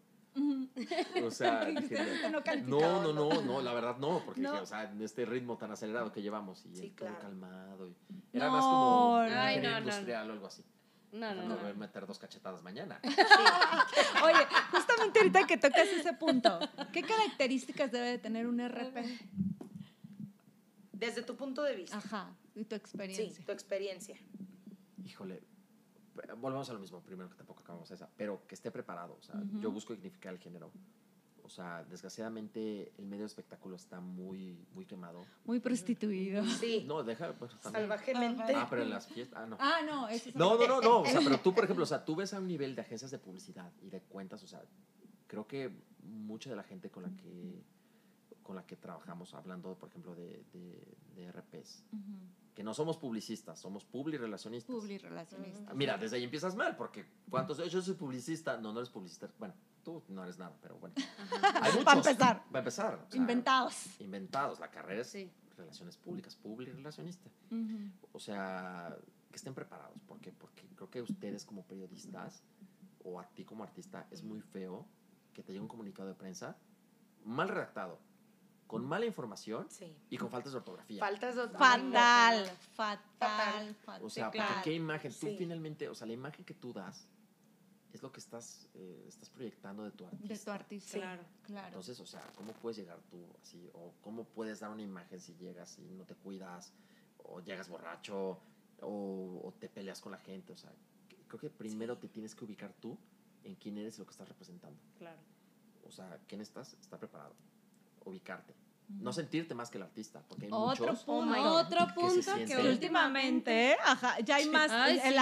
O 1.22 1.30
sea, 1.30 1.64
dije, 1.66 1.98
no 2.30 2.40
no, 2.62 3.02
no, 3.02 3.12
no, 3.12 3.42
no, 3.42 3.60
la 3.60 3.72
verdad 3.74 3.96
no, 3.98 4.22
porque 4.24 4.40
No. 4.42 4.50
dije, 4.50 4.62
o 4.62 4.66
sea, 4.66 4.84
en 4.90 5.02
este 5.02 5.24
ritmo 5.26 5.58
tan 5.58 5.72
acelerado 5.72 6.12
que 6.12 6.22
llevamos 6.22 6.64
y 6.66 6.74
Sí, 6.74 6.90
todo 6.90 7.08
claro. 7.08 7.18
calmado. 7.20 7.88
Y 7.88 7.96
era 8.32 8.46
No, 8.46 8.52
más 8.52 8.66
como 8.66 9.16
un 9.16 9.28
Ay, 9.32 9.60
no, 9.60 9.78
industrial 9.78 10.30
o 10.30 10.32
algo 10.32 10.46
así. 10.46 10.64
No, 11.12 11.34
no, 11.34 11.42
No, 11.48 11.56
voy 11.56 11.70
a 11.70 11.74
meter 11.74 12.06
dos 12.06 12.20
cachetadas 12.20 12.62
mañana. 12.62 13.00
Oye, 14.24 14.46
justamente 14.70 15.18
ahorita 15.18 15.46
que 15.46 15.56
tocas 15.56 15.88
ese 15.88 16.12
punto, 16.12 16.60
¿qué 16.92 17.02
características 17.02 17.90
debe 17.90 18.06
de 18.10 18.18
tener 18.18 18.46
un 18.46 18.60
RP? 18.60 19.04
Desde 21.00 21.22
tu 21.22 21.34
punto 21.34 21.62
de 21.62 21.74
vista. 21.74 21.96
Ajá, 21.96 22.36
y 22.54 22.64
tu 22.64 22.76
sí, 22.76 22.80
experiencia. 22.80 23.44
tu 23.46 23.52
experiencia. 23.52 24.16
Híjole, 25.04 25.42
volvemos 26.36 26.68
a 26.68 26.74
lo 26.74 26.78
mismo, 26.78 27.00
primero 27.00 27.30
que 27.30 27.36
tampoco 27.36 27.62
acabamos 27.62 27.90
esa, 27.90 28.08
pero 28.16 28.46
que 28.46 28.54
esté 28.54 28.70
preparado. 28.70 29.16
O 29.18 29.22
sea, 29.22 29.36
yo 29.60 29.70
busco 29.70 29.94
dignificar 29.94 30.34
el 30.34 30.38
género. 30.38 30.70
O 31.42 31.48
sea, 31.52 31.82
desgraciadamente 31.82 32.92
el 32.96 33.06
medio 33.06 33.22
de 33.22 33.26
espectáculo 33.26 33.74
está 33.74 33.98
muy, 33.98 34.64
muy 34.72 34.84
quemado. 34.86 35.24
Muy 35.44 35.58
prostituido. 35.58 36.44
Sí, 36.44 36.84
No, 36.86 37.02
deja, 37.02 37.32
bueno, 37.32 37.54
salvajemente. 37.60 38.54
Ah, 38.54 38.68
pero 38.70 38.82
en 38.82 38.90
las 38.90 39.08
fiestas, 39.08 39.40
ah, 39.42 39.46
no. 39.46 39.56
Ah, 39.58 39.80
no, 39.84 40.08
eso 40.08 40.28
es 40.28 40.36
No, 40.36 40.56
no, 40.56 40.68
no, 40.68 40.80
no. 40.80 41.00
O 41.00 41.06
sea, 41.06 41.20
pero 41.24 41.40
tú, 41.40 41.52
por 41.52 41.64
ejemplo, 41.64 41.82
o 41.82 41.86
sea, 41.86 42.04
tú 42.04 42.14
ves 42.14 42.34
a 42.34 42.38
un 42.38 42.46
nivel 42.46 42.76
de 42.76 42.82
agencias 42.82 43.10
de 43.10 43.18
publicidad 43.18 43.72
y 43.82 43.90
de 43.90 44.00
cuentas, 44.02 44.44
o 44.44 44.46
sea, 44.46 44.62
creo 45.26 45.46
que 45.48 45.72
mucha 46.04 46.50
de 46.50 46.56
la 46.56 46.62
gente 46.62 46.90
con 46.90 47.02
la 47.02 47.10
que 47.16 47.64
con 48.50 48.56
la 48.56 48.66
que 48.66 48.74
trabajamos, 48.74 49.32
hablando, 49.34 49.76
por 49.78 49.90
ejemplo, 49.90 50.12
de, 50.12 50.44
de, 50.52 50.96
de 51.14 51.30
RPs, 51.30 51.84
Ujú. 51.92 52.02
que 52.52 52.64
no 52.64 52.74
somos 52.74 52.96
publicistas, 52.98 53.60
somos 53.60 53.84
publirelacionistas. 53.84 54.74
Publi 54.74 54.98
relacionista. 54.98 55.72
Mira, 55.72 55.96
desde 55.96 56.16
ahí 56.16 56.24
empiezas 56.24 56.56
mal, 56.56 56.74
porque 56.74 57.06
¿cuántos? 57.30 57.58
Yo 57.70 57.80
soy 57.80 57.94
publicista. 57.94 58.56
No, 58.56 58.72
no 58.72 58.80
eres 58.80 58.90
publicista. 58.90 59.30
Bueno, 59.38 59.54
tú 59.84 60.02
no 60.08 60.24
eres 60.24 60.36
nada, 60.36 60.52
pero 60.60 60.76
bueno. 60.78 60.96
Hay 61.62 61.70
muchos. 61.70 61.84
Para 61.84 61.98
empezar. 62.00 62.44
Para 62.46 62.58
empezar. 62.58 62.94
o 63.06 63.08
sea, 63.08 63.20
Inventados. 63.20 64.00
Inventados. 64.00 64.58
La 64.58 64.68
carrera 64.68 65.02
es 65.02 65.10
Sí. 65.10 65.30
relaciones 65.56 65.96
públicas, 65.96 66.34
publirelacionista. 66.34 67.30
Ujú. 67.52 67.88
O 68.14 68.18
sea, 68.18 68.96
que 69.30 69.36
estén 69.36 69.54
preparados. 69.54 69.96
¿Por 70.08 70.18
qué? 70.18 70.32
Porque 70.32 70.66
creo 70.74 70.90
que 70.90 71.02
ustedes 71.02 71.44
como 71.44 71.62
periodistas 71.68 72.42
o 73.04 73.20
a 73.20 73.28
ti 73.28 73.44
como 73.44 73.62
artista 73.62 74.08
es 74.10 74.24
muy 74.24 74.40
feo 74.40 74.88
que 75.34 75.44
te 75.44 75.52
llegue 75.52 75.62
un 75.62 75.68
comunicado 75.68 76.08
de 76.08 76.16
prensa 76.16 76.56
mal 77.24 77.48
redactado, 77.48 78.00
con 78.70 78.84
mala 78.86 79.04
información 79.04 79.66
Sí. 79.68 79.92
y 80.10 80.16
con 80.16 80.30
faltas 80.30 80.52
de 80.52 80.58
ortografía. 80.58 81.00
Faltas 81.00 81.34
de 81.34 81.48
Fatal, 81.48 82.46
Fatal. 82.72 83.00
fatal, 83.18 83.74
fatal. 83.74 84.04
o 84.04 84.08
sea, 84.10 84.30
porque 84.30 84.44
qué 84.62 84.74
imagen, 84.74 85.10
tú 85.12 85.26
Sí. 85.26 85.34
finalmente, 85.36 85.88
o 85.88 85.94
sea, 85.94 86.06
la 86.06 86.12
imagen 86.12 86.44
que 86.44 86.54
tú 86.54 86.72
das 86.72 87.08
es 87.92 88.00
lo 88.00 88.12
que 88.12 88.20
estás, 88.20 88.68
eh, 88.74 89.04
estás 89.08 89.28
proyectando 89.30 89.82
de 89.82 89.90
tu 89.90 90.04
artista. 90.06 90.28
de 90.34 90.38
tu 90.38 90.50
artista. 90.52 90.92
Sí. 90.92 90.98
Claro. 91.00 91.22
Claro. 91.42 91.66
Entonces, 91.66 91.98
o 91.98 92.06
sea, 92.06 92.22
¿cómo 92.36 92.52
puedes 92.52 92.76
llegar 92.76 93.00
tú 93.10 93.26
así? 93.42 93.68
¿O 93.74 93.92
cómo 94.02 94.22
puedes 94.22 94.60
dar 94.60 94.70
una 94.70 94.82
imagen 94.82 95.20
si 95.20 95.34
llegas 95.34 95.76
y 95.80 95.82
no 95.96 96.04
te 96.04 96.14
cuidas? 96.14 96.72
¿O 97.18 97.40
llegas 97.40 97.68
borracho? 97.68 98.38
¿O, 98.82 99.40
o 99.44 99.52
te 99.58 99.68
peleas 99.68 100.00
con 100.00 100.12
la 100.12 100.18
gente? 100.18 100.52
O 100.52 100.56
sea, 100.56 100.70
creo 101.26 101.40
que 101.40 101.50
primero 101.50 101.98
te 101.98 102.06
tienes 102.08 102.36
que 102.36 102.44
ubicar 102.44 102.72
tú 102.74 102.96
en 103.42 103.56
quién 103.56 103.76
eres 103.78 103.96
y 103.96 103.98
lo 103.98 104.06
que 104.06 104.12
estás 104.12 104.28
representando. 104.28 104.78
Claro. 104.96 105.18
O 105.84 105.90
sea, 105.90 106.20
¿quién 106.28 106.40
estás? 106.40 106.74
Está 106.80 106.96
preparado. 106.98 107.34
Ubicarte. 108.04 108.54
No 108.88 109.12
sentirte 109.12 109.54
más 109.54 109.70
que 109.70 109.78
el 109.78 109.84
artista, 109.84 110.20
porque 110.26 110.46
hay 110.46 110.50
Otro 110.52 110.86
muchos... 110.88 111.04
punto. 111.04 111.40
Otro 111.54 111.86
Que 111.86 111.92
punto 111.94 112.34
que, 112.44 112.56
últimamente, 112.58 113.76
ajá, 113.84 114.18
ya 114.18 114.34
hay 114.36 114.48
más, 114.48 114.68
Ay, 114.72 115.00
el, 115.04 115.14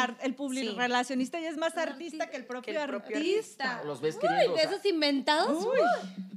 sí. 0.55 0.59
el 0.61 0.75
relacionista 0.77 1.39
ya 1.39 1.51
es 1.51 1.59
más 1.59 1.77
artista 1.77 2.25
artista- 2.25 2.31
que 2.31 2.37
el 2.39 2.47
propio, 2.47 2.73
que 2.75 2.81
el 2.83 2.89
propio 2.89 3.17
artista. 3.19 3.65
artista. 3.73 3.85
Los 3.87 4.01
ves 4.01 4.15
Uy, 4.15 4.21
queriendo, 4.23 4.53
o 4.53 4.57
de 4.57 4.63
sea, 4.63 4.71
esos 4.71 4.87
inventados. 4.87 5.69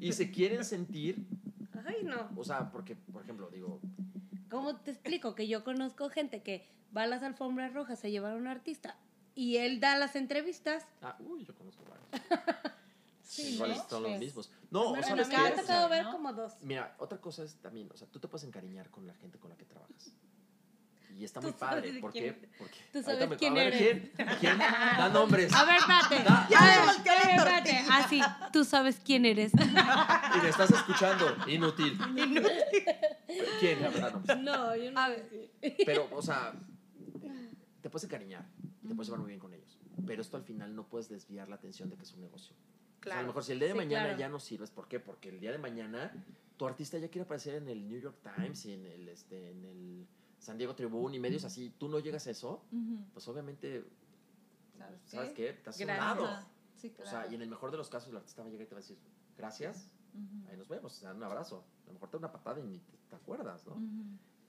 y 0.01 0.11
se 0.11 0.29
quieren 0.29 0.65
sentir, 0.65 1.25
Ay, 1.85 2.03
no. 2.03 2.29
o 2.35 2.43
sea, 2.43 2.69
porque, 2.69 2.95
por 2.97 3.23
ejemplo, 3.23 3.49
digo, 3.49 3.79
¿Cómo 4.49 4.75
te 4.75 4.91
explico? 4.91 5.33
Que 5.33 5.47
yo 5.47 5.63
conozco 5.63 6.09
gente 6.09 6.43
que 6.43 6.67
va 6.95 7.03
a 7.03 7.07
las 7.07 7.23
alfombras 7.23 7.73
rojas 7.73 8.03
a 8.03 8.09
llevar 8.09 8.33
a 8.33 8.35
un 8.35 8.47
artista 8.47 8.97
y 9.35 9.55
él 9.55 9.79
da 9.79 9.95
las 9.97 10.17
entrevistas. 10.17 10.85
ah, 11.01 11.15
uy, 11.21 11.45
yo 11.45 11.55
conozco 11.55 11.85
varios. 11.85 12.09
Sí, 13.23 13.55
Igual 13.55 13.71
¿no? 13.71 13.89
son 13.89 14.03
los 14.03 14.11
Pues, 14.11 14.19
mismos. 14.19 14.51
No, 14.71 14.81
o 14.81 14.89
Bueno, 14.89 15.07
sabes 15.07 15.27
me 15.29 15.35
ha 15.35 15.47
sea, 15.47 15.55
tocado 15.55 15.89
ver 15.89 16.03
¿no? 16.05 16.11
como 16.11 16.33
dos. 16.33 16.53
Mira, 16.61 16.95
otra 16.99 17.19
cosa 17.21 17.43
es 17.43 17.55
también, 17.61 17.89
o 17.93 17.97
sea, 17.97 18.07
tú 18.07 18.19
te 18.19 18.27
puedes 18.27 18.45
encariñar 18.47 18.89
con 18.89 19.05
la 19.07 19.13
gente 19.15 19.37
con 19.39 19.49
la 19.49 19.57
que 19.57 19.65
trabajas. 19.65 20.11
Y 21.17 21.25
está 21.25 21.39
muy 21.41 21.51
padre. 21.51 21.99
¿Por 21.99 22.11
quién- 22.13 22.33
qué? 22.39 22.49
Porque 22.57 22.77
tú 22.91 23.03
sabes 23.03 23.29
me- 23.29 23.35
quién 23.37 23.51
a 23.53 23.55
ver, 23.57 23.73
eres. 23.75 24.09
¿quién? 24.15 24.27
¿Quién? 24.39 24.57
Da 24.57 25.09
nombres. 25.09 25.53
A 25.53 25.65
ver, 25.65 25.75
espérate. 25.75 26.23
Da- 26.23 26.47
Ya 26.49 26.57
A 26.59 26.65
ver, 26.65 27.35
espérate. 27.37 27.85
Así, 27.91 28.21
tú 28.51 28.63
sabes 28.63 28.99
quién 29.03 29.25
eres. 29.25 29.51
Y 29.53 30.41
me 30.41 30.49
estás 30.49 30.71
escuchando. 30.71 31.35
Inútil. 31.47 31.99
¿Quién? 33.59 33.81
La 33.81 33.89
verdad, 33.89 34.13
no. 34.13 34.35
No, 34.35 34.75
yo 34.75 34.91
no. 34.91 35.01
Pero, 35.85 36.07
o 36.11 36.21
sea, 36.21 36.53
te 37.81 37.89
puedes 37.89 38.03
encariñar. 38.05 38.45
y 38.83 38.87
Te 38.87 38.95
puedes 38.95 39.07
llevar 39.07 39.19
muy 39.19 39.27
bien 39.29 39.39
con 39.39 39.53
ellos. 39.53 39.77
Pero 40.07 40.21
esto 40.21 40.37
al 40.37 40.43
final 40.43 40.75
no 40.75 40.87
puedes 40.87 41.09
desviar 41.09 41.49
la 41.49 41.55
atención 41.55 41.89
de 41.89 41.97
que 41.97 42.03
es 42.03 42.13
un 42.13 42.21
negocio. 42.21 42.55
O 43.01 43.03
sea, 43.03 43.19
a 43.19 43.21
lo 43.21 43.27
mejor 43.27 43.43
si 43.43 43.51
el 43.53 43.59
día 43.59 43.67
de 43.69 43.73
Sí, 43.73 43.77
mañana 43.77 44.03
claro. 44.05 44.19
ya 44.19 44.29
no 44.29 44.39
sirves, 44.39 44.69
¿por 44.71 44.87
qué? 44.87 44.99
Porque 44.99 45.29
el 45.29 45.39
día 45.39 45.51
de 45.51 45.57
mañana 45.57 46.13
tu 46.57 46.67
artista 46.67 46.97
ya 46.99 47.07
quiere 47.09 47.25
aparecer 47.25 47.55
en 47.55 47.67
el 47.67 47.87
New 47.87 47.99
York 47.99 48.17
Times 48.23 48.65
y 48.65 48.73
en 48.73 48.85
el, 48.85 49.09
este, 49.09 49.49
en 49.51 49.65
el 49.65 50.07
San 50.39 50.57
Diego 50.57 50.75
Tribune 50.75 51.15
y 51.17 51.19
medios 51.19 51.43
así. 51.43 51.73
Tú 51.77 51.89
no 51.89 51.99
llegas 51.99 52.27
a 52.27 52.31
eso, 52.31 52.63
pues 53.13 53.27
obviamente, 53.27 53.83
¿Sabes 55.05 55.29
qué? 55.33 55.53
Ajá, 56.27 56.47
Sí, 56.75 56.93
O 56.99 57.05
sea, 57.05 57.27
y 57.31 57.35
en 57.35 57.41
el 57.43 57.49
mejor 57.49 57.69
de 57.71 57.77
los 57.77 57.89
casos 57.89 58.09
el 58.09 58.17
artista 58.17 58.41
va 58.41 58.47
a 58.47 58.51
llegar 58.51 58.65
y 58.65 58.69
te 58.69 58.73
va 58.75 58.79
a 58.79 58.81
decir, 58.81 58.97
gracias, 59.37 59.91
ahí 60.49 60.57
nos 60.57 60.67
vemos, 60.67 60.95
o 60.97 60.99
sea, 60.99 61.13
un 61.13 61.23
abrazo. 61.23 61.63
A 61.85 61.87
lo 61.87 61.93
mejor 61.93 62.09
te 62.09 62.13
da 62.17 62.19
una 62.19 62.31
patada 62.31 62.59
y 62.59 62.63
ni 62.63 62.77
te, 62.79 62.93
te 63.09 63.15
acuerdas, 63.15 63.65
¿no? 63.67 63.75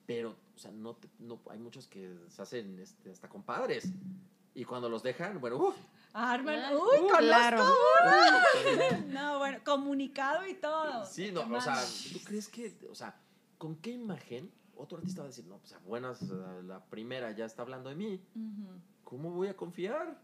Pero, 0.06 0.30
o 0.54 0.58
sea, 0.58 0.70
no, 0.72 0.94
te- 0.96 1.08
no 1.18 1.40
hay 1.50 1.58
muchos 1.58 1.86
que 1.86 2.14
se 2.28 2.42
hacen 2.42 2.78
este, 2.78 3.10
hasta 3.10 3.28
compadres. 3.28 3.92
Y 4.54 4.64
cuando 4.64 4.88
los 4.88 5.02
dejan, 5.02 5.40
bueno, 5.40 5.56
uff. 5.58 5.76
Arman, 6.14 6.74
uy, 6.74 6.98
conozco 6.98 7.18
claro. 7.18 7.64
No, 9.08 9.38
bueno, 9.38 9.58
comunicado 9.64 10.46
y 10.46 10.54
todo. 10.54 11.04
Sí, 11.06 11.32
no, 11.32 11.40
o 11.42 11.60
sea. 11.60 11.76
¿tú 12.12 12.20
crees 12.24 12.48
que, 12.48 12.76
o 12.90 12.94
sea, 12.94 13.14
con 13.58 13.76
qué 13.76 13.90
imagen 13.92 14.50
otro 14.76 14.98
artista 14.98 15.20
va 15.20 15.26
a 15.26 15.28
decir, 15.28 15.46
no, 15.46 15.58
pues 15.58 15.72
a 15.72 15.78
buenas, 15.78 16.22
la 16.22 16.84
primera 16.86 17.30
ya 17.32 17.44
está 17.44 17.62
hablando 17.62 17.88
de 17.88 17.94
mí. 17.96 18.20
¿cómo 19.04 19.30
voy 19.30 19.48
a 19.48 19.56
confiar? 19.56 20.18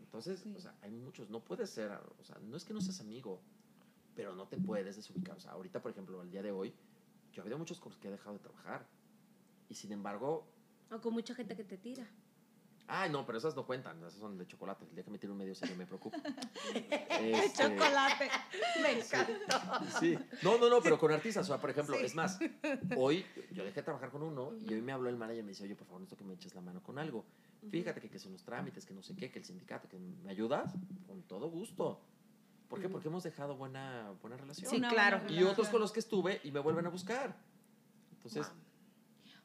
Entonces, 0.00 0.40
Sí. 0.40 0.54
o 0.56 0.60
sea, 0.60 0.74
hay 0.82 0.90
muchos, 0.92 1.28
no 1.30 1.40
puedes 1.40 1.68
ser, 1.70 1.90
o 1.92 2.24
sea, 2.24 2.38
no 2.40 2.56
es 2.56 2.64
que 2.64 2.72
no 2.72 2.80
seas 2.80 3.00
amigo, 3.00 3.40
pero 4.14 4.34
no 4.34 4.46
te 4.46 4.56
puedes 4.56 4.96
desubicar. 4.96 5.36
O 5.36 5.40
sea, 5.40 5.52
ahorita, 5.52 5.82
por 5.82 5.90
ejemplo, 5.90 6.22
el 6.22 6.30
día 6.30 6.42
de 6.42 6.50
hoy, 6.52 6.72
yo 7.32 7.42
ha 7.42 7.44
habido 7.44 7.58
muchos 7.58 7.78
con 7.80 7.90
los 7.90 7.98
que 8.00 8.08
he 8.08 8.10
dejado 8.10 8.34
de 8.34 8.38
trabajar. 8.40 8.86
Y 9.68 9.74
sin 9.74 9.92
embargo, 9.92 10.46
O 10.90 11.00
con 11.00 11.12
mucha 11.12 11.34
gente 11.34 11.54
que 11.54 11.64
te 11.64 11.76
tira. 11.76 12.06
Ay, 12.90 13.10
no, 13.10 13.26
pero 13.26 13.36
esas 13.36 13.54
no 13.54 13.66
cuentan, 13.66 13.98
esas 13.98 14.14
son 14.14 14.38
de 14.38 14.46
chocolate. 14.46 14.86
El 14.86 14.94
día 14.94 15.04
que 15.04 15.10
me 15.10 15.18
tiro 15.18 15.32
un 15.34 15.38
medio 15.38 15.54
serio 15.54 15.76
me 15.76 15.86
preocupa. 15.86 16.16
De 16.72 17.32
Este, 17.32 17.62
chocolate. 17.64 18.30
Me 18.82 18.92
encantó. 18.98 20.00
Sí. 20.00 20.18
No, 20.42 20.56
no, 20.56 20.70
no, 20.70 20.80
pero 20.80 20.98
con 20.98 21.12
artistas. 21.12 21.44
O 21.44 21.48
sea, 21.48 21.60
por 21.60 21.68
ejemplo, 21.70 21.96
Sí. 21.98 22.06
es 22.06 22.14
más, 22.14 22.38
hoy 22.96 23.26
yo 23.52 23.62
dejé 23.64 23.76
de 23.80 23.82
trabajar 23.82 24.10
con 24.10 24.22
uno 24.22 24.52
y 24.58 24.72
hoy 24.72 24.80
me 24.80 24.92
habló 24.92 25.10
el 25.10 25.16
manager 25.16 25.40
y 25.40 25.42
me 25.42 25.50
dice, 25.50 25.64
oye, 25.64 25.74
por 25.76 25.86
favor, 25.86 26.00
necesito 26.00 26.18
que 26.18 26.24
me 26.28 26.34
eches 26.34 26.54
la 26.54 26.62
mano 26.62 26.82
con 26.82 26.98
algo. 26.98 27.26
Fíjate 27.70 28.00
que, 28.00 28.08
que 28.08 28.18
son 28.18 28.32
los 28.32 28.42
trámites, 28.42 28.86
que 28.86 28.94
no 28.94 29.02
sé 29.02 29.14
qué, 29.14 29.30
que 29.30 29.40
el 29.40 29.44
sindicato, 29.44 29.88
que 29.88 29.98
me 29.98 30.30
ayudas, 30.30 30.72
con 31.06 31.22
todo 31.24 31.50
gusto. 31.50 32.00
¿Por 32.68 32.80
qué? 32.80 32.88
Porque 32.88 33.08
hemos 33.08 33.22
dejado 33.22 33.56
buena, 33.56 34.12
buena 34.22 34.36
relación. 34.36 34.70
Sí, 34.70 34.80
claro. 34.80 35.20
Y 35.28 35.42
otros 35.42 35.68
con 35.68 35.80
los 35.80 35.90
que 35.92 36.00
estuve 36.00 36.40
y 36.44 36.52
me 36.52 36.60
vuelven 36.60 36.86
a 36.86 36.90
buscar. 36.90 37.36
Entonces, 38.12 38.50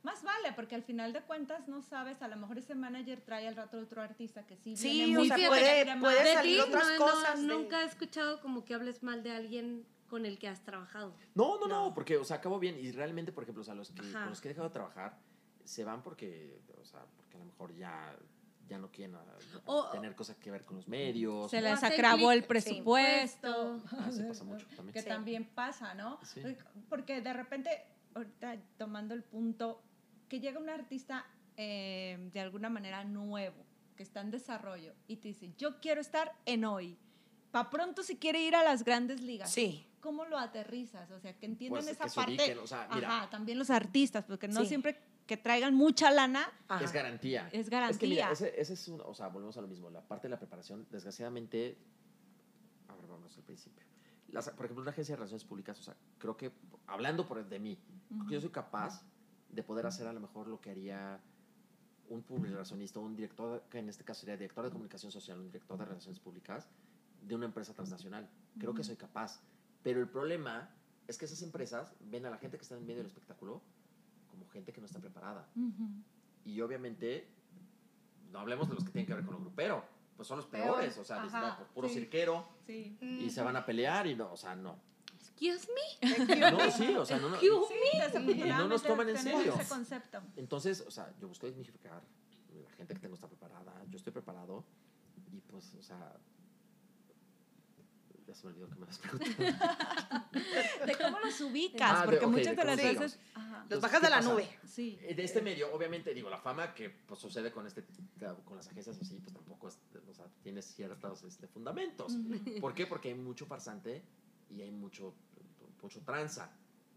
Más 0.04 0.22
vale, 0.22 0.52
porque 0.54 0.76
al 0.76 0.84
final 0.84 1.14
de 1.14 1.22
cuentas 1.22 1.68
no 1.70 1.82
sabes, 1.82 2.22
a 2.22 2.28
lo 2.28 2.36
mejor 2.36 2.58
ese 2.58 2.76
manager 2.76 3.22
trae 3.22 3.48
al 3.48 3.56
rato 3.56 3.80
otro 3.80 4.02
artista 4.02 4.46
que 4.46 4.58
sí, 4.58 4.76
Sí, 4.76 4.92
viene 4.92 5.16
o 5.16 5.20
muy 5.22 5.28
sea, 5.30 5.38
puede- 5.48 5.98
puede 6.00 6.24
De 6.24 6.34
salir 6.34 6.56
ti, 6.58 6.62
otras 6.62 6.84
no, 6.88 6.94
no, 6.94 7.06
cosas 7.06 7.40
de- 7.40 7.48
nunca 7.48 7.82
he 7.82 7.86
escuchado 7.86 8.42
como 8.42 8.66
que 8.66 8.74
hables 8.74 9.02
mal 9.02 9.24
de 9.24 9.32
alguien 9.32 9.86
con 10.10 10.26
el 10.26 10.38
que 10.38 10.48
has 10.50 10.62
trabajado. 10.64 11.16
no, 11.36 11.58
no, 11.58 11.68
no, 11.68 11.86
No. 11.88 11.94
porque, 11.94 12.18
o 12.18 12.24
sea, 12.26 12.38
acabo 12.38 12.60
bien. 12.60 12.78
Y 12.80 12.92
realmente, 12.92 13.32
por 13.32 13.44
ejemplo, 13.44 13.62
o 13.62 13.66
sea, 13.66 13.74
los 13.76 13.92
que, 13.92 14.02
con 14.12 14.30
los 14.30 14.42
que 14.42 14.50
he 14.50 14.52
dejado 14.52 14.68
de 14.68 14.74
trabajar 14.74 15.18
se 15.64 15.84
van 15.86 16.04
porque, 16.04 16.60
o 16.82 16.86
sea, 16.86 17.06
porque 17.16 17.36
a 17.38 17.40
lo 17.40 17.46
mejor 17.46 17.74
ya, 17.74 18.14
ya 18.68 18.78
no 18.78 18.92
quieren 18.92 19.16
ah, 19.16 19.90
tener 19.94 20.16
cosas 20.16 20.36
que 20.38 20.52
ver 20.52 20.66
con 20.66 20.76
los 20.78 20.88
medios. 20.90 21.50
Se 21.50 21.62
les 21.62 21.82
acabó 21.82 22.32
el 22.34 22.44
presupuesto. 22.44 23.82
Ah, 23.92 24.10
sí 24.12 24.22
pasa 24.24 24.44
mucho 24.44 24.68
también. 24.76 24.94
Que 24.94 25.02
Sí. 25.02 25.08
también 25.08 25.46
pasa, 25.46 25.94
¿no? 25.96 26.20
Sí. 26.24 26.42
Porque 26.90 27.22
de 27.22 27.34
repente, 27.34 27.70
ahorita 28.14 28.58
tomando 28.78 29.14
el 29.14 29.24
punto, 29.24 29.82
que 30.34 30.39
llega 30.39 30.60
un 30.60 30.68
artista 30.68 31.27
eh, 31.57 32.31
de 32.34 32.39
alguna 32.39 32.68
manera 32.68 33.03
nuevo, 33.03 33.64
que 33.95 34.01
está 34.01 34.22
en 34.22 34.31
desarrollo, 34.31 34.95
y 35.07 35.18
te 35.18 35.27
dice, 35.27 35.53
yo 35.60 35.80
quiero 35.80 36.01
estar 36.01 36.34
en 36.47 36.65
hoy. 36.65 36.97
Pa' 37.51 37.69
pronto 37.69 38.01
si 38.01 38.18
quiere 38.18 38.41
ir 38.41 38.55
a 38.55 38.64
las 38.64 38.84
grandes 38.84 39.22
ligas. 39.22 39.51
Sí. 39.51 39.88
¿Cómo 40.01 40.26
lo 40.26 40.39
aterrizas? 40.39 41.11
O 41.11 41.19
sea, 41.19 41.38
que 41.38 41.45
entiendan 41.45 41.84
Pues, 41.84 41.93
esa 41.93 42.05
que 42.05 42.10
se 42.10 42.15
parte. 42.15 42.31
ubiquen, 42.34 42.57
o 42.57 42.65
sea, 42.65 42.89
mira. 42.95 43.15
Ajá, 43.15 43.30
también 43.30 43.60
los 43.60 43.69
artistas, 43.69 44.26
porque 44.26 44.47
no 44.47 44.61
Sí. 44.61 44.65
siempre 44.69 44.97
que 45.27 45.38
traigan 45.38 45.76
mucha 45.76 46.10
lana 46.10 46.51
Ajá. 46.68 46.84
Es 46.84 46.91
garantía. 46.91 47.47
es 47.51 47.68
Es 47.68 47.69
que 47.99 48.07
mira, 48.07 48.23
garantía. 48.23 48.31
ese, 48.31 48.60
ese 48.60 48.73
es 48.73 48.88
un, 48.88 49.01
o 49.01 49.14
sea, 49.14 49.27
volvemos 49.27 49.55
a 49.55 49.61
lo 49.61 49.68
mismo, 49.68 49.91
la 49.91 50.01
parte 50.01 50.23
de 50.27 50.30
la 50.31 50.39
preparación, 50.39 50.88
desgraciadamente, 50.89 51.77
a 52.88 52.95
ver, 52.95 53.05
vamos 53.05 53.38
al 53.38 53.43
principio. 53.43 53.84
Las- 54.30 54.49
por 54.49 54.65
ejemplo, 54.65 54.81
una 54.81 54.89
agencia 54.89 55.14
de 55.14 55.18
relaciones 55.18 55.45
públicas, 55.45 55.80
o 55.80 55.84
sea, 55.84 55.95
creo 56.18 56.35
que, 56.35 56.51
hablando 56.88 57.27
por 57.27 57.47
de 57.47 57.60
mí, 57.60 57.77
creo 58.10 58.26
que 58.27 58.34
yo 58.34 58.41
soy 58.41 58.49
capaz 58.49 59.03
de 59.54 59.64
poder 59.64 59.86
hacer 59.86 60.08
a 60.08 60.14
lo 60.14 60.20
mejor 60.20 60.48
lo 60.48 60.60
que 60.60 60.72
haría 60.72 61.20
un 62.10 62.22
publicacionista, 62.24 63.00
un 63.00 63.16
director, 63.16 63.64
que 63.70 63.80
en 63.80 63.90
este 63.90 64.04
caso 64.04 64.22
sería 64.22 64.36
director 64.36 64.66
de 64.66 64.72
comunicación 64.72 65.12
social, 65.12 65.40
un 65.40 65.48
director 65.48 65.78
de 65.78 65.86
relaciones 65.86 66.20
públicas 66.20 66.68
de 67.22 67.36
una 67.36 67.46
empresa 67.46 67.74
transnacional. 67.74 68.30
Creo 68.60 68.74
que 68.74 68.84
soy 68.84 68.96
capaz. 68.98 69.42
Pero 69.84 70.00
el 70.02 70.08
problema 70.10 70.70
es 71.08 71.18
que 71.18 71.26
esas 71.26 71.42
empresas 71.42 71.94
ven 72.02 72.26
a 72.26 72.30
la 72.30 72.38
gente 72.38 72.58
que 72.58 72.64
está 72.64 72.76
en 72.76 72.82
medio 72.86 72.98
del 72.98 73.08
espectáculo 73.08 73.62
como 74.30 74.48
gente 74.50 74.74
que 74.74 74.82
no 74.82 74.88
está 74.88 75.00
preparada. 75.00 75.48
Y 76.46 76.60
obviamente, 76.62 77.28
no 78.32 78.40
hablemos 78.40 78.68
de 78.68 78.76
los 78.76 78.84
que 78.84 78.92
tienen 78.92 79.06
que 79.08 79.14
ver 79.14 79.24
con 79.24 79.36
lo 79.36 79.40
grupero, 79.42 79.84
pues 80.18 80.28
son 80.28 80.38
los 80.38 80.48
Peor. 80.48 80.76
peores, 80.78 80.98
o 80.98 81.04
sea, 81.04 81.24
dicen, 81.24 81.40
Ajá, 81.40 81.58
no, 81.62 81.68
puro 81.74 81.88
sí. 81.88 81.96
cirquero 81.96 82.48
Sí. 82.66 82.98
y 83.02 83.30
se 83.30 83.42
van 83.42 83.56
a 83.56 83.66
pelear 83.66 84.08
y 84.08 84.16
no, 84.16 84.32
o 84.32 84.38
sea, 84.38 84.56
no. 84.56 84.78
Excuse 85.39 85.68
me. 85.73 86.51
No, 86.51 86.72
sí, 86.72 86.95
o 86.95 87.05
sea, 87.05 87.18
no, 87.19 87.30
no. 87.30 87.39
Sí, 87.39 87.47
Y 87.47 88.43
no 88.43 88.68
nos 88.68 88.84
toman 88.84 89.10
en 89.10 89.18
serio. 89.18 89.53
ese 89.60 89.68
concepto. 89.69 90.22
Entonces, 90.35 90.84
o 90.88 90.91
sea, 90.91 91.14
yo 91.19 91.27
busco 91.27 91.47
dignificar, 91.47 92.01
la 92.64 92.69
gente 92.72 92.93
que 92.93 92.99
tengo 92.99 93.15
está 93.15 93.27
preparada, 93.27 93.73
yo 93.89 93.97
estoy 93.97 94.14
preparado 94.14 94.64
y 95.31 95.39
pues, 95.41 95.73
o 95.76 95.81
sea, 95.81 96.15
ya 98.27 98.34
se 98.35 98.45
me 98.47 98.53
olvidó 98.53 98.69
que 98.69 98.76
me 98.76 98.85
las. 98.85 99.01
De 100.85 100.95
cómo 100.97 101.19
los 101.19 101.41
ubicas, 101.41 101.91
Ah, 101.93 101.99
de- 102.01 102.05
porque 102.05 102.26
ok, 102.26 102.31
muchas 102.31 102.55
de 102.55 102.64
las 102.64 102.77
veces. 102.77 103.19
Ajá. 103.34 103.65
Los 103.69 103.81
bajas 103.81 103.99
¿qué 103.99 104.05
de 104.05 104.10
la 104.11 104.18
pasa? 104.18 104.30
nube. 104.30 104.60
Sí. 104.65 104.95
De 104.97 105.23
este 105.23 105.41
medio, 105.41 105.73
obviamente, 105.73 106.14
digo, 106.14 106.30
la 106.30 106.38
fama 106.38 106.73
que 106.73 106.89
pues, 106.89 107.19
sucede 107.19 107.51
con, 107.51 107.65
este, 107.68 107.84
con 108.45 108.55
las 108.57 108.68
agencias 108.68 108.97
así, 109.01 109.19
pues 109.19 109.34
tampoco 109.34 109.68
es, 109.68 109.80
o 110.10 110.14
sea, 110.14 110.26
tiene 110.41 110.61
ciertos 110.61 111.23
este, 111.23 111.47
fundamentos. 111.47 112.14
¿Por 112.61 112.73
qué? 112.73 112.88
Porque 112.88 113.10
hay 113.10 113.15
mucho 113.15 113.45
farsante 113.45 114.03
y 114.56 114.62
hay 114.62 114.72
mucho, 114.72 115.14
mucho 115.82 116.02
tranza. 116.02 116.52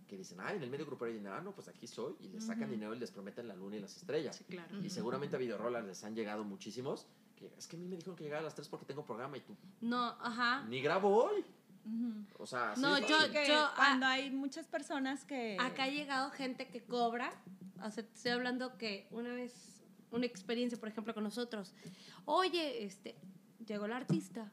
Que 0.06 0.16
dicen, 0.16 0.38
ay, 0.40 0.56
en 0.56 0.62
el 0.62 0.70
medio 0.70 0.86
grupero 0.86 1.10
hay 1.10 1.16
dinero, 1.18 1.34
ah, 1.34 1.40
no, 1.40 1.52
pues 1.52 1.66
aquí 1.66 1.88
soy. 1.88 2.14
Y 2.20 2.28
les 2.28 2.44
sacan 2.44 2.64
Ujú. 2.64 2.72
dinero 2.72 2.94
y 2.94 2.98
les 3.00 3.10
prometen 3.10 3.48
la 3.48 3.56
luna 3.56 3.76
y 3.76 3.80
las 3.80 3.96
estrellas. 3.96 4.36
Sí, 4.36 4.44
claro. 4.44 4.80
Y 4.80 4.88
seguramente 4.88 5.34
a 5.34 5.38
Videorolas 5.38 5.84
les 5.84 6.04
han 6.04 6.14
llegado 6.14 6.44
muchísimos. 6.44 7.06
Que 7.34 7.52
es 7.58 7.66
que 7.66 7.76
a 7.76 7.78
mí 7.78 7.86
me 7.86 7.96
dijeron 7.96 8.14
que 8.16 8.22
llegaba 8.24 8.40
a 8.40 8.44
las 8.44 8.54
3 8.54 8.68
porque 8.68 8.86
tengo 8.86 9.04
programa 9.04 9.36
y 9.36 9.40
tú 9.40 9.54
No, 9.80 10.16
ajá. 10.20 10.64
ni 10.68 10.80
grabo 10.80 11.24
hoy. 11.24 11.44
Ujú. 11.84 12.24
O 12.42 12.46
sea, 12.46 12.74
No, 12.78 12.94
de 12.94 13.02
yo-. 13.02 13.30
Que 13.32 13.48
yo- 13.48 13.68
cuando 13.76 14.06
hay 14.06 14.30
muchas 14.30 14.66
personas 14.68 15.24
que. 15.24 15.56
Acá 15.60 15.84
ha 15.84 15.88
llegado 15.90 16.30
gente 16.30 16.68
que 16.68 16.82
cobra. 16.84 17.32
O 17.82 17.90
sea, 17.90 18.04
estoy 18.04 18.30
hablando 18.30 18.78
que 18.78 19.06
una 19.10 19.34
vez, 19.34 19.82
una 20.12 20.24
experiencia, 20.24 20.78
por 20.78 20.88
ejemplo, 20.88 21.12
con 21.14 21.24
nosotros. 21.24 21.74
Oye, 22.26 22.84
este, 22.84 23.16
llegó 23.66 23.84
el 23.86 23.92
artista. 23.92 24.50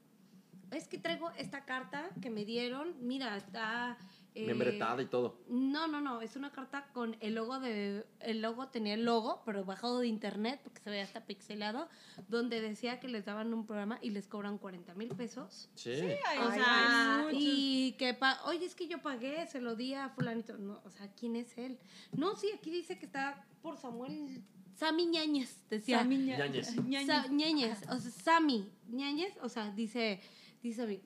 Es 0.73 0.87
que 0.87 0.97
traigo 0.97 1.31
esta 1.37 1.65
carta 1.65 2.09
que 2.21 2.29
me 2.29 2.45
dieron. 2.45 2.93
Mira, 3.01 3.37
está. 3.37 3.97
eh, 4.35 4.47
Membretada 4.47 5.01
y 5.01 5.05
todo. 5.05 5.37
No, 5.47 5.87
no, 5.87 6.01
no. 6.01 6.21
Es 6.21 6.35
una 6.35 6.51
carta 6.51 6.87
con 6.93 7.15
el 7.19 7.35
logo 7.35 7.59
de. 7.59 8.05
El 8.19 8.41
logo 8.41 8.67
tenía 8.69 8.95
el 8.95 9.05
logo, 9.05 9.41
pero 9.45 9.63
bajado 9.63 9.99
de 9.99 10.07
internet, 10.07 10.59
porque 10.63 10.81
se 10.81 10.89
veía 10.89 11.03
hasta 11.03 11.25
pixelado, 11.25 11.87
donde 12.27 12.59
decía 12.61 12.99
que 12.99 13.07
les 13.07 13.25
daban 13.25 13.53
un 13.53 13.65
programa 13.67 13.99
y 14.01 14.09
les 14.09 14.27
cobran 14.27 14.57
40 14.57 14.95
mil 14.95 15.09
pesos. 15.09 15.69
Sí. 15.75 15.91
Ay, 15.91 16.37
O 16.39 16.49
Ay, 16.49 16.59
sea, 16.59 17.19
muchos. 17.25 17.39
y 17.39 17.95
que, 17.99 18.13
pa- 18.15 18.41
oye, 18.45 18.65
es 18.65 18.73
que 18.75 18.87
yo 18.87 19.01
pagué, 19.01 19.45
se 19.47 19.61
lo 19.61 19.75
di 19.75 19.93
a 19.93 20.09
fulanito. 20.09 20.57
No, 20.57 20.81
o 20.83 20.89
sea, 20.89 21.07
¿quién 21.13 21.35
es 21.35 21.55
él? 21.57 21.77
No, 22.11 22.35
sí, 22.35 22.47
aquí 22.57 22.71
dice 22.71 22.97
que 22.97 23.05
está 23.05 23.45
por 23.61 23.77
Samuel, 23.77 24.41
Sammy 24.75 25.05
Ñañez, 25.05 25.59
decía. 25.69 25.99
Sammy 25.99 26.17
Ña- 26.17 26.37
Ñañez. 26.39 26.75
Ñañez. 26.83 27.05
Sa- 27.07 27.27
Ñañez, 27.27 27.83
o 27.87 27.99
sea, 27.99 28.09
Sammy 28.11 28.67
Ñañez, 28.89 29.33
o 29.43 29.47
sea, 29.47 29.69
dice, 29.69 30.19
dice, 30.69 30.83
a 30.83 30.85
mí, 30.85 31.01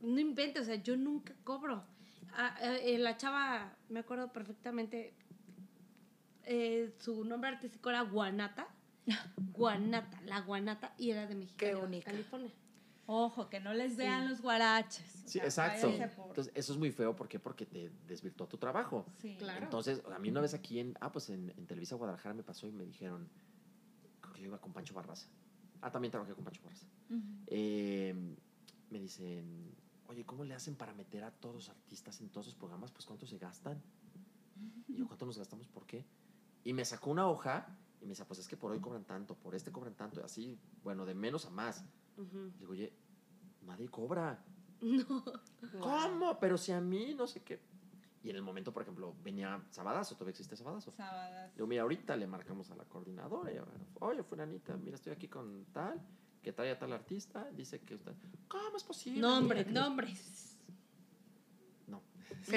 no 0.00 0.18
invente, 0.20 0.60
o 0.60 0.64
sea, 0.64 0.76
yo 0.76 0.96
nunca 0.96 1.34
cobro. 1.44 1.84
Ah, 2.36 2.56
eh, 2.60 2.98
la 2.98 3.16
chava, 3.16 3.76
me 3.88 4.00
acuerdo 4.00 4.32
perfectamente, 4.32 5.14
eh, 6.44 6.94
su 6.98 7.24
nombre 7.24 7.50
artístico 7.50 7.90
era 7.90 8.02
Guanata. 8.02 8.68
Guanata, 9.52 10.20
la 10.22 10.40
Guanata, 10.40 10.94
y 10.98 11.10
era 11.10 11.26
de 11.26 11.34
México. 11.34 11.56
Qué 11.58 11.74
única. 11.74 12.10
California. 12.10 12.50
Ojo, 13.06 13.50
que 13.50 13.60
no 13.60 13.74
les 13.74 13.96
vean 13.96 14.26
los 14.30 14.40
guaraches. 14.40 15.04
Sí, 15.26 15.38
O 15.38 15.50
sea, 15.50 15.66
exacto. 15.76 15.90
por- 16.16 16.28
Entonces, 16.28 16.52
eso 16.56 16.72
es 16.72 16.78
muy 16.78 16.90
feo. 16.90 17.14
¿Por 17.14 17.28
qué? 17.28 17.38
Porque 17.38 17.66
te 17.66 17.90
desvirtuó 18.06 18.46
tu 18.46 18.56
trabajo. 18.56 19.04
Sí. 19.20 19.36
Claro. 19.38 19.62
Entonces, 19.62 20.02
a 20.10 20.18
mí 20.18 20.30
una 20.30 20.40
vez 20.40 20.54
aquí 20.54 20.78
en, 20.80 20.96
ah, 21.02 21.12
pues 21.12 21.28
en, 21.28 21.52
en 21.54 21.66
Televisa 21.66 21.96
Guadalajara 21.96 22.34
me 22.34 22.42
pasó 22.42 22.66
y 22.66 22.72
me 22.72 22.86
dijeron, 22.86 23.28
creo 24.22 24.32
que 24.32 24.40
yo 24.40 24.46
iba 24.48 24.58
con 24.58 24.72
Pancho 24.72 24.94
Barraza. 24.94 25.28
Ah, 25.82 25.92
también 25.92 26.10
trabajé 26.12 26.32
con 26.34 26.44
Pancho 26.44 26.62
Barraza. 26.64 26.86
Eh, 27.48 28.14
me 28.94 29.00
dicen, 29.00 29.74
oye, 30.06 30.24
¿cómo 30.24 30.44
le 30.44 30.54
hacen 30.54 30.76
para 30.76 30.94
meter 30.94 31.24
a 31.24 31.32
todos 31.32 31.56
los 31.56 31.68
artistas 31.68 32.20
en 32.20 32.28
todos 32.28 32.46
los 32.46 32.54
programas? 32.54 32.92
Pues, 32.92 33.04
¿cuánto 33.04 33.26
se 33.26 33.38
gastan? 33.38 33.82
Y 34.86 34.94
yo, 34.94 35.08
¿cuánto 35.08 35.26
nos 35.26 35.36
gastamos? 35.36 35.66
¿Por 35.66 35.84
qué? 35.84 36.06
Y 36.62 36.72
me 36.72 36.84
sacó 36.84 37.10
una 37.10 37.28
hoja 37.28 37.76
y 38.00 38.04
me 38.04 38.10
dice, 38.10 38.24
pues 38.24 38.38
es 38.38 38.46
que 38.46 38.56
por 38.56 38.70
hoy 38.70 38.78
cobran 38.78 39.04
tanto, 39.04 39.34
por 39.34 39.56
este 39.56 39.72
cobran 39.72 39.94
tanto, 39.94 40.20
y 40.20 40.22
así, 40.22 40.60
bueno, 40.84 41.04
de 41.04 41.14
menos 41.14 41.44
a 41.44 41.50
más. 41.50 41.84
Ujú. 42.16 42.52
Digo, 42.56 42.70
oye, 42.70 42.92
nadie 43.62 43.88
cobra. 43.88 44.44
No. 44.80 45.24
¿Cómo? 45.80 46.38
Pero 46.38 46.56
si 46.56 46.70
a 46.70 46.80
mí, 46.80 47.14
no 47.14 47.26
sé 47.26 47.42
qué. 47.42 47.60
Y 48.22 48.30
en 48.30 48.36
el 48.36 48.42
momento, 48.42 48.72
por 48.72 48.82
ejemplo, 48.82 49.16
venía 49.24 49.60
Sabadazo, 49.70 50.14
todavía 50.14 50.30
existe 50.30 50.56
Sabadazo. 50.56 50.92
Sábadas. 50.92 51.52
Digo, 51.54 51.66
mira, 51.66 51.82
ahorita 51.82 52.16
le 52.16 52.28
marcamos 52.28 52.70
a 52.70 52.76
la 52.76 52.84
coordinadora. 52.84 53.50
Y, 53.52 53.58
Oye, 54.00 54.22
fulanita, 54.22 54.76
mira, 54.76 54.94
estoy 54.94 55.12
aquí 55.12 55.26
con 55.26 55.64
tal, 55.72 56.00
que 56.44 56.52
trae 56.52 56.70
a 56.70 56.78
tal 56.78 56.92
artista. 56.92 57.48
Dice 57.52 57.80
que 57.80 57.94
usted. 57.94 58.12
¿Cómo 58.46 58.76
es 58.76 58.84
posible? 58.84 59.20
Nombre, 59.20 59.64
nombres. 59.64 60.56
No. 61.88 62.02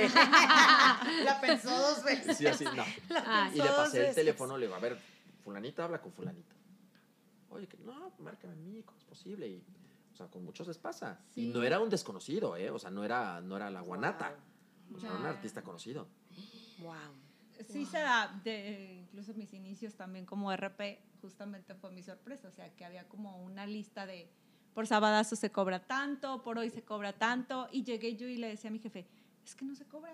La 1.24 1.40
pensó 1.42 1.70
dos 1.70 2.04
veces. 2.04 2.38
Sí, 2.38 2.46
así, 2.46 2.66
no. 2.66 2.84
Ah, 3.12 3.50
Y 3.52 3.58
le 3.58 3.70
pasé 3.70 4.10
el 4.10 4.16
teléfono, 4.16 4.58
le 4.58 4.66
digo, 4.68 4.76
a 4.76 4.80
ver, 4.80 5.00
fulanita 5.44 5.86
habla 5.86 6.02
con 6.02 6.12
fulanito. 6.12 6.54
Oye, 7.50 7.68
que 7.68 7.78
no, 7.78 8.12
márcame 8.20 8.54
a 8.54 8.58
mí, 8.58 8.84
¿cómo 8.84 8.98
es 9.00 9.06
posible? 9.06 9.48
Y, 9.48 9.64
o 10.14 10.16
sea, 10.16 10.28
con 10.28 10.44
muchos 10.44 10.68
les 10.68 10.78
pasa. 10.78 11.22
Y 11.34 11.48
no 11.48 11.64
era 11.64 11.80
un 11.80 11.90
desconocido, 11.90 12.58
¿eh? 12.58 12.70
O 12.70 12.78
sea, 12.78 12.92
no 12.92 13.06
era, 13.06 13.40
no 13.40 13.56
era 13.56 13.70
la 13.70 13.80
guanata. 13.82 14.36
O 14.94 15.00
sea, 15.00 15.10
era 15.10 15.20
un 15.20 15.26
artista 15.26 15.64
conocido. 15.64 16.08
Wow. 16.80 16.94
Sí 17.74 17.88
se 17.88 17.98
da, 17.98 18.40
de, 18.44 19.00
incluso 19.02 19.34
mis 19.34 19.52
inicios 19.52 19.96
también 19.96 20.28
como 20.28 20.56
RP, 20.56 21.00
justamente 21.22 21.76
fue 21.76 21.92
mi 21.92 22.04
sorpresa, 22.04 22.48
o 22.48 22.52
sea, 22.52 22.74
que 22.76 22.86
había 22.86 23.08
como 23.08 23.44
una 23.44 23.66
lista 23.66 24.06
de, 24.06 24.30
por 24.74 24.88
sabadazo 24.88 25.36
se 25.36 25.52
cobra 25.52 25.80
tanto, 25.80 26.44
por 26.44 26.58
hoy 26.58 26.70
se 26.70 26.84
cobra 26.84 27.14
tanto, 27.14 27.68
y 27.72 27.84
llegué 27.84 28.16
yo 28.16 28.28
y 28.28 28.38
le 28.38 28.48
decía 28.50 28.70
a 28.70 28.74
mi 28.74 28.80
jefe, 28.80 29.08
es 29.44 29.56
que 29.56 29.66
no 29.66 29.76
se 29.76 29.86
cobra, 29.86 30.14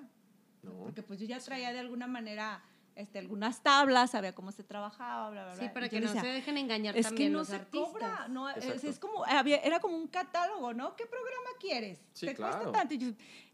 ¿no? 0.61 0.73
porque 0.83 1.03
pues 1.03 1.19
yo 1.19 1.25
ya 1.25 1.39
traía 1.39 1.73
de 1.73 1.79
alguna 1.79 2.07
manera 2.07 2.63
este, 2.95 3.17
algunas 3.19 3.63
tablas, 3.63 4.11
sabía 4.11 4.35
cómo 4.35 4.51
se 4.51 4.63
trabajaba, 4.63 5.31
bla, 5.31 5.43
bla, 5.45 5.53
bla. 5.55 5.63
Sí, 5.63 5.69
para 5.73 5.89
que 5.89 5.99
no 5.99 6.07
decía, 6.07 6.21
se 6.21 6.27
dejen 6.27 6.57
engañar 6.59 6.95
es 6.95 7.05
que 7.07 7.09
también 7.09 7.31
no 7.33 7.39
los 7.39 7.47
se 7.47 7.55
artistas. 7.55 7.91
cobra, 7.91 8.27
no, 8.27 8.49
es, 8.51 8.99
como, 8.99 9.25
había- 9.25 9.57
era 9.57 9.79
como 9.79 9.97
un 9.97 10.07
catálogo, 10.07 10.73
¿no? 10.75 10.95
¿Qué 10.95 11.05
programa 11.07 11.49
quieres? 11.59 12.05
Sí, 12.13 12.27
¿Te 12.27 12.35
claro. 12.35 12.57
cuesta 12.59 12.71
tanto? 12.79 12.93
Y 12.93 12.97
yo, 12.99 13.07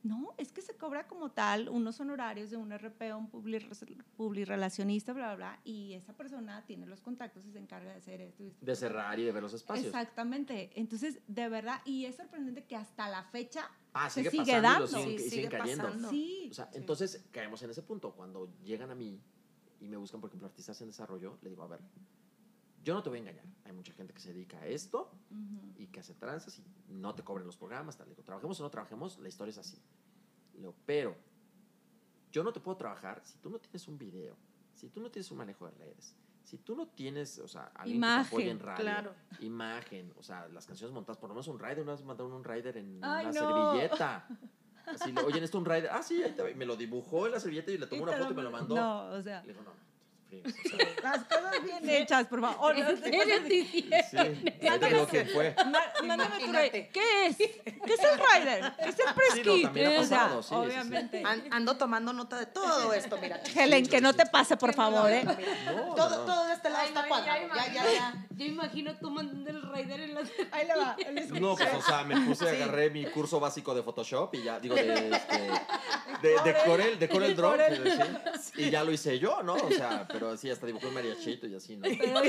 no, 0.03 0.33
es 0.37 0.51
que 0.51 0.61
se 0.61 0.75
cobra 0.77 1.07
como 1.07 1.31
tal 1.31 1.67
unos 1.69 1.99
honorarios 1.99 2.49
de 2.49 2.57
un 2.57 2.71
RP, 2.71 3.13
un 3.13 3.29
publi- 3.29 4.03
publirelacionista, 4.15 5.13
bla, 5.13 5.27
bla, 5.27 5.35
bla, 5.35 5.59
y 5.63 5.93
esa 5.93 6.13
persona 6.13 6.65
tiene 6.65 6.85
los 6.85 7.01
contactos 7.01 7.45
y 7.45 7.51
se 7.51 7.59
encarga 7.59 7.91
de 7.91 7.97
hacer 7.97 8.21
esto. 8.21 8.43
esto. 8.43 8.65
De 8.65 8.75
cerrar 8.75 9.19
y 9.19 9.23
de 9.25 9.31
ver 9.31 9.43
los 9.43 9.53
espacios. 9.53 9.87
Exactamente. 9.87 10.69
Entonces, 10.75 11.19
de 11.27 11.49
verdad, 11.49 11.81
y 11.85 12.05
es 12.05 12.15
sorprendente 12.15 12.63
que 12.65 12.75
hasta 12.75 13.09
la 13.09 13.23
fecha 13.23 13.69
Ah, 13.93 14.09
se 14.09 14.19
sigue, 14.21 14.31
sigue 14.31 14.43
pasando 14.61 14.69
y 14.69 14.71
dando. 14.71 14.87
siguen, 14.87 15.07
Sí, 15.09 15.17
sigue 15.17 15.29
siguen 15.47 15.49
cayendo. 15.51 15.83
pasando. 15.85 16.09
Sí. 16.09 16.47
O 16.51 16.53
sea, 16.53 16.69
entonces 16.73 17.25
caemos 17.31 17.61
en 17.63 17.69
ese 17.71 17.81
punto. 17.81 18.13
Cuando 18.13 18.53
llegan 18.63 18.91
a 18.91 18.95
mí 18.95 19.19
y 19.81 19.87
me 19.87 19.97
buscan, 19.97 20.21
por 20.21 20.29
ejemplo, 20.29 20.47
artistas 20.47 20.79
en 20.81 20.87
desarrollo, 20.87 21.37
le 21.41 21.49
digo, 21.49 21.63
a 21.63 21.67
ver, 21.67 21.79
yo 22.89 22.95
no 22.95 23.03
te 23.03 23.09
voy 23.09 23.19
a 23.19 23.21
engañar. 23.21 23.45
Hay 23.65 23.71
mucha 23.71 23.93
gente 23.93 24.15
que 24.15 24.19
se 24.19 24.33
dedica 24.33 24.57
a 24.57 24.65
esto 24.65 25.11
Ujú. 25.29 25.73
y 25.77 25.85
que 25.87 25.99
hace 25.99 26.15
tranzas 26.15 26.57
y 26.57 26.63
no 26.87 27.13
te 27.13 27.21
cobren 27.23 27.45
los 27.45 27.55
programas. 27.55 27.95
Tal. 27.95 28.09
Digo, 28.09 28.23
trabajemos 28.23 28.59
o 28.59 28.63
no 28.63 28.71
trabajemos, 28.71 29.19
la 29.19 29.27
historia 29.27 29.51
es 29.51 29.59
así. 29.59 29.79
Digo, 30.53 30.73
pero 30.87 31.15
yo 32.31 32.43
no 32.43 32.51
te 32.51 32.59
puedo 32.59 32.77
trabajar 32.77 33.21
si 33.23 33.37
tú 33.37 33.51
no 33.51 33.59
tienes 33.59 33.87
un 33.87 33.99
video, 33.99 34.35
si 34.73 34.89
tú 34.89 35.01
no 35.01 35.11
tienes 35.11 35.29
un 35.29 35.37
manejo 35.37 35.65
de 35.67 35.71
redes, 35.77 36.15
si 36.43 36.57
tú 36.57 36.75
no 36.75 36.87
tienes, 36.87 37.37
o 37.37 37.47
sea, 37.47 37.65
alguien 37.75 38.01
que 38.01 38.07
te 38.07 38.13
apoye 38.27 38.49
en 38.49 38.57
Imagen, 38.57 38.65
radio, 38.67 38.83
claro. 38.83 39.15
imagen, 39.39 40.13
o 40.17 40.23
sea, 40.23 40.47
las 40.47 40.65
canciones 40.65 40.91
montadas, 40.91 41.19
por 41.19 41.29
lo 41.29 41.35
menos 41.35 41.47
un 41.47 41.59
rider, 41.59 41.81
una 41.81 41.91
vez 41.91 42.03
mandaron 42.03 42.33
un 42.33 42.43
rider 42.43 42.75
en 42.77 43.03
Ay, 43.03 43.27
una 43.27 43.33
no. 43.33 43.39
servilleta. 43.39 44.27
Así, 44.87 45.13
oye, 45.23 45.43
¿esto 45.43 45.59
un 45.59 45.65
rider? 45.65 45.89
Ah, 45.91 46.01
sí, 46.01 46.23
ahí 46.23 46.31
te 46.31 46.41
va". 46.41 46.49
Y 46.49 46.55
me 46.55 46.65
lo 46.65 46.75
dibujó 46.75 47.27
en 47.27 47.33
la 47.33 47.39
servilleta 47.39 47.69
y 47.71 47.77
le 47.77 47.85
tomó 47.85 48.01
una 48.01 48.13
foto 48.13 48.31
y 48.33 48.35
me 48.35 48.41
lo 48.41 48.49
mandó. 48.49 48.73
No, 48.75 49.09
o 49.11 49.21
sea, 49.21 49.43
Le 49.43 49.53
digo, 49.53 49.63
no, 49.63 49.73
o 50.31 50.49
sea, 50.69 50.87
las 51.03 51.23
cosas 51.25 51.63
bien 51.63 51.89
hechas, 51.89 52.27
por 52.27 52.41
favor. 52.41 52.75
¿En 52.77 52.83
No 52.83 52.89
te 52.89 52.97
serio, 53.01 53.19
pases 53.19 53.43
de- 53.43 53.49
sí, 53.49 53.65
sí. 53.71 53.89
sí, 54.11 54.67
ahí 54.67 54.79
te 54.79 54.85
digo 54.87 55.07
quién 55.09 55.27
fue. 55.29 55.55
Ma- 55.65 55.81
Mándame 56.07 56.29
tu 56.37 56.45
Imagínate. 56.45 56.69
rey. 56.71 56.89
¿Qué 56.93 57.25
es? 57.27 57.37
¿Qué 57.37 57.93
es 57.93 57.99
el 57.99 58.19
rider? 58.19 58.73
Es 58.79 58.99
el 58.99 59.13
press 59.15 59.33
Sí, 59.33 59.41
no, 59.43 59.61
también 59.61 59.93
ha 59.93 59.97
pasado, 59.97 60.43
sí, 60.43 60.53
obviamente. 60.55 61.23
An- 61.25 61.43
ando 61.51 61.77
tomando 61.77 62.13
nota 62.13 62.37
de 62.39 62.45
todo 62.45 62.93
esto, 62.93 63.17
mira. 63.21 63.41
Helen, 63.55 63.87
que 63.87 64.01
no 64.01 64.13
te 64.13 64.25
pase, 64.27 64.55
por 64.57 64.73
favor, 64.73 65.09
¿eh? 65.11 65.23
No, 65.65 65.95
todo, 65.95 66.25
todo 66.25 66.45
de 66.45 66.53
este 66.53 66.69
lado 66.69 66.81
Ay, 66.83 66.87
está 66.89 67.01
no, 67.03 67.07
cuadrado. 67.07 67.47
ya, 67.55 67.65
Ya, 67.67 67.73
ya, 67.73 67.91
ya. 67.91 68.25
Yo 68.31 68.45
imagino 68.45 68.95
tú 68.97 69.09
mandando 69.09 69.49
el 69.49 69.61
rider 69.73 69.99
en 70.01 70.13
la 70.15 70.21
Ahí 70.51 70.67
le 70.67 70.75
va. 70.75 70.95
No, 71.39 71.55
pues, 71.55 71.73
o 71.73 71.81
sea, 71.81 72.03
me 72.03 72.19
puse, 72.21 72.47
agarré 72.49 72.89
mi 72.89 73.05
curso 73.05 73.39
básico 73.39 73.73
de 73.73 73.83
Photoshop 73.83 74.33
y 74.35 74.43
ya, 74.43 74.59
digo, 74.59 74.75
de, 74.75 75.09
este, 75.09 75.37
de, 76.21 76.29
de 76.43 76.55
Corel, 76.65 76.99
de 76.99 77.09
Corel 77.09 77.35
Draw, 77.35 77.55
sí, 78.39 78.61
y 78.63 78.69
ya 78.69 78.83
lo 78.83 78.91
hice 78.91 79.17
yo, 79.19 79.41
¿no? 79.43 79.55
O 79.55 79.69
sea, 79.71 80.07
pero 80.07 80.18
sí, 80.37 80.49
hasta 80.49 80.65
dibujé 80.67 80.87
un 80.87 80.93
mariachito 80.93 81.47
y 81.47 81.55
así, 81.55 81.75
¿no? 81.77 81.83
Pero- 81.83 82.21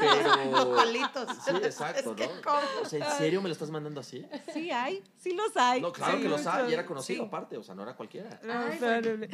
Pero... 0.00 0.76
Palitos. 0.76 1.28
Sí, 1.44 1.56
exacto, 1.62 2.10
Es 2.12 2.16
que, 2.16 2.26
¿no? 2.34 2.42
¿cómo? 2.42 2.58
O 2.82 2.84
sea, 2.84 3.10
¿en 3.10 3.18
serio 3.18 3.42
me 3.42 3.48
lo 3.48 3.52
estás 3.52 3.70
mandando 3.70 4.00
así? 4.00 4.26
Sí 4.52 4.70
hay, 4.70 5.02
sí 5.16 5.32
los 5.34 5.56
hay. 5.56 5.80
No, 5.80 5.92
claro 5.92 6.16
Sí, 6.16 6.22
que 6.22 6.28
los 6.28 6.46
hay, 6.46 6.70
y 6.70 6.74
era 6.74 6.86
conocido 6.86 7.22
sí. 7.22 7.26
aparte, 7.28 7.56
o 7.56 7.62
sea, 7.62 7.74
no 7.74 7.82
era 7.82 7.94
cualquiera. 7.94 8.40
Ay. 8.48 9.28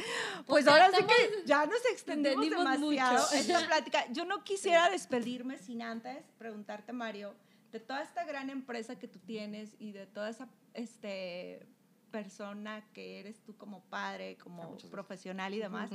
Pues 0.45 0.67
ahora 0.67 0.89
sí 0.91 1.03
que 1.03 1.43
ya 1.45 1.65
nos 1.65 1.83
extendimos 1.91 2.49
demasiado 2.49 3.19
mucho. 3.25 3.35
esta 3.35 3.65
plática. 3.67 4.05
Yo 4.11 4.25
no 4.25 4.43
quisiera 4.43 4.89
despedirme 4.89 5.57
sin 5.57 5.81
antes 5.81 6.17
preguntarte, 6.37 6.93
Mario, 6.93 7.33
de 7.71 7.79
toda 7.79 8.01
esta 8.01 8.23
gran 8.25 8.49
empresa 8.49 8.97
que 8.97 9.07
tú 9.07 9.19
tienes 9.19 9.75
y 9.79 9.91
de 9.91 10.05
toda 10.07 10.29
esa 10.29 10.47
este, 10.73 11.65
persona 12.11 12.83
que 12.93 13.19
eres 13.19 13.41
tú 13.43 13.55
como 13.57 13.83
padre, 13.85 14.37
como 14.37 14.63
muchas 14.63 14.71
gracias. 14.89 14.91
profesional 14.91 15.53
y 15.53 15.59
demás. 15.59 15.89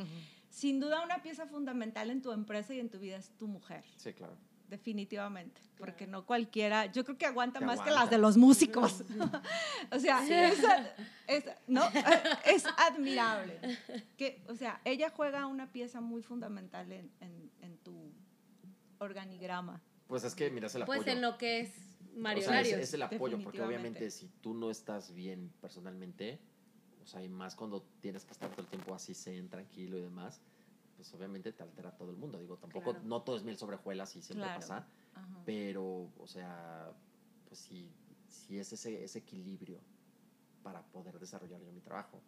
Sin 0.49 0.81
duda 0.81 1.03
una 1.03 1.23
pieza 1.23 1.47
fundamental 1.47 2.11
en 2.11 2.23
tu 2.23 2.33
empresa 2.33 2.75
y 2.75 2.81
en 2.81 2.89
tu 2.91 2.99
vida 2.99 3.17
es 3.17 3.31
tu 3.39 3.47
mujer. 3.49 3.85
Sí, 3.97 4.13
claro. 4.13 4.37
definitivamente, 4.69 5.61
porque 5.77 6.07
no 6.07 6.25
cualquiera, 6.25 6.87
yo 6.87 7.05
creo 7.05 7.19
que 7.19 7.27
aguanta 7.27 7.59
Que 7.59 7.67
más 7.67 7.81
que 7.81 7.91
las 7.91 8.09
de 8.09 8.17
los 8.17 8.39
músicos. 8.39 9.05
o 9.93 9.99
sea, 9.99 10.25
esa- 10.27 10.95
es, 11.27 11.45
no, 11.67 11.83
es 12.47 12.65
admirable. 12.79 13.61
Que, 14.17 14.43
o 14.49 14.55
sea, 14.55 14.81
ella 14.87 15.11
juega 15.15 15.47
una 15.47 15.71
pieza 15.73 16.01
muy 16.01 16.23
fundamental 16.23 16.91
en, 16.91 17.11
en- 17.21 17.51
en 17.61 17.77
tu 17.79 18.13
organigrama. 18.99 19.83
Pues 20.07 20.25
es 20.25 20.35
que, 20.35 20.51
mira, 20.51 20.67
es 20.69 20.75
el 20.75 20.83
apoyo. 20.83 21.03
Pues 21.03 21.15
en 21.15 21.21
lo 21.23 21.37
que 21.39 21.61
es 21.61 21.71
Mario 22.17 22.43
o 22.43 22.47
sea, 22.47 22.61
es, 22.61 22.95
el 22.95 23.03
apoyo, 23.03 23.43
porque 23.43 23.63
obviamente 23.63 24.11
si 24.11 24.29
tú 24.41 24.55
no 24.55 24.71
estás 24.71 25.13
bien 25.13 25.53
personalmente, 25.61 26.39
o 27.03 27.07
sea, 27.07 27.23
y 27.23 27.29
más 27.29 27.55
cuando 27.55 27.83
tienes 28.01 28.25
que 28.25 28.33
estar 28.33 28.51
todo 28.51 28.63
el 28.63 28.69
tiempo 28.69 28.95
así 28.95 29.15
zen, 29.15 29.49
tranquilo 29.49 29.99
y 29.99 30.03
demás, 30.03 30.41
pues 30.97 31.13
obviamente 31.15 31.53
te 31.53 31.63
altera 31.63 31.91
todo 31.97 32.11
el 32.11 32.17
mundo. 32.17 32.39
Digo, 32.39 32.57
tampoco, 32.57 32.93
Claro. 32.93 33.07
no 33.07 33.23
todo 33.23 33.37
es 33.37 33.43
miel 33.45 33.57
sobre 33.57 33.77
hojuelas 33.77 34.15
y 34.17 34.23
siempre 34.23 34.47
Claro. 34.47 34.61
pasa, 34.61 34.87
Ajá. 35.15 35.43
pero, 35.45 36.13
o 36.17 36.27
sea, 36.27 36.93
pues 37.49 37.61
sí, 37.61 37.91
sí 38.29 38.59
es 38.59 38.73
ese, 38.73 39.03
ese 39.03 39.19
equilibrio 39.19 39.81
para 40.63 40.83
poder 40.83 41.19
desarrollar 41.19 41.61
yo 41.61 41.73
mi 41.73 41.81
trabajo. 41.81 42.23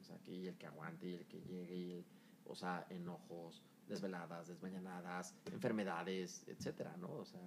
O 0.00 0.02
sea, 0.02 0.18
que 0.18 0.32
y 0.32 0.46
el 0.48 0.56
que 0.56 0.66
aguante 0.66 1.06
y 1.06 1.14
el 1.14 1.26
que 1.26 1.40
llegue, 1.42 1.76
y 1.76 1.90
el- 1.92 2.04
o 2.46 2.54
sea, 2.54 2.86
enojos, 2.90 3.62
desveladas, 3.90 4.46
desmañanadas, 4.48 5.34
enfermedades, 5.52 6.44
etcétera, 6.46 6.96
¿no? 6.96 7.10
O 7.12 7.24
sea, 7.24 7.40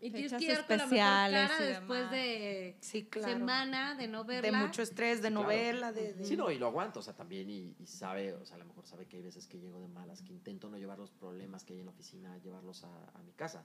Y 0.00 0.10
tienes 0.10 0.32
Fechas 0.32 0.38
que 0.40 0.52
ir 0.52 0.66
con 0.66 0.76
la 0.78 0.86
mejor 0.86 0.98
cara 0.98 1.58
después 1.60 2.10
de 2.10 2.76
Sí, 2.80 3.04
claro. 3.06 3.32
semana 3.34 3.94
de 3.94 4.08
no 4.08 4.24
verla. 4.24 4.50
De 4.58 4.66
mucho 4.66 4.82
estrés, 4.82 5.22
de 5.22 5.28
Sí, 5.28 5.34
claro. 5.34 5.46
novela, 5.46 5.92
de... 5.92 6.14
de- 6.14 6.24
Sí, 6.24 6.36
no, 6.36 6.50
y 6.50 6.58
lo 6.58 6.66
aguanto, 6.66 7.00
o 7.00 7.02
sea, 7.02 7.14
también, 7.14 7.48
y, 7.50 7.76
y 7.78 7.86
sabe, 7.86 8.32
o 8.34 8.44
sea, 8.44 8.56
a 8.56 8.58
lo 8.58 8.64
mejor 8.64 8.86
sabe 8.86 9.06
que 9.06 9.18
hay 9.18 9.22
veces 9.22 9.46
que 9.46 9.58
llego 9.60 9.78
de 9.80 9.88
malas, 9.88 10.22
que 10.22 10.32
intento 10.32 10.68
no 10.68 10.78
llevar 10.78 10.98
los 10.98 11.10
problemas 11.10 11.64
que 11.64 11.74
hay 11.74 11.80
en 11.80 11.86
la 11.86 11.92
oficina, 11.92 12.36
llevarlos 12.38 12.82
a, 12.84 13.10
a 13.14 13.22
mi 13.22 13.32
casa. 13.32 13.64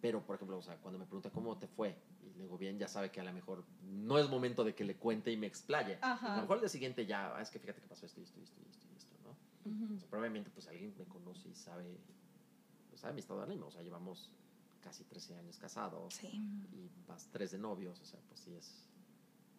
Pero, 0.00 0.24
por 0.24 0.36
ejemplo, 0.36 0.56
o 0.58 0.62
sea, 0.62 0.76
cuando 0.76 0.98
me 0.98 1.04
pregunta 1.04 1.30
cómo 1.30 1.58
te 1.58 1.66
fue, 1.66 1.94
y 2.22 2.30
le 2.36 2.44
digo 2.44 2.56
bien, 2.56 2.78
ya 2.78 2.88
sabe 2.88 3.10
que 3.10 3.20
a 3.20 3.24
lo 3.24 3.32
mejor 3.34 3.64
no 3.82 4.18
es 4.18 4.28
momento 4.30 4.64
de 4.64 4.74
que 4.74 4.82
le 4.84 4.96
cuente 4.96 5.30
y 5.30 5.36
me 5.36 5.46
explaye. 5.46 5.98
Ajá. 6.00 6.32
A 6.32 6.36
lo 6.36 6.42
mejor 6.42 6.56
al 6.56 6.60
día 6.60 6.68
siguiente 6.70 7.04
ya, 7.04 7.36
"Ah, 7.36 7.42
es 7.42 7.50
que 7.50 7.58
fíjate 7.58 7.80
que 7.82 7.86
pasó 7.86 8.06
esto 8.06 8.18
y 8.20 8.24
esto 8.24 8.40
y 8.40 8.42
esto 8.44 8.60
y 8.64 8.68
esto 8.70 8.86
¿no? 9.70 9.94
O 9.94 9.98
sea, 9.98 10.08
probablemente, 10.08 10.50
pues 10.50 10.66
alguien 10.68 10.94
me 10.98 11.04
conoce 11.06 11.48
y 11.48 11.54
sabe, 11.54 11.98
pues, 12.88 13.00
sabe 13.00 13.14
mi 13.14 13.20
estado 13.20 13.40
de 13.40 13.46
ánimo, 13.46 13.66
o 13.66 13.70
sea, 13.70 13.82
llevamos 13.82 14.30
casi 14.80 15.04
13 15.04 15.36
años 15.36 15.58
casados 15.58 16.14
Sí. 16.14 16.28
y 16.28 16.90
más 17.08 17.28
tres 17.30 17.50
de 17.50 17.58
novios, 17.58 18.00
o 18.00 18.04
sea, 18.04 18.20
pues 18.28 18.40
sí 18.40 18.54
es... 18.54 18.86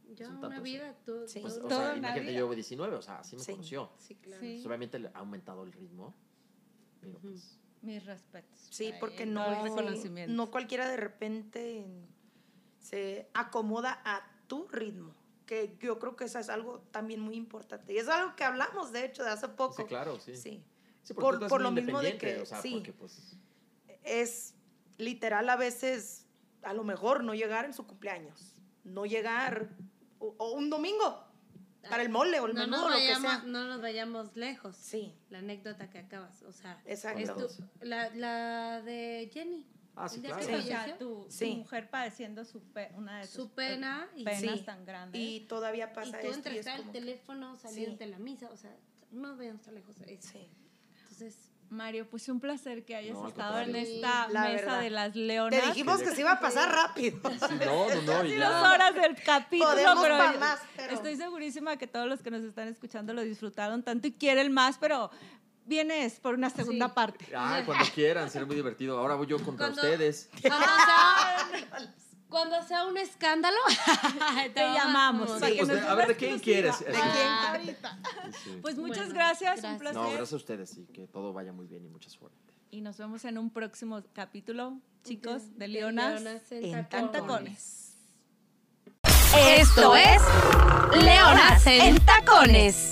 Un 0.04 0.28
una 0.28 0.42
tanto, 0.50 0.62
vida, 0.64 0.98
tú. 1.06 1.24
Sí. 1.28 1.40
Pues, 1.40 1.58
o 1.58 1.70
sea, 1.70 1.78
una 1.78 1.86
imagínate, 1.98 2.20
vida. 2.22 2.32
yo 2.32 2.38
llevo 2.40 2.56
19, 2.56 2.96
o 2.98 3.02
sea, 3.02 3.20
así 3.20 3.36
me 3.38 3.44
Sí. 3.44 3.52
conoció. 3.52 3.92
Sí, 3.98 4.16
claro. 4.16 4.42
Sí. 4.42 4.64
Obviamente 4.66 4.98
ha 5.14 5.20
aumentado 5.20 5.64
el 5.64 5.72
ritmo. 5.72 6.14
Pero 7.00 7.18
pues, 7.20 7.58
Mis 7.82 8.06
respetos. 8.06 8.60
Sí, 8.72 8.94
porque 9.00 9.26
no, 9.26 9.64
reconocimiento. 9.64 10.34
no 10.36 10.52
cualquiera 10.52 10.90
de 10.90 10.98
repente 10.98 11.88
se 12.80 13.30
acomoda 13.34 14.02
a 14.04 14.22
tu 14.48 14.68
ritmo, 14.68 15.14
que 15.52 15.76
yo 15.82 15.99
creo 15.99 16.15
que 16.15 16.23
eso 16.23 16.40
es 16.40 16.48
algo 16.48 16.80
también 16.91 17.19
muy 17.19 17.36
importante. 17.36 17.91
Y 17.91 17.98
es 17.98 18.07
algo 18.07 18.38
que 18.38 18.45
hablamos, 18.45 18.94
de 18.94 19.03
hecho, 19.03 19.22
de 19.26 19.32
hace 19.32 19.49
poco. 19.49 19.76
sí, 19.76 19.84
claro, 19.84 20.18
sí. 20.18 20.38
Sí. 20.38 20.64
Sí, 21.03 21.14
Por- 21.14 21.40
tú 21.40 21.48
por 21.48 21.60
lo 21.61 21.72
mismo 21.72 21.99
de 22.02 22.18
que- 22.18 22.40
o 22.40 22.45
sea, 22.45 22.61
sí. 22.61 22.72
porque 22.76 22.94
pues... 22.94 23.36
Es 24.03 24.56
literal 24.98 25.49
a 25.49 25.57
veces, 25.57 26.26
a 26.61 26.72
lo 26.73 26.86
mejor, 26.86 27.26
no 27.26 27.34
llegar 27.34 27.65
en 27.65 27.73
su 27.73 27.86
cumpleaños, 27.86 28.53
no 28.86 29.06
llegar, 29.06 29.68
o, 30.19 30.34
o 30.38 30.53
un 30.53 30.69
domingo, 30.69 31.22
para 31.90 32.02
el 32.02 32.07
mole 32.10 32.40
o 32.40 32.45
el 32.45 32.53
No 32.53 32.61
nos, 32.68 32.69
menudo, 32.69 32.90
lo 32.90 32.95
que 32.95 33.02
vayamos, 33.07 33.32
sea. 33.32 33.44
no 33.44 33.65
nos 33.68 33.82
vayamos 33.82 34.36
lejos. 34.38 34.78
Sí, 34.78 35.14
La 35.30 35.40
anécdota 35.40 35.90
que 35.90 35.98
acabas, 35.99 36.44
o 36.44 36.53
sea, 36.53 36.82
exacto. 36.86 37.19
es 37.19 37.30
Exacto. 37.30 37.48
tu- 37.80 37.86
la, 37.86 38.10
la 38.11 38.82
de 38.84 39.30
Jenny. 39.34 39.68
Ah, 39.95 40.07
sí, 40.07 40.22
claro. 40.22 40.41
Sí. 40.41 40.49
falleció, 40.51 40.95
tu, 40.97 41.23
tu 41.26 41.31
Sí. 41.31 41.55
mujer 41.57 41.89
padeciendo 41.89 42.45
su 42.45 42.61
pe- 42.63 42.91
una 42.95 43.19
de 43.19 43.26
sus 43.27 43.35
Su 43.35 43.49
pena 43.51 44.07
y- 44.15 44.23
penas 44.23 44.59
Sí. 44.59 44.65
tan 44.65 44.85
grandes. 44.85 45.22
Y 45.22 45.41
todavía 45.41 45.89
Y 45.91 45.95
pasa 45.95 46.11
tú 46.22 46.27
esto 46.27 46.49
y 46.49 46.57
es 46.57 46.57
entras 46.65 46.76
al 46.76 46.81
como 46.81 46.91
teléfono, 46.93 47.57
Sí. 47.57 47.85
de 47.85 48.05
la 48.07 48.18
misa, 48.19 48.49
o 48.51 48.57
sea, 48.57 48.76
no 49.11 49.27
nos 49.30 49.38
vayamos 49.38 49.61
tan 49.61 49.76
lejos 49.76 49.97
de 49.99 50.13
eso. 50.13 50.30
Sí. 50.31 50.47
Entonces, 51.03 51.47
Mario, 51.69 52.09
pues 52.09 52.27
un 52.27 52.41
placer 52.41 52.84
que 52.84 52.95
hayas 52.97 53.13
No, 53.18 53.30
estado 53.30 53.59
en 53.61 53.73
esta 53.77 54.27
La 54.27 54.41
mesa 54.43 54.55
verdad. 54.55 54.80
de 54.81 54.89
las 54.89 55.13
Te 55.13 55.19
leonas. 55.19 55.68
dijimos 55.68 56.01
que 56.01 56.11
se 56.11 56.19
iba 56.19 56.34
a 56.34 56.39
pasar 56.41 56.69
rápido. 56.69 57.18
No, 57.23 57.89
no, 57.95 58.01
no, 58.01 58.26
ya. 58.26 58.49
dos 58.49 58.68
horas 58.73 58.93
del 58.95 59.15
capítulo, 59.23 59.72
pero 60.01 60.18
más, 60.39 60.59
pero- 60.76 60.93
estoy 60.95 61.15
segurísima 61.15 61.77
que 61.77 61.88
todos 61.88 62.07
los 62.07 62.22
que 62.22 62.30
nos 62.31 62.43
están 62.43 62.68
escuchando 62.68 63.13
lo 63.13 63.22
disfrutaron 63.22 63.84
tanto 63.84 64.07
y 64.07 64.11
quieren 64.11 64.51
más, 64.51 64.77
pero 64.80 65.11
vienes 65.66 66.20
por 66.20 66.34
una 66.36 66.50
segunda 66.50 66.88
Sí. 66.88 66.94
parte. 66.96 67.28
Ay, 67.36 67.64
cuando 67.66 67.86
quieran, 67.94 68.30
será 68.30 68.46
muy 68.46 68.56
divertido. 68.56 68.98
Ahora 69.00 69.16
voy 69.16 69.28
yo 69.28 69.38
contra 69.44 69.68
Cuando- 69.68 69.82
ustedes. 69.82 70.30
cuando 70.42 70.66
sea, 70.66 71.48
cuando 72.30 72.64
sea 72.68 72.86
un 72.86 72.98
escándalo, 72.98 73.58
te, 74.54 74.62
llamamos. 74.62 75.32
Sí, 75.42 75.54
pues 75.58 75.68
de- 75.68 75.80
a 75.82 75.96
ver, 75.96 76.08
¿de 76.10 76.16
quién 76.16 76.36
exclusiva. 76.36 76.74
quieres? 76.74 76.80
¿De 76.80 76.86
quién 76.86 77.28
Ah. 77.28 77.52
ahorita? 77.52 78.00
Sí. 78.44 78.60
Pues 78.62 78.78
muchas 78.78 78.98
Bueno, 79.08 79.14
gracias, 79.16 79.64
un 79.64 79.78
placer. 79.78 79.96
No, 80.02 80.08
gracias 80.10 80.34
a 80.34 80.36
ustedes 80.38 80.78
y 80.78 80.86
que 80.88 81.08
todo 81.08 81.34
vaya 81.34 81.52
muy 81.54 81.68
bien 81.68 81.84
y 81.86 81.90
mucha 81.90 82.10
suerte. 82.10 82.38
Y 82.72 82.80
nos 82.82 82.98
vemos 82.98 83.26
en 83.26 83.38
un 83.38 83.50
próximo 83.50 84.02
capítulo, 84.14 84.80
chicos, 85.04 85.52
de, 85.54 85.60
De 85.60 85.68
Leonas, 85.68 86.22
Leonas 86.22 86.52
en 86.54 86.64
en 86.76 86.88
Tacones. 87.12 87.98
Esto 89.36 89.96
es 89.96 90.22
Leonas 91.04 91.66
en 91.68 92.00
Tacones. 92.06 92.90